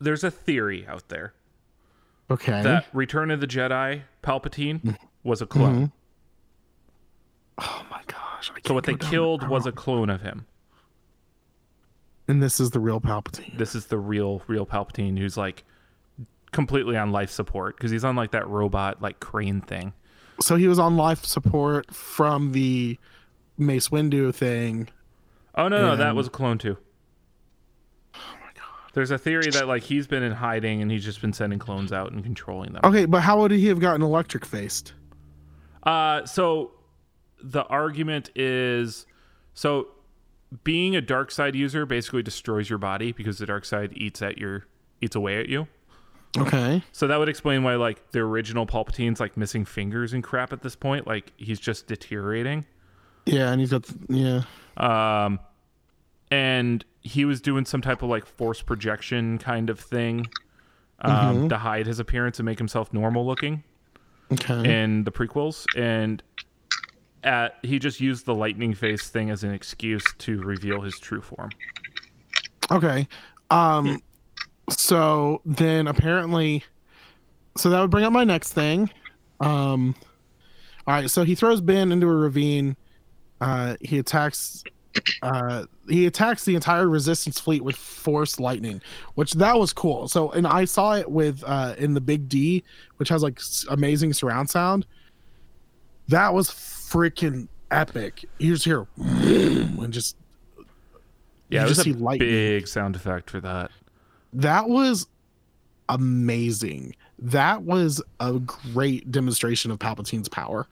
there's 0.00 0.22
a 0.22 0.30
theory 0.30 0.86
out 0.86 1.08
there 1.08 1.32
okay. 2.30 2.60
that 2.62 2.84
Return 2.92 3.30
of 3.30 3.40
the 3.40 3.46
Jedi 3.46 4.02
Palpatine 4.22 4.82
Mm-hmm. 4.82 4.94
was 5.22 5.40
a 5.40 5.46
clone. 5.46 5.92
oh 7.58 7.86
my 7.90 8.02
gosh. 8.06 8.50
I 8.50 8.56
So 8.56 8.60
can't 8.62 8.74
what 8.74 8.84
they 8.84 8.94
down 8.96 9.10
killed 9.10 9.48
was 9.48 9.64
a 9.66 9.72
clone 9.72 10.10
of 10.10 10.20
him. 10.20 10.44
And 12.30 12.40
this 12.40 12.60
is 12.60 12.70
the 12.70 12.80
real 12.80 13.00
Palpatine. 13.00 13.58
This 13.58 13.74
is 13.74 13.86
the 13.86 13.98
real, 13.98 14.42
real 14.46 14.64
Palpatine 14.64 15.18
who's 15.18 15.36
like 15.36 15.64
completely 16.52 16.96
on 16.96 17.10
life 17.10 17.30
support 17.30 17.76
because 17.76 17.90
he's 17.90 18.04
on 18.04 18.14
like 18.16 18.30
that 18.30 18.46
robot 18.48 19.02
like 19.02 19.18
crane 19.20 19.60
thing. 19.60 19.92
So 20.40 20.56
he 20.56 20.68
was 20.68 20.78
on 20.78 20.96
life 20.96 21.24
support 21.24 21.92
from 21.92 22.52
the 22.52 22.98
Mace 23.58 23.88
Windu 23.88 24.34
thing. 24.34 24.88
Oh 25.56 25.68
no, 25.68 25.82
no, 25.82 25.96
that 25.96 26.14
was 26.14 26.28
a 26.28 26.30
clone 26.30 26.56
too. 26.56 26.78
Oh 28.14 28.34
my 28.40 28.52
god. 28.54 28.90
There's 28.94 29.10
a 29.10 29.18
theory 29.18 29.50
that 29.50 29.66
like 29.66 29.82
he's 29.82 30.06
been 30.06 30.22
in 30.22 30.32
hiding 30.32 30.80
and 30.80 30.90
he's 30.90 31.04
just 31.04 31.20
been 31.20 31.32
sending 31.32 31.58
clones 31.58 31.92
out 31.92 32.12
and 32.12 32.22
controlling 32.22 32.72
them. 32.72 32.80
Okay, 32.84 33.06
but 33.06 33.22
how 33.22 33.40
would 33.40 33.50
he 33.50 33.66
have 33.66 33.80
gotten 33.80 34.02
electric 34.02 34.46
faced? 34.46 34.94
Uh, 35.82 36.24
so 36.24 36.70
the 37.42 37.64
argument 37.64 38.30
is 38.36 39.06
so 39.52 39.88
being 40.64 40.96
a 40.96 41.00
dark 41.00 41.30
side 41.30 41.54
user 41.54 41.86
basically 41.86 42.22
destroys 42.22 42.68
your 42.68 42.78
body 42.78 43.12
because 43.12 43.38
the 43.38 43.46
dark 43.46 43.64
side 43.64 43.92
eats 43.94 44.20
at 44.22 44.38
your 44.38 44.66
eats 45.00 45.14
away 45.16 45.38
at 45.40 45.48
you. 45.48 45.66
Okay. 46.38 46.82
So 46.92 47.06
that 47.08 47.18
would 47.18 47.28
explain 47.28 47.62
why 47.62 47.74
like 47.76 48.10
the 48.12 48.20
original 48.20 48.66
Palpatine's 48.66 49.18
like 49.20 49.36
missing 49.36 49.64
fingers 49.64 50.12
and 50.12 50.22
crap 50.22 50.52
at 50.52 50.62
this 50.62 50.76
point. 50.76 51.06
Like 51.06 51.32
he's 51.36 51.58
just 51.60 51.86
deteriorating. 51.86 52.66
Yeah, 53.26 53.50
and 53.52 53.60
he's 53.60 53.70
got 53.70 53.86
yeah. 54.08 54.42
Um, 54.76 55.40
and 56.30 56.84
he 57.00 57.24
was 57.24 57.40
doing 57.40 57.64
some 57.64 57.80
type 57.80 58.02
of 58.02 58.08
like 58.10 58.26
force 58.26 58.62
projection 58.62 59.38
kind 59.38 59.70
of 59.70 59.80
thing 59.80 60.26
um, 61.00 61.48
to 61.48 61.58
hide 61.58 61.86
his 61.86 61.98
appearance 61.98 62.38
and 62.38 62.46
make 62.46 62.58
himself 62.58 62.92
normal 62.92 63.26
looking 63.26 63.62
Okay. 64.32 64.82
in 64.82 65.04
the 65.04 65.10
prequels. 65.10 65.64
And 65.76 66.22
at, 67.22 67.56
he 67.62 67.78
just 67.78 68.00
used 68.00 68.26
the 68.26 68.34
lightning 68.34 68.74
face 68.74 69.08
thing 69.08 69.30
as 69.30 69.44
an 69.44 69.52
excuse 69.52 70.04
to 70.18 70.40
reveal 70.40 70.80
his 70.80 70.98
true 70.98 71.20
form. 71.20 71.50
Okay. 72.70 73.08
Um 73.50 74.00
so 74.70 75.42
then 75.44 75.88
apparently 75.88 76.64
so 77.56 77.68
that 77.70 77.80
would 77.80 77.90
bring 77.90 78.04
up 78.04 78.12
my 78.12 78.24
next 78.24 78.52
thing. 78.52 78.90
Um 79.40 79.94
all 80.86 80.94
right, 80.94 81.10
so 81.10 81.24
he 81.24 81.34
throws 81.34 81.60
Ben 81.60 81.92
into 81.92 82.06
a 82.06 82.14
ravine. 82.14 82.76
Uh 83.40 83.76
he 83.80 83.98
attacks 83.98 84.62
uh 85.22 85.64
he 85.88 86.06
attacks 86.06 86.44
the 86.44 86.54
entire 86.54 86.88
resistance 86.88 87.38
fleet 87.38 87.62
with 87.62 87.76
force 87.76 88.38
lightning, 88.40 88.80
which 89.14 89.32
that 89.34 89.58
was 89.58 89.72
cool. 89.72 90.08
So 90.08 90.30
and 90.30 90.46
I 90.46 90.64
saw 90.64 90.94
it 90.94 91.10
with 91.10 91.42
uh 91.44 91.74
in 91.76 91.94
the 91.94 92.00
Big 92.00 92.28
D, 92.28 92.62
which 92.96 93.08
has 93.08 93.22
like 93.22 93.38
s- 93.38 93.66
amazing 93.68 94.12
surround 94.12 94.48
sound. 94.48 94.86
That 96.08 96.32
was 96.34 96.50
freaking 96.90 97.48
epic. 97.70 98.24
You 98.38 98.52
just 98.52 98.64
hear 98.64 98.86
and 98.98 99.92
just 99.92 100.16
Yeah, 101.48 101.62
You 101.62 101.68
just 101.68 101.80
a 101.80 101.84
see 101.84 101.92
lightning. 101.92 102.28
big 102.28 102.66
sound 102.68 102.96
effect 102.96 103.30
for 103.30 103.40
that. 103.40 103.70
that 104.32 104.68
was 104.68 105.06
amazing. 105.88 106.94
That 107.18 107.62
was 107.62 108.02
a 108.20 108.38
great 108.38 109.10
demonstration 109.10 109.70
of 109.70 109.78
Palpatine's 109.78 110.28
power. 110.28 110.66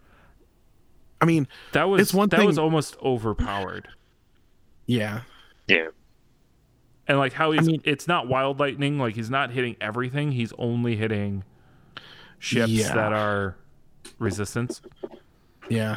I 1.21 1.25
mean, 1.25 1.49
That 1.73 1.85
was 1.85 2.01
It's 2.01 2.15
one 2.15 2.29
that 2.31 2.45
was 2.47 2.59
almost 2.59 2.97
overpowered. 3.03 3.89
yeah, 4.87 5.23
Yeah. 5.67 5.89
And 7.09 7.19
like 7.19 7.33
how 7.33 7.53
he's 7.53 7.67
mean- 7.67 7.81
it's 7.85 8.07
not 8.07 8.29
wild 8.29 8.61
lightning, 8.61 8.99
like 8.99 9.15
he's 9.17 9.31
not 9.31 9.51
hitting 9.51 9.77
everything, 9.81 10.33
he's 10.33 10.53
only 10.59 10.95
hitting 10.97 11.43
ships 12.39 12.71
Yeah. 12.71 12.95
that 12.95 13.13
are 13.13 13.57
resistance. 14.19 14.81
yeah. 15.69 15.97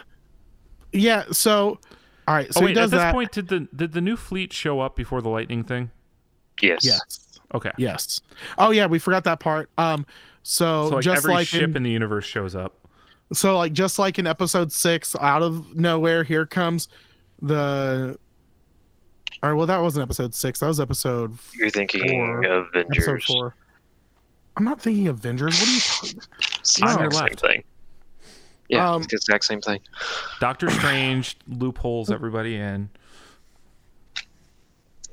Yeah. 0.94 1.24
So, 1.32 1.80
all 2.28 2.36
right. 2.36 2.54
So 2.54 2.62
oh 2.62 2.66
he 2.68 2.74
wait, 2.74 2.78
at 2.78 2.90
this 2.92 3.00
that. 3.00 3.14
point, 3.14 3.32
did 3.32 3.48
the 3.48 3.68
did 3.76 3.94
the 3.94 4.02
new 4.02 4.16
fleet 4.18 4.52
show 4.54 4.80
up 4.80 4.96
before 4.96 5.22
the 5.22 5.30
lightning 5.30 5.64
thing? 5.64 5.92
Yes. 6.62 6.86
yes. 6.86 7.40
Okay. 7.54 7.72
Yes. 7.78 8.22
Oh 8.58 8.72
yeah, 8.72 8.86
we 8.86 9.00
forgot 9.00 9.24
that 9.26 9.40
part. 9.40 9.70
Um. 9.78 10.06
So, 10.44 10.90
So 10.90 10.96
like 10.96 11.04
just 11.04 11.24
every 11.26 11.34
like 11.36 11.48
ship 11.48 11.62
in, 11.72 11.78
in 11.78 11.84
the 11.84 11.92
universe 11.92 12.26
shows 12.26 12.56
up. 12.56 12.74
so 13.34 13.58
like 13.58 13.74
just 13.74 14.00
like 14.00 14.18
in 14.20 14.26
episode 14.26 14.72
six, 14.72 15.16
out 15.20 15.44
of 15.44 15.76
nowhere, 15.76 16.24
here 16.24 16.46
comes 16.46 16.88
the. 17.42 18.18
All 19.44 19.50
right. 19.50 19.58
Well, 19.58 19.66
that 19.68 19.82
wasn't 19.82 20.04
episode 20.04 20.36
six. 20.36 20.60
That 20.60 20.68
was 20.68 20.80
episode 20.80 21.36
You're 21.56 21.70
thinking 21.72 22.08
Four. 22.10 22.44
of 22.46 22.68
episode 22.76 23.02
Avengers. 23.02 23.26
four. 23.26 23.56
I'm 24.58 24.64
not 24.66 24.82
thinking 24.82 25.08
Avengers. 25.08 25.60
What 25.60 25.68
are 25.68 25.72
you 25.74 25.80
talking? 25.80 26.22
It's 26.60 26.76
the 26.80 26.86
On 26.86 27.00
your 27.00 27.12
same 27.12 27.22
left. 27.22 27.40
thing. 27.42 27.64
Yeah, 28.72 28.90
Um, 28.94 29.02
it's 29.02 29.12
the 29.12 29.18
exact 29.18 29.44
same 29.46 29.62
thing. 29.62 29.82
Doctor 30.40 30.70
Strange 30.70 31.36
loopholes 31.48 32.10
everybody 32.10 32.56
in. 32.56 32.90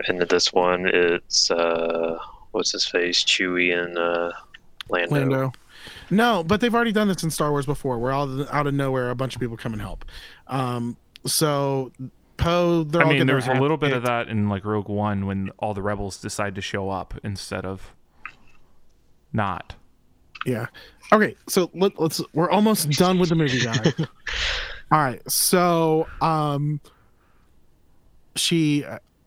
And 0.07 0.21
then 0.21 0.29
this 0.29 0.53
one, 0.53 0.87
it's 0.87 1.51
uh, 1.51 2.19
what's 2.53 2.71
his 2.71 2.87
face, 2.87 3.25
Chewie 3.25 3.77
and 3.77 3.99
uh, 3.99 4.31
Lando. 4.89 5.15
Lando. 5.15 5.53
No, 6.11 6.45
but 6.45 6.61
they've 6.61 6.75
already 6.75 6.93
done 6.93 7.09
this 7.09 7.23
in 7.25 7.31
Star 7.31 7.51
Wars 7.51 7.67
before, 7.67 7.99
where 7.99 8.13
all 8.13 8.47
out 8.53 8.67
of 8.69 8.75
nowhere 8.75 9.11
a 9.11 9.17
bunch 9.17 9.35
of 9.35 9.41
people 9.41 9.57
come 9.57 9.73
and 9.73 9.83
help. 9.83 10.05
Um, 10.47 10.97
so 11.27 11.91
Poe, 12.37 12.85
they're 12.85 13.01
I 13.01 13.05
all 13.05 13.09
mean, 13.11 13.17
getting 13.17 13.27
there 13.27 13.37
was 13.37 13.49
a 13.49 13.55
little 13.55 13.77
bit 13.77 13.93
of 13.93 14.05
that 14.05 14.29
in 14.29 14.49
like 14.49 14.65
Rogue 14.65 14.89
One 14.89 15.27
when 15.27 15.51
all 15.59 15.75
the 15.75 15.83
rebels 15.83 16.17
decide 16.17 16.55
to 16.55 16.61
show 16.61 16.91
up 16.91 17.15
instead 17.25 17.65
of 17.65 17.93
not. 19.33 19.75
Yeah. 20.49 20.67
Okay, 21.13 21.37
so 21.47 21.71
let, 21.75 21.99
let's. 22.01 22.23
We're 22.33 22.51
almost 22.51 22.89
done 22.91 23.19
with 23.19 23.29
the 23.29 23.35
movie, 23.35 23.61
guy. 23.61 23.93
all 24.93 24.99
right, 24.99 25.31
so 25.31 26.07
um, 26.21 26.81
she, 28.35 28.85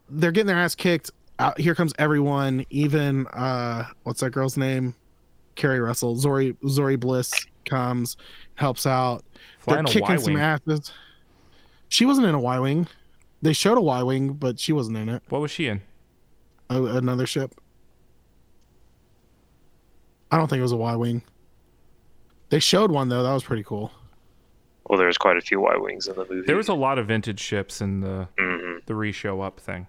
they're 0.09 0.31
getting 0.31 0.47
their 0.47 0.57
ass 0.57 0.75
kicked. 0.75 1.11
Out, 1.37 1.59
here 1.59 1.75
comes 1.75 1.93
everyone, 1.99 2.65
even 2.69 3.27
uh, 3.27 3.85
what's 4.03 4.19
that 4.21 4.31
girl's 4.31 4.57
name? 4.57 4.95
Keri 5.55 5.79
Russell, 5.79 6.15
Zorii, 6.15 6.55
Zorii 6.63 6.99
Bliss 6.99 7.31
comes, 7.65 8.17
helps 8.55 8.87
out. 8.87 9.23
They're 9.67 9.83
kicking 9.83 10.17
some 10.17 10.37
asses. 10.37 10.91
She 11.89 12.05
wasn't 12.05 12.27
in 12.27 12.35
a 12.35 12.39
Y 12.39 12.59
wing. 12.59 12.87
They 13.43 13.53
showed 13.53 13.77
a 13.77 13.81
Y 13.81 14.01
wing, 14.03 14.33
but 14.33 14.59
she 14.59 14.71
wasn't 14.71 14.97
in 14.97 15.09
it. 15.09 15.21
What 15.29 15.41
was 15.41 15.51
she 15.51 15.67
in? 15.67 15.81
A, 16.69 16.83
another 16.83 17.27
ship. 17.27 17.60
I 20.31 20.37
don't 20.37 20.47
think 20.47 20.59
it 20.59 20.63
was 20.63 20.71
a 20.71 20.77
Y 20.77 20.95
wing. 20.95 21.23
They 22.49 22.59
showed 22.59 22.91
one 22.91 23.09
though. 23.09 23.23
That 23.23 23.33
was 23.33 23.43
pretty 23.43 23.63
cool. 23.63 23.91
Well, 24.89 24.97
there's 24.99 25.17
quite 25.17 25.37
a 25.37 25.41
few 25.41 25.59
Y 25.61 25.75
wings 25.77 26.07
in 26.07 26.15
the 26.15 26.25
movie. 26.29 26.45
There 26.45 26.55
was 26.57 26.67
a 26.67 26.73
lot 26.73 26.97
of 26.97 27.07
vintage 27.07 27.39
ships 27.39 27.81
in 27.81 28.01
the 28.01 28.27
hmm 28.39 28.77
the 28.87 28.95
re-show 28.95 29.41
up 29.41 29.59
thing. 29.59 29.87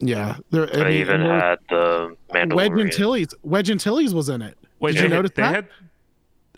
Yeah, 0.00 0.36
there. 0.50 0.64
I 0.64 0.66
They 0.66 0.84
mean, 0.84 0.92
even 0.92 1.20
and 1.22 1.30
there- 1.30 1.40
had 1.40 1.58
the 1.70 2.16
Wedge 2.32 2.48
Mandalorian. 2.50 2.84
Antilles. 2.84 3.34
Wedge 3.42 3.70
Antilles 3.70 4.14
was 4.14 4.28
in 4.28 4.42
it. 4.42 4.56
Wait, 4.80 4.92
Did 4.92 4.98
they, 5.00 5.02
you 5.04 5.08
notice 5.08 5.30
they 5.34 5.42
that? 5.42 5.54
had? 5.54 5.68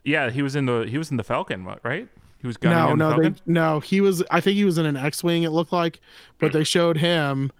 Yeah, 0.04 0.30
he 0.30 0.42
was 0.42 0.56
in 0.56 0.66
the 0.66 0.82
he 0.88 0.98
was 0.98 1.10
in 1.10 1.16
the 1.16 1.24
Falcon, 1.24 1.66
right? 1.82 2.08
He 2.40 2.46
was 2.46 2.56
gunning 2.56 2.98
No, 2.98 3.10
the 3.10 3.16
no, 3.22 3.28
they, 3.30 3.34
no. 3.46 3.80
He 3.80 4.00
was. 4.00 4.22
I 4.30 4.40
think 4.40 4.56
he 4.56 4.64
was 4.64 4.78
in 4.78 4.84
an 4.86 4.96
X-wing. 4.96 5.42
It 5.42 5.50
looked 5.50 5.72
like, 5.72 6.00
but 6.38 6.52
they 6.52 6.64
showed 6.64 6.96
him, 6.96 7.52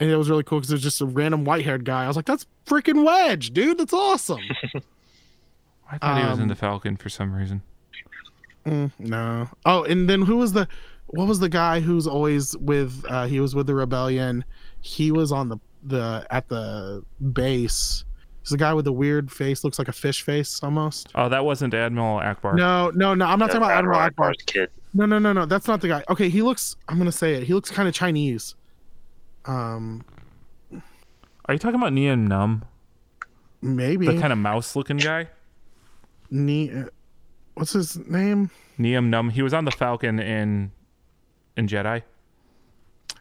and 0.00 0.08
it 0.10 0.16
was 0.16 0.30
really 0.30 0.44
cool 0.44 0.58
because 0.60 0.70
it 0.70 0.74
was 0.76 0.82
just 0.82 1.00
a 1.00 1.06
random 1.06 1.44
white-haired 1.44 1.84
guy. 1.84 2.04
I 2.04 2.06
was 2.06 2.14
like, 2.16 2.26
"That's 2.26 2.46
freaking 2.66 3.04
Wedge, 3.04 3.52
dude. 3.52 3.78
That's 3.78 3.92
awesome." 3.92 4.40
I 5.90 5.98
thought 5.98 6.22
he 6.22 6.28
was 6.28 6.38
in 6.38 6.42
um, 6.44 6.48
the 6.48 6.54
Falcon 6.54 6.96
for 6.96 7.08
some 7.08 7.32
reason. 7.32 7.62
Mm, 8.66 8.92
no. 8.98 9.48
Oh, 9.64 9.84
and 9.84 10.08
then 10.08 10.22
who 10.22 10.36
was 10.36 10.52
the? 10.52 10.68
What 11.06 11.26
was 11.26 11.40
the 11.40 11.48
guy 11.48 11.80
who's 11.80 12.06
always 12.06 12.56
with? 12.58 13.04
uh 13.08 13.26
He 13.26 13.40
was 13.40 13.54
with 13.54 13.66
the 13.66 13.74
rebellion. 13.74 14.44
He 14.80 15.10
was 15.10 15.32
on 15.32 15.48
the 15.48 15.58
the 15.82 16.26
at 16.30 16.48
the 16.48 17.02
base. 17.32 18.04
He's 18.42 18.50
the 18.50 18.56
guy 18.58 18.72
with 18.72 18.84
the 18.84 18.92
weird 18.92 19.30
face. 19.30 19.64
Looks 19.64 19.78
like 19.78 19.88
a 19.88 19.92
fish 19.92 20.22
face 20.22 20.60
almost. 20.62 21.08
Oh, 21.14 21.28
that 21.28 21.44
wasn't 21.44 21.74
Admiral 21.74 22.20
Ackbar. 22.20 22.54
No, 22.56 22.90
no, 22.94 23.14
no. 23.14 23.26
I'm 23.26 23.38
not 23.38 23.46
That's 23.50 23.54
talking 23.54 23.64
about 23.64 23.78
Admiral 23.78 23.98
Ackbar. 23.98 24.30
Ackbar's 24.30 24.42
kid. 24.44 24.70
No, 24.94 25.06
no, 25.06 25.18
no, 25.18 25.32
no. 25.32 25.46
That's 25.46 25.66
not 25.68 25.80
the 25.80 25.88
guy. 25.88 26.04
Okay, 26.08 26.28
he 26.28 26.42
looks. 26.42 26.76
I'm 26.88 26.98
gonna 26.98 27.12
say 27.12 27.34
it. 27.34 27.42
He 27.44 27.54
looks 27.54 27.70
kind 27.70 27.88
of 27.88 27.94
Chinese. 27.94 28.54
Um, 29.46 30.04
Are 31.46 31.54
you 31.54 31.58
talking 31.58 31.76
about 31.80 31.92
Nien 31.92 32.28
Nunb, 32.28 32.62
maybe. 33.62 34.06
the 34.06 34.20
kind 34.20 34.32
of 34.32 34.38
mouse-looking 34.38 34.98
guy? 34.98 35.28
Ni- 36.30 36.70
uh, 36.72 36.84
What's 37.54 37.72
his 37.72 37.96
name? 38.08 38.50
Nien 38.78 39.10
Nunb. 39.10 39.32
He 39.32 39.42
was 39.42 39.52
on 39.52 39.64
the 39.64 39.70
Falcon 39.70 40.18
in 40.18 40.70
in 41.56 41.66
Jedi. 41.66 42.02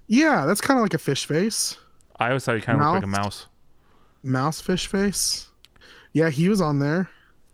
Yeah, 0.08 0.46
that's 0.46 0.62
kind 0.62 0.80
of 0.80 0.84
like 0.84 0.94
a 0.94 0.98
fish 1.00 1.26
face. 1.26 1.78
I 2.20 2.28
always 2.30 2.46
thought 2.46 2.56
he 2.56 2.62
kind 2.62 2.80
of 2.80 2.86
looked 2.86 2.96
like 2.96 3.04
a 3.04 3.08
Mouse? 3.08 3.24
mouse. 3.24 3.48
Mouse 4.24 4.62
fish 4.62 4.88
face. 4.88 5.48
Yeah, 6.14 6.30
he 6.30 6.50
was 6.50 6.62
on 6.62 6.80
there. 6.80 7.10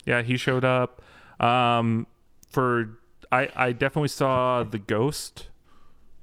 Yeah, 0.05 0.21
he 0.21 0.37
showed 0.37 0.63
up. 0.63 1.01
Um, 1.39 2.07
for 2.49 2.97
I 3.31 3.49
I 3.55 3.71
definitely 3.71 4.09
saw 4.09 4.63
the 4.63 4.79
Ghost 4.79 5.47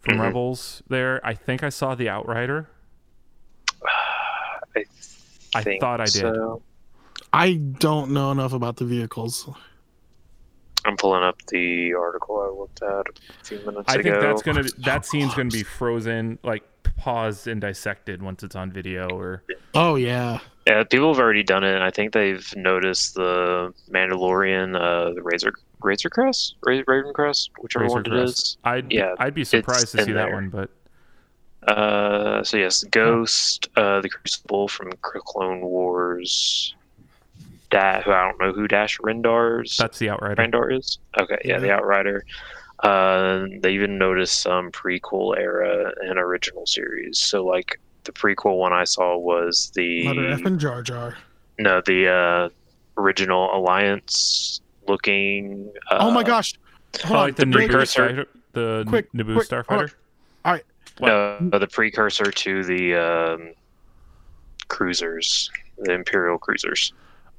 from 0.01 0.19
Mhm. 0.19 0.21
Rebels 0.23 0.83
there. 0.89 1.21
I 1.25 1.35
think 1.35 1.63
I 1.63 1.69
saw 1.69 1.95
the 1.95 2.09
Outrider. 2.09 2.69
I, 4.75 4.85
I 5.55 5.79
thought 5.79 6.01
I 6.01 6.05
did. 6.05 6.13
so. 6.23 6.63
I 7.33 7.55
don't 7.55 8.11
know 8.11 8.31
enough 8.31 8.53
about 8.53 8.77
the 8.77 8.85
vehicles. 8.85 9.49
I'm 10.85 10.97
pulling 10.97 11.23
up 11.23 11.37
the 11.49 11.95
article 11.95 12.41
I 12.41 12.59
looked 12.59 12.83
at 12.83 13.07
a 13.41 13.45
few 13.45 13.59
minutes 13.65 13.85
I 13.89 13.95
ago. 13.95 14.01
I 14.01 14.03
think 14.03 14.21
that's 14.21 14.43
gonna 14.43 14.65
that 14.85 15.07
scene's 15.07 15.35
gonna 15.35 15.49
be 15.49 15.63
frozen, 15.63 16.39
like 16.43 16.63
paused 16.99 17.47
and 17.47 17.61
dissected 17.61 18.21
once 18.23 18.43
it's 18.43 18.57
on 18.57 18.71
video. 18.73 19.09
Or 19.09 19.43
Oh 19.75 19.95
yeah. 19.95 20.41
Yeah, 20.67 20.85
people 20.85 21.13
have 21.13 21.21
already 21.21 21.43
done 21.43 21.65
it, 21.65 21.75
and 21.75 21.83
I 21.83 21.91
think 21.91 22.13
they've 22.13 22.47
noticed 22.57 23.15
the 23.15 23.73
Mandalorian, 23.91 24.77
uh, 24.77 25.13
the 25.15 25.23
Razor 25.23 25.53
Razor 25.81 26.11
Crest, 26.11 26.57
Ra- 26.65 26.83
Raven 26.87 27.13
Crest, 27.15 27.51
whichever 27.61 27.85
Razor 27.85 27.95
one 27.95 28.07
it 28.07 28.09
Crest. 28.11 28.39
is. 28.39 28.57
I'd 28.65 28.93
Yeah, 28.93 29.15
I'd 29.19 29.35
be 29.35 29.45
surprised 29.45 29.93
to 29.93 30.05
see 30.05 30.13
that 30.13 30.27
there. 30.27 30.35
one, 30.35 30.49
but 30.51 30.71
Uh, 31.67 32.43
so 32.43 32.57
yes, 32.57 32.83
Ghost, 32.91 33.69
uh, 33.77 34.01
the 34.01 34.09
Crucible 34.09 34.67
from 34.69 34.91
Clone 35.01 35.61
Wars. 35.61 36.75
Da- 37.73 38.03
who 38.03 38.13
I 38.13 38.29
don't 38.29 38.41
know 38.41 38.53
who 38.53 38.69
Dash 38.69 38.99
Rendar's 38.99 39.77
that's 39.77 39.99
the 39.99 40.11
Outrider. 40.11 40.41
Rendar 40.41 40.79
is. 40.79 40.99
Okay, 41.21 41.39
yeah, 41.45 41.59
the 41.59 41.73
Outrider. 41.73 42.25
Uh, 42.85 43.47
they 43.61 43.73
even 43.73 43.99
noticed 43.99 44.41
some 44.43 44.71
prequel 44.71 45.37
era 45.39 45.93
and 46.03 46.19
original 46.19 46.67
series. 46.67 47.19
So 47.19 47.45
like 47.45 47.81
the 48.05 48.13
prequel 48.13 48.59
one 48.59 48.73
I 48.73 48.85
saw 48.85 49.17
was 49.17 49.73
the 49.75 50.05
Mother 50.05 50.23
effing 50.37 50.59
Jar 50.59 50.83
Jar. 50.83 51.17
no 51.59 51.81
the 51.87 52.09
uh, 52.09 52.49
original 53.01 53.57
Alliance 53.57 54.61
looking. 54.87 55.73
Uh, 55.91 55.99
oh 56.01 56.11
my 56.11 56.23
gosh. 56.23 56.55
Hold 57.05 57.17
Oh, 57.17 57.21
on. 57.21 57.27
like 57.29 57.37
the 57.37 57.47
the 57.47 57.53
precursor- 57.53 58.09
Starfighter, 58.09 58.27
the 58.53 58.85
Quick, 58.87 59.13
Naboo 59.13 59.35
quick. 59.35 59.49
Starfighter. 59.49 59.93
All 60.45 60.53
right. 60.53 60.65
No, 61.01 61.39
the 61.59 61.67
precursor 61.69 62.31
to 62.31 62.65
the 62.65 62.95
um, 62.97 63.53
cruisers, 64.69 65.51
the 65.79 65.93
Imperial 65.93 66.37
cruisers, 66.39 66.93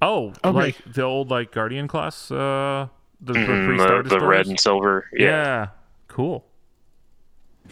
Oh, 0.04 0.34
Okay. 0.44 0.52
like 0.52 0.78
the 0.94 1.02
old 1.04 1.30
like 1.32 1.52
Guardian 1.52 1.88
class, 1.88 2.30
uh, 2.32 2.88
the, 3.22 3.34
the 3.34 3.40
Mhm, 3.40 3.66
three 3.66 3.78
the, 3.78 3.84
Star 3.84 3.98
the 4.04 4.10
Destroyers? 4.10 4.30
red 4.30 4.48
and 4.48 4.60
silver. 4.60 5.06
yeah. 5.14 5.26
Yeah, 5.28 5.68
cool. 6.08 6.46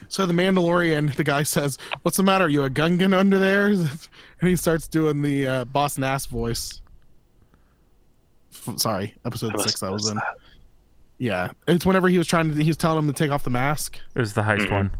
So 0.07 0.25
the 0.25 0.33
Mandalorian, 0.33 1.13
the 1.15 1.23
guy 1.23 1.43
says, 1.43 1.77
"What's 2.03 2.17
the 2.17 2.23
matter? 2.23 2.45
Are 2.45 2.49
you 2.49 2.63
a 2.63 2.69
Gungan 2.69 3.13
under 3.13 3.37
there?" 3.37 3.67
And 4.41 4.49
he 4.49 4.55
starts 4.55 4.87
doing 4.87 5.21
the 5.21 5.47
uh, 5.47 5.65
boss 5.65 5.97
Nass 5.99 6.25
voice. 6.25 6.81
F- 8.53 8.79
Sorry, 8.79 9.13
episode 9.25 9.51
I 9.51 9.57
must 9.57 9.67
six. 9.69 9.79
That 9.81 9.87
have 9.87 9.93
was 9.93 10.09
in. 10.09 10.15
that. 10.15 10.35
Yeah, 11.19 11.51
it's 11.67 11.85
whenever 11.85 12.07
he 12.07 12.17
was 12.17 12.25
trying 12.27 12.51
to. 12.55 12.61
He 12.63 12.69
was 12.69 12.77
telling 12.77 12.99
him 12.99 13.07
to 13.07 13.13
take 13.13 13.29
off 13.31 13.43
the 13.43 13.49
mask. 13.51 13.99
It 14.15 14.19
was 14.19 14.33
the 14.33 14.41
heist 14.41 14.67
Mhm. 14.67 14.71
one. 14.71 14.91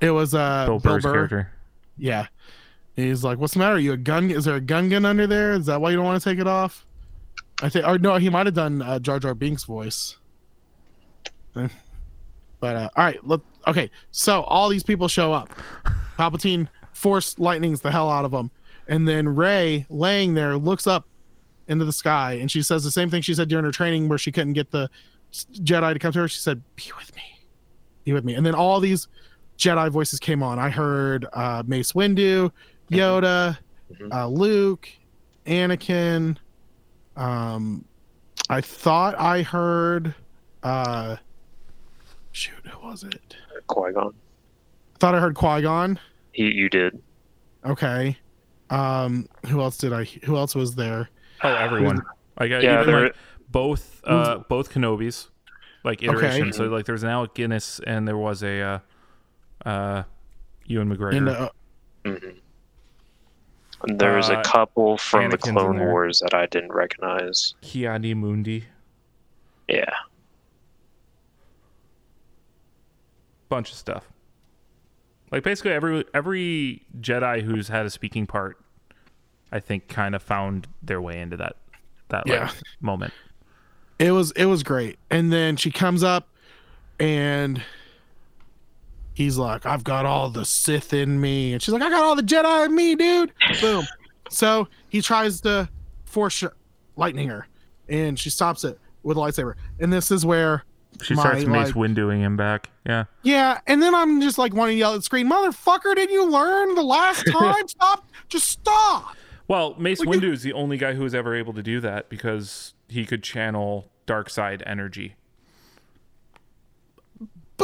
It 0.00 0.10
was 0.10 0.34
uh, 0.34 0.66
Bill 0.66 0.78
Bill 0.80 0.98
Burr. 1.00 1.12
character. 1.12 1.52
Yeah, 1.96 2.20
And 2.20 2.28
he's 2.96 3.24
like, 3.24 3.38
"What's 3.38 3.54
the 3.54 3.58
matter? 3.60 3.76
Are 3.76 3.78
you 3.78 3.92
a 3.92 3.96
gun? 3.96 4.30
Is 4.30 4.44
there 4.44 4.56
a 4.56 4.60
gun 4.60 4.88
gun 4.88 5.04
under 5.04 5.26
there? 5.26 5.52
Is 5.52 5.66
that 5.66 5.80
why 5.80 5.90
you 5.90 5.96
don't 5.96 6.04
want 6.04 6.22
to 6.22 6.28
take 6.28 6.38
it 6.38 6.46
off?" 6.46 6.86
I 7.62 7.68
think, 7.68 7.86
or 7.86 7.98
no, 7.98 8.16
he 8.16 8.28
might 8.28 8.46
have 8.46 8.54
done 8.54 8.82
uh, 8.82 8.98
Jar 8.98 9.18
Jar 9.18 9.34
Binks' 9.34 9.64
voice. 9.64 10.16
But 12.64 12.76
uh, 12.76 12.88
all 12.96 13.04
right, 13.04 13.22
look. 13.26 13.44
Okay, 13.66 13.90
so 14.10 14.40
all 14.44 14.70
these 14.70 14.82
people 14.82 15.06
show 15.06 15.34
up. 15.34 15.50
Palpatine 16.18 16.66
force 16.94 17.38
lightnings 17.38 17.82
the 17.82 17.90
hell 17.90 18.08
out 18.08 18.24
of 18.24 18.30
them, 18.30 18.50
and 18.88 19.06
then 19.06 19.28
Rey, 19.28 19.84
laying 19.90 20.32
there, 20.32 20.56
looks 20.56 20.86
up 20.86 21.06
into 21.68 21.84
the 21.84 21.92
sky, 21.92 22.38
and 22.40 22.50
she 22.50 22.62
says 22.62 22.82
the 22.82 22.90
same 22.90 23.10
thing 23.10 23.20
she 23.20 23.34
said 23.34 23.48
during 23.48 23.66
her 23.66 23.70
training, 23.70 24.08
where 24.08 24.16
she 24.16 24.32
couldn't 24.32 24.54
get 24.54 24.70
the 24.70 24.88
Jedi 25.30 25.92
to 25.92 25.98
come 25.98 26.12
to 26.12 26.20
her. 26.20 26.28
She 26.28 26.40
said, 26.40 26.62
"Be 26.74 26.84
with 26.96 27.14
me, 27.14 27.40
be 28.04 28.14
with 28.14 28.24
me," 28.24 28.32
and 28.32 28.46
then 28.46 28.54
all 28.54 28.80
these 28.80 29.08
Jedi 29.58 29.90
voices 29.90 30.18
came 30.18 30.42
on. 30.42 30.58
I 30.58 30.70
heard 30.70 31.26
uh, 31.34 31.64
Mace 31.66 31.92
Windu, 31.92 32.50
Yoda, 32.90 33.58
Mhm. 33.92 34.12
uh, 34.12 34.28
Luke, 34.28 34.88
Anakin. 35.46 36.36
Um, 37.16 37.84
I 38.50 38.60
thought 38.60 39.18
I 39.18 39.42
heard 39.42 40.14
uh, 40.62 41.16
Shoot, 42.32 42.66
who 42.66 42.86
was 42.86 43.04
it? 43.04 43.36
Qui 43.68 43.92
Gon. 43.92 44.12
I 44.94 44.98
Thought 44.98 45.14
I 45.14 45.20
heard 45.20 45.34
Qui 45.34 45.62
Gon. 45.62 45.98
He, 46.32 46.50
you 46.52 46.68
did. 46.68 47.00
Okay. 47.64 48.18
Um, 48.70 49.26
who 49.46 49.60
else 49.60 49.78
did 49.78 49.92
I? 49.92 50.04
Who 50.24 50.36
else 50.36 50.54
was 50.54 50.74
there? 50.74 51.10
Oh, 51.42 51.54
everyone. 51.54 52.02
Like 52.40 52.50
I 52.52 52.60
Yeah, 52.60 52.82
even 52.82 52.94
like 53.04 53.14
both 53.50 54.00
uh 54.04 54.38
both 54.48 54.72
Kenobis, 54.72 55.28
like 55.84 56.02
Okay. 56.02 56.08
iterations. 56.08 56.56
So 56.56 56.64
like 56.64 56.86
there 56.86 56.94
was 56.94 57.04
an 57.04 57.10
Alec 57.10 57.34
Guinness 57.34 57.80
and 57.86 58.08
there 58.08 58.16
was 58.16 58.42
a 58.42 58.60
uh 58.60 58.78
uh 59.68 60.02
Ewan 60.66 60.94
McGregor. 60.94 61.14
And 61.16 61.28
uh, 61.28 61.48
And 63.86 63.98
There's 63.98 64.30
Uh, 64.30 64.38
a 64.40 64.42
couple 64.42 64.96
from 64.98 65.30
the 65.30 65.36
Anakin's 65.36 65.48
in 65.48 65.54
Clone. 65.54 65.78
Wars 65.80 66.20
that 66.20 66.34
I 66.34 66.46
didn't 66.46 66.72
recognize. 66.72 67.54
Ki-Adi-Mundi. 67.62 68.64
Yeah. 69.68 69.90
bunch 73.48 73.70
of 73.70 73.76
stuff. 73.76 74.08
Like 75.30 75.42
basically 75.44 75.72
every 75.72 76.04
every 76.12 76.82
Jedi 77.00 77.42
who's 77.42 77.68
had 77.68 77.86
a 77.86 77.90
speaking 77.90 78.26
part, 78.26 78.58
I 79.52 79.60
think, 79.60 79.86
kind 79.88 80.14
of 80.14 80.22
found 80.22 80.66
their 80.82 81.00
way 81.00 81.20
into 81.20 81.36
that 81.36 81.56
that 82.08 82.26
like, 82.28 82.36
Yeah. 82.40 82.50
moment. 82.80 83.12
it 83.98 84.10
was 84.10 84.32
it 84.32 84.46
was 84.46 84.62
great. 84.64 84.98
And 85.10 85.32
then 85.32 85.56
she 85.56 85.70
comes 85.70 86.02
up, 86.02 86.28
and 86.98 87.62
he's 89.14 89.36
like, 89.38 89.64
"I've 89.66 89.84
got 89.84 90.04
all 90.06 90.28
the 90.30 90.44
Sith 90.44 90.92
in 90.92 91.20
me," 91.20 91.52
and 91.54 91.62
she's 91.62 91.72
like, 91.72 91.82
"I 91.82 91.88
got 91.90 92.02
all 92.02 92.14
the 92.16 92.22
Jedi 92.22 92.66
in 92.66 92.74
me, 92.74 92.94
dude." 92.94 93.32
Boom. 93.60 93.84
So 94.30 94.68
he 94.88 95.00
tries 95.00 95.40
to 95.42 95.68
force 96.04 96.42
lightning 96.96 97.28
her, 97.28 97.46
and 97.88 98.18
she 98.18 98.30
stops 98.30 98.64
it 98.64 98.78
with 99.02 99.16
a 99.16 99.20
lightsaber. 99.20 99.54
And 99.80 99.92
this 99.92 100.10
is 100.10 100.24
where 100.24 100.64
She 101.02 101.14
my, 101.14 101.22
starts 101.22 101.44
Mace 101.44 101.66
like- 101.68 101.74
Winduing 101.74 102.18
him 102.20 102.36
back. 102.36 102.70
Yeah, 102.86 103.04
Yeah, 103.22 103.60
and 103.66 103.80
then 103.82 103.94
I'm 103.94 104.20
just 104.20 104.36
like 104.38 104.52
wanting 104.54 104.74
to 104.74 104.78
yell 104.78 104.92
at 104.94 104.96
the 104.98 105.02
screen, 105.02 105.28
"Motherfucker! 105.30 105.94
Did 105.96 106.10
you 106.10 106.28
learn 106.30 106.74
the 106.74 106.82
last 106.82 107.24
time? 107.32 107.66
stop! 107.68 108.08
Just 108.28 108.46
stop!" 108.48 109.16
Well, 109.48 109.74
Mace 109.78 110.00
you- 110.00 110.06
Windu 110.06 110.32
is 110.32 110.42
the 110.42 110.52
only 110.52 110.76
guy 110.78 110.94
who 110.94 111.02
was 111.02 111.14
ever 111.14 111.34
able 111.34 111.52
to 111.54 111.62
do 111.62 111.80
that 111.80 112.08
because 112.08 112.74
he 112.88 113.04
could 113.04 113.22
channel 113.22 113.90
dark 114.06 114.30
side 114.30 114.62
energy. 114.66 115.16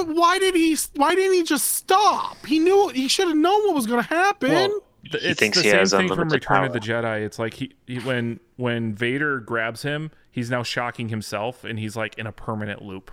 But 0.07 0.15
why 0.15 0.39
did 0.39 0.55
he? 0.55 0.77
Why 0.97 1.15
didn't 1.15 1.35
he 1.35 1.43
just 1.43 1.69
stop? 1.73 2.45
He 2.47 2.59
knew 2.59 2.89
he 2.89 3.09
should 3.09 3.29
have 3.29 3.37
known 3.37 3.67
what 3.67 3.75
was 3.75 3.87
going 3.87 4.03
to 4.03 4.09
happen. 4.09 4.51
Well, 4.51 4.81
th- 5.11 5.23
it's 5.25 5.41
thinks 5.41 5.59
the 5.59 5.65
he 5.65 5.71
same 5.71 5.79
has 5.81 5.91
thing 5.91 6.09
from 6.09 6.13
unlimited 6.23 6.33
Return 6.51 6.65
of 6.65 6.73
the. 6.73 6.81
Jedi. 6.81 7.23
It's 7.23 7.39
like 7.39 7.55
he, 7.55 7.75
he 7.87 7.99
when 7.99 8.41
when 8.57 8.95
Vader 8.95 9.41
grabs 9.41 9.83
him, 9.83 10.11
he's 10.31 10.51
now 10.51 10.63
shocking 10.63 11.09
himself, 11.09 11.65
and 11.65 11.79
he's 11.79 11.97
like 11.97 12.17
in 12.19 12.27
a 12.27 12.33
permanent 12.33 12.83
loop. 12.83 13.11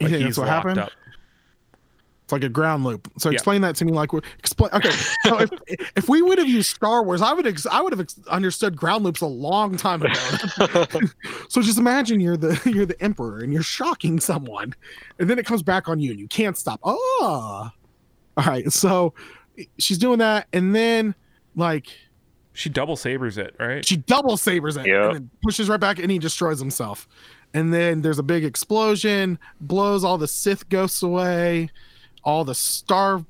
You 0.00 0.08
think 0.08 0.18
he's 0.18 0.36
that's 0.36 0.38
what 0.38 0.48
locked 0.48 0.66
happened? 0.68 0.78
up. 0.80 0.92
It's 2.24 2.32
like 2.32 2.44
a 2.44 2.48
ground 2.48 2.84
loop. 2.84 3.10
So 3.18 3.30
Yeah. 3.30 3.34
explain 3.34 3.62
that 3.62 3.74
to 3.76 3.84
me. 3.84 3.92
Like, 3.92 4.10
explain. 4.38 4.70
Okay, 4.72 4.90
so 5.24 5.40
if, 5.40 5.50
if 5.96 6.08
we 6.08 6.22
would 6.22 6.38
have 6.38 6.48
used 6.48 6.74
Star 6.74 7.02
Wars, 7.02 7.20
I 7.20 7.32
would 7.32 7.46
ex- 7.46 7.66
I 7.66 7.80
would 7.80 7.92
have 7.92 8.00
ex- 8.00 8.18
understood 8.28 8.76
ground 8.76 9.04
loops 9.04 9.20
a 9.22 9.26
long 9.26 9.76
time 9.76 10.02
ago. 10.02 10.14
so 11.48 11.60
just 11.62 11.78
imagine 11.78 12.20
you're 12.20 12.36
the 12.36 12.60
you're 12.72 12.86
the 12.86 13.00
emperor 13.02 13.40
and 13.40 13.52
you're 13.52 13.62
shocking 13.62 14.20
someone, 14.20 14.72
and 15.18 15.28
then 15.28 15.38
it 15.38 15.46
comes 15.46 15.62
back 15.62 15.88
on 15.88 15.98
you 16.00 16.10
and 16.12 16.20
you 16.20 16.28
can't 16.28 16.56
stop. 16.56 16.80
Oh, 16.84 17.70
all 18.36 18.44
right. 18.46 18.70
So 18.72 19.14
she's 19.78 19.98
doing 19.98 20.18
that, 20.20 20.46
and 20.52 20.74
then 20.74 21.14
like 21.56 21.88
She 22.54 22.70
double 22.70 22.96
sabers 22.96 23.36
it, 23.36 23.54
right? 23.58 23.84
she 23.84 23.96
double 23.96 24.36
sabers 24.36 24.76
it 24.76 24.86
Yep. 24.86 25.04
and 25.06 25.14
then 25.14 25.30
pushes 25.42 25.68
right 25.68 25.80
back 25.80 25.98
and 25.98 26.10
he 26.10 26.18
destroys 26.18 26.58
himself. 26.60 27.06
And 27.54 27.74
then 27.74 28.00
there's 28.00 28.18
a 28.18 28.22
big 28.22 28.44
explosion, 28.44 29.38
blows 29.60 30.04
all 30.04 30.16
the 30.16 30.26
Sith 30.28 30.66
ghosts 30.70 31.02
away, 31.02 31.68
all 32.24 32.44
the 32.44 32.54
star 32.54 33.24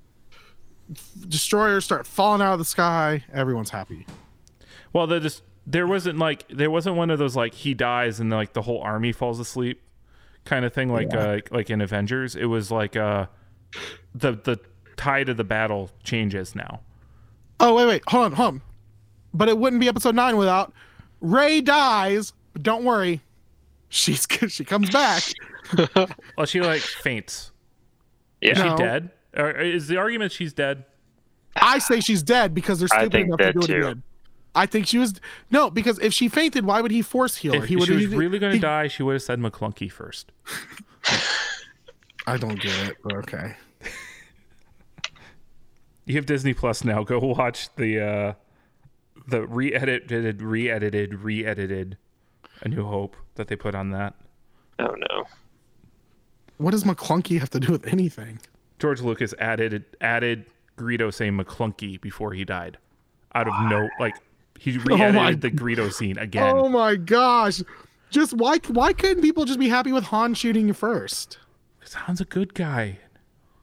destroyers 1.28 1.84
start 1.84 2.06
falling 2.06 2.42
out 2.42 2.52
of 2.52 2.58
the 2.58 2.64
sky. 2.64 3.24
Everyone's 3.32 3.70
happy. 3.70 4.06
Well, 4.92 5.06
there 5.06 5.20
just 5.20 5.42
there 5.66 5.86
wasn't 5.86 6.18
like 6.18 6.46
there 6.48 6.70
wasn't 6.70 6.96
one 6.96 7.10
of 7.10 7.18
those 7.18 7.36
like 7.36 7.54
he 7.54 7.74
dies 7.74 8.20
and 8.20 8.30
like 8.30 8.52
the 8.52 8.62
whole 8.62 8.80
army 8.80 9.12
falls 9.12 9.38
asleep 9.38 9.80
kind 10.44 10.64
of 10.64 10.72
thing 10.72 10.88
like 10.92 11.14
uh, 11.14 11.38
like 11.50 11.70
in 11.70 11.80
Avengers. 11.80 12.34
It 12.34 12.46
was 12.46 12.70
like 12.70 12.96
uh 12.96 13.26
the 14.14 14.32
the 14.32 14.58
tide 14.96 15.28
of 15.28 15.36
the 15.36 15.44
battle 15.44 15.90
changes 16.02 16.54
now. 16.54 16.80
Oh 17.60 17.74
wait, 17.74 17.86
wait, 17.86 18.02
hold 18.08 18.24
on, 18.26 18.32
hold 18.32 18.54
on. 18.54 18.62
But 19.34 19.48
it 19.48 19.56
wouldn't 19.56 19.80
be 19.80 19.88
episode 19.88 20.14
nine 20.14 20.36
without 20.36 20.72
Rey 21.20 21.60
dies. 21.60 22.32
But 22.52 22.62
don't 22.62 22.84
worry, 22.84 23.22
she's 23.88 24.26
she 24.48 24.64
comes 24.64 24.90
back. 24.90 25.22
Well, 26.36 26.46
she 26.46 26.60
like 26.60 26.80
faints. 26.82 27.51
Yeah. 28.42 28.52
Is 28.52 28.58
No. 28.58 28.76
she 28.76 28.82
dead? 28.82 29.10
Or 29.36 29.50
is 29.52 29.86
the 29.88 29.96
argument 29.96 30.32
she's 30.32 30.52
dead? 30.52 30.84
I 31.56 31.78
say 31.78 32.00
she's 32.00 32.22
dead 32.22 32.52
because 32.54 32.78
they're 32.80 32.88
I 32.92 32.98
stupid 33.06 33.12
think 33.12 33.26
enough 33.28 33.38
to 33.38 33.44
that 33.44 33.54
do 33.54 33.60
it 33.60 33.66
too. 33.66 33.76
again. 33.86 34.02
I 34.54 34.66
think 34.66 34.86
she 34.86 34.98
was 34.98 35.14
no 35.50 35.70
because 35.70 35.98
if 36.00 36.12
she 36.12 36.28
fainted, 36.28 36.66
why 36.66 36.82
would 36.82 36.90
he 36.90 37.00
force 37.00 37.36
heal 37.36 37.54
her? 37.54 37.62
If 37.62 37.68
He 37.70 37.80
she 37.80 37.92
was 37.94 38.06
really 38.08 38.38
going 38.38 38.52
to 38.52 38.58
die, 38.58 38.88
she 38.88 39.02
would 39.02 39.14
have 39.14 39.22
said 39.22 39.38
Maclunkey 39.38 39.90
first. 39.90 40.30
I 42.26 42.36
don't 42.36 42.60
get 42.60 42.88
it. 42.88 42.96
But 43.02 43.14
okay. 43.16 43.56
You 46.04 46.16
have 46.16 46.26
Disney 46.26 46.52
Plus 46.52 46.84
now. 46.84 47.02
Go 47.04 47.18
watch 47.18 47.74
the 47.76 48.00
uh 48.00 48.32
the 49.28 49.46
re-edited, 49.46 50.42
re-edited, 50.42 51.14
re-edited 51.14 51.96
A 52.62 52.68
New 52.68 52.84
Hope 52.84 53.16
that 53.36 53.46
they 53.48 53.54
put 53.56 53.74
on 53.74 53.90
that. 53.90 54.14
Oh 54.80 54.94
no. 54.96 55.24
What 56.62 56.70
does 56.70 56.84
Maclunkey 56.84 57.38
have 57.40 57.50
to 57.50 57.60
do 57.60 57.72
with 57.72 57.86
anything? 57.86 58.38
George 58.78 59.00
Lucas 59.00 59.34
added 59.38 59.84
added 60.00 60.46
Greedo 60.78 61.12
saying 61.12 61.36
McClunky 61.38 62.00
before 62.00 62.32
he 62.32 62.44
died, 62.44 62.78
out 63.34 63.46
of 63.48 63.54
no 63.70 63.88
like 64.00 64.16
he 64.58 64.78
oh 64.78 64.82
re-edited 64.84 65.14
my- 65.14 65.34
the 65.34 65.50
Greedo 65.50 65.92
scene 65.92 66.18
again. 66.18 66.54
Oh 66.56 66.68
my 66.68 66.96
gosh! 66.96 67.62
Just 68.10 68.32
why 68.34 68.58
why 68.68 68.92
couldn't 68.92 69.22
people 69.22 69.44
just 69.44 69.58
be 69.58 69.68
happy 69.68 69.92
with 69.92 70.04
Han 70.04 70.34
shooting 70.34 70.68
you 70.68 70.74
first? 70.74 71.38
Sounds 71.84 72.20
a 72.20 72.24
good 72.24 72.54
guy, 72.54 72.98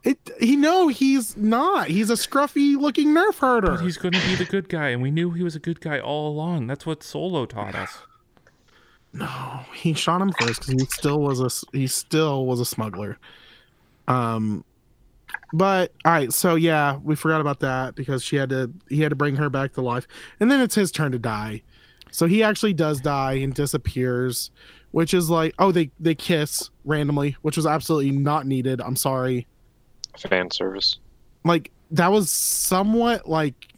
It 0.03 0.17
he 0.39 0.55
no 0.55 0.87
he's 0.89 1.35
not. 1.37 1.87
He's 1.87 2.09
a 2.09 2.13
scruffy 2.13 2.75
looking 2.77 3.09
nerf 3.09 3.39
herder. 3.39 3.71
but 3.71 3.81
he's 3.81 3.97
going 3.97 4.11
to 4.13 4.21
be 4.27 4.35
the 4.35 4.45
good 4.45 4.69
guy, 4.69 4.89
and 4.89 5.01
we 5.01 5.09
knew 5.09 5.31
he 5.31 5.41
was 5.43 5.55
a 5.55 5.59
good 5.59 5.79
guy 5.81 5.99
all 5.99 6.27
along. 6.29 6.67
That's 6.67 6.85
what 6.85 7.01
Solo 7.01 7.45
taught 7.45 7.75
us. 7.75 7.99
He 9.73 9.93
shot 9.93 10.21
him 10.21 10.31
first 10.39 10.61
because 10.61 10.81
he 10.81 10.87
still 10.89 11.19
was 11.19 11.39
a 11.41 11.77
he 11.77 11.87
still 11.87 12.45
was 12.45 12.59
a 12.59 12.65
smuggler. 12.65 13.17
Um, 14.07 14.63
but 15.53 15.93
all 16.05 16.11
right, 16.11 16.31
so 16.31 16.55
yeah, 16.55 16.97
we 17.03 17.15
forgot 17.15 17.41
about 17.41 17.59
that 17.61 17.95
because 17.95 18.23
she 18.23 18.35
had 18.35 18.49
to 18.49 18.71
he 18.87 19.01
had 19.01 19.09
to 19.09 19.15
bring 19.15 19.35
her 19.35 19.49
back 19.49 19.73
to 19.73 19.81
life, 19.81 20.07
and 20.39 20.51
then 20.51 20.61
it's 20.61 20.75
his 20.75 20.91
turn 20.91 21.11
to 21.11 21.19
die. 21.19 21.61
So 22.11 22.25
he 22.25 22.43
actually 22.43 22.73
does 22.73 22.99
die 23.01 23.33
and 23.33 23.53
disappears, 23.53 24.51
which 24.91 25.13
is 25.13 25.29
like 25.29 25.53
oh 25.59 25.71
they 25.71 25.91
they 25.99 26.15
kiss 26.15 26.69
randomly, 26.85 27.35
which 27.41 27.57
was 27.57 27.65
absolutely 27.65 28.11
not 28.11 28.45
needed. 28.45 28.81
I'm 28.81 28.95
sorry. 28.95 29.47
Fan 30.17 30.51
service. 30.51 30.97
like 31.45 31.71
that 31.91 32.11
was 32.11 32.29
somewhat 32.29 33.27
like 33.27 33.68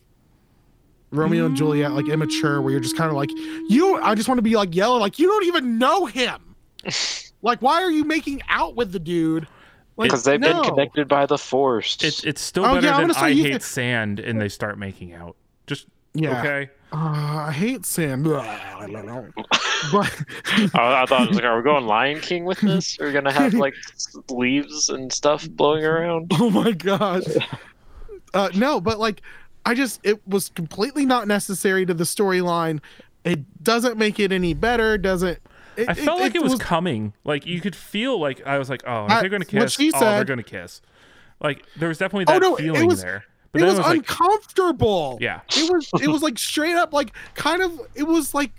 Romeo 1.12 1.46
and 1.46 1.56
Juliet, 1.56 1.92
like 1.92 2.08
immature, 2.08 2.62
where 2.62 2.72
you're 2.72 2.80
just 2.80 2.96
kind 2.98 3.10
of 3.10 3.16
like, 3.16 3.30
you. 3.32 3.98
I 4.02 4.16
just 4.16 4.28
want 4.30 4.38
to 4.38 4.44
be 4.44 4.56
like 4.56 4.74
yelling, 4.76 5.02
like 5.02 5.20
you 5.20 5.28
don't 5.28 5.46
even 5.46 5.78
know 5.78 6.06
him. 6.06 6.56
like, 7.42 7.62
why 7.62 7.82
are 7.84 7.92
you 7.92 8.04
making 8.04 8.42
out 8.50 8.76
with 8.76 8.92
the 8.92 9.00
dude? 9.00 9.48
Like, 9.98 10.10
Because 10.10 10.24
they've 10.24 10.40
no. 10.40 10.62
been 10.62 10.70
connected 10.72 11.08
by 11.08 11.26
the 11.26 11.38
Force. 11.38 11.98
It's 12.02 12.24
it's 12.24 12.42
still 12.42 12.66
Oh, 12.66 12.76
better 12.76 12.88
yeah, 12.88 12.94
than 12.98 13.02
gonna 13.10 13.14
say 13.14 13.20
I 13.26 13.34
hate 13.34 13.52
can- 13.52 13.60
sand, 13.62 14.20
and 14.20 14.40
they 14.42 14.50
start 14.50 14.80
making 14.80 15.14
out. 15.14 15.36
Just 15.68 15.86
Yeah. 16.14 16.40
okay. 16.40 16.70
Uh, 16.94 17.46
I 17.48 17.52
hate 17.54 17.86
sand. 17.86 18.24
but 18.26 18.44
I, 18.46 18.64
I 20.74 21.06
thought 21.06 21.22
it 21.24 21.28
was 21.30 21.36
like, 21.36 21.46
are 21.46 21.58
we 21.58 21.64
going 21.64 21.86
Lion 21.86 22.20
King 22.20 22.46
with 22.46 22.60
this? 22.62 23.00
Are 23.00 23.06
we 23.08 23.14
gonna 23.14 23.32
have 23.32 23.54
like 23.54 23.74
leaves 24.30 24.90
and 24.90 25.12
stuff 25.12 25.48
blowing 25.50 25.84
around? 25.86 26.32
oh 26.34 26.50
my 26.50 26.72
gosh. 26.72 27.24
Uh, 28.34 28.50
no, 28.56 28.80
but 28.82 29.00
like, 29.00 29.22
I 29.66 29.74
just 29.74 30.00
it 30.04 30.26
was 30.28 30.50
completely 30.50 31.06
not 31.06 31.28
necessary 31.28 31.86
to 31.86 31.94
the 31.94 32.04
storyline. 32.04 32.80
It 33.24 33.64
doesn't 33.64 33.98
make 33.98 34.20
it 34.20 34.32
any 34.32 34.54
better. 34.54 34.98
Doesn't. 34.98 35.40
It, 35.78 35.88
I 35.90 35.94
felt 35.94 36.20
like 36.20 36.36
it, 36.36 36.44
was, 36.44 36.56
coming. 36.56 37.14
Like 37.24 37.46
you 37.46 37.62
could 37.62 37.76
feel 37.76 38.20
like 38.20 38.46
I 38.46 38.58
was 38.58 38.70
like, 38.70 38.84
oh, 38.86 38.92
are 38.92 39.12
I- 39.12 39.22
they 39.22 39.30
going 39.30 39.42
to 39.42 39.48
kiss? 39.48 39.74
she 39.74 39.92
oh, 39.94 40.00
they're 40.00 40.26
going 40.26 40.38
to 40.38 40.44
kiss. 40.44 40.82
Like 41.40 41.64
there 41.78 41.90
was 41.90 41.98
definitely 41.98 42.26
Oh, 42.28 42.40
that 42.40 42.42
no, 42.42 42.56
feeling 42.56 42.88
was- 42.88 43.02
there. 43.02 43.26
But 43.52 43.62
it 43.64 43.66
was 43.66 43.74
it 43.74 43.78
was 43.80 43.88
like, 43.88 43.98
uncomfortable. 43.98 45.18
yeah, 45.20 45.42
it 45.56 45.70
was 45.72 45.90
it 46.02 46.08
was 46.08 46.22
like 46.22 46.40
straight 46.40 46.76
up 46.76 46.94
like 46.94 47.14
kind 47.36 47.62
of 47.62 47.82
it 47.96 48.04
was 48.04 48.34
like 48.34 48.52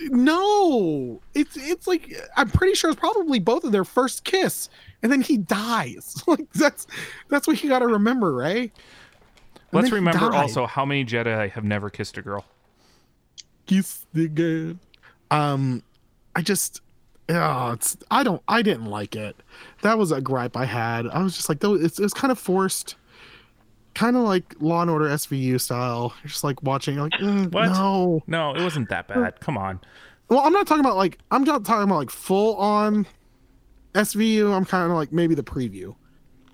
no 0.00 1.20
it's 1.34 1.56
it's 1.56 1.86
like 1.86 2.12
i'm 2.36 2.48
pretty 2.50 2.74
sure 2.74 2.90
it's 2.90 2.98
probably 2.98 3.38
both 3.38 3.62
of 3.62 3.72
their 3.72 3.84
first 3.84 4.24
kiss 4.24 4.68
and 5.02 5.12
then 5.12 5.20
he 5.20 5.36
dies 5.36 6.22
like 6.26 6.50
that's 6.54 6.86
that's 7.28 7.46
what 7.46 7.62
you 7.62 7.68
got 7.68 7.80
to 7.80 7.86
remember 7.86 8.34
right 8.34 8.72
let's 9.72 9.90
remember 9.90 10.30
died. 10.30 10.34
also 10.34 10.66
how 10.66 10.84
many 10.84 11.04
Jedi 11.04 11.50
have 11.50 11.64
never 11.64 11.90
kissed 11.90 12.16
a 12.18 12.22
girl. 12.22 12.44
kiss 13.66 14.06
the 14.12 14.28
girl 14.28 14.76
um 15.30 15.82
i 16.36 16.42
just 16.42 16.80
yeah, 17.28 17.72
it's 17.72 17.96
I 18.10 18.24
don't 18.24 18.42
I 18.48 18.60
didn't 18.62 18.86
like 18.86 19.14
it. 19.16 19.36
That 19.82 19.96
was 19.96 20.10
a 20.12 20.20
gripe 20.20 20.56
I 20.56 20.64
had. 20.66 21.06
I 21.06 21.22
was 21.22 21.34
just 21.36 21.48
like, 21.48 21.60
though 21.60 21.74
it's 21.74 21.98
it's 22.00 22.12
kind 22.12 22.30
of 22.32 22.38
forced, 22.38 22.96
kind 23.94 24.16
of 24.16 24.24
like 24.24 24.54
Law 24.60 24.82
and 24.82 24.90
Order 24.90 25.06
SVU 25.08 25.58
style. 25.60 26.12
You're 26.22 26.28
just 26.28 26.42
like 26.44 26.62
watching, 26.62 26.96
like 26.96 27.12
What? 27.20 27.68
no. 27.68 28.22
No, 28.26 28.54
it 28.54 28.62
wasn't 28.62 28.88
that 28.90 29.06
bad. 29.08 29.40
Come 29.40 29.56
on. 29.56 29.80
Well, 30.28 30.40
I'm 30.40 30.52
not 30.52 30.66
talking 30.66 30.84
about 30.84 30.96
like 30.96 31.18
I'm 31.30 31.44
not 31.44 31.64
talking 31.64 31.84
about 31.84 31.98
like 31.98 32.10
full 32.10 32.56
on 32.56 33.06
SVU. 33.94 34.52
I'm 34.52 34.64
kind 34.66 34.90
of 34.90 34.96
like 34.98 35.12
maybe 35.12 35.34
the 35.36 35.44
preview, 35.44 35.94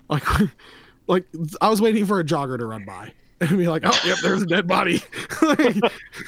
like 0.07 0.23
like 1.09 1.25
I 1.59 1.67
was 1.69 1.81
waiting 1.81 2.05
for 2.05 2.19
a 2.19 2.23
jogger 2.23 2.57
to 2.57 2.65
run 2.65 2.85
by 2.85 3.11
and 3.41 3.57
be 3.57 3.67
like, 3.67 3.81
oh 3.85 3.99
yep, 4.05 4.19
there's 4.21 4.41
a 4.41 4.45
dead 4.45 4.67
body. 4.67 5.01
Like- 5.41 5.75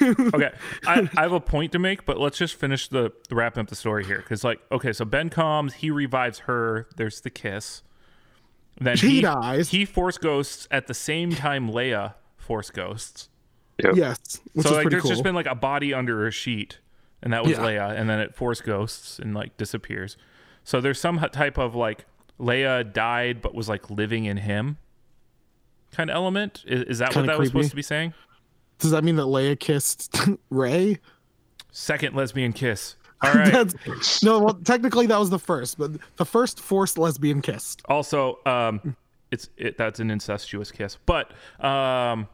Okay, 0.00 0.50
I, 0.86 1.08
I 1.16 1.22
have 1.22 1.32
a 1.32 1.40
point 1.40 1.72
to 1.72 1.78
make, 1.78 2.04
but 2.04 2.18
let's 2.18 2.36
just 2.36 2.54
finish 2.54 2.88
the, 2.88 3.12
the 3.28 3.34
wrapping 3.34 3.60
up 3.62 3.68
the 3.68 3.74
story 3.76 4.04
here. 4.04 4.18
Because, 4.18 4.42
like, 4.44 4.60
okay, 4.72 4.92
so 4.92 5.04
Ben 5.04 5.28
comes, 5.30 5.74
he 5.74 5.90
revives 5.90 6.40
her. 6.40 6.88
There's 6.96 7.20
the 7.20 7.30
kiss. 7.30 7.82
Then 8.80 8.96
She 8.96 9.08
he 9.10 9.20
dies. 9.20 9.68
He 9.70 9.84
force 9.84 10.18
ghosts 10.18 10.66
at 10.70 10.86
the 10.86 10.94
same 10.94 11.32
time 11.32 11.70
Leia 11.70 12.14
force 12.36 12.70
ghosts. 12.70 13.28
Yep. 13.82 13.96
yes, 13.96 14.40
which 14.54 14.66
so 14.66 14.72
is 14.72 14.76
like, 14.78 14.90
there's 14.90 15.02
cool. 15.02 15.10
just 15.10 15.22
been 15.22 15.34
like 15.34 15.46
a 15.46 15.54
body 15.54 15.92
under 15.94 16.26
a 16.26 16.30
sheet, 16.30 16.78
and 17.22 17.32
that 17.32 17.42
was 17.42 17.52
Yeah. 17.52 17.64
Leia, 17.64 17.98
and 17.98 18.08
then 18.08 18.20
it 18.20 18.34
force 18.34 18.60
ghosts 18.60 19.18
and 19.18 19.34
like 19.34 19.56
disappears. 19.56 20.16
So 20.64 20.80
there's 20.80 21.00
some 21.00 21.18
type 21.18 21.58
of 21.58 21.74
like 21.74 22.06
Leia 22.42 22.92
died 22.92 23.40
but 23.40 23.54
was 23.54 23.68
like 23.68 23.88
living 23.88 24.24
in 24.24 24.36
him 24.36 24.76
kind 25.92 26.10
of 26.10 26.16
element. 26.16 26.64
Is, 26.66 26.82
is 26.84 26.98
that 26.98 27.10
what 27.10 27.14
Kinda 27.14 27.32
that 27.32 27.38
was 27.38 27.48
supposed 27.48 27.70
to 27.70 27.76
be 27.76 27.82
saying? 27.82 28.14
Does 28.78 28.90
that 28.90 29.04
mean 29.04 29.16
that 29.16 29.24
Leia 29.24 29.58
kissed 29.58 30.18
Rey? 30.50 30.98
Second 31.70 32.16
lesbian 32.16 32.52
kiss. 32.52 32.96
All 33.22 33.32
right. 33.32 33.72
No, 34.24 34.40
well, 34.40 34.54
technically 34.54 35.06
that 35.06 35.18
was 35.18 35.30
the 35.30 35.38
first, 35.38 35.78
but 35.78 35.92
the 36.16 36.24
first 36.24 36.58
forced 36.58 36.98
lesbian 36.98 37.40
kiss. 37.40 37.76
Also, 37.84 38.40
um, 38.46 38.96
it's 39.30 39.48
it, 39.56 39.78
that's 39.78 40.00
an 40.00 40.10
incestuous 40.10 40.72
kiss, 40.72 40.98
but 41.06 41.30
um, 41.64 42.26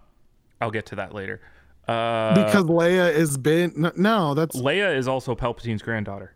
I'll 0.63 0.71
get 0.71 0.87
to 0.87 0.97
that 0.97 1.13
later. 1.13 1.43
Uh, 1.87 2.35
Because 2.43 2.65
Leia 2.65 3.13
is 3.13 3.37
been 3.37 3.75
no, 3.77 3.93
no, 3.97 4.35
that's 4.35 4.57
Leia 4.57 4.97
is 4.97 5.07
also 5.07 5.35
Palpatine's 5.35 5.83
granddaughter. 5.83 6.35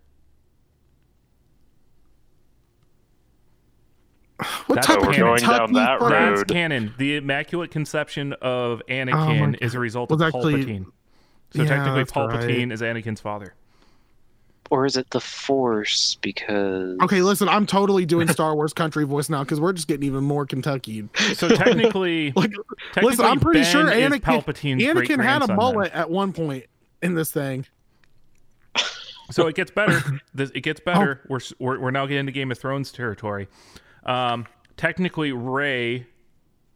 What 4.66 4.74
that's 4.76 4.86
type 4.86 4.96
how 4.96 5.02
of 5.02 5.08
we're 5.08 5.16
going 5.16 5.40
down 5.40 5.68
Kentucky 5.68 5.74
that 5.74 6.00
road. 6.00 6.36
That's 6.38 6.44
canon. 6.44 6.94
The 6.98 7.16
Immaculate 7.16 7.70
Conception 7.70 8.32
of 8.34 8.82
Oh 8.88 8.90
Anakin 8.92 9.58
is 9.62 9.74
a 9.74 9.78
result 9.80 10.10
Was 10.10 10.20
of 10.20 10.26
actually- 10.28 10.64
Palpatine. 10.64 10.86
So 11.54 11.62
Yeah, 11.62 11.68
technically, 11.68 12.04
Palpatine 12.04 12.58
right. 12.68 12.72
is 12.72 12.80
Anakin's 12.80 13.20
father. 13.20 13.54
Or 14.70 14.86
is 14.86 14.96
it 14.96 15.10
the 15.10 15.20
Force? 15.20 16.16
Because 16.22 16.96
Okay, 17.02 17.20
listen, 17.20 17.46
I'm 17.46 17.66
totally 17.66 18.06
doing 18.06 18.26
Star 18.28 18.54
Wars 18.56 18.72
country 18.72 19.04
voice 19.04 19.28
now 19.28 19.40
because 19.44 19.60
we're 19.60 19.74
just 19.74 19.86
getting 19.86 20.04
even 20.06 20.24
more 20.24 20.46
Kentucky. 20.46 21.06
So 21.34 21.48
technically, 21.50 22.32
Like, 22.36 22.52
technically 22.94 23.02
listen, 23.10 23.24
I'm 23.26 23.38
pretty 23.38 23.60
ben 23.60 23.70
sure 23.70 23.84
Anakin, 23.84 24.20
Palpatine's 24.22 24.82
Anakin 24.82 24.86
had 24.86 24.90
a 24.90 24.94
great-grandson 24.94 25.48
then. 25.48 25.56
mullet 25.56 25.92
at 25.92 26.08
one 26.08 26.32
point 26.32 26.64
in 27.02 27.14
this 27.14 27.30
thing. 27.30 27.66
So 29.30 29.46
it 29.46 29.54
gets 29.54 29.70
better. 29.70 30.00
This, 30.34 30.50
it 30.54 30.60
gets 30.62 30.80
better. 30.80 31.20
Oh. 31.24 31.26
We're, 31.28 31.40
we're 31.58 31.78
we're 31.80 31.90
now 31.90 32.06
getting 32.06 32.20
into 32.20 32.32
Game 32.32 32.50
of 32.50 32.58
Thrones 32.58 32.90
territory. 32.92 33.48
Um, 34.04 34.46
technically, 34.76 35.32
Rey 35.32 36.06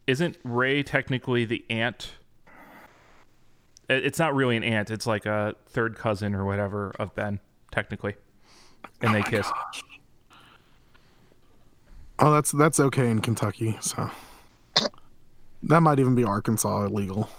isn't 0.07 0.37
Rey 0.43 0.83
technically 0.83 1.45
the 1.45 1.65
aunt? 1.69 2.11
It's 3.89 4.19
not 4.19 4.35
really 4.35 4.57
an 4.57 4.63
aunt. 4.63 4.91
It's 4.91 5.07
like 5.07 5.25
a 5.25 5.55
third 5.69 5.95
cousin 5.97 6.35
or 6.35 6.45
whatever 6.45 6.93
of 6.99 7.13
Ben, 7.15 7.39
technically. 7.71 8.15
And 9.01 9.13
they 9.13 9.21
kiss. 9.21 9.49
Oh, 12.19 12.33
that's 12.33 12.51
that's 12.51 12.79
okay 12.79 13.09
in 13.09 13.19
Kentucky, 13.21 13.77
so 13.79 14.09
that 15.63 15.81
might 15.81 15.99
even 15.99 16.15
be 16.15 16.23
Arkansas 16.23 16.85
illegal. 16.85 17.29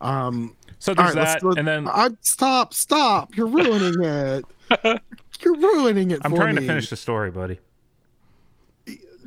Um, 0.00 0.56
So 0.78 0.94
there's 0.94 1.14
right, 1.14 1.40
that, 1.40 1.58
and 1.58 1.68
then 1.68 1.86
I 1.86 2.10
stop, 2.22 2.74
stop! 2.74 3.36
You're 3.36 3.46
ruining 3.46 4.02
it. 4.02 4.44
You're 5.42 5.56
ruining 5.56 6.10
it. 6.10 6.20
I'm 6.24 6.34
trying 6.34 6.56
me. 6.56 6.62
to 6.62 6.66
finish 6.66 6.90
the 6.90 6.96
story, 6.96 7.30
buddy. 7.30 7.60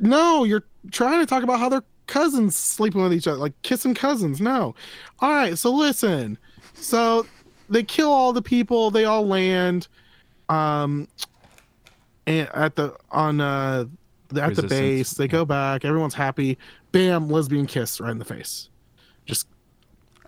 No, 0.04 0.44
you're 0.44 0.64
trying 0.92 1.20
to 1.20 1.26
talk 1.26 1.42
about 1.42 1.58
how 1.58 1.68
their 1.68 1.82
cousins 2.06 2.54
sleeping 2.56 3.02
with 3.02 3.12
each 3.14 3.26
other, 3.26 3.38
like 3.38 3.54
kissing 3.62 3.94
cousins. 3.94 4.40
No. 4.40 4.74
All 5.20 5.30
right, 5.30 5.56
so 5.58 5.72
listen. 5.72 6.36
So 6.74 7.26
they 7.70 7.82
kill 7.82 8.12
all 8.12 8.32
the 8.32 8.42
people. 8.42 8.90
They 8.90 9.06
all 9.06 9.26
land, 9.26 9.88
um, 10.50 11.08
and 12.26 12.48
at 12.54 12.76
the 12.76 12.94
on 13.10 13.40
uh 13.40 13.86
the, 14.28 14.42
at 14.42 14.54
the 14.56 14.62
base. 14.64 15.12
They 15.12 15.26
go 15.28 15.44
back. 15.44 15.84
Everyone's 15.84 16.14
happy. 16.14 16.58
Bam! 16.92 17.28
Lesbian 17.30 17.66
kiss 17.66 18.00
right 18.00 18.10
in 18.10 18.18
the 18.18 18.24
face. 18.24 18.68
Just 19.26 19.48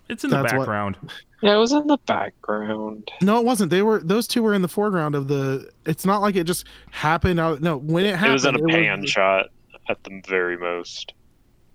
It's 0.08 0.24
in 0.24 0.30
the 0.30 0.36
That's 0.42 0.52
what- 0.54 0.60
background. 0.60 0.96
yeah, 1.42 1.54
it 1.54 1.58
was 1.58 1.72
in 1.72 1.86
the 1.86 1.98
background. 2.06 3.10
no, 3.20 3.38
it 3.38 3.44
wasn't. 3.44 3.70
They 3.70 3.82
were 3.82 4.00
those 4.00 4.26
two 4.26 4.42
were 4.42 4.54
in 4.54 4.62
the 4.62 4.68
foreground 4.68 5.14
of 5.14 5.28
the. 5.28 5.68
It's 5.84 6.06
not 6.06 6.22
like 6.22 6.34
it 6.36 6.44
just 6.44 6.64
happened 6.92 7.38
out. 7.38 7.60
No, 7.60 7.76
when 7.76 8.06
it 8.06 8.14
happened, 8.16 8.30
It 8.30 8.32
was 8.32 8.44
in 8.46 8.54
a 8.56 8.62
was- 8.62 8.72
pan 8.74 9.04
shot 9.06 9.46
at 9.88 10.02
the 10.04 10.22
very 10.26 10.56
most. 10.56 11.12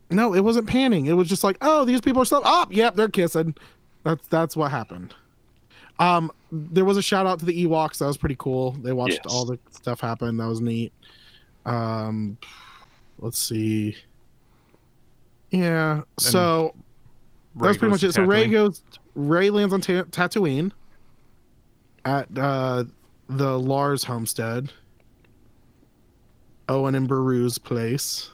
No, 0.09 0.33
it 0.33 0.41
wasn't 0.41 0.67
panning. 0.67 1.05
It 1.05 1.13
was 1.13 1.29
just 1.29 1.43
like, 1.43 1.57
oh, 1.61 1.85
these 1.85 2.01
people 2.01 2.21
are 2.21 2.25
still 2.25 2.45
up. 2.45 2.73
yep, 2.73 2.95
they're 2.95 3.07
kissing. 3.09 3.55
That's 4.03 4.27
that's 4.27 4.55
what 4.57 4.71
happened. 4.71 5.13
Um, 5.99 6.31
there 6.51 6.83
was 6.83 6.97
a 6.97 7.01
shout 7.01 7.25
out 7.27 7.39
to 7.39 7.45
the 7.45 7.65
Ewoks. 7.65 7.99
That 7.99 8.07
was 8.07 8.17
pretty 8.17 8.35
cool. 8.37 8.71
They 8.71 8.91
watched 8.91 9.19
Yes. 9.23 9.33
all 9.33 9.45
the 9.45 9.59
stuff 9.69 10.01
happen. 10.01 10.37
That 10.37 10.47
was 10.47 10.59
neat. 10.59 10.91
Um, 11.65 12.37
let's 13.19 13.37
see. 13.37 13.95
Yeah. 15.51 16.01
So 16.17 16.73
that's 17.55 17.77
pretty 17.77 17.91
much 17.91 18.03
it. 18.03 18.13
So 18.13 18.23
Rey 18.23 18.47
goes. 18.47 18.81
Rey 19.15 19.49
lands 19.49 19.73
on 19.73 19.81
ta- 19.81 20.03
Tatooine 20.05 20.71
at 22.05 22.27
uh, 22.37 22.85
the 23.29 23.59
Lars 23.59 24.03
homestead. 24.03 24.71
Owen 26.69 26.95
and 26.95 27.07
Beru's 27.07 27.57
place. 27.57 28.29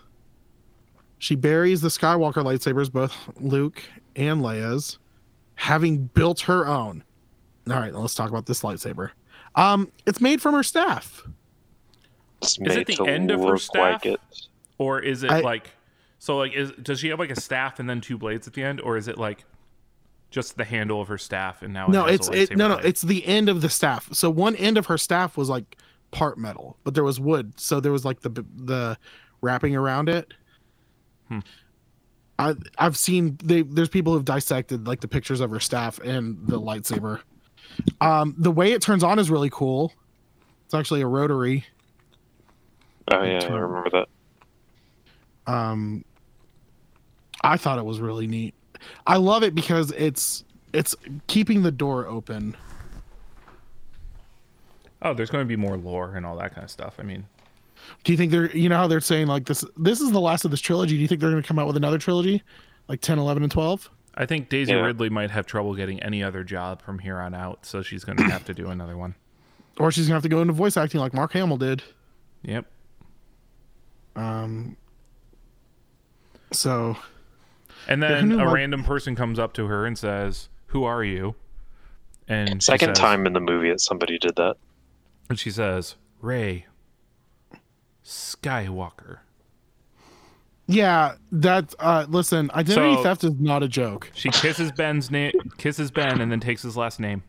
She 1.20 1.36
buries 1.36 1.82
the 1.82 1.88
Skywalker 1.90 2.44
lightsabers, 2.44 2.92
both 2.92 3.14
Luke 3.40 3.82
and 4.16 4.42
Leia's, 4.42 5.00
having 5.56 6.06
built 6.06 6.42
her 6.42 6.68
own. 6.68 7.04
All 7.70 7.76
right, 7.76 7.94
let's 7.94 8.14
talk 8.16 8.30
about 8.30 8.46
this 8.46 8.62
lightsaber. 8.62 9.12
Um, 9.56 9.92
it's 10.06 10.22
made 10.22 10.42
from 10.42 10.54
her 10.54 10.64
staff. 10.64 11.24
It's 12.42 12.60
Is 12.60 12.76
it 12.78 12.88
the 12.88 12.94
to 12.98 13.06
end 13.06 13.32
of 13.32 13.42
her 13.42 13.58
staff? 13.58 14.06
like 14.06 14.06
it. 14.06 14.20
Or 14.78 15.00
is 15.00 15.24
it 15.24 15.32
I- 15.32 15.40
like 15.42 15.72
so 16.20 16.38
like 16.38 16.54
is 16.54 16.72
does 16.82 17.00
she 17.00 17.10
have 17.10 17.20
like 17.20 17.32
a 17.32 17.40
staff 17.40 17.80
and 17.80 17.90
then 17.90 18.00
two 18.02 18.18
blades 18.18 18.48
at 18.48 18.54
the 18.54 18.64
end 18.64 18.80
or 18.82 18.98
is 18.98 19.08
it 19.08 19.18
like 19.18 19.44
just 20.30 20.58
the 20.58 20.64
handle 20.66 21.00
of 21.02 21.08
her 21.08 21.18
staff 21.18 21.62
and 21.64 21.74
now 21.74 21.88
no, 21.88 22.06
it 22.06 22.12
has 22.12 22.20
it's 22.20 22.30
a 22.30 22.32
it. 22.42 22.50
lightsaber 22.52 22.58
No, 22.58 22.68
no, 22.70 22.76
it's 22.78 23.02
the 23.02 23.26
end 23.26 23.50
of 23.50 23.62
the 23.62 23.70
staff. 23.70 24.10
So 24.14 24.30
one 24.30 24.56
end 24.56 24.78
of 24.78 24.86
her 24.86 24.98
staff 25.00 25.36
was 25.36 25.50
like 25.50 25.78
part 26.12 26.38
metal, 26.38 26.78
but 26.84 26.94
there 26.94 27.04
was 27.04 27.20
wood. 27.20 27.60
So 27.60 27.80
there 27.80 27.92
was 27.92 28.06
like 28.06 28.22
the 28.22 28.30
the 28.56 28.98
wrapping 29.42 29.76
around 29.76 30.10
it. 30.10 30.34
Hmm. 31.28 31.40
I 32.40 32.56
I've 32.78 32.98
seen 32.98 33.38
they 33.44 33.62
there's 33.64 33.90
people 33.90 34.14
who've 34.14 34.26
dissected 34.26 34.88
like 34.88 35.02
the 35.02 35.08
pictures 35.08 35.40
of 35.40 35.50
her 35.52 35.60
staff 35.60 36.00
and 36.00 36.38
the 36.48 36.60
lightsaber. 36.60 37.22
Um, 38.02 38.36
the 38.38 38.52
way 38.52 38.72
it 38.72 38.82
turns 38.82 39.04
on 39.04 39.20
is 39.20 39.30
really 39.30 39.50
cool. 39.50 39.94
It's 40.66 40.74
actually 40.74 41.02
a 41.02 41.08
rotary. 41.08 41.66
Oh 43.12 43.24
yeah, 43.24 43.40
I 43.44 43.54
remember 43.56 43.90
that. 43.92 44.08
um 45.52 46.04
i 47.44 47.56
thought 47.56 47.78
it 47.78 47.86
was 47.86 48.00
really 48.02 48.28
neat 48.28 48.54
i 49.06 49.16
love 49.16 49.44
it 49.44 49.56
because 49.56 49.92
it's 49.92 50.44
it's 50.74 50.94
keeping 51.28 51.62
the 51.64 51.72
door 51.72 52.06
open 52.08 52.58
Oh, 55.02 55.14
there's 55.14 55.30
going 55.30 55.44
to 55.44 55.48
be 55.48 55.56
more 55.56 55.78
lore 55.78 56.16
and 56.16 56.26
all 56.26 56.36
that 56.38 56.54
kind 56.56 56.64
of 56.64 56.72
stuff. 56.72 56.96
I 57.00 57.04
mean, 57.04 57.26
do 58.04 58.12
you 58.12 58.18
think 58.18 58.32
they're 58.32 58.50
you 58.56 58.68
know 58.70 58.78
how 58.78 58.88
they're 58.88 59.00
saying 59.02 59.28
like 59.28 59.46
this 59.46 59.64
this 59.78 60.02
is 60.02 60.12
the 60.12 60.20
last 60.20 60.44
of 60.46 60.52
this 60.52 60.60
trilogy 60.62 60.96
do 60.96 61.02
you 61.02 61.08
think 61.08 61.22
they're 61.22 61.30
going 61.30 61.42
to 61.42 61.48
come 61.48 61.60
out 61.60 61.68
with 61.68 61.78
another 61.78 61.98
trilogy 62.00 62.42
like 62.88 63.00
10 63.02 63.20
11 63.20 63.44
and 63.44 63.52
12 63.52 63.90
I 64.16 64.26
think 64.26 64.50
Daisy 64.50 64.72
Yeah. 64.74 64.80
Ridley 64.80 65.10
might 65.10 65.30
have 65.30 65.46
trouble 65.46 65.76
getting 65.76 66.02
any 66.02 66.24
other 66.24 66.44
job 66.44 66.82
from 66.82 66.98
here 67.00 67.18
on 67.20 67.36
out, 67.36 67.66
so 67.68 67.84
she's 67.84 68.04
going 68.04 68.18
to 68.18 68.24
have 68.24 68.44
to 68.46 68.54
do 68.56 68.70
another 68.70 68.98
one. 68.98 69.14
or 69.80 69.92
she's 69.92 70.06
going 70.08 70.14
to 70.14 70.16
have 70.16 70.24
to 70.24 70.30
go 70.30 70.42
into 70.42 70.54
voice 70.54 70.76
acting 70.76 71.00
like 71.00 71.14
mark 71.14 71.32
hamill 71.34 71.58
did 71.58 71.84
Yep. 72.44 72.66
um 74.16 74.76
so 76.52 76.98
And 77.88 78.02
then 78.02 78.32
a 78.32 78.38
Mark- 78.38 78.54
random 78.56 78.84
person 78.84 79.16
comes 79.16 79.38
up 79.38 79.54
to 79.54 79.68
her 79.68 79.86
and 79.86 79.98
says, 79.98 80.50
"Who 80.68 80.84
are 80.84 81.04
you?" 81.04 81.36
And 82.28 82.62
Second 82.64 82.90
says- 82.96 83.00
time 83.00 83.26
in 83.28 83.34
the 83.34 83.40
movie 83.40 83.70
that 83.70 83.80
somebody 83.82 84.18
did 84.18 84.36
that. 84.38 84.56
And 85.30 85.38
she 85.40 85.52
says, 85.52 85.96
"Rey 86.22 86.66
Skywalker." 88.04 89.20
yeah 90.70 91.14
that 91.32 91.74
uh 91.80 92.06
listen 92.10 92.52
identity 92.54 92.96
So- 92.98 93.04
theft 93.04 93.24
is 93.24 93.32
not 93.40 93.64
a 93.64 93.70
joke 93.70 94.12
She 94.14 94.30
kisses 94.30 94.70
Ben's 94.74 95.10
name, 95.10 95.32
kisses 95.58 95.92
Ben, 95.92 96.20
and 96.20 96.30
then 96.30 96.42
takes 96.42 96.62
his 96.62 96.76
last 96.76 97.00
name. 97.00 97.24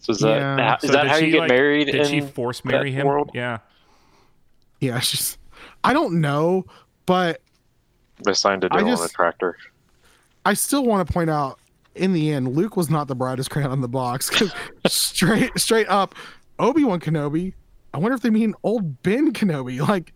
So 0.00 0.12
is 0.12 0.20
that 0.20 0.38
Yeah. 0.40 0.76
is 0.76 0.80
So 0.88 0.92
that 0.92 1.08
how 1.08 1.18
she, 1.18 1.26
you 1.26 1.32
get 1.32 1.40
like- 1.40 1.48
married? 1.50 1.84
Did 1.86 1.94
in 1.96 2.04
she 2.06 2.20
force 2.22 2.64
marry 2.64 2.90
him? 2.90 3.06
world? 3.06 3.32
Yeah. 3.34 3.58
Yeah, 4.80 4.98
she's. 5.00 5.36
I 5.84 5.92
don't 5.92 6.20
know, 6.22 6.64
but 7.04 7.42
assigned 8.26 8.62
to 8.62 8.68
I 8.70 8.78
do 8.78 8.86
on 8.88 9.02
a 9.04 9.08
tractor? 9.08 9.56
I 10.46 10.54
still 10.54 10.84
want 10.84 11.06
to 11.06 11.12
point 11.12 11.28
out 11.28 11.58
in 11.98 12.12
the 12.12 12.32
end, 12.32 12.56
Luke 12.56 12.76
was 12.76 12.90
not 12.90 13.08
the 13.08 13.14
brightest 13.14 13.50
crayon 13.50 13.70
on 13.70 13.80
the 13.80 13.88
box. 13.88 14.30
straight 14.86 15.50
straight 15.58 15.88
up, 15.88 16.14
Obi 16.58 16.84
Wan 16.84 17.00
Kenobi. 17.00 17.54
I 17.94 17.98
wonder 17.98 18.14
if 18.14 18.22
they 18.22 18.30
mean 18.30 18.54
old 18.62 19.02
Ben 19.02 19.32
Kenobi. 19.32 19.78
Like, 19.88 20.12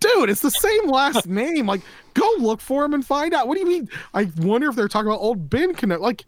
dude, 0.00 0.30
it's 0.30 0.40
the 0.40 0.50
same 0.50 0.88
last 0.88 1.26
name. 1.26 1.66
Like, 1.66 1.80
go 2.14 2.28
look 2.38 2.60
for 2.60 2.84
him 2.84 2.92
and 2.92 3.04
find 3.04 3.32
out. 3.34 3.48
What 3.48 3.54
do 3.54 3.60
you 3.60 3.68
mean? 3.68 3.88
I 4.14 4.30
wonder 4.38 4.68
if 4.68 4.76
they're 4.76 4.88
talking 4.88 5.08
about 5.08 5.20
old 5.20 5.48
Ben 5.48 5.74
Kenobi. 5.74 6.00
Like, 6.00 6.24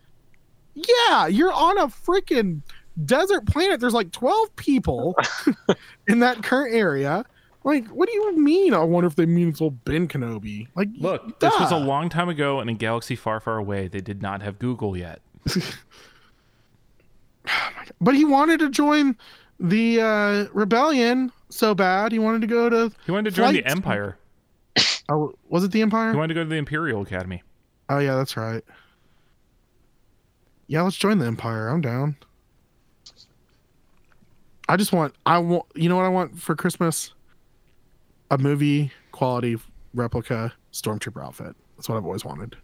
yeah, 0.74 1.26
you're 1.26 1.52
on 1.52 1.78
a 1.78 1.88
freaking 1.88 2.62
desert 3.04 3.46
planet. 3.46 3.80
There's 3.80 3.94
like 3.94 4.12
12 4.12 4.54
people 4.56 5.16
in 6.08 6.20
that 6.20 6.42
current 6.42 6.74
area. 6.74 7.24
Like, 7.64 7.88
what 7.88 8.08
do 8.08 8.14
you 8.14 8.36
mean? 8.36 8.74
I 8.74 8.84
wonder 8.84 9.06
if 9.06 9.16
they 9.16 9.24
mean 9.26 9.48
it's 9.48 9.60
old 9.60 9.84
Ben 9.84 10.06
Kenobi. 10.06 10.68
Like, 10.76 10.88
Look, 10.98 11.40
this 11.40 11.58
was 11.58 11.72
a 11.72 11.78
long 11.78 12.10
time 12.10 12.28
ago 12.28 12.60
in 12.60 12.68
a 12.68 12.74
galaxy 12.74 13.16
far, 13.16 13.40
far 13.40 13.56
away. 13.56 13.88
They 13.88 14.02
did 14.02 14.20
not 14.20 14.42
have 14.42 14.58
Google 14.58 14.96
yet. 14.96 15.20
But 18.00 18.14
he 18.14 18.24
wanted 18.24 18.60
to 18.60 18.70
join 18.70 19.16
the 19.60 20.00
uh, 20.00 20.46
rebellion 20.52 21.32
so 21.50 21.74
bad. 21.74 22.12
He 22.12 22.18
wanted 22.18 22.40
to 22.42 22.46
go 22.46 22.68
to. 22.68 22.92
He 23.06 23.12
wanted 23.12 23.30
to 23.30 23.36
join 23.36 23.54
the 23.54 23.64
Empire. 23.66 24.18
Oh, 25.10 25.34
was 25.50 25.62
it 25.62 25.70
the 25.70 25.82
Empire? 25.82 26.12
He 26.12 26.16
wanted 26.16 26.28
to 26.28 26.40
go 26.40 26.44
to 26.44 26.48
the 26.48 26.56
Imperial 26.56 27.02
Academy. 27.02 27.42
Oh 27.90 27.98
yeah, 27.98 28.14
that's 28.16 28.38
right. 28.38 28.64
Yeah, 30.66 30.80
let's 30.80 30.96
join 30.96 31.18
the 31.18 31.26
Empire. 31.26 31.68
I'm 31.68 31.82
down. 31.82 32.16
I 34.66 34.78
just 34.78 34.94
want. 34.94 35.14
I 35.26 35.38
want. 35.38 35.66
You 35.74 35.90
know 35.90 35.96
what 35.96 36.06
I 36.06 36.08
want 36.08 36.40
for 36.40 36.56
Christmas? 36.56 37.12
A 38.30 38.38
movie 38.38 38.90
quality 39.12 39.58
replica 39.92 40.52
stormtrooper 40.72 41.24
outfit. 41.24 41.54
That's 41.76 41.88
what 41.88 41.96
I've 41.96 42.04
always 42.04 42.24
wanted. 42.24 42.56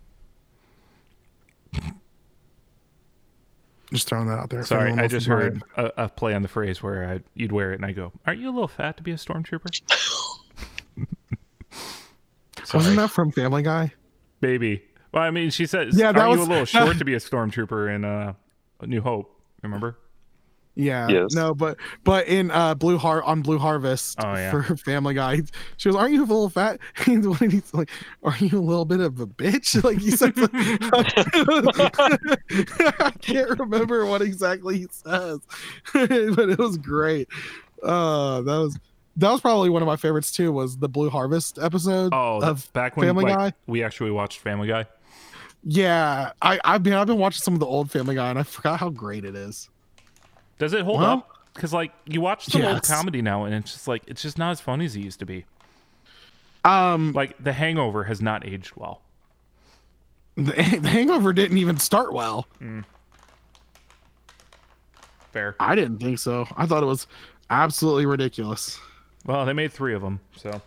Just 3.93 4.09
throwing 4.09 4.29
that 4.29 4.39
out 4.39 4.51
there. 4.51 4.65
Sorry, 4.65 4.93
I 4.93 5.09
just 5.09 5.27
heard 5.27 5.63
a, 5.77 6.05
a 6.05 6.09
play 6.09 6.33
on 6.35 6.43
the 6.43 6.49
phrase 6.49 6.81
where 6.83 7.09
I, 7.09 7.21
you'd 7.35 7.51
wear 7.51 7.73
it, 7.73 7.77
and 7.77 7.85
I 7.85 7.91
go, 7.93 8.13
"Aren't 8.27 8.41
you 8.41 8.49
a 8.49 8.53
little 8.53 8.69
fat 8.69 8.97
to 8.99 9.03
be 9.03 9.11
a 9.11 9.17
stormtrooper?" 9.17 9.67
Wasn't 12.75 12.97
that 12.97 13.11
from 13.11 13.33
Family 13.33 13.63
Guy? 13.63 13.93
baby. 14.41 14.83
Well, 15.13 15.25
I 15.25 15.31
mean, 15.33 15.51
she 15.51 15.67
says, 15.67 15.99
Yeah, 15.99 16.07
"Aren't 16.07 16.19
that 16.19 16.31
you 16.31 16.43
a 16.43 16.45
little 16.45 16.65
short 16.67 16.99
to 16.99 17.05
be 17.05 17.15
a 17.15 17.19
stormtrooper 17.19 17.93
in 17.95 18.05
uh, 18.05 18.35
A 18.81 18.87
New 18.87 19.01
Hope?" 19.01 19.37
Remember? 19.63 19.99
Yeah. 20.77 21.09
Yes. 21.09 21.35
No, 21.35 21.53
but 21.55 21.77
but 22.05 22.27
in 22.29 22.51
uh 22.51 22.75
Blue 22.75 22.97
Heart 22.97 23.25
on 23.25 23.43
Blue 23.43 23.59
Harvest 23.59 24.17
Oh, 24.25 24.35
yeah. 24.35 24.51
for 24.51 24.77
Family 24.85 25.15
Guy, 25.15 25.43
she 25.77 25.89
goes, 25.91 25.97
"Aren't 25.97 26.13
you 26.15 26.21
a 26.21 26.25
little 26.25 26.49
fat?" 26.49 26.79
And 27.07 27.25
he's 27.53 27.75
like, 27.75 27.91
"Are 28.23 28.37
you 28.39 28.59
a 28.59 28.61
little 28.63 28.85
bit 28.85 29.01
of 29.01 29.21
a 29.21 29.27
bitch?" 29.27 29.83
Like 29.85 29.99
he 29.99 30.11
said, 30.13 30.33
I 33.01 33.11
can't 33.21 33.59
remember 33.59 34.07
what 34.07 34.23
exactly 34.23 34.79
he 34.79 34.87
says, 34.91 35.41
but 35.93 36.11
it 36.51 36.59
was 36.59 36.77
great. 36.79 37.29
Uh, 37.83 38.41
that 38.43 38.57
was 38.59 38.79
that 39.17 39.31
was 39.31 39.41
probably 39.41 39.71
one 39.71 39.83
of 39.83 39.87
my 39.87 39.97
favorites 39.97 40.31
too. 40.33 40.53
Was 40.53 40.77
the 40.79 40.89
Blue 40.89 41.11
Harvest 41.11 41.59
episode 41.59 42.13
Oh, 42.15 42.41
of 42.43 42.73
back 42.73 42.97
when 42.97 43.07
Family 43.09 43.25
like, 43.25 43.37
Guy? 43.37 43.53
we 43.67 43.83
actually 43.83 44.11
watched 44.13 44.39
Family 44.41 44.69
Guy. 44.69 44.87
Yeah, 45.65 46.33
I 46.41 46.59
I've 46.65 46.83
been 46.83 46.95
I've 46.95 47.07
been 47.07 47.19
watching 47.19 47.43
some 47.43 47.55
of 47.55 47.61
the 47.61 47.67
old 47.67 47.91
Family 47.91 48.15
Guy 48.15 48.31
and 48.31 48.39
I 48.39 48.43
forgot 48.45 48.81
how 48.81 48.89
great 48.91 49.25
it 49.25 49.35
is. 49.35 49.69
Does 50.61 50.73
it 50.75 50.83
hold 50.83 51.01
Well, 51.01 51.11
up? 51.11 51.31
Because 51.55 51.73
like 51.73 51.93
you 52.07 52.21
watch 52.21 52.45
some 52.47 52.63
old 52.63 52.83
comedy 52.85 53.23
now, 53.23 53.45
and 53.45 53.55
it's 53.55 53.73
just 53.73 53.89
like 53.89 54.03
it's 54.07 54.23
just 54.23 54.39
not 54.39 54.53
as 54.53 54.61
funny 54.61 54.85
as 54.85 54.95
it 54.95 55.01
used 55.01 55.19
to 55.19 55.27
be. 55.27 55.45
Um, 56.65 57.13
Like 57.13 57.43
The 57.43 57.53
Hangover 57.55 58.05
has 58.05 58.21
not 58.21 58.47
aged 58.47 58.73
well. 58.77 59.01
the, 60.37 60.53
the 60.53 60.89
Hangover 60.89 61.33
didn't 61.33 61.59
even 61.59 61.79
start 61.79 62.13
well. 62.13 62.47
Fair. 65.33 65.57
I 65.59 65.75
didn't 65.75 65.99
think 65.99 66.19
so. 66.19 66.47
I 66.57 66.67
thought 66.67 66.83
it 66.83 66.87
was 66.87 67.07
absolutely 67.51 68.07
ridiculous. 68.07 68.79
Well, 69.25 69.45
they 69.47 69.53
made 69.53 69.73
three 69.73 69.95
of 69.95 70.03
them, 70.03 70.21
so 70.37 70.61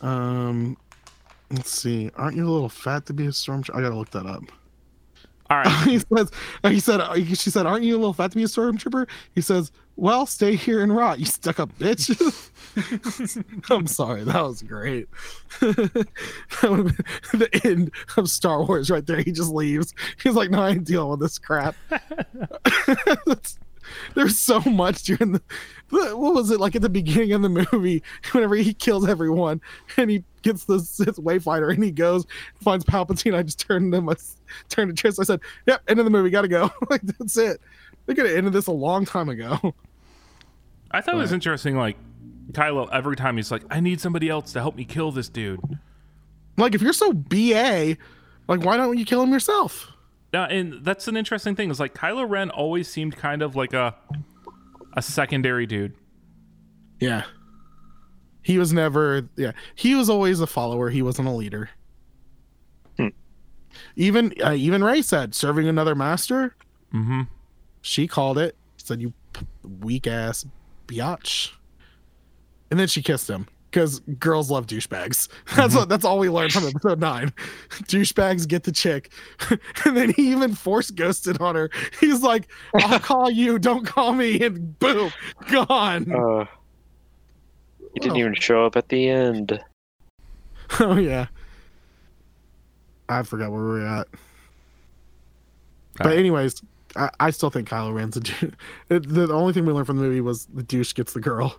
Um, 0.00 0.76
let's 1.50 1.70
see. 1.70 2.10
Aren't 2.16 2.36
you 2.36 2.48
a 2.48 2.50
little 2.50 2.68
fat 2.68 3.06
to 3.06 3.12
be 3.12 3.26
a 3.26 3.30
stormtrooper? 3.30 3.76
I 3.76 3.80
gotta 3.82 3.96
look 3.96 4.10
that 4.10 4.26
up. 4.26 4.42
All 5.50 5.58
right. 5.58 5.82
he 5.84 5.98
says. 5.98 6.30
Uh, 6.62 6.68
he 6.68 6.80
said. 6.80 7.00
Uh, 7.00 7.14
she 7.24 7.50
said, 7.50 7.66
"Aren't 7.66 7.84
you 7.84 7.94
a 7.94 7.98
little 7.98 8.12
fat 8.12 8.30
to 8.32 8.36
be 8.36 8.42
a 8.42 8.46
stormtrooper?" 8.46 9.08
He 9.34 9.40
says, 9.40 9.70
"Well, 9.96 10.26
stay 10.26 10.56
here 10.56 10.82
and 10.82 10.94
rot. 10.94 11.18
You 11.18 11.26
stuck 11.26 11.60
up 11.60 11.76
bitch." 11.78 12.10
I'm 13.70 13.86
sorry. 13.86 14.24
That 14.24 14.42
was 14.42 14.62
great. 14.62 15.08
that 15.60 16.06
the 17.32 17.60
end 17.64 17.90
of 18.16 18.28
Star 18.28 18.64
Wars 18.64 18.90
right 18.90 19.06
there. 19.06 19.22
He 19.22 19.32
just 19.32 19.52
leaves. 19.52 19.94
He's 20.22 20.34
like, 20.34 20.50
"No, 20.50 20.62
I 20.62 20.70
ain't 20.70 20.84
dealing 20.84 21.10
with 21.10 21.20
this 21.20 21.38
crap." 21.38 21.76
There's 24.14 24.38
so 24.38 24.60
much 24.60 25.04
during 25.04 25.32
the 25.32 25.42
what 25.90 26.34
was 26.34 26.50
it 26.50 26.58
like 26.58 26.74
at 26.74 26.82
the 26.82 26.88
beginning 26.88 27.32
of 27.32 27.42
the 27.42 27.66
movie 27.72 28.02
whenever 28.32 28.56
he 28.56 28.74
kills 28.74 29.08
everyone 29.08 29.60
and 29.96 30.10
he 30.10 30.24
gets 30.42 30.64
the 30.64 30.80
Sith 30.80 31.16
Wayfinder 31.16 31.72
and 31.72 31.82
he 31.82 31.90
goes 31.90 32.26
finds 32.60 32.84
Palpatine. 32.84 33.34
I 33.34 33.42
just 33.42 33.60
turned 33.60 33.92
to 33.92 34.00
my 34.00 34.14
turned 34.68 34.96
to 34.96 35.00
Tris. 35.00 35.18
I 35.18 35.24
said, 35.24 35.40
"Yep, 35.66 35.82
end 35.88 35.98
of 35.98 36.04
the 36.04 36.10
movie. 36.10 36.30
Got 36.30 36.42
to 36.42 36.48
go." 36.48 36.70
like 36.90 37.02
that's 37.02 37.36
it. 37.36 37.60
They 38.06 38.14
could 38.14 38.26
have 38.26 38.36
ended 38.36 38.52
this 38.52 38.66
a 38.66 38.72
long 38.72 39.04
time 39.04 39.28
ago. 39.28 39.74
I 40.90 41.00
thought 41.00 41.14
it 41.14 41.18
was 41.18 41.32
interesting. 41.32 41.76
Like 41.76 41.96
Kylo, 42.52 42.88
every 42.92 43.16
time 43.16 43.36
he's 43.36 43.50
like, 43.50 43.62
"I 43.70 43.80
need 43.80 44.00
somebody 44.00 44.28
else 44.28 44.52
to 44.52 44.60
help 44.60 44.76
me 44.76 44.84
kill 44.84 45.12
this 45.12 45.28
dude." 45.28 45.60
like 46.56 46.74
if 46.74 46.82
you're 46.82 46.92
so 46.92 47.12
ba, 47.12 47.96
like 48.48 48.64
why 48.64 48.76
don't 48.76 48.98
you 48.98 49.04
kill 49.04 49.22
him 49.22 49.32
yourself? 49.32 49.92
Now, 50.32 50.44
and 50.44 50.84
that's 50.84 51.08
an 51.08 51.16
interesting 51.16 51.54
thing. 51.54 51.70
Is 51.70 51.80
like 51.80 51.94
Kylo 51.94 52.28
Ren 52.28 52.50
always 52.50 52.88
seemed 52.88 53.16
kind 53.16 53.42
of 53.42 53.56
like 53.56 53.72
a 53.72 53.94
a 54.96 55.02
secondary 55.02 55.66
dude. 55.66 55.94
Yeah. 57.00 57.24
He 58.42 58.58
was 58.58 58.72
never 58.72 59.28
yeah. 59.36 59.52
He 59.74 59.94
was 59.94 60.08
always 60.08 60.40
a 60.40 60.46
follower. 60.46 60.90
He 60.90 61.02
wasn't 61.02 61.28
a 61.28 61.32
leader. 61.32 61.70
Even 63.94 64.32
uh, 64.42 64.52
even 64.52 64.82
Rey 64.82 65.02
said 65.02 65.34
serving 65.34 65.68
another 65.68 65.94
master. 65.94 66.54
Mm-hmm. 66.94 67.22
She 67.82 68.06
called 68.06 68.38
it. 68.38 68.56
Said 68.78 69.00
you 69.00 69.12
p- 69.32 69.46
weak 69.80 70.06
ass 70.06 70.46
biatch. 70.86 71.52
And 72.70 72.80
then 72.80 72.88
she 72.88 73.02
kissed 73.02 73.28
him 73.28 73.46
because 73.70 74.00
girls 74.18 74.50
love 74.50 74.66
douchebags. 74.66 75.28
That's 75.56 75.74
what 75.74 75.88
that's 75.88 76.04
all 76.04 76.18
we 76.18 76.28
learned 76.30 76.52
from 76.52 76.66
episode 76.66 77.00
nine. 77.00 77.32
douchebags 77.84 78.46
get 78.48 78.62
the 78.64 78.72
chick, 78.72 79.10
and 79.84 79.96
then 79.96 80.10
he 80.10 80.30
even 80.32 80.54
force 80.54 80.90
ghosted 80.90 81.40
on 81.40 81.54
her. 81.54 81.70
He's 82.00 82.22
like, 82.22 82.48
"I'll 82.74 82.98
call 83.00 83.30
you, 83.30 83.58
don't 83.58 83.84
call 83.86 84.12
me," 84.12 84.40
and 84.42 84.78
boom, 84.78 85.12
gone. 85.50 86.10
Uh, 86.12 86.44
he 87.94 88.00
didn't 88.00 88.16
Oh. 88.16 88.20
even 88.20 88.34
show 88.34 88.64
up 88.66 88.76
at 88.76 88.88
the 88.88 89.08
end. 89.08 89.60
Oh 90.80 90.96
yeah. 90.96 91.26
I 93.08 93.22
forgot 93.22 93.52
where 93.52 93.60
we 93.62 93.68
were 93.68 93.86
at. 93.86 94.08
But 95.98 96.06
Alright. 96.06 96.18
anyways, 96.18 96.60
I, 96.96 97.08
I 97.20 97.30
still 97.30 97.50
think 97.50 97.68
Kylo 97.68 97.94
Ren's 97.94 98.16
a 98.16 98.20
douche. 98.20 98.50
The, 98.88 98.98
the 99.00 99.32
only 99.32 99.52
thing 99.52 99.64
we 99.64 99.72
learned 99.72 99.86
from 99.86 99.96
the 99.96 100.02
movie 100.02 100.20
was 100.20 100.46
the 100.46 100.62
douche 100.64 100.92
gets 100.92 101.12
the 101.12 101.20
girl. 101.20 101.58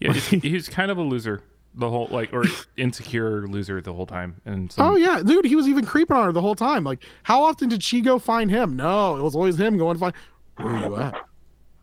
Yeah, 0.00 0.12
he's, 0.42 0.68
kind 0.68 0.90
of 0.90 0.98
a 0.98 1.02
loser 1.02 1.42
the 1.74 1.88
whole 1.90 2.08
like 2.10 2.32
or 2.32 2.44
insecure 2.76 3.46
loser 3.46 3.80
the 3.80 3.92
whole 3.92 4.06
time. 4.06 4.40
And 4.44 4.70
some, 4.72 4.86
Oh 4.86 4.96
yeah, 4.96 5.22
dude, 5.24 5.44
he 5.44 5.56
was 5.56 5.68
even 5.68 5.84
creeping 5.84 6.16
on 6.16 6.26
her 6.26 6.32
the 6.32 6.40
whole 6.42 6.54
time. 6.54 6.84
Like, 6.84 7.04
how 7.22 7.42
often 7.42 7.68
did 7.68 7.82
she 7.82 8.00
go 8.00 8.18
find 8.18 8.50
him? 8.50 8.76
No, 8.76 9.16
it 9.16 9.22
was 9.22 9.34
always 9.34 9.58
him 9.58 9.76
going 9.78 9.96
to 9.96 10.00
find. 10.00 10.14
Where 10.56 10.74
are 10.74 10.80
you 10.86 10.96
at? 10.96 11.14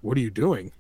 What 0.02 0.18
are 0.18 0.22
you 0.22 0.30
doing? 0.32 0.72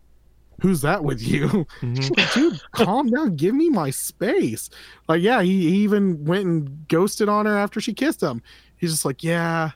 Who's 0.62 0.82
that 0.82 1.04
with 1.04 1.22
you? 1.22 1.48
Mhm. 1.82 2.34
Dude, 2.34 2.62
calm 2.72 3.10
down. 3.10 3.36
Give 3.36 3.54
me 3.54 3.70
my 3.70 3.90
space. 3.90 4.70
Like, 5.08 5.22
yeah, 5.22 5.42
he, 5.42 5.70
he 5.70 5.76
even 5.78 6.24
went 6.26 6.46
and 6.46 6.88
ghosted 6.88 7.28
on 7.28 7.46
her 7.46 7.58
after 7.58 7.82
she 7.82 7.94
kissed 7.94 8.22
him. 8.24 8.42
He's 8.78 8.92
just 8.92 9.06
like, 9.06 9.24
yeah, 9.24 9.72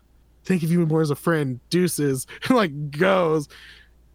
think 0.45 0.63
of 0.63 0.71
you 0.71 0.85
more 0.85 1.01
as 1.01 1.09
a 1.09 1.15
friend. 1.15 1.59
Deuces. 1.69 2.25
And 2.47 2.55
like 2.57 2.91
goes. 2.91 3.49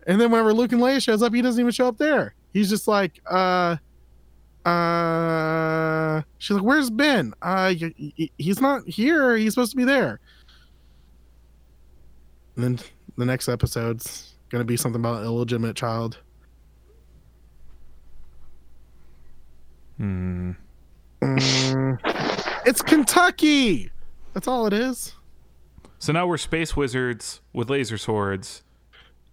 And 0.07 0.21
then 0.21 0.31
whenever 0.31 0.53
Luke 0.55 0.73
and 0.73 0.81
Leia 0.81 1.03
shows 1.03 1.23
up, 1.23 1.35
he 1.35 1.43
doesn't 1.43 1.61
even 1.61 1.73
show 1.73 1.89
up 1.89 1.99
there. 1.99 2.35
He's 2.53 2.69
just 2.69 2.87
like, 2.87 3.21
uh, 3.31 3.77
uh, 4.65 6.23
she's 6.39 6.55
like, 6.55 6.65
where's 6.65 6.91
Ben? 6.91 7.33
Uh, 7.43 7.75
he's 8.39 8.61
not 8.61 8.87
here. 8.87 9.37
He's 9.37 9.55
supposed 9.55 9.73
to 9.73 9.77
be 9.77 9.85
there. 9.85 10.21
And 12.57 12.65
then 12.65 12.79
the 13.17 13.25
next 13.25 13.49
episode's 13.49 14.35
gonna 14.51 14.65
be 14.65 14.77
something 14.77 15.01
about 15.01 15.21
an 15.21 15.25
illegitimate 15.25 15.77
child. 15.77 16.19
Hmm. 19.97 20.53
Mm, 21.23 21.99
it's 22.67 22.83
Kentucky. 22.83 23.91
That's 24.35 24.49
all 24.49 24.67
it 24.67 24.73
is. 24.73 25.15
So 25.99 26.13
now 26.13 26.27
we're 26.27 26.39
space 26.39 26.77
wizards 26.77 27.41
with 27.53 27.71
laser 27.71 27.97
swords 27.97 28.65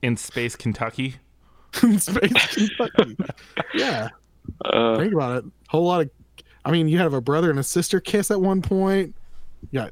in 0.02 0.16
space 0.16 0.56
Kentucky. 0.56 1.16
in 1.84 2.00
space 2.00 2.32
Kentucky. 2.78 3.18
Yeah, 3.74 4.10
Uh, 4.66 4.98
think 4.98 5.14
about 5.14 5.38
it. 5.44 5.52
Whole 5.70 5.86
lot 5.86 6.02
of. 6.02 6.10
I 6.66 6.72
mean, 6.72 6.88
you 6.88 6.98
have 7.00 7.14
a 7.14 7.22
brother 7.22 7.50
and 7.50 7.60
a 7.60 7.64
sister 7.64 8.00
kiss 8.00 8.32
at 8.32 8.42
one 8.42 8.62
point. 8.62 9.16
Yeah, 9.72 9.90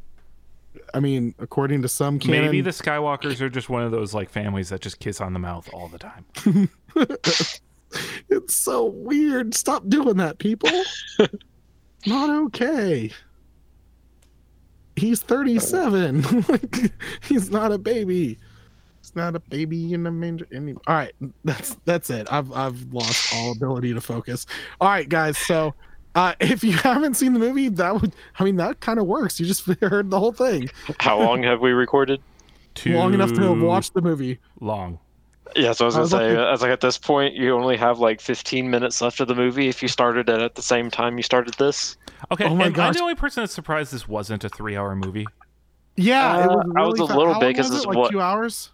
I 0.94 1.00
mean, 1.00 1.34
according 1.40 1.82
to 1.84 1.88
some 1.88 2.20
canon, 2.20 2.46
Maybe 2.46 2.62
the 2.62 2.72
Skywalkers 2.72 3.42
are 3.42 3.50
just 3.50 3.70
one 3.70 3.84
of 3.84 3.92
those 3.92 4.14
like 4.14 4.30
families 4.30 4.70
that 4.70 4.82
just 4.82 5.00
kiss 5.00 5.22
on 5.22 5.34
the 5.34 5.40
mouth 5.40 5.70
all 5.74 5.88
the 5.88 6.00
time. 6.00 6.26
it's 8.30 8.54
so 8.54 8.86
weird. 8.86 9.54
Stop 9.54 9.88
doing 9.88 10.18
that, 10.18 10.38
people. 10.40 10.70
Not 12.06 12.30
okay. 12.46 13.12
He's 14.96 15.22
37. 15.22 16.24
He's 17.22 17.52
not 17.52 17.72
a 17.72 17.78
baby. 17.78 18.40
He's 19.08 19.16
not 19.16 19.38
a 19.38 19.40
baby 19.40 19.94
in 19.94 20.06
a 20.06 20.12
manger 20.12 20.46
anymore. 20.52 20.82
All 20.86 20.96
right, 20.96 21.14
that's 21.46 21.78
that's 21.86 22.10
it. 22.10 22.28
I've 22.30 22.52
I've 22.52 22.92
lost 22.94 23.34
all 23.34 23.54
ability 23.54 23.94
to 23.94 24.02
focus. 24.02 24.46
All 24.82 24.90
right, 24.90 25.08
guys. 25.08 25.38
So, 25.38 25.74
uh, 26.14 26.34
if 26.42 26.62
you 26.62 26.74
haven't 26.74 27.14
seen 27.14 27.32
the 27.32 27.40
movie, 27.40 27.70
that 27.70 28.02
would 28.02 28.14
I 28.38 28.44
mean 28.44 28.58
that 28.58 28.82
kind 28.82 29.00
of 29.00 29.06
works. 29.08 29.40
You 29.40 29.46
just 29.46 29.66
heard 29.82 30.10
the 30.10 30.20
whole 30.20 30.34
thing 30.34 30.70
how 31.00 31.20
long 31.20 31.44
have 31.44 31.62
we 31.62 31.72
recorded? 31.72 32.22
Too 32.76 32.94
long 32.98 33.14
enough 33.14 33.32
to 33.34 33.42
have 33.44 33.62
watched 33.62 33.94
the 33.94 34.02
movie. 34.02 34.40
long. 34.60 35.00
Yeah, 35.56 35.72
so 35.72 35.86
I 35.86 35.88
was 35.88 35.96
gonna 35.96 36.02
was 36.02 36.12
say, 36.12 36.18
looking- 36.32 36.38
I 36.40 36.52
was 36.52 36.62
like, 36.62 36.72
at 36.72 36.82
this 36.82 36.98
point, 36.98 37.34
you 37.34 37.54
only 37.56 37.78
have 37.78 38.00
like 38.00 38.20
15 38.20 38.70
minutes 38.70 39.00
left 39.00 39.22
of 39.22 39.30
the 39.30 39.36
movie 39.36 39.70
if 39.70 39.82
you 39.82 39.88
started 39.88 40.28
it 40.28 40.42
at 40.42 40.56
the 40.56 40.62
same 40.62 40.92
time 40.92 41.16
you 41.16 41.24
started 41.24 41.54
this. 41.54 41.96
Okay, 42.34 42.44
Oh 42.44 42.54
my 42.54 42.66
am 42.66 42.74
I 42.74 42.76
gosh. 42.76 42.96
the 42.98 43.02
only 43.02 43.16
person 43.16 43.42
that's 43.44 43.54
surprised 43.54 43.94
this 43.94 44.06
wasn't 44.10 44.44
a 44.44 44.50
three-hour 44.50 44.98
movie? 44.98 45.26
Yeah, 45.96 46.44
it 46.44 46.50
Uh, 46.52 46.56
was. 46.58 46.74
I 46.76 46.82
was 46.84 47.00
a 47.00 47.08
fa- 47.08 47.18
little 47.18 47.34
how 47.34 47.40
bit 47.40 47.46
long 47.46 47.56
'cause 47.56 47.70
was 47.70 47.76
it's 47.78 47.86
it? 47.86 47.88
like 47.88 47.98
what- 47.98 48.12
two 48.12 48.20
hours. 48.22 48.72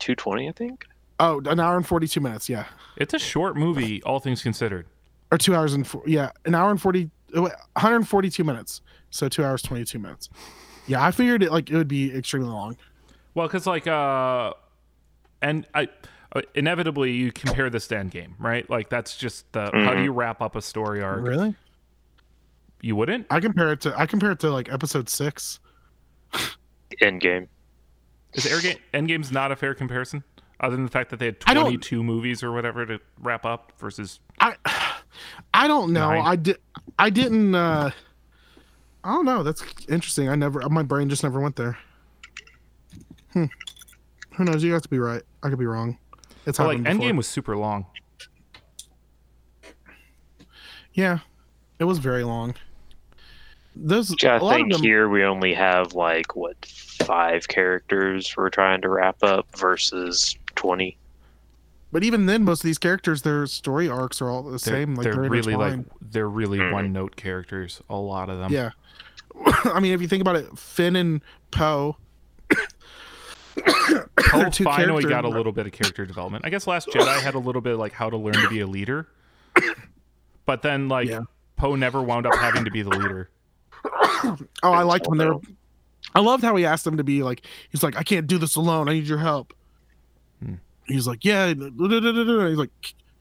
220, 0.00 0.48
I 0.48 0.52
think. 0.52 0.86
Oh, 1.18 1.40
an 1.46 1.60
hour 1.60 1.76
and 1.76 1.86
forty-two 1.86 2.20
minutes. 2.20 2.48
Yeah. 2.48 2.64
It's 2.96 3.14
a 3.14 3.18
short 3.18 3.56
movie, 3.56 4.02
all 4.02 4.20
things 4.20 4.42
considered. 4.42 4.86
or 5.30 5.38
two 5.38 5.54
hours 5.54 5.74
and 5.74 5.86
four, 5.86 6.02
yeah, 6.06 6.30
an 6.44 6.54
hour 6.54 6.70
and 6.70 6.80
40, 6.80 7.10
uh, 7.36 7.40
142 7.42 8.42
minutes. 8.42 8.80
So 9.10 9.28
two 9.28 9.44
hours, 9.44 9.62
22 9.62 9.98
minutes. 9.98 10.28
Yeah, 10.86 11.04
I 11.04 11.10
figured 11.10 11.42
it 11.42 11.52
like 11.52 11.70
it 11.70 11.76
would 11.76 11.88
be 11.88 12.12
extremely 12.16 12.48
long. 12.48 12.76
Well, 13.34 13.46
because 13.46 13.66
like, 13.66 13.86
uh, 13.86 14.54
and 15.42 15.66
I 15.74 15.88
uh, 16.34 16.42
inevitably 16.54 17.12
you 17.12 17.32
compare 17.32 17.70
this 17.70 17.86
to 17.88 17.94
Endgame, 17.96 18.32
right? 18.38 18.68
Like 18.68 18.88
that's 18.88 19.16
just 19.16 19.50
the 19.52 19.70
how 19.72 19.94
do 19.94 20.02
you 20.02 20.12
wrap 20.12 20.40
up 20.40 20.56
a 20.56 20.62
story 20.62 21.02
arc? 21.02 21.22
Really? 21.22 21.54
You 22.82 22.96
wouldn't? 22.96 23.26
I 23.30 23.40
compare 23.40 23.72
it 23.72 23.80
to 23.82 23.98
I 23.98 24.06
compare 24.06 24.30
it 24.32 24.40
to 24.40 24.50
like 24.50 24.72
episode 24.72 25.08
six. 25.08 25.60
Endgame. 27.02 27.48
Is 28.34 28.46
Endgame, 28.46 28.78
Endgame's 28.94 29.32
not 29.32 29.50
a 29.52 29.56
fair 29.56 29.74
comparison, 29.74 30.22
other 30.60 30.76
than 30.76 30.84
the 30.84 30.90
fact 30.90 31.10
that 31.10 31.18
they 31.18 31.26
had 31.26 31.40
22 31.40 32.02
movies 32.02 32.42
or 32.42 32.52
whatever 32.52 32.86
to 32.86 33.00
wrap 33.18 33.44
up 33.44 33.72
versus. 33.78 34.20
I 34.38 34.54
I 35.54 35.66
don't 35.68 35.92
know. 35.92 36.08
Nine. 36.10 36.22
I 36.24 36.36
did 36.36 36.58
I 36.98 37.10
didn't 37.10 37.54
uh 37.54 37.90
I 39.02 39.08
don't 39.14 39.24
know. 39.24 39.42
That's 39.42 39.64
interesting. 39.88 40.28
I 40.28 40.34
never 40.36 40.60
my 40.68 40.82
brain 40.82 41.08
just 41.08 41.22
never 41.22 41.40
went 41.40 41.56
there. 41.56 41.76
Hmm. 43.32 43.46
Who 44.34 44.44
knows? 44.44 44.62
You 44.62 44.72
have 44.72 44.82
to 44.82 44.88
be 44.88 44.98
right. 44.98 45.22
I 45.42 45.48
could 45.48 45.58
be 45.58 45.66
wrong. 45.66 45.98
It's 46.46 46.58
Well, 46.58 46.68
like 46.68 46.78
happened 46.78 46.98
before. 47.00 47.12
Endgame 47.12 47.16
was 47.16 47.26
super 47.26 47.56
long. 47.56 47.86
Yeah. 50.92 51.18
It 51.78 51.84
was 51.84 51.98
very 51.98 52.24
long. 52.24 52.54
Those 53.74 54.14
Yeah, 54.22 54.32
a 54.32 54.36
I 54.36 54.38
lot 54.40 54.50
of 54.52 54.56
think 54.56 54.72
them, 54.72 54.82
here 54.82 55.08
we 55.08 55.24
only 55.24 55.54
have 55.54 55.94
like 55.94 56.34
what 56.36 56.56
five 57.04 57.48
characters 57.48 58.34
we're 58.36 58.50
trying 58.50 58.80
to 58.82 58.88
wrap 58.88 59.22
up 59.22 59.46
versus 59.56 60.36
20. 60.56 60.96
But 61.92 62.04
even 62.04 62.26
then, 62.26 62.44
most 62.44 62.60
of 62.60 62.64
these 62.68 62.78
characters, 62.78 63.22
their 63.22 63.46
story 63.46 63.88
arcs 63.88 64.22
are 64.22 64.30
all 64.30 64.42
the 64.44 64.50
They're, 64.50 64.58
same. 64.58 64.94
Like 64.94 65.04
they're 65.04 65.14
they're 65.14 65.22
really 65.30 65.56
like 65.56 65.80
they're 66.00 66.28
really 66.28 66.58
Mhm. 66.58 66.72
one-note 66.72 67.16
characters. 67.16 67.80
A 67.90 67.96
lot 67.96 68.30
of 68.30 68.38
them. 68.38 68.52
yeah. 68.52 68.70
I 69.64 69.80
mean, 69.80 69.92
if 69.92 70.00
you 70.00 70.06
think 70.08 70.20
about 70.20 70.36
it, 70.36 70.56
Finn 70.58 70.94
and 70.96 71.20
Poe. 71.50 71.96
Poe 74.16 74.48
two 74.50 74.64
finally 74.64 75.02
got 75.04 75.24
a 75.24 75.28
little 75.28 75.52
bit 75.52 75.66
of 75.66 75.72
character 75.72 76.06
development. 76.06 76.44
I 76.46 76.50
guess 76.50 76.66
Last 76.66 76.88
Jedi 76.88 77.20
had 77.22 77.34
a 77.34 77.38
little 77.38 77.60
bit 77.60 77.76
like 77.76 77.92
how 77.92 78.08
to 78.08 78.16
learn 78.16 78.34
to 78.34 78.48
be 78.48 78.60
a 78.60 78.66
leader, 78.66 79.08
but 80.46 80.62
then 80.62 80.88
like 80.88 81.08
Yeah. 81.08 81.22
Poe 81.56 81.74
never 81.74 82.00
wound 82.02 82.26
up 82.26 82.34
having 82.36 82.64
to 82.64 82.70
be 82.70 82.82
the 82.82 82.90
leader. 82.90 83.28
Oh, 83.84 84.36
I 84.72 84.82
liked 84.82 85.08
when 85.08 85.18
they 85.18 85.26
were. 85.26 85.40
I 86.14 86.20
loved 86.20 86.42
how 86.42 86.56
he 86.56 86.64
asked 86.64 86.84
them 86.84 86.96
to 86.96 87.04
be 87.04 87.22
like. 87.22 87.46
He's 87.70 87.82
like, 87.82 87.96
I 87.96 88.02
can't 88.02 88.26
do 88.26 88.38
this 88.38 88.56
alone. 88.56 88.88
I 88.88 88.94
need 88.94 89.06
your 89.06 89.18
help. 89.18 89.52
Hmm. 90.42 90.54
He's 90.86 91.06
like, 91.06 91.24
yeah. 91.24 91.52
da." 91.54 91.68
He's 92.48 92.58
like, 92.58 92.70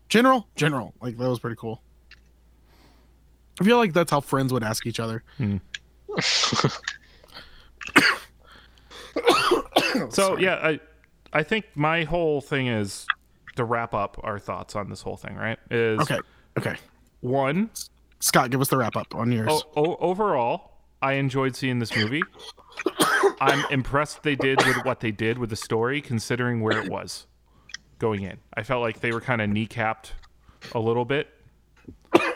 General, 0.08 0.48
General. 0.56 0.94
Like 1.02 1.18
that 1.18 1.30
was 1.30 1.40
pretty 1.40 1.56
cool. 1.58 1.82
I 3.62 3.64
feel 3.66 3.78
like 3.78 3.94
that's 3.94 4.10
how 4.12 4.22
friends 4.22 4.52
would 4.54 4.64
ask 4.64 4.88
each 4.88 5.00
other. 5.00 5.24
So 10.12 10.38
yeah, 10.38 10.56
I 10.56 10.80
I 11.34 11.44
think 11.44 11.66
my 11.76 12.04
whole 12.04 12.42
thing 12.42 12.68
is 12.68 13.06
to 13.56 13.64
wrap 13.64 13.94
up 13.94 14.20
our 14.24 14.40
thoughts 14.40 14.76
on 14.76 14.90
this 14.90 15.02
whole 15.02 15.18
thing. 15.18 15.36
Right? 15.36 15.58
Is 15.70 16.00
Okay. 16.00 16.20
Okay. 16.58 16.76
one 17.22 17.70
Scott, 18.22 18.50
give 18.52 18.60
us 18.62 18.68
the 18.70 18.78
wrap 18.78 18.96
up 18.98 19.16
on 19.16 19.32
yours. 19.32 19.50
o- 19.50 19.64
o- 19.78 19.96
overall, 20.00 20.72
I 21.02 21.14
enjoyed 21.14 21.56
seeing 21.56 21.80
this 21.80 21.96
movie. 21.96 22.22
I'm 23.42 23.64
impressed 23.72 24.24
they 24.24 24.36
did 24.36 24.58
with 24.66 24.84
what 24.84 25.00
they 25.00 25.12
did 25.12 25.38
with 25.38 25.50
the 25.50 25.56
story, 25.56 26.02
considering 26.02 26.62
where 26.62 26.78
it 26.78 26.90
was 26.90 27.26
going 27.98 28.24
in. 28.24 28.38
I 28.54 28.64
felt 28.64 28.82
like 28.82 29.00
they 29.00 29.12
were 29.12 29.22
kind 29.22 29.42
of 29.42 29.50
kneecapped 29.50 30.12
a 30.74 30.80
little 30.80 31.06
bit 31.06 31.28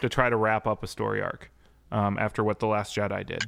to 0.02 0.10
try 0.10 0.30
to 0.30 0.36
wrap 0.36 0.68
up 0.68 0.84
a 0.84 0.88
story 0.88 1.22
arc 1.22 1.52
um, 1.92 2.18
after 2.18 2.44
what 2.44 2.60
the 2.60 2.68
Last 2.68 2.96
Jedi 2.96 3.26
did. 3.26 3.44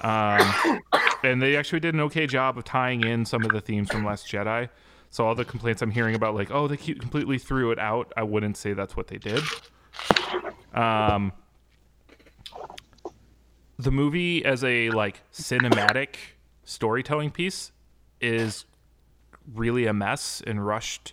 Um, 0.00 0.80
and 1.22 1.42
they 1.42 1.56
actually 1.56 1.80
did 1.80 1.94
an 1.94 2.00
okay 2.02 2.26
job 2.26 2.58
of 2.58 2.64
tying 2.64 3.04
in 3.04 3.24
some 3.24 3.44
of 3.44 3.50
the 3.50 3.60
themes 3.60 3.90
from 3.90 4.04
Last 4.04 4.26
Jedi. 4.26 4.68
So 5.10 5.24
all 5.26 5.34
the 5.34 5.44
complaints 5.44 5.80
I'm 5.82 5.90
hearing 5.90 6.14
about, 6.14 6.34
like, 6.34 6.50
oh, 6.50 6.66
they 6.66 6.76
completely 6.76 7.38
threw 7.38 7.70
it 7.70 7.78
out, 7.78 8.12
I 8.16 8.24
wouldn't 8.24 8.56
say 8.56 8.72
that's 8.72 8.96
what 8.96 9.06
they 9.06 9.18
did. 9.18 9.42
Um, 10.74 11.32
the 13.78 13.90
movie 13.90 14.44
as 14.44 14.62
a 14.64 14.90
like 14.90 15.22
cinematic 15.32 16.16
storytelling 16.64 17.30
piece 17.30 17.72
is 18.20 18.64
really 19.52 19.86
a 19.86 19.92
mess 19.92 20.42
and 20.46 20.64
rushed 20.64 21.12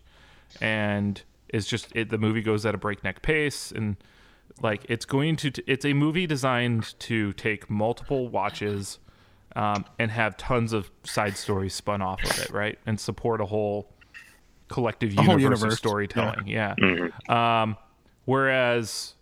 and 0.61 1.23
is 1.49 1.65
just 1.67 1.89
it, 1.95 2.09
the 2.09 2.17
movie 2.17 2.41
goes 2.41 2.65
at 2.65 2.73
a 2.73 2.77
breakneck 2.77 3.21
pace 3.21 3.71
and 3.71 3.97
like 4.61 4.85
it's 4.89 5.05
going 5.05 5.35
to 5.35 5.51
it's 5.67 5.85
a 5.85 5.93
movie 5.93 6.27
designed 6.27 6.97
to 6.99 7.33
take 7.33 7.69
multiple 7.69 8.27
watches 8.29 8.99
um, 9.55 9.83
and 9.99 10.11
have 10.11 10.37
tons 10.37 10.71
of 10.71 10.89
side 11.03 11.35
stories 11.35 11.73
spun 11.73 12.01
off 12.01 12.23
of 12.23 12.39
it 12.39 12.51
right? 12.51 12.79
And 12.85 12.99
support 12.99 13.41
a 13.41 13.45
whole 13.45 13.89
collective 14.69 15.13
whole 15.13 15.23
universe, 15.25 15.41
universe, 15.43 15.73
of 15.73 15.77
storytelling. 15.79 16.47
Yeah, 16.47 16.75
Mhm. 16.79 17.29
Um, 17.29 17.77
whereas 18.25 19.15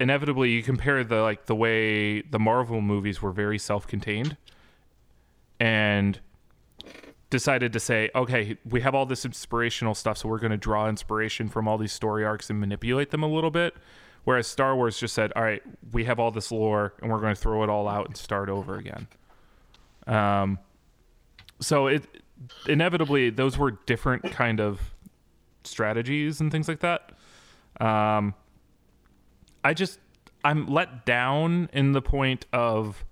inevitably 0.00 0.50
you 0.50 0.62
compare 0.62 1.02
the 1.04 1.22
like 1.22 1.46
the 1.46 1.54
way 1.54 2.22
the 2.22 2.38
Marvel 2.38 2.80
movies 2.80 3.20
were 3.20 3.32
very 3.32 3.58
self-contained 3.58 4.36
and 5.60 6.20
decided 7.30 7.72
to 7.72 7.80
say, 7.80 8.10
okay, 8.14 8.56
we 8.64 8.80
have 8.80 8.94
all 8.94 9.04
this 9.04 9.24
inspirational 9.24 9.94
stuff, 9.94 10.18
so 10.18 10.28
we're 10.28 10.38
going 10.38 10.50
to 10.50 10.56
draw 10.56 10.88
inspiration 10.88 11.48
from 11.48 11.68
all 11.68 11.76
these 11.76 11.92
story 11.92 12.24
arcs 12.24 12.48
and 12.48 12.58
manipulate 12.58 13.10
them 13.10 13.22
a 13.22 13.28
little 13.28 13.50
bit. 13.50 13.74
Whereas 14.24 14.46
Star 14.46 14.76
Wars 14.76 14.98
just 14.98 15.14
said, 15.14 15.32
all 15.36 15.42
right, 15.42 15.62
we 15.92 16.04
have 16.04 16.18
all 16.18 16.30
this 16.30 16.50
lore 16.52 16.94
and 17.00 17.10
we're 17.10 17.20
going 17.20 17.34
to 17.34 17.40
throw 17.40 17.62
it 17.62 17.70
all 17.70 17.88
out 17.88 18.06
and 18.06 18.16
start 18.16 18.48
over 18.48 18.76
again. 18.76 19.08
Um, 20.06 20.58
so 21.60 21.86
it 21.86 22.04
inevitably 22.66 23.30
those 23.30 23.58
were 23.58 23.72
different 23.86 24.22
kind 24.30 24.60
of 24.60 24.80
strategies 25.64 26.40
and 26.40 26.52
things 26.52 26.68
like 26.68 26.80
that. 26.80 27.12
Um, 27.80 28.34
I 29.68 29.74
just 29.74 30.00
I'm 30.42 30.66
let 30.66 31.04
down 31.04 31.68
in 31.74 31.92
the 31.92 32.00
point 32.00 32.46
of 32.54 33.04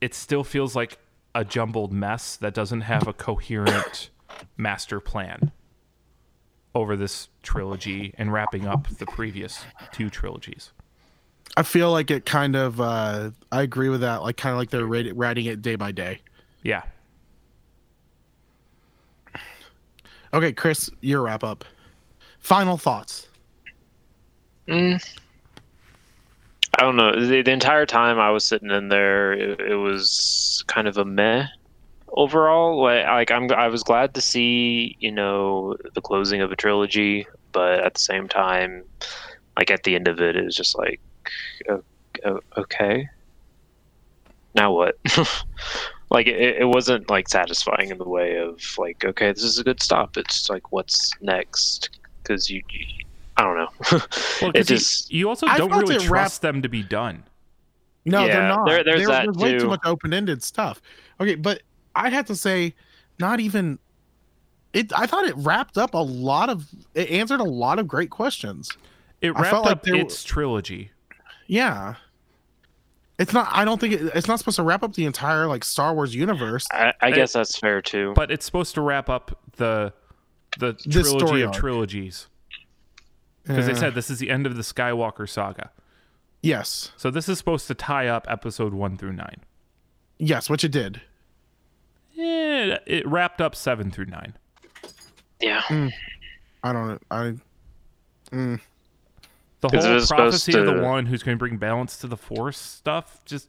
it 0.00 0.14
still 0.14 0.42
feels 0.42 0.74
like 0.74 0.96
a 1.34 1.44
jumbled 1.44 1.92
mess 1.92 2.36
that 2.36 2.54
doesn't 2.54 2.80
have 2.80 3.06
a 3.06 3.12
coherent 3.12 4.08
master 4.56 5.00
plan 5.00 5.52
over 6.74 6.96
this 6.96 7.28
trilogy 7.42 8.14
and 8.16 8.32
wrapping 8.32 8.66
up 8.66 8.88
the 8.96 9.04
previous 9.04 9.66
two 9.92 10.08
trilogies. 10.08 10.72
I 11.54 11.64
feel 11.64 11.92
like 11.92 12.10
it 12.10 12.24
kind 12.24 12.56
of. 12.56 12.80
uh 12.80 13.32
I 13.52 13.60
agree 13.60 13.90
with 13.90 14.00
that. 14.00 14.22
Like 14.22 14.38
kind 14.38 14.54
of 14.54 14.58
like 14.58 14.70
they're 14.70 14.86
writing 14.86 15.44
it 15.44 15.60
day 15.60 15.76
by 15.76 15.92
day. 15.92 16.20
Yeah. 16.62 16.82
Okay, 20.32 20.54
Chris, 20.54 20.88
your 21.02 21.20
wrap 21.20 21.44
up. 21.44 21.62
Final 22.40 22.78
thoughts. 22.78 23.28
Mm. 24.68 25.00
I 26.78 26.82
don't 26.82 26.96
know. 26.96 27.12
The, 27.20 27.42
the 27.42 27.52
entire 27.52 27.86
time 27.86 28.18
I 28.18 28.30
was 28.30 28.46
sitting 28.46 28.70
in 28.70 28.88
there, 28.88 29.32
it, 29.32 29.60
it 29.60 29.76
was 29.76 30.64
kind 30.68 30.88
of 30.88 30.96
a 30.98 31.04
meh. 31.04 31.46
overall. 32.10 32.82
Like, 32.82 33.06
like 33.06 33.30
I'm, 33.30 33.50
I 33.52 33.68
was 33.68 33.82
glad 33.84 34.14
to 34.14 34.20
see 34.20 34.96
you 35.00 35.12
know 35.12 35.76
the 35.94 36.02
closing 36.02 36.40
of 36.42 36.52
a 36.52 36.56
trilogy, 36.56 37.26
but 37.52 37.80
at 37.84 37.94
the 37.94 38.00
same 38.00 38.28
time, 38.28 38.84
like 39.58 39.70
at 39.70 39.84
the 39.84 39.94
end 39.94 40.08
of 40.08 40.20
it, 40.20 40.36
it 40.36 40.44
was 40.44 40.56
just 40.56 40.76
like, 40.78 41.00
okay, 42.56 43.06
now 44.54 44.72
what? 44.72 44.94
like 46.10 46.26
it, 46.26 46.58
it 46.62 46.66
wasn't 46.68 47.10
like 47.10 47.28
satisfying 47.28 47.90
in 47.90 47.98
the 47.98 48.08
way 48.08 48.38
of 48.38 48.60
like, 48.78 49.04
okay, 49.04 49.32
this 49.32 49.42
is 49.44 49.58
a 49.58 49.64
good 49.64 49.82
stop. 49.82 50.16
It's 50.16 50.48
like, 50.50 50.72
what's 50.72 51.12
next? 51.20 51.90
Because 52.22 52.48
you, 52.50 52.62
you, 52.70 52.86
I 53.36 53.42
don't 53.42 53.56
know. 53.56 53.68
Well, 54.42 54.50
it 54.50 54.56
'cause 54.56 54.70
you- 54.70 54.76
just 54.76 55.12
you, 55.12 55.28
also 55.28 55.46
I 55.46 55.58
don't 55.58 55.70
really 55.70 55.96
it 55.96 56.02
trust 56.02 56.10
wrapped- 56.10 56.42
them 56.42 56.62
to 56.62 56.68
be 56.68 56.82
done. 56.82 57.24
No, 58.04 58.26
they're 58.26 58.46
not. 58.48 58.66
there- 58.66 58.84
there's 58.84 59.00
There- 59.00 59.08
that 59.08 59.22
there's 59.24 59.36
way 59.36 59.52
too. 59.52 59.60
too 59.60 59.68
much 59.68 59.80
open-ended 59.84 60.42
stuff. 60.42 60.80
Okay, 61.20 61.34
but 61.34 61.62
I 61.94 62.10
had 62.10 62.26
to 62.28 62.36
say, 62.36 62.74
not 63.18 63.40
even. 63.40 63.78
It. 64.72 64.92
I 64.96 65.06
thought 65.06 65.24
it 65.24 65.34
wrapped 65.36 65.78
up 65.78 65.94
a 65.94 65.98
lot 65.98 66.48
of. 66.50 66.66
It 66.94 67.08
answered 67.10 67.40
a 67.40 67.44
lot 67.44 67.78
of 67.78 67.86
great 67.88 68.10
questions. 68.10 68.68
It 69.20 69.30
wrapped 69.34 69.46
felt 69.50 69.64
like 69.64 69.72
up 69.72 69.82
there 69.84 69.94
its 69.96 70.22
trilogy. 70.24 70.90
Yeah. 71.46 71.94
It's 73.18 73.32
not. 73.32 73.48
I 73.52 73.64
don't 73.64 73.80
think 73.80 73.94
it, 73.94 74.02
it's 74.14 74.26
not 74.26 74.40
supposed 74.40 74.56
to 74.56 74.64
wrap 74.64 74.82
up 74.82 74.94
the 74.94 75.04
entire 75.06 75.46
like 75.46 75.62
Star 75.64 75.94
Wars 75.94 76.14
universe. 76.14 76.66
I, 76.72 76.92
I 77.00 77.08
It- 77.08 77.14
guess 77.14 77.32
that's 77.32 77.56
fair 77.56 77.80
too. 77.80 78.12
but 78.16 78.30
it's 78.32 78.44
supposed 78.44 78.74
to 78.74 78.80
wrap 78.80 79.08
up 79.08 79.38
the 79.56 79.92
the 80.58 80.72
This 80.84 81.04
trilogy 81.06 81.26
story 81.26 81.42
of 81.42 81.48
arc. 81.50 81.56
trilogies 81.56 82.26
because 83.46 83.64
Uh, 83.68 83.72
they 83.72 83.78
said 83.78 83.94
this 83.94 84.10
is 84.10 84.18
the 84.18 84.30
end 84.30 84.46
of 84.46 84.56
the 84.56 84.62
Skywalker 84.62 85.28
saga. 85.28 85.70
yes, 86.42 86.92
So 86.96 87.10
this 87.10 87.28
is 87.28 87.38
supposed 87.38 87.66
to 87.68 87.74
tie 87.74 88.06
up 88.08 88.26
episode 88.28 88.74
one 88.74 88.96
through 88.96 89.12
nine. 89.14 89.40
yes, 90.18 90.48
which 90.50 90.64
it 90.64 90.70
did. 90.72 91.00
Yeah, 92.12 92.78
it 92.86 93.06
wrapped 93.06 93.40
up 93.40 93.54
seven 93.54 93.90
through 93.90 94.06
nine. 94.06 94.34
yeah. 95.40 95.62
I 96.62 96.72
don't. 96.72 97.02
I. 97.10 97.34
Mm, 98.30 98.60
The 99.60 99.68
'Cause 99.68 99.84
it 99.84 99.88
whole 99.88 99.94
was 99.94 100.08
supposed 100.08 100.44
prophecy 100.46 100.58
of 100.58 100.66
the 100.66 100.82
one 100.82 101.06
who's 101.06 101.22
going 101.22 101.36
to 101.36 101.38
bring 101.38 101.56
balance 101.58 101.96
to 101.98 102.06
the 102.06 102.16
Force 102.16 102.58
stuff 102.58 103.22
just 103.24 103.48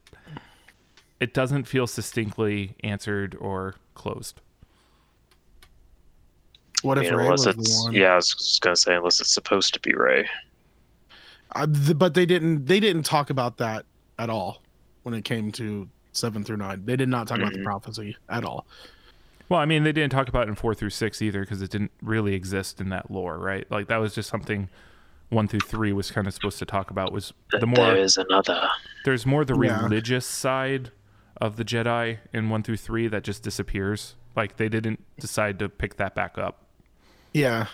it 1.20 1.32
doesn't 1.32 1.64
feel 1.64 1.86
succinctly 1.86 2.74
answered 2.82 3.34
or 3.40 3.76
closed. 3.94 4.40
What 6.86 6.98
I 6.98 7.04
if 7.04 7.12
Rey 7.12 7.28
was 7.28 7.46
unless 7.46 7.56
the 7.56 7.60
it's 7.62 7.82
one? 7.84 7.92
yeah, 7.92 8.12
I 8.12 8.16
was 8.16 8.34
just 8.34 8.60
gonna 8.62 8.76
say 8.76 8.94
unless 8.96 9.20
it's 9.20 9.32
supposed 9.32 9.74
to 9.74 9.80
be 9.80 9.92
Rey. 9.94 10.28
Uh, 11.54 11.66
th- 11.66 11.98
but 11.98 12.14
they 12.14 12.26
didn't. 12.26 12.66
They 12.66 12.80
didn't 12.80 13.04
talk 13.04 13.30
about 13.30 13.56
that 13.58 13.84
at 14.18 14.30
all 14.30 14.62
when 15.02 15.14
it 15.14 15.24
came 15.24 15.52
to 15.52 15.88
seven 16.12 16.44
through 16.44 16.56
nine. 16.58 16.82
They 16.84 16.96
did 16.96 17.08
not 17.08 17.28
talk 17.28 17.38
about 17.38 17.52
the 17.52 17.58
Mhm. 17.60 17.64
prophecy 17.64 18.16
at 18.28 18.44
all. 18.44 18.66
Well, 19.48 19.60
I 19.60 19.64
mean, 19.64 19.84
they 19.84 19.92
didn't 19.92 20.10
talk 20.10 20.28
about 20.28 20.46
it 20.46 20.50
in 20.50 20.54
four 20.56 20.74
through 20.74 20.90
six 20.90 21.22
either 21.22 21.40
because 21.40 21.62
it 21.62 21.70
didn't 21.70 21.92
really 22.02 22.34
exist 22.34 22.80
in 22.80 22.88
that 22.88 23.10
lore, 23.10 23.38
right? 23.38 23.70
Like 23.70 23.86
that 23.88 23.98
was 23.98 24.14
just 24.14 24.28
something 24.28 24.68
one 25.28 25.46
through 25.48 25.60
three 25.60 25.92
was 25.92 26.10
kind 26.10 26.26
of 26.26 26.34
supposed 26.34 26.58
to 26.58 26.64
talk 26.64 26.90
about 26.90 27.12
was 27.12 27.32
the 27.52 27.58
There 27.58 27.66
more 27.68 27.94
is 27.96 28.16
another. 28.16 28.68
there's 29.04 29.24
more 29.26 29.44
the 29.44 29.56
Yeah. 29.58 29.82
religious 29.84 30.26
side 30.26 30.90
of 31.40 31.56
the 31.56 31.64
Jedi 31.64 32.18
in 32.32 32.48
one 32.48 32.62
through 32.62 32.76
three 32.78 33.06
that 33.08 33.22
just 33.22 33.42
disappears. 33.42 34.16
Like 34.34 34.56
they 34.56 34.68
didn't 34.68 35.04
decide 35.20 35.58
to 35.60 35.68
pick 35.68 35.96
that 35.96 36.14
back 36.14 36.38
up. 36.38 36.65
Yeah. 37.36 37.66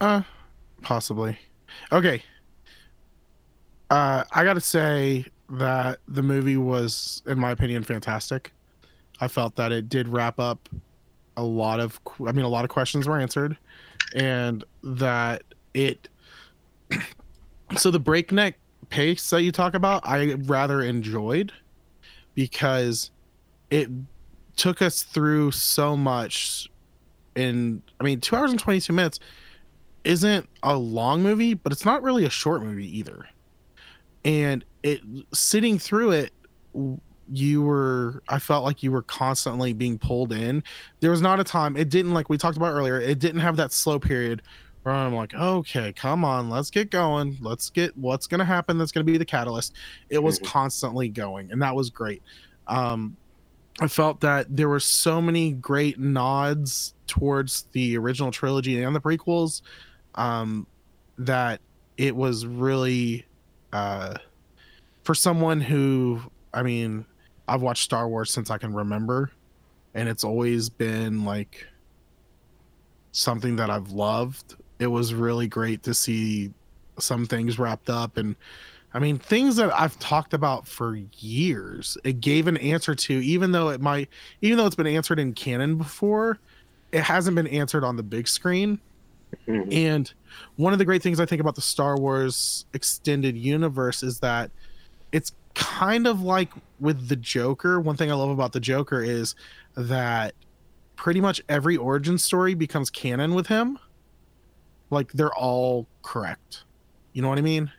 Uh, 0.00 0.22
possibly. 0.82 1.38
Okay. 1.92 2.24
Uh, 3.88 4.24
I 4.32 4.42
gotta 4.42 4.60
say 4.60 5.26
that 5.50 6.00
the 6.08 6.24
movie 6.24 6.56
was, 6.56 7.22
in 7.28 7.38
my 7.38 7.52
opinion, 7.52 7.84
fantastic. 7.84 8.52
I 9.20 9.28
felt 9.28 9.54
that 9.54 9.70
it 9.70 9.88
did 9.88 10.08
wrap 10.08 10.40
up 10.40 10.68
a 11.36 11.42
lot 11.44 11.78
of, 11.78 12.00
I 12.26 12.32
mean, 12.32 12.44
a 12.44 12.48
lot 12.48 12.64
of 12.64 12.70
questions 12.70 13.06
were 13.06 13.16
answered, 13.16 13.56
and 14.12 14.64
that 14.82 15.44
it. 15.72 16.08
so 17.76 17.92
the 17.92 18.00
breakneck 18.00 18.58
pace 18.88 19.30
that 19.30 19.42
you 19.42 19.52
talk 19.52 19.74
about, 19.74 20.04
I 20.04 20.32
rather 20.32 20.82
enjoyed, 20.82 21.52
because 22.34 23.12
it 23.70 23.88
took 24.56 24.82
us 24.82 25.04
through 25.04 25.52
so 25.52 25.96
much 25.96 26.68
in 27.38 27.82
I 28.00 28.04
mean, 28.04 28.20
two 28.20 28.36
hours 28.36 28.50
and 28.50 28.60
twenty 28.60 28.80
two 28.80 28.92
minutes 28.92 29.20
isn't 30.04 30.48
a 30.62 30.76
long 30.76 31.22
movie, 31.22 31.54
but 31.54 31.72
it's 31.72 31.84
not 31.84 32.02
really 32.02 32.24
a 32.24 32.30
short 32.30 32.62
movie 32.62 32.98
either. 32.98 33.26
And 34.24 34.64
it 34.82 35.00
sitting 35.32 35.78
through 35.78 36.12
it, 36.12 36.32
you 37.30 37.62
were 37.62 38.22
I 38.28 38.38
felt 38.38 38.64
like 38.64 38.82
you 38.82 38.90
were 38.92 39.02
constantly 39.02 39.72
being 39.72 39.98
pulled 39.98 40.32
in. 40.32 40.62
There 41.00 41.10
was 41.10 41.20
not 41.22 41.40
a 41.40 41.44
time 41.44 41.76
it 41.76 41.88
didn't 41.88 42.14
like 42.14 42.28
we 42.28 42.38
talked 42.38 42.56
about 42.56 42.72
earlier. 42.72 43.00
It 43.00 43.18
didn't 43.18 43.40
have 43.40 43.56
that 43.56 43.72
slow 43.72 43.98
period 43.98 44.42
where 44.82 44.94
I'm 44.94 45.14
like, 45.14 45.34
okay, 45.34 45.92
come 45.92 46.24
on, 46.24 46.48
let's 46.48 46.70
get 46.70 46.90
going. 46.90 47.36
Let's 47.40 47.68
get 47.68 47.96
what's 47.96 48.26
gonna 48.26 48.44
happen. 48.44 48.78
That's 48.78 48.92
gonna 48.92 49.04
be 49.04 49.18
the 49.18 49.24
catalyst. 49.24 49.74
It 50.08 50.22
was 50.22 50.38
Mhm. 50.38 50.46
constantly 50.46 51.08
going, 51.08 51.50
and 51.50 51.60
that 51.62 51.74
was 51.74 51.90
great. 51.90 52.22
Um, 52.66 53.16
I 53.80 53.86
felt 53.86 54.20
that 54.20 54.46
there 54.54 54.68
were 54.68 54.80
so 54.80 55.22
many 55.22 55.52
great 55.52 55.98
nods 55.98 56.94
towards 57.06 57.66
the 57.72 57.96
original 57.96 58.30
trilogy 58.30 58.82
and 58.82 58.94
the 58.94 59.00
prequels 59.00 59.62
um, 60.16 60.66
that 61.18 61.60
it 61.96 62.14
was 62.14 62.44
really 62.46 63.24
uh, 63.72 64.14
for 65.04 65.14
someone 65.14 65.60
who, 65.60 66.20
I 66.52 66.62
mean, 66.62 67.04
I've 67.46 67.62
watched 67.62 67.84
Star 67.84 68.08
Wars 68.08 68.32
since 68.32 68.50
I 68.50 68.58
can 68.58 68.74
remember, 68.74 69.30
and 69.94 70.08
it's 70.08 70.24
always 70.24 70.68
been 70.68 71.24
like 71.24 71.66
something 73.12 73.56
that 73.56 73.70
I've 73.70 73.90
loved. 73.90 74.56
It 74.78 74.88
was 74.88 75.14
really 75.14 75.48
great 75.48 75.82
to 75.84 75.94
see 75.94 76.52
some 76.98 77.26
things 77.26 77.58
wrapped 77.58 77.90
up 77.90 78.16
and 78.16 78.36
I 78.94 78.98
mean, 78.98 79.18
things 79.18 79.56
that 79.56 79.72
I've 79.78 79.98
talked 79.98 80.32
about 80.32 80.66
for 80.66 80.96
years, 81.18 81.98
it 82.04 82.20
gave 82.20 82.46
an 82.48 82.56
answer 82.56 82.94
to, 82.94 83.12
even 83.12 83.52
though 83.52 83.68
it 83.68 83.80
might, 83.80 84.08
even 84.40 84.56
though 84.56 84.66
it's 84.66 84.76
been 84.76 84.86
answered 84.86 85.18
in 85.18 85.34
canon 85.34 85.76
before, 85.76 86.38
it 86.92 87.02
hasn't 87.02 87.36
been 87.36 87.46
answered 87.48 87.84
on 87.84 87.96
the 87.96 88.02
big 88.02 88.26
screen. 88.26 88.80
Mhm. 89.46 89.72
And 89.72 90.12
one 90.56 90.72
of 90.72 90.78
the 90.78 90.86
great 90.86 91.02
things 91.02 91.20
I 91.20 91.26
think 91.26 91.40
about 91.40 91.54
the 91.54 91.60
Star 91.60 91.98
Wars 91.98 92.64
extended 92.72 93.36
universe 93.36 94.02
is 94.02 94.20
that 94.20 94.50
it's 95.12 95.32
kind 95.54 96.06
of 96.06 96.22
like 96.22 96.50
with 96.80 97.08
the 97.08 97.16
Joker. 97.16 97.80
One 97.80 97.96
thing 97.96 98.10
I 98.10 98.14
love 98.14 98.30
about 98.30 98.52
the 98.52 98.60
Joker 98.60 99.02
is 99.02 99.34
that 99.76 100.34
pretty 100.96 101.20
much 101.20 101.42
every 101.48 101.76
origin 101.76 102.16
story 102.16 102.54
becomes 102.54 102.88
canon 102.88 103.34
with 103.34 103.48
him. 103.48 103.78
Like 104.90 105.12
they're 105.12 105.34
all 105.34 105.86
correct. 106.02 106.64
You 107.12 107.20
know 107.20 107.28
what 107.28 107.38
I 107.38 107.42
mean? 107.42 107.70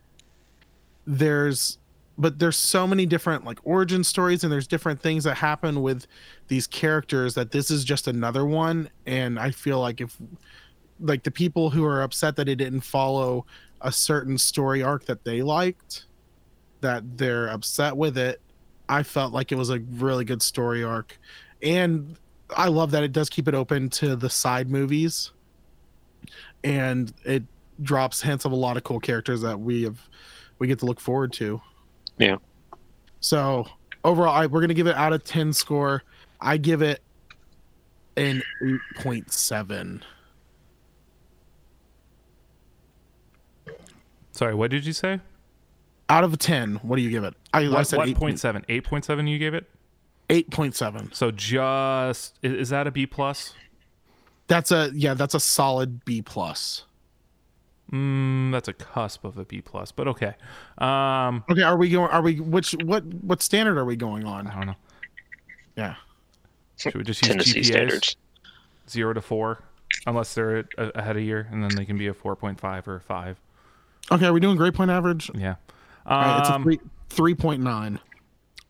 There's 1.09 1.79
but 2.19 2.37
there's 2.37 2.57
so 2.57 2.85
many 2.85 3.05
different 3.05 3.45
like 3.45 3.59
origin 3.63 4.03
stories 4.03 4.43
and 4.43 4.51
there's 4.51 4.67
different 4.67 5.01
things 5.01 5.23
that 5.23 5.35
happen 5.35 5.81
with 5.81 6.05
these 6.49 6.67
characters 6.67 7.33
that 7.33 7.51
this 7.51 7.71
is 7.71 7.85
just 7.85 8.09
another 8.09 8.45
one. 8.45 8.89
And 9.07 9.39
I 9.39 9.51
feel 9.51 9.79
like 9.79 10.01
if 10.01 10.17
like 10.99 11.23
the 11.23 11.31
people 11.31 11.69
who 11.69 11.85
are 11.85 12.01
upset 12.01 12.35
that 12.35 12.49
it 12.49 12.55
didn't 12.55 12.81
follow 12.81 13.45
a 13.81 13.91
certain 13.91 14.37
story 14.37 14.83
arc 14.83 15.05
that 15.05 15.23
they 15.23 15.41
liked 15.41 16.05
that 16.81 17.17
they're 17.17 17.47
upset 17.47 17.95
with 17.95 18.17
it 18.17 18.41
i 18.89 19.01
felt 19.01 19.31
like 19.31 19.53
it 19.53 19.55
was 19.55 19.69
a 19.69 19.79
really 19.79 20.25
good 20.25 20.41
story 20.41 20.83
arc. 20.83 21.17
And 21.63 22.17
i 22.57 22.67
love 22.67 22.91
that 22.91 23.03
it 23.03 23.13
does 23.13 23.29
keep 23.29 23.47
it 23.47 23.53
open 23.55 23.89
to 23.91 24.17
the 24.17 24.29
side 24.29 24.69
movies. 24.69 25.31
And 26.65 27.13
it 27.23 27.43
drops 27.81 28.21
hints 28.21 28.43
of 28.43 28.51
a 28.51 28.55
lot 28.55 28.75
of 28.75 28.83
cool 28.83 28.99
characters 28.99 29.39
that 29.41 29.57
we 29.57 29.83
have 29.83 30.09
we 30.59 30.67
get 30.67 30.79
to 30.79 30.85
look 30.85 30.99
forward 30.99 31.33
to 31.33 31.61
Yeah. 32.17 32.37
so 33.19 33.65
overall 34.03 34.33
I, 34.35 34.45
we're 34.45 34.61
gonna 34.61 34.73
give 34.73 34.87
it 34.87 34.95
out 34.95 35.13
of 35.13 35.23
10 35.23 35.53
score 35.53 36.03
i 36.41 36.57
give 36.57 36.81
it 36.81 37.01
an 38.17 38.41
8.7 38.99 40.01
Sorry, 44.31 44.55
what 44.55 44.71
did 44.71 44.85
you 44.85 44.93
say? 44.93 45.19
out 46.11 46.23
of 46.23 46.37
10 46.39 46.75
what 46.77 46.95
do 46.95 47.01
you 47.03 47.09
give 47.11 47.23
it 47.23 47.35
i, 47.53 47.59
I 47.67 47.83
said 47.83 47.97
what 47.97 48.07
8 48.09 48.15
point 48.17 48.39
seven? 48.39 48.65
Eight 48.67 48.83
point 48.83 49.05
seven 49.05 49.27
you 49.27 49.37
gave 49.37 49.53
it? 49.53 49.69
8.7 50.29 51.13
So 51.13 51.29
just 51.31 52.37
is, 52.41 52.53
is 52.53 52.69
that 52.69 52.87
a 52.87 52.91
B 52.91 53.05
plus? 53.05 53.53
that's 54.47 54.71
a 54.71 54.89
yeah 54.95 55.13
that's 55.13 55.35
a 55.35 55.39
solid 55.39 56.03
b 56.05 56.23
plus 56.23 56.85
Mm, 57.91 58.51
that's 58.51 58.67
a 58.67 58.73
cusp 58.73 59.25
of 59.25 59.37
a 59.37 59.45
B 59.45 59.61
plus, 59.61 59.91
but 59.91 60.07
okay. 60.07 60.33
Um, 60.77 61.43
okay 61.49 61.63
are 61.63 61.75
we 61.77 61.89
going 61.89 62.11
are 62.11 62.21
we 62.21 62.39
which 62.39 62.73
what 62.83 63.03
what 63.05 63.41
standard 63.41 63.77
are 63.77 63.85
we 63.85 63.95
going 63.95 64.25
on? 64.25 64.47
I 64.47 64.53
don't 64.55 64.67
know. 64.67 64.75
yeah 65.75 65.95
Should 66.77 66.93
we 66.95 67.03
just 67.03 67.21
use 67.23 67.31
Tennessee 67.31 67.61
GPAs? 67.61 67.65
standards. 67.65 68.15
Zero 68.87 69.13
to 69.13 69.21
four, 69.21 69.63
unless 70.05 70.33
they're 70.35 70.65
ahead 70.77 71.17
a 71.17 71.21
year, 71.21 71.47
and 71.51 71.63
then 71.63 71.75
they 71.75 71.85
can 71.85 71.97
be 71.97 72.07
a 72.07 72.13
four 72.13 72.35
point 72.35 72.59
five 72.59 72.87
or 72.87 72.97
a 72.97 73.01
five. 73.01 73.39
okay 74.11 74.25
are 74.27 74.33
we 74.33 74.39
doing 74.39 74.55
grade 74.57 74.73
point 74.75 74.91
average 74.91 75.31
Yeah. 75.33 75.55
All 76.05 76.19
right, 76.21 76.39
it's 76.39 76.49
a 76.49 76.55
Um, 76.55 76.63
three, 76.63 76.79
3.9 77.35 77.99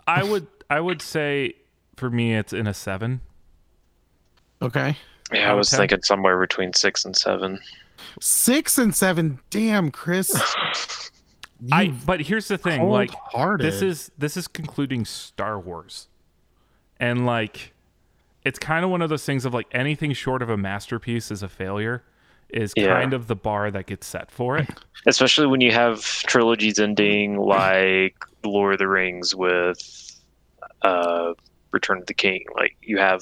I 0.08 0.24
would 0.24 0.48
I 0.70 0.80
would 0.80 1.02
say 1.02 1.56
for 1.98 2.10
me, 2.10 2.36
it's 2.36 2.54
in 2.54 2.68
a 2.68 2.74
seven. 2.74 3.20
Okay. 4.62 4.96
Yeah, 5.34 5.52
I 5.52 5.54
was 5.54 5.70
10? 5.70 5.80
thinking 5.80 6.02
somewhere 6.04 6.40
between 6.40 6.74
six 6.74 7.06
and 7.06 7.16
seven. 7.16 7.60
Six 8.22 8.78
and 8.78 8.96
seven. 8.96 9.40
Damn, 9.50 9.92
Chris. 9.92 10.32
I 11.72 11.88
but 12.06 12.22
here's 12.22 12.48
the 12.48 12.58
thing, 12.58 12.84
like 12.90 13.12
this 13.58 13.82
is 13.82 14.12
this 14.18 14.38
is 14.38 14.48
concluding 14.48 15.04
Star 15.06 15.60
Wars, 15.60 16.08
and 17.00 17.26
like 17.26 17.74
it's 18.46 18.58
kind 18.58 18.86
of 18.86 18.92
one 18.92 19.02
of 19.02 19.10
those 19.10 19.26
things 19.26 19.44
of 19.44 19.54
like 19.54 19.68
anything 19.74 20.14
short 20.14 20.42
of 20.42 20.50
a 20.50 20.56
masterpiece 20.58 21.32
is 21.32 21.44
a 21.44 21.50
failure. 21.50 22.04
Is 22.50 22.74
Yeah. 22.76 22.88
kind 23.00 23.14
of 23.14 23.28
the 23.28 23.36
bar 23.36 23.70
that 23.70 23.86
gets 23.86 24.08
set 24.08 24.32
for 24.32 24.58
it. 24.58 24.68
Especially 25.06 25.46
when 25.46 25.62
you 25.62 25.72
have 25.72 26.02
trilogies 26.02 26.80
ending 26.80 27.38
like 27.38 28.16
Lord 28.44 28.74
of 28.74 28.80
the 28.80 28.88
Rings 28.88 29.36
with 29.36 30.20
uh, 30.82 31.34
Return 31.72 32.00
of 32.00 32.08
the 32.08 32.14
King. 32.16 32.46
Like 32.56 32.76
you 32.82 32.98
have 32.98 33.22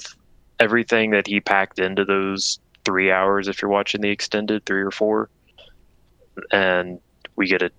everything 0.60 1.10
that 1.10 1.26
he 1.26 1.40
packed 1.40 1.78
into 1.78 2.06
those 2.06 2.58
three 2.88 3.10
hours 3.12 3.48
if 3.48 3.60
you're 3.60 3.70
watching 3.70 4.00
the 4.00 4.08
extended 4.08 4.64
three 4.64 4.80
or 4.80 4.90
four, 4.90 5.28
and 6.50 6.98
we 7.36 7.46
get 7.46 7.60
a 7.60 7.70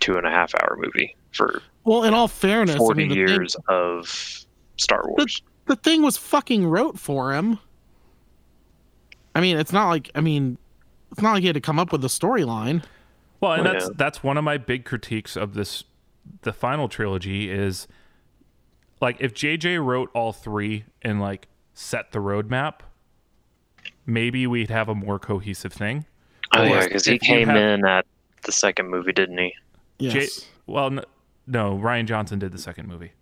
two 0.00 0.16
and 0.16 0.24
a 0.26 0.30
half 0.30 0.54
hour 0.54 0.78
movie 0.80 1.16
for 1.32 1.60
well, 1.82 2.04
in 2.04 2.14
all 2.14 2.28
fairness, 2.28 2.76
I 2.76 2.78
40 2.78 2.96
mean, 2.98 3.08
the 3.08 3.14
thing- 3.26 3.28
years 3.34 3.56
of 3.68 4.46
Star 4.76 5.02
Wars. 5.08 5.42
the 5.66 5.74
thing 5.74 6.02
was 6.02 6.16
fucking 6.16 6.66
wrote 6.68 7.00
for 7.00 7.32
him. 7.34 7.58
I 9.34 9.40
mean, 9.40 9.58
it's 9.58 9.72
not 9.72 9.88
like 9.88 10.08
I 10.14 10.20
mean, 10.20 10.56
it's 11.10 11.20
not 11.20 11.32
like 11.32 11.40
he 11.40 11.48
had 11.48 11.54
to 11.54 11.60
come 11.60 11.80
up 11.80 11.90
with 11.90 12.04
a 12.04 12.08
storyline. 12.08 12.84
Well, 13.40 13.52
and 13.54 13.66
Oh, 13.66 13.72
that's 13.72 13.84
yeah. 13.86 13.90
that's 13.96 14.22
one 14.22 14.36
of 14.38 14.44
my 14.44 14.56
big 14.56 14.84
critiques 14.84 15.36
of 15.36 15.54
this 15.54 15.82
the 16.42 16.52
final 16.52 16.88
trilogy 16.88 17.50
is 17.50 17.88
like 19.00 19.16
if 19.18 19.34
JJ 19.34 19.84
wrote 19.84 20.10
all 20.14 20.32
three 20.32 20.84
and 21.02 21.20
like 21.20 21.48
set 21.74 22.12
the 22.12 22.20
roadmap, 22.20 22.74
maybe 24.06 24.46
we'd 24.46 24.70
have 24.70 24.88
a 24.88 24.94
more 24.94 25.18
cohesive 25.18 25.72
thing. 25.72 26.06
oh 26.54 26.62
Or 26.62 26.66
yeah, 26.66 26.84
because 26.84 27.04
he 27.06 27.18
came 27.18 27.48
have- 27.48 27.56
in 27.56 27.84
at 27.84 28.06
the 28.42 28.52
second 28.52 28.88
movie, 28.88 29.12
didn't 29.12 29.38
he? 29.38 29.54
Yes. 29.98 30.12
J- 30.40 30.46
well, 30.66 30.86
n- 30.86 31.04
no, 31.46 31.76
Rian 31.78 32.06
Johnson 32.06 32.38
did 32.38 32.52
the 32.52 32.58
second 32.58 32.88
movie. 32.88 33.12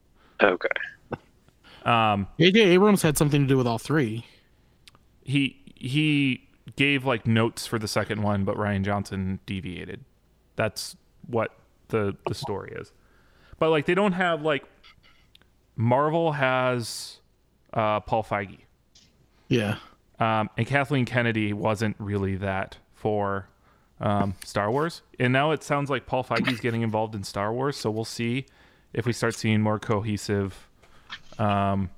Okay. 0.42 0.68
Um, 1.84 2.28
J.J. 2.38 2.60
Abrams 2.60 3.02
had 3.02 3.18
something 3.18 3.42
to 3.42 3.46
do 3.48 3.56
with 3.56 3.66
all 3.66 3.78
three. 3.78 4.24
he 5.24 5.59
he 5.74 6.48
gave 6.76 7.04
like 7.04 7.26
notes 7.26 7.66
for 7.66 7.78
the 7.78 7.88
second 7.88 8.22
one, 8.22 8.44
but 8.44 8.56
Rian 8.56 8.84
Johnson 8.84 9.40
deviated. 9.46 10.04
That's 10.56 10.96
what 11.26 11.52
the 11.88 12.16
the 12.28 12.34
story 12.34 12.72
is. 12.76 12.92
But 13.59 13.70
like 13.70 13.86
they 13.86 13.94
don't 13.94 14.12
have 14.12 14.42
like 14.42 14.64
Marvel 15.76 16.32
has 16.32 17.18
uh, 17.72 18.00
Paul 18.00 18.22
Feige, 18.22 18.59
Yeah. 19.48 19.76
Um, 20.23 20.51
and 20.57 20.66
Kathleen 20.66 21.05
Kennedy 21.05 21.53
wasn't 21.53 21.97
really 21.99 22.36
that 22.36 22.77
for 22.94 23.47
um, 24.01 24.35
Star 24.44 24.70
Wars. 24.70 25.03
And 25.19 25.32
now 25.32 25.53
it 25.53 25.62
sounds 25.62 25.90
like 25.90 26.07
Paul 26.07 26.24
Feige 26.24 26.39
Feige's 26.47 26.61
getting 26.61 26.82
involved 26.82 27.15
in 27.15 27.24
Star 27.24 27.53
Wars, 27.53 27.77
so 27.77 27.90
we'll 27.90 28.05
see 28.05 28.47
if 28.93 29.07
we 29.07 29.12
start 29.12 29.35
seeing 29.35 29.61
more 29.61 29.78
cohesive, 29.78 30.69
um, 31.39 31.90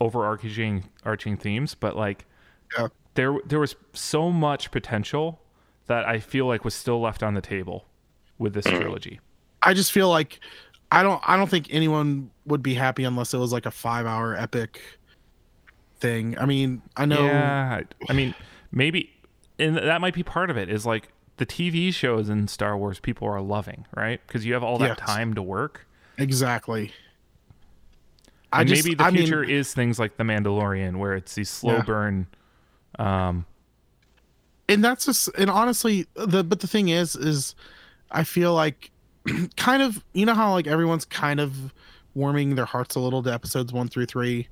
overarching 0.00 0.84
arching 1.04 1.36
themes. 1.36 1.74
But 1.74 1.96
like, 1.96 2.24
Yeah. 2.76 2.88
there 3.14 3.34
there 3.46 3.60
was 3.60 3.76
so 3.92 4.30
much 4.30 4.70
potential 4.70 5.40
that 5.86 6.06
I 6.06 6.18
feel 6.20 6.46
like 6.46 6.64
was 6.64 6.74
still 6.74 7.00
left 7.00 7.22
on 7.22 7.34
the 7.34 7.40
table 7.40 7.86
with 8.38 8.54
this 8.54 8.64
trilogy. 8.64 9.20
I 9.62 9.74
just 9.74 9.92
feel 9.92 10.08
like 10.08 10.40
I 10.90 11.02
don't 11.02 11.20
I 11.24 11.36
don't 11.36 11.48
think 11.50 11.68
anyone 11.70 12.30
would 12.46 12.62
be 12.62 12.74
happy 12.74 13.04
unless 13.04 13.34
it 13.34 13.38
was 13.38 13.52
like 13.52 13.66
a 13.66 13.70
five 13.70 14.06
hour 14.06 14.34
epic 14.36 14.80
thing. 16.02 16.36
I 16.38 16.44
mean, 16.44 16.82
I 16.96 17.06
know 17.06 17.24
Yeah, 17.24 17.80
I- 17.80 18.04
I 18.10 18.12
mean, 18.12 18.34
maybe, 18.70 19.10
and 19.58 19.76
that 19.76 20.00
might 20.00 20.14
be 20.14 20.22
part 20.22 20.50
of 20.50 20.56
it. 20.58 20.68
Is 20.68 20.84
like 20.84 21.08
the 21.38 21.46
TV 21.46 21.94
shows 21.94 22.28
in 22.28 22.46
Star 22.48 22.76
Wars 22.76 23.00
people 23.00 23.26
are 23.28 23.40
loving, 23.40 23.86
right? 23.96 24.20
Because 24.26 24.44
you 24.44 24.52
have 24.52 24.62
all 24.62 24.76
that 24.78 24.98
Yes. 24.98 25.08
time 25.08 25.32
to 25.34 25.42
work. 25.42 25.86
exactly. 26.18 26.92
I 28.52 28.60
And 28.60 28.68
just 28.68 28.84
maybe 28.84 28.94
the 28.94 29.04
I 29.04 29.10
future 29.10 29.40
mean, 29.40 29.50
is 29.50 29.72
things 29.72 29.98
like 29.98 30.18
The 30.18 30.24
Mandalorian, 30.24 30.96
where 30.98 31.14
it's 31.14 31.34
these 31.34 31.48
slow 31.48 31.76
Yeah. 31.76 31.82
burn. 31.82 32.26
Um, 32.98 33.46
and 34.68 34.84
that's 34.84 35.06
just 35.06 35.28
and 35.38 35.48
honestly 35.48 36.06
the 36.14 36.44
but 36.44 36.60
the 36.60 36.66
thing 36.66 36.88
is 36.90 37.16
is 37.16 37.54
I 38.10 38.24
feel 38.24 38.52
like 38.54 38.90
kind 39.56 39.82
of 39.82 40.04
you 40.12 40.26
know 40.26 40.34
how 40.34 40.52
like 40.52 40.66
everyone's 40.66 41.04
kind 41.06 41.40
of 41.40 41.72
warming 42.14 42.54
their 42.56 42.66
hearts 42.66 42.94
a 42.94 43.00
little 43.00 43.22
to 43.22 43.32
episodes 43.32 43.72
one 43.72 43.88
through 43.88 44.06
three. 44.06 44.48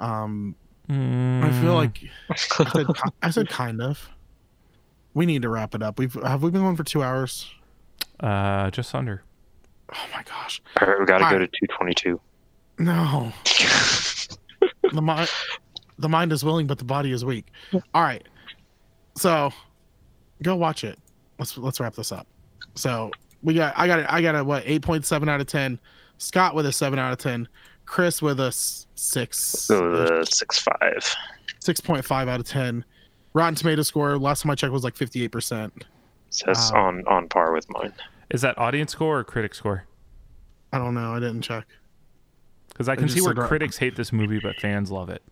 Um 0.00 0.56
I 0.88 0.92
mm, 0.92 1.60
feel 1.60 1.74
like 1.74 2.02
I 2.30 2.34
said, 2.36 2.86
I 3.22 3.30
said 3.30 3.48
kind 3.48 3.82
of. 3.82 4.08
We 5.14 5.26
need 5.26 5.42
to 5.42 5.48
wrap 5.48 5.74
it 5.74 5.82
up. 5.82 5.98
We've 5.98 6.14
have 6.14 6.42
we 6.42 6.50
been 6.50 6.62
going 6.62 6.76
for 6.76 6.84
two 6.84 7.02
hours? 7.02 7.50
uh, 8.20 8.70
just 8.70 8.94
under. 8.94 9.22
Oh 9.92 10.06
my 10.14 10.22
gosh. 10.22 10.60
All 10.80 10.88
right, 10.88 10.98
we 10.98 11.06
got 11.06 11.18
to 11.18 11.24
go 11.30 11.38
to 11.38 11.46
222. 11.46 12.20
No. 12.78 13.32
the 14.92 15.02
mind 15.02 15.28
the 15.98 16.08
mind 16.08 16.32
is 16.32 16.44
willing 16.44 16.66
but 16.66 16.78
the 16.78 16.84
body 16.84 17.12
is 17.12 17.24
weak. 17.24 17.46
All 17.72 18.02
right. 18.02 18.26
So 19.16 19.52
go 20.42 20.56
watch 20.56 20.84
it. 20.84 20.98
Let's 21.38 21.56
let's 21.56 21.80
wrap 21.80 21.94
this 21.94 22.12
up. 22.12 22.26
So 22.74 23.10
we 23.42 23.54
got 23.54 23.74
I 23.76 23.86
got 23.86 24.00
it 24.00 24.06
I 24.08 24.22
got 24.22 24.36
a 24.36 24.44
what 24.44 24.64
8.7 24.64 25.28
out 25.28 25.40
of 25.40 25.46
10. 25.46 25.78
Scott 26.18 26.54
with 26.54 26.66
a 26.66 26.72
7 26.72 26.98
out 26.98 27.12
of 27.12 27.18
10. 27.18 27.48
Chris 27.88 28.20
with 28.20 28.38
a 28.38 28.52
6 28.52 29.66
Go 29.68 30.20
to 30.20 30.26
six 30.26 30.58
five. 30.58 31.16
6.5 31.60 32.28
out 32.28 32.40
of 32.40 32.46
10. 32.46 32.84
Rotten 33.32 33.54
Tomato 33.54 33.82
score 33.82 34.18
last 34.18 34.42
time 34.42 34.50
I 34.50 34.54
checked 34.54 34.72
was 34.72 34.84
like 34.84 34.94
58%. 34.94 35.70
Says 36.30 36.70
Wow. 36.72 36.86
on 36.88 37.06
on 37.06 37.28
par 37.28 37.52
with 37.52 37.66
mine. 37.70 37.92
Is 38.30 38.42
that 38.42 38.58
audience 38.58 38.92
score 38.92 39.20
or 39.20 39.24
critic 39.24 39.54
score? 39.54 39.84
I 40.72 40.78
don't 40.78 40.94
know. 40.94 41.14
I 41.14 41.18
didn't 41.20 41.40
check. 41.42 41.66
Because 42.68 42.88
I 42.88 42.94
can 42.96 43.06
just 43.06 43.16
see 43.16 43.22
where 43.22 43.34
said, 43.34 43.42
uh, 43.44 43.48
critics 43.48 43.78
hate 43.78 43.96
this 43.96 44.12
movie, 44.12 44.38
but 44.38 44.56
fans 44.56 44.90
love 44.90 45.08
it. 45.08 45.22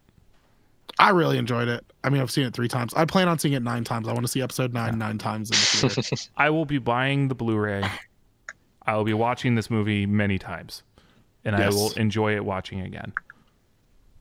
I 0.98 1.10
really 1.10 1.36
enjoyed 1.36 1.68
it. 1.68 1.84
I 2.02 2.08
mean, 2.08 2.22
I've 2.22 2.30
seen 2.30 2.46
it 2.46 2.54
three 2.54 2.68
times. 2.68 2.94
I 2.94 3.04
plan 3.04 3.28
on 3.28 3.38
seeing 3.38 3.52
it 3.52 3.62
nine 3.62 3.84
times. 3.84 4.08
I 4.08 4.12
want 4.14 4.24
to 4.24 4.28
see 4.32 4.40
episode 4.40 4.72
nine 4.72 4.98
nine 4.98 5.18
times 5.18 5.50
in 5.50 5.88
the 5.88 5.94
theater. 6.02 6.22
I 6.38 6.48
will 6.48 6.64
be 6.64 6.78
buying 6.78 7.28
the 7.28 7.34
Blu-ray. 7.34 7.84
I 8.86 8.96
will 8.96 9.04
be 9.04 9.12
watching 9.14 9.54
this 9.56 9.68
movie 9.70 10.06
many 10.06 10.38
times, 10.38 10.82
and 11.46 11.56
I 11.56 11.68
will 11.70 11.92
enjoy 11.92 12.34
it 12.34 12.44
watching 12.44 12.80
again. 12.80 13.12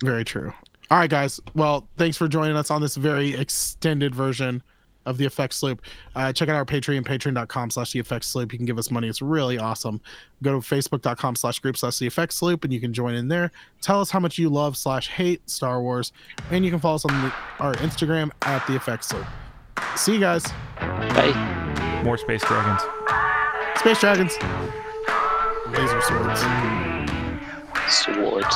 Very 0.03 0.23
true. 0.23 0.53
All 0.91 0.99
right, 0.99 1.09
guys. 1.09 1.39
Well, 1.55 1.87
thanks 1.97 2.15
for 2.15 2.27
joining 2.27 2.55
us 2.55 2.69
on 2.69 2.81
this 2.81 2.95
very 2.95 3.33
extended 3.33 4.13
version 4.13 4.61
of 5.05 5.17
the 5.17 5.25
effects 5.25 5.61
loop. 5.63 5.81
Uh, 6.15 6.33
check 6.33 6.49
out 6.49 6.55
our 6.55 6.65
Patreon, 6.65 7.03
patreon.com 7.03 7.69
slash 7.69 7.91
the 7.91 7.99
effects 7.99 8.33
loop. 8.35 8.51
You 8.51 8.57
can 8.57 8.65
give 8.65 8.77
us 8.77 8.89
money. 8.91 9.07
It's 9.07 9.21
really 9.21 9.57
awesome. 9.57 10.01
Go 10.43 10.59
to 10.59 10.65
facebook.com 10.67 11.35
slash 11.35 11.59
group 11.59 11.77
slash 11.77 11.99
the 11.99 12.07
effects 12.07 12.41
loop 12.41 12.63
and 12.63 12.73
you 12.73 12.79
can 12.79 12.93
join 12.93 13.15
in 13.15 13.27
there. 13.27 13.51
Tell 13.81 14.01
us 14.01 14.09
how 14.09 14.19
much 14.19 14.37
you 14.37 14.49
love 14.49 14.77
slash 14.77 15.07
hate 15.09 15.47
Star 15.49 15.81
Wars. 15.81 16.11
And 16.51 16.65
you 16.65 16.71
can 16.71 16.79
follow 16.79 16.95
us 16.95 17.05
on 17.05 17.21
the, 17.21 17.33
our 17.59 17.73
Instagram 17.75 18.31
at 18.43 18.65
the 18.67 18.75
effects 18.75 19.13
loop. 19.13 19.25
See 19.95 20.13
you 20.13 20.19
guys. 20.19 20.43
Bye. 20.79 22.01
More 22.03 22.17
Space 22.17 22.43
Dragons. 22.43 22.81
Space 23.79 23.99
Dragons. 23.99 24.37
Laser 25.71 26.01
swords. 26.01 26.84
Swords. 27.89 28.55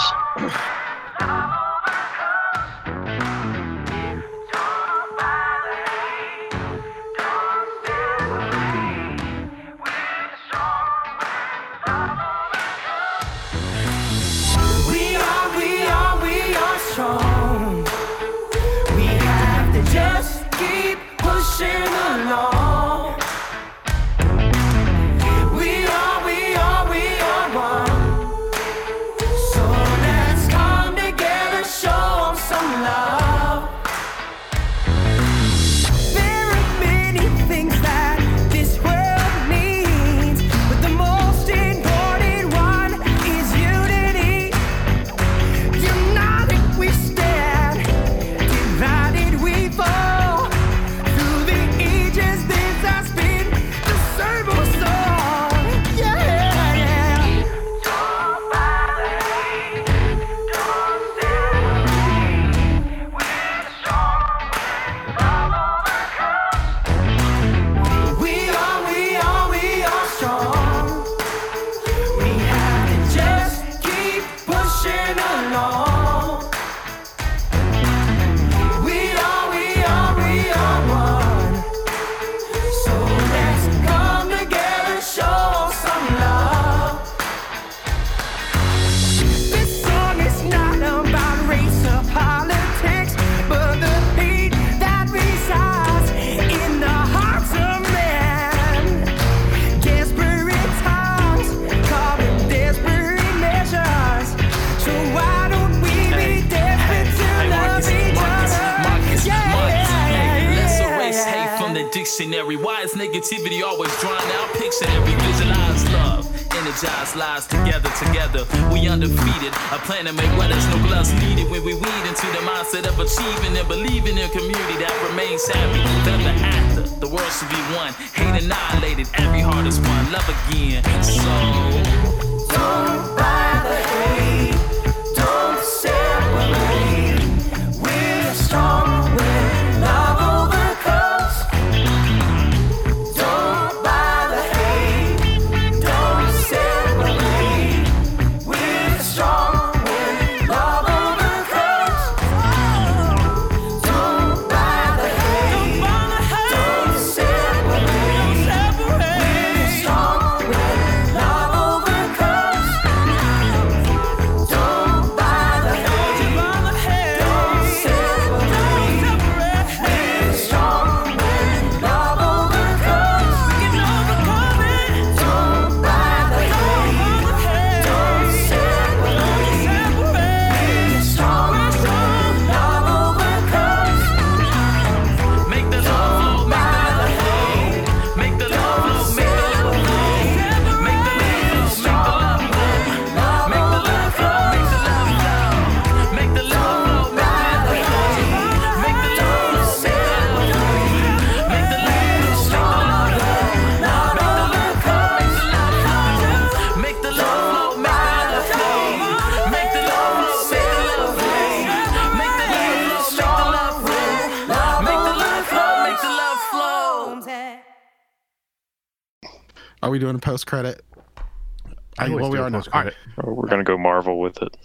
Always 222.68 222.68
well, 222.74 222.84
we 222.84 222.90
do 222.90 222.90
a 222.90 223.24
are 223.24 223.28
Or 223.28 223.34
we're 223.34 223.48
gonna 223.48 223.64
go 223.64 223.78
Marvel 223.78 224.20
with 224.20 224.42
it. 224.42 224.58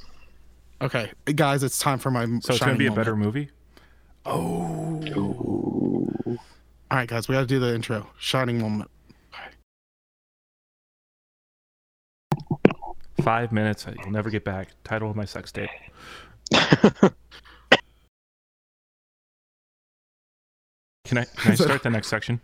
Okay, 0.83 1.11
guys, 1.35 1.63
it's 1.63 1.79
time 1.79 1.99
for 1.99 2.11
my. 2.11 2.25
So 2.25 2.31
it's 2.33 2.47
gonna 2.47 2.59
shining 2.59 2.79
be 2.79 2.87
a 2.87 2.91
moment. 2.91 3.05
better 3.05 3.17
movie. 3.17 3.51
Oh. 4.27 5.01
All 6.91 6.99
right, 6.99 7.09
guys, 7.09 7.29
we 7.29 7.35
got 7.35 7.41
to 7.41 7.47
do 7.47 7.59
the 7.59 7.75
intro. 7.75 8.09
Shining 8.19 8.61
moment. 8.61 8.91
Five 13.23 13.53
minutes. 13.53 13.87
You'll 13.99 14.11
never 14.13 14.31
get 14.31 14.45
back. 14.45 14.69
Title 14.85 15.11
of 15.11 15.17
my 15.17 15.25
sex 15.25 15.51
tape. 15.51 15.71
Can 21.05 21.19
I, 21.19 21.25
can 21.37 21.53
I 21.53 21.55
start 21.55 21.83
the 21.83 21.91
next 21.91 22.09
section? 22.09 22.41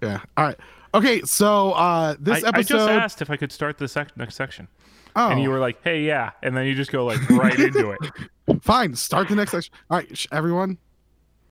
Yeah. 0.00 0.20
All 0.36 0.44
right. 0.44 0.56
Okay, 0.94 1.22
so 1.22 1.72
uh 1.72 2.14
this 2.20 2.44
I, 2.44 2.46
I 2.46 2.48
episode. 2.50 2.76
just 2.78 2.88
asked 2.90 3.22
if 3.22 3.28
I 3.30 3.36
could 3.36 3.50
start 3.52 3.78
the 3.78 3.88
sec- 3.88 4.16
next 4.16 4.36
section, 4.36 4.68
oh, 5.16 5.28
and 5.30 5.42
you 5.42 5.50
were 5.50 5.58
like, 5.58 5.82
"Hey, 5.82 6.02
yeah," 6.02 6.30
and 6.42 6.56
then 6.56 6.66
you 6.66 6.74
just 6.74 6.92
go 6.92 7.04
like 7.04 7.28
right 7.30 7.58
into 7.58 7.90
it. 7.90 8.62
fine. 8.62 8.94
Start 8.94 9.28
the 9.28 9.34
next 9.34 9.50
section. 9.50 9.74
All 9.90 9.98
right, 9.98 10.16
sh- 10.16 10.28
everyone, 10.30 10.78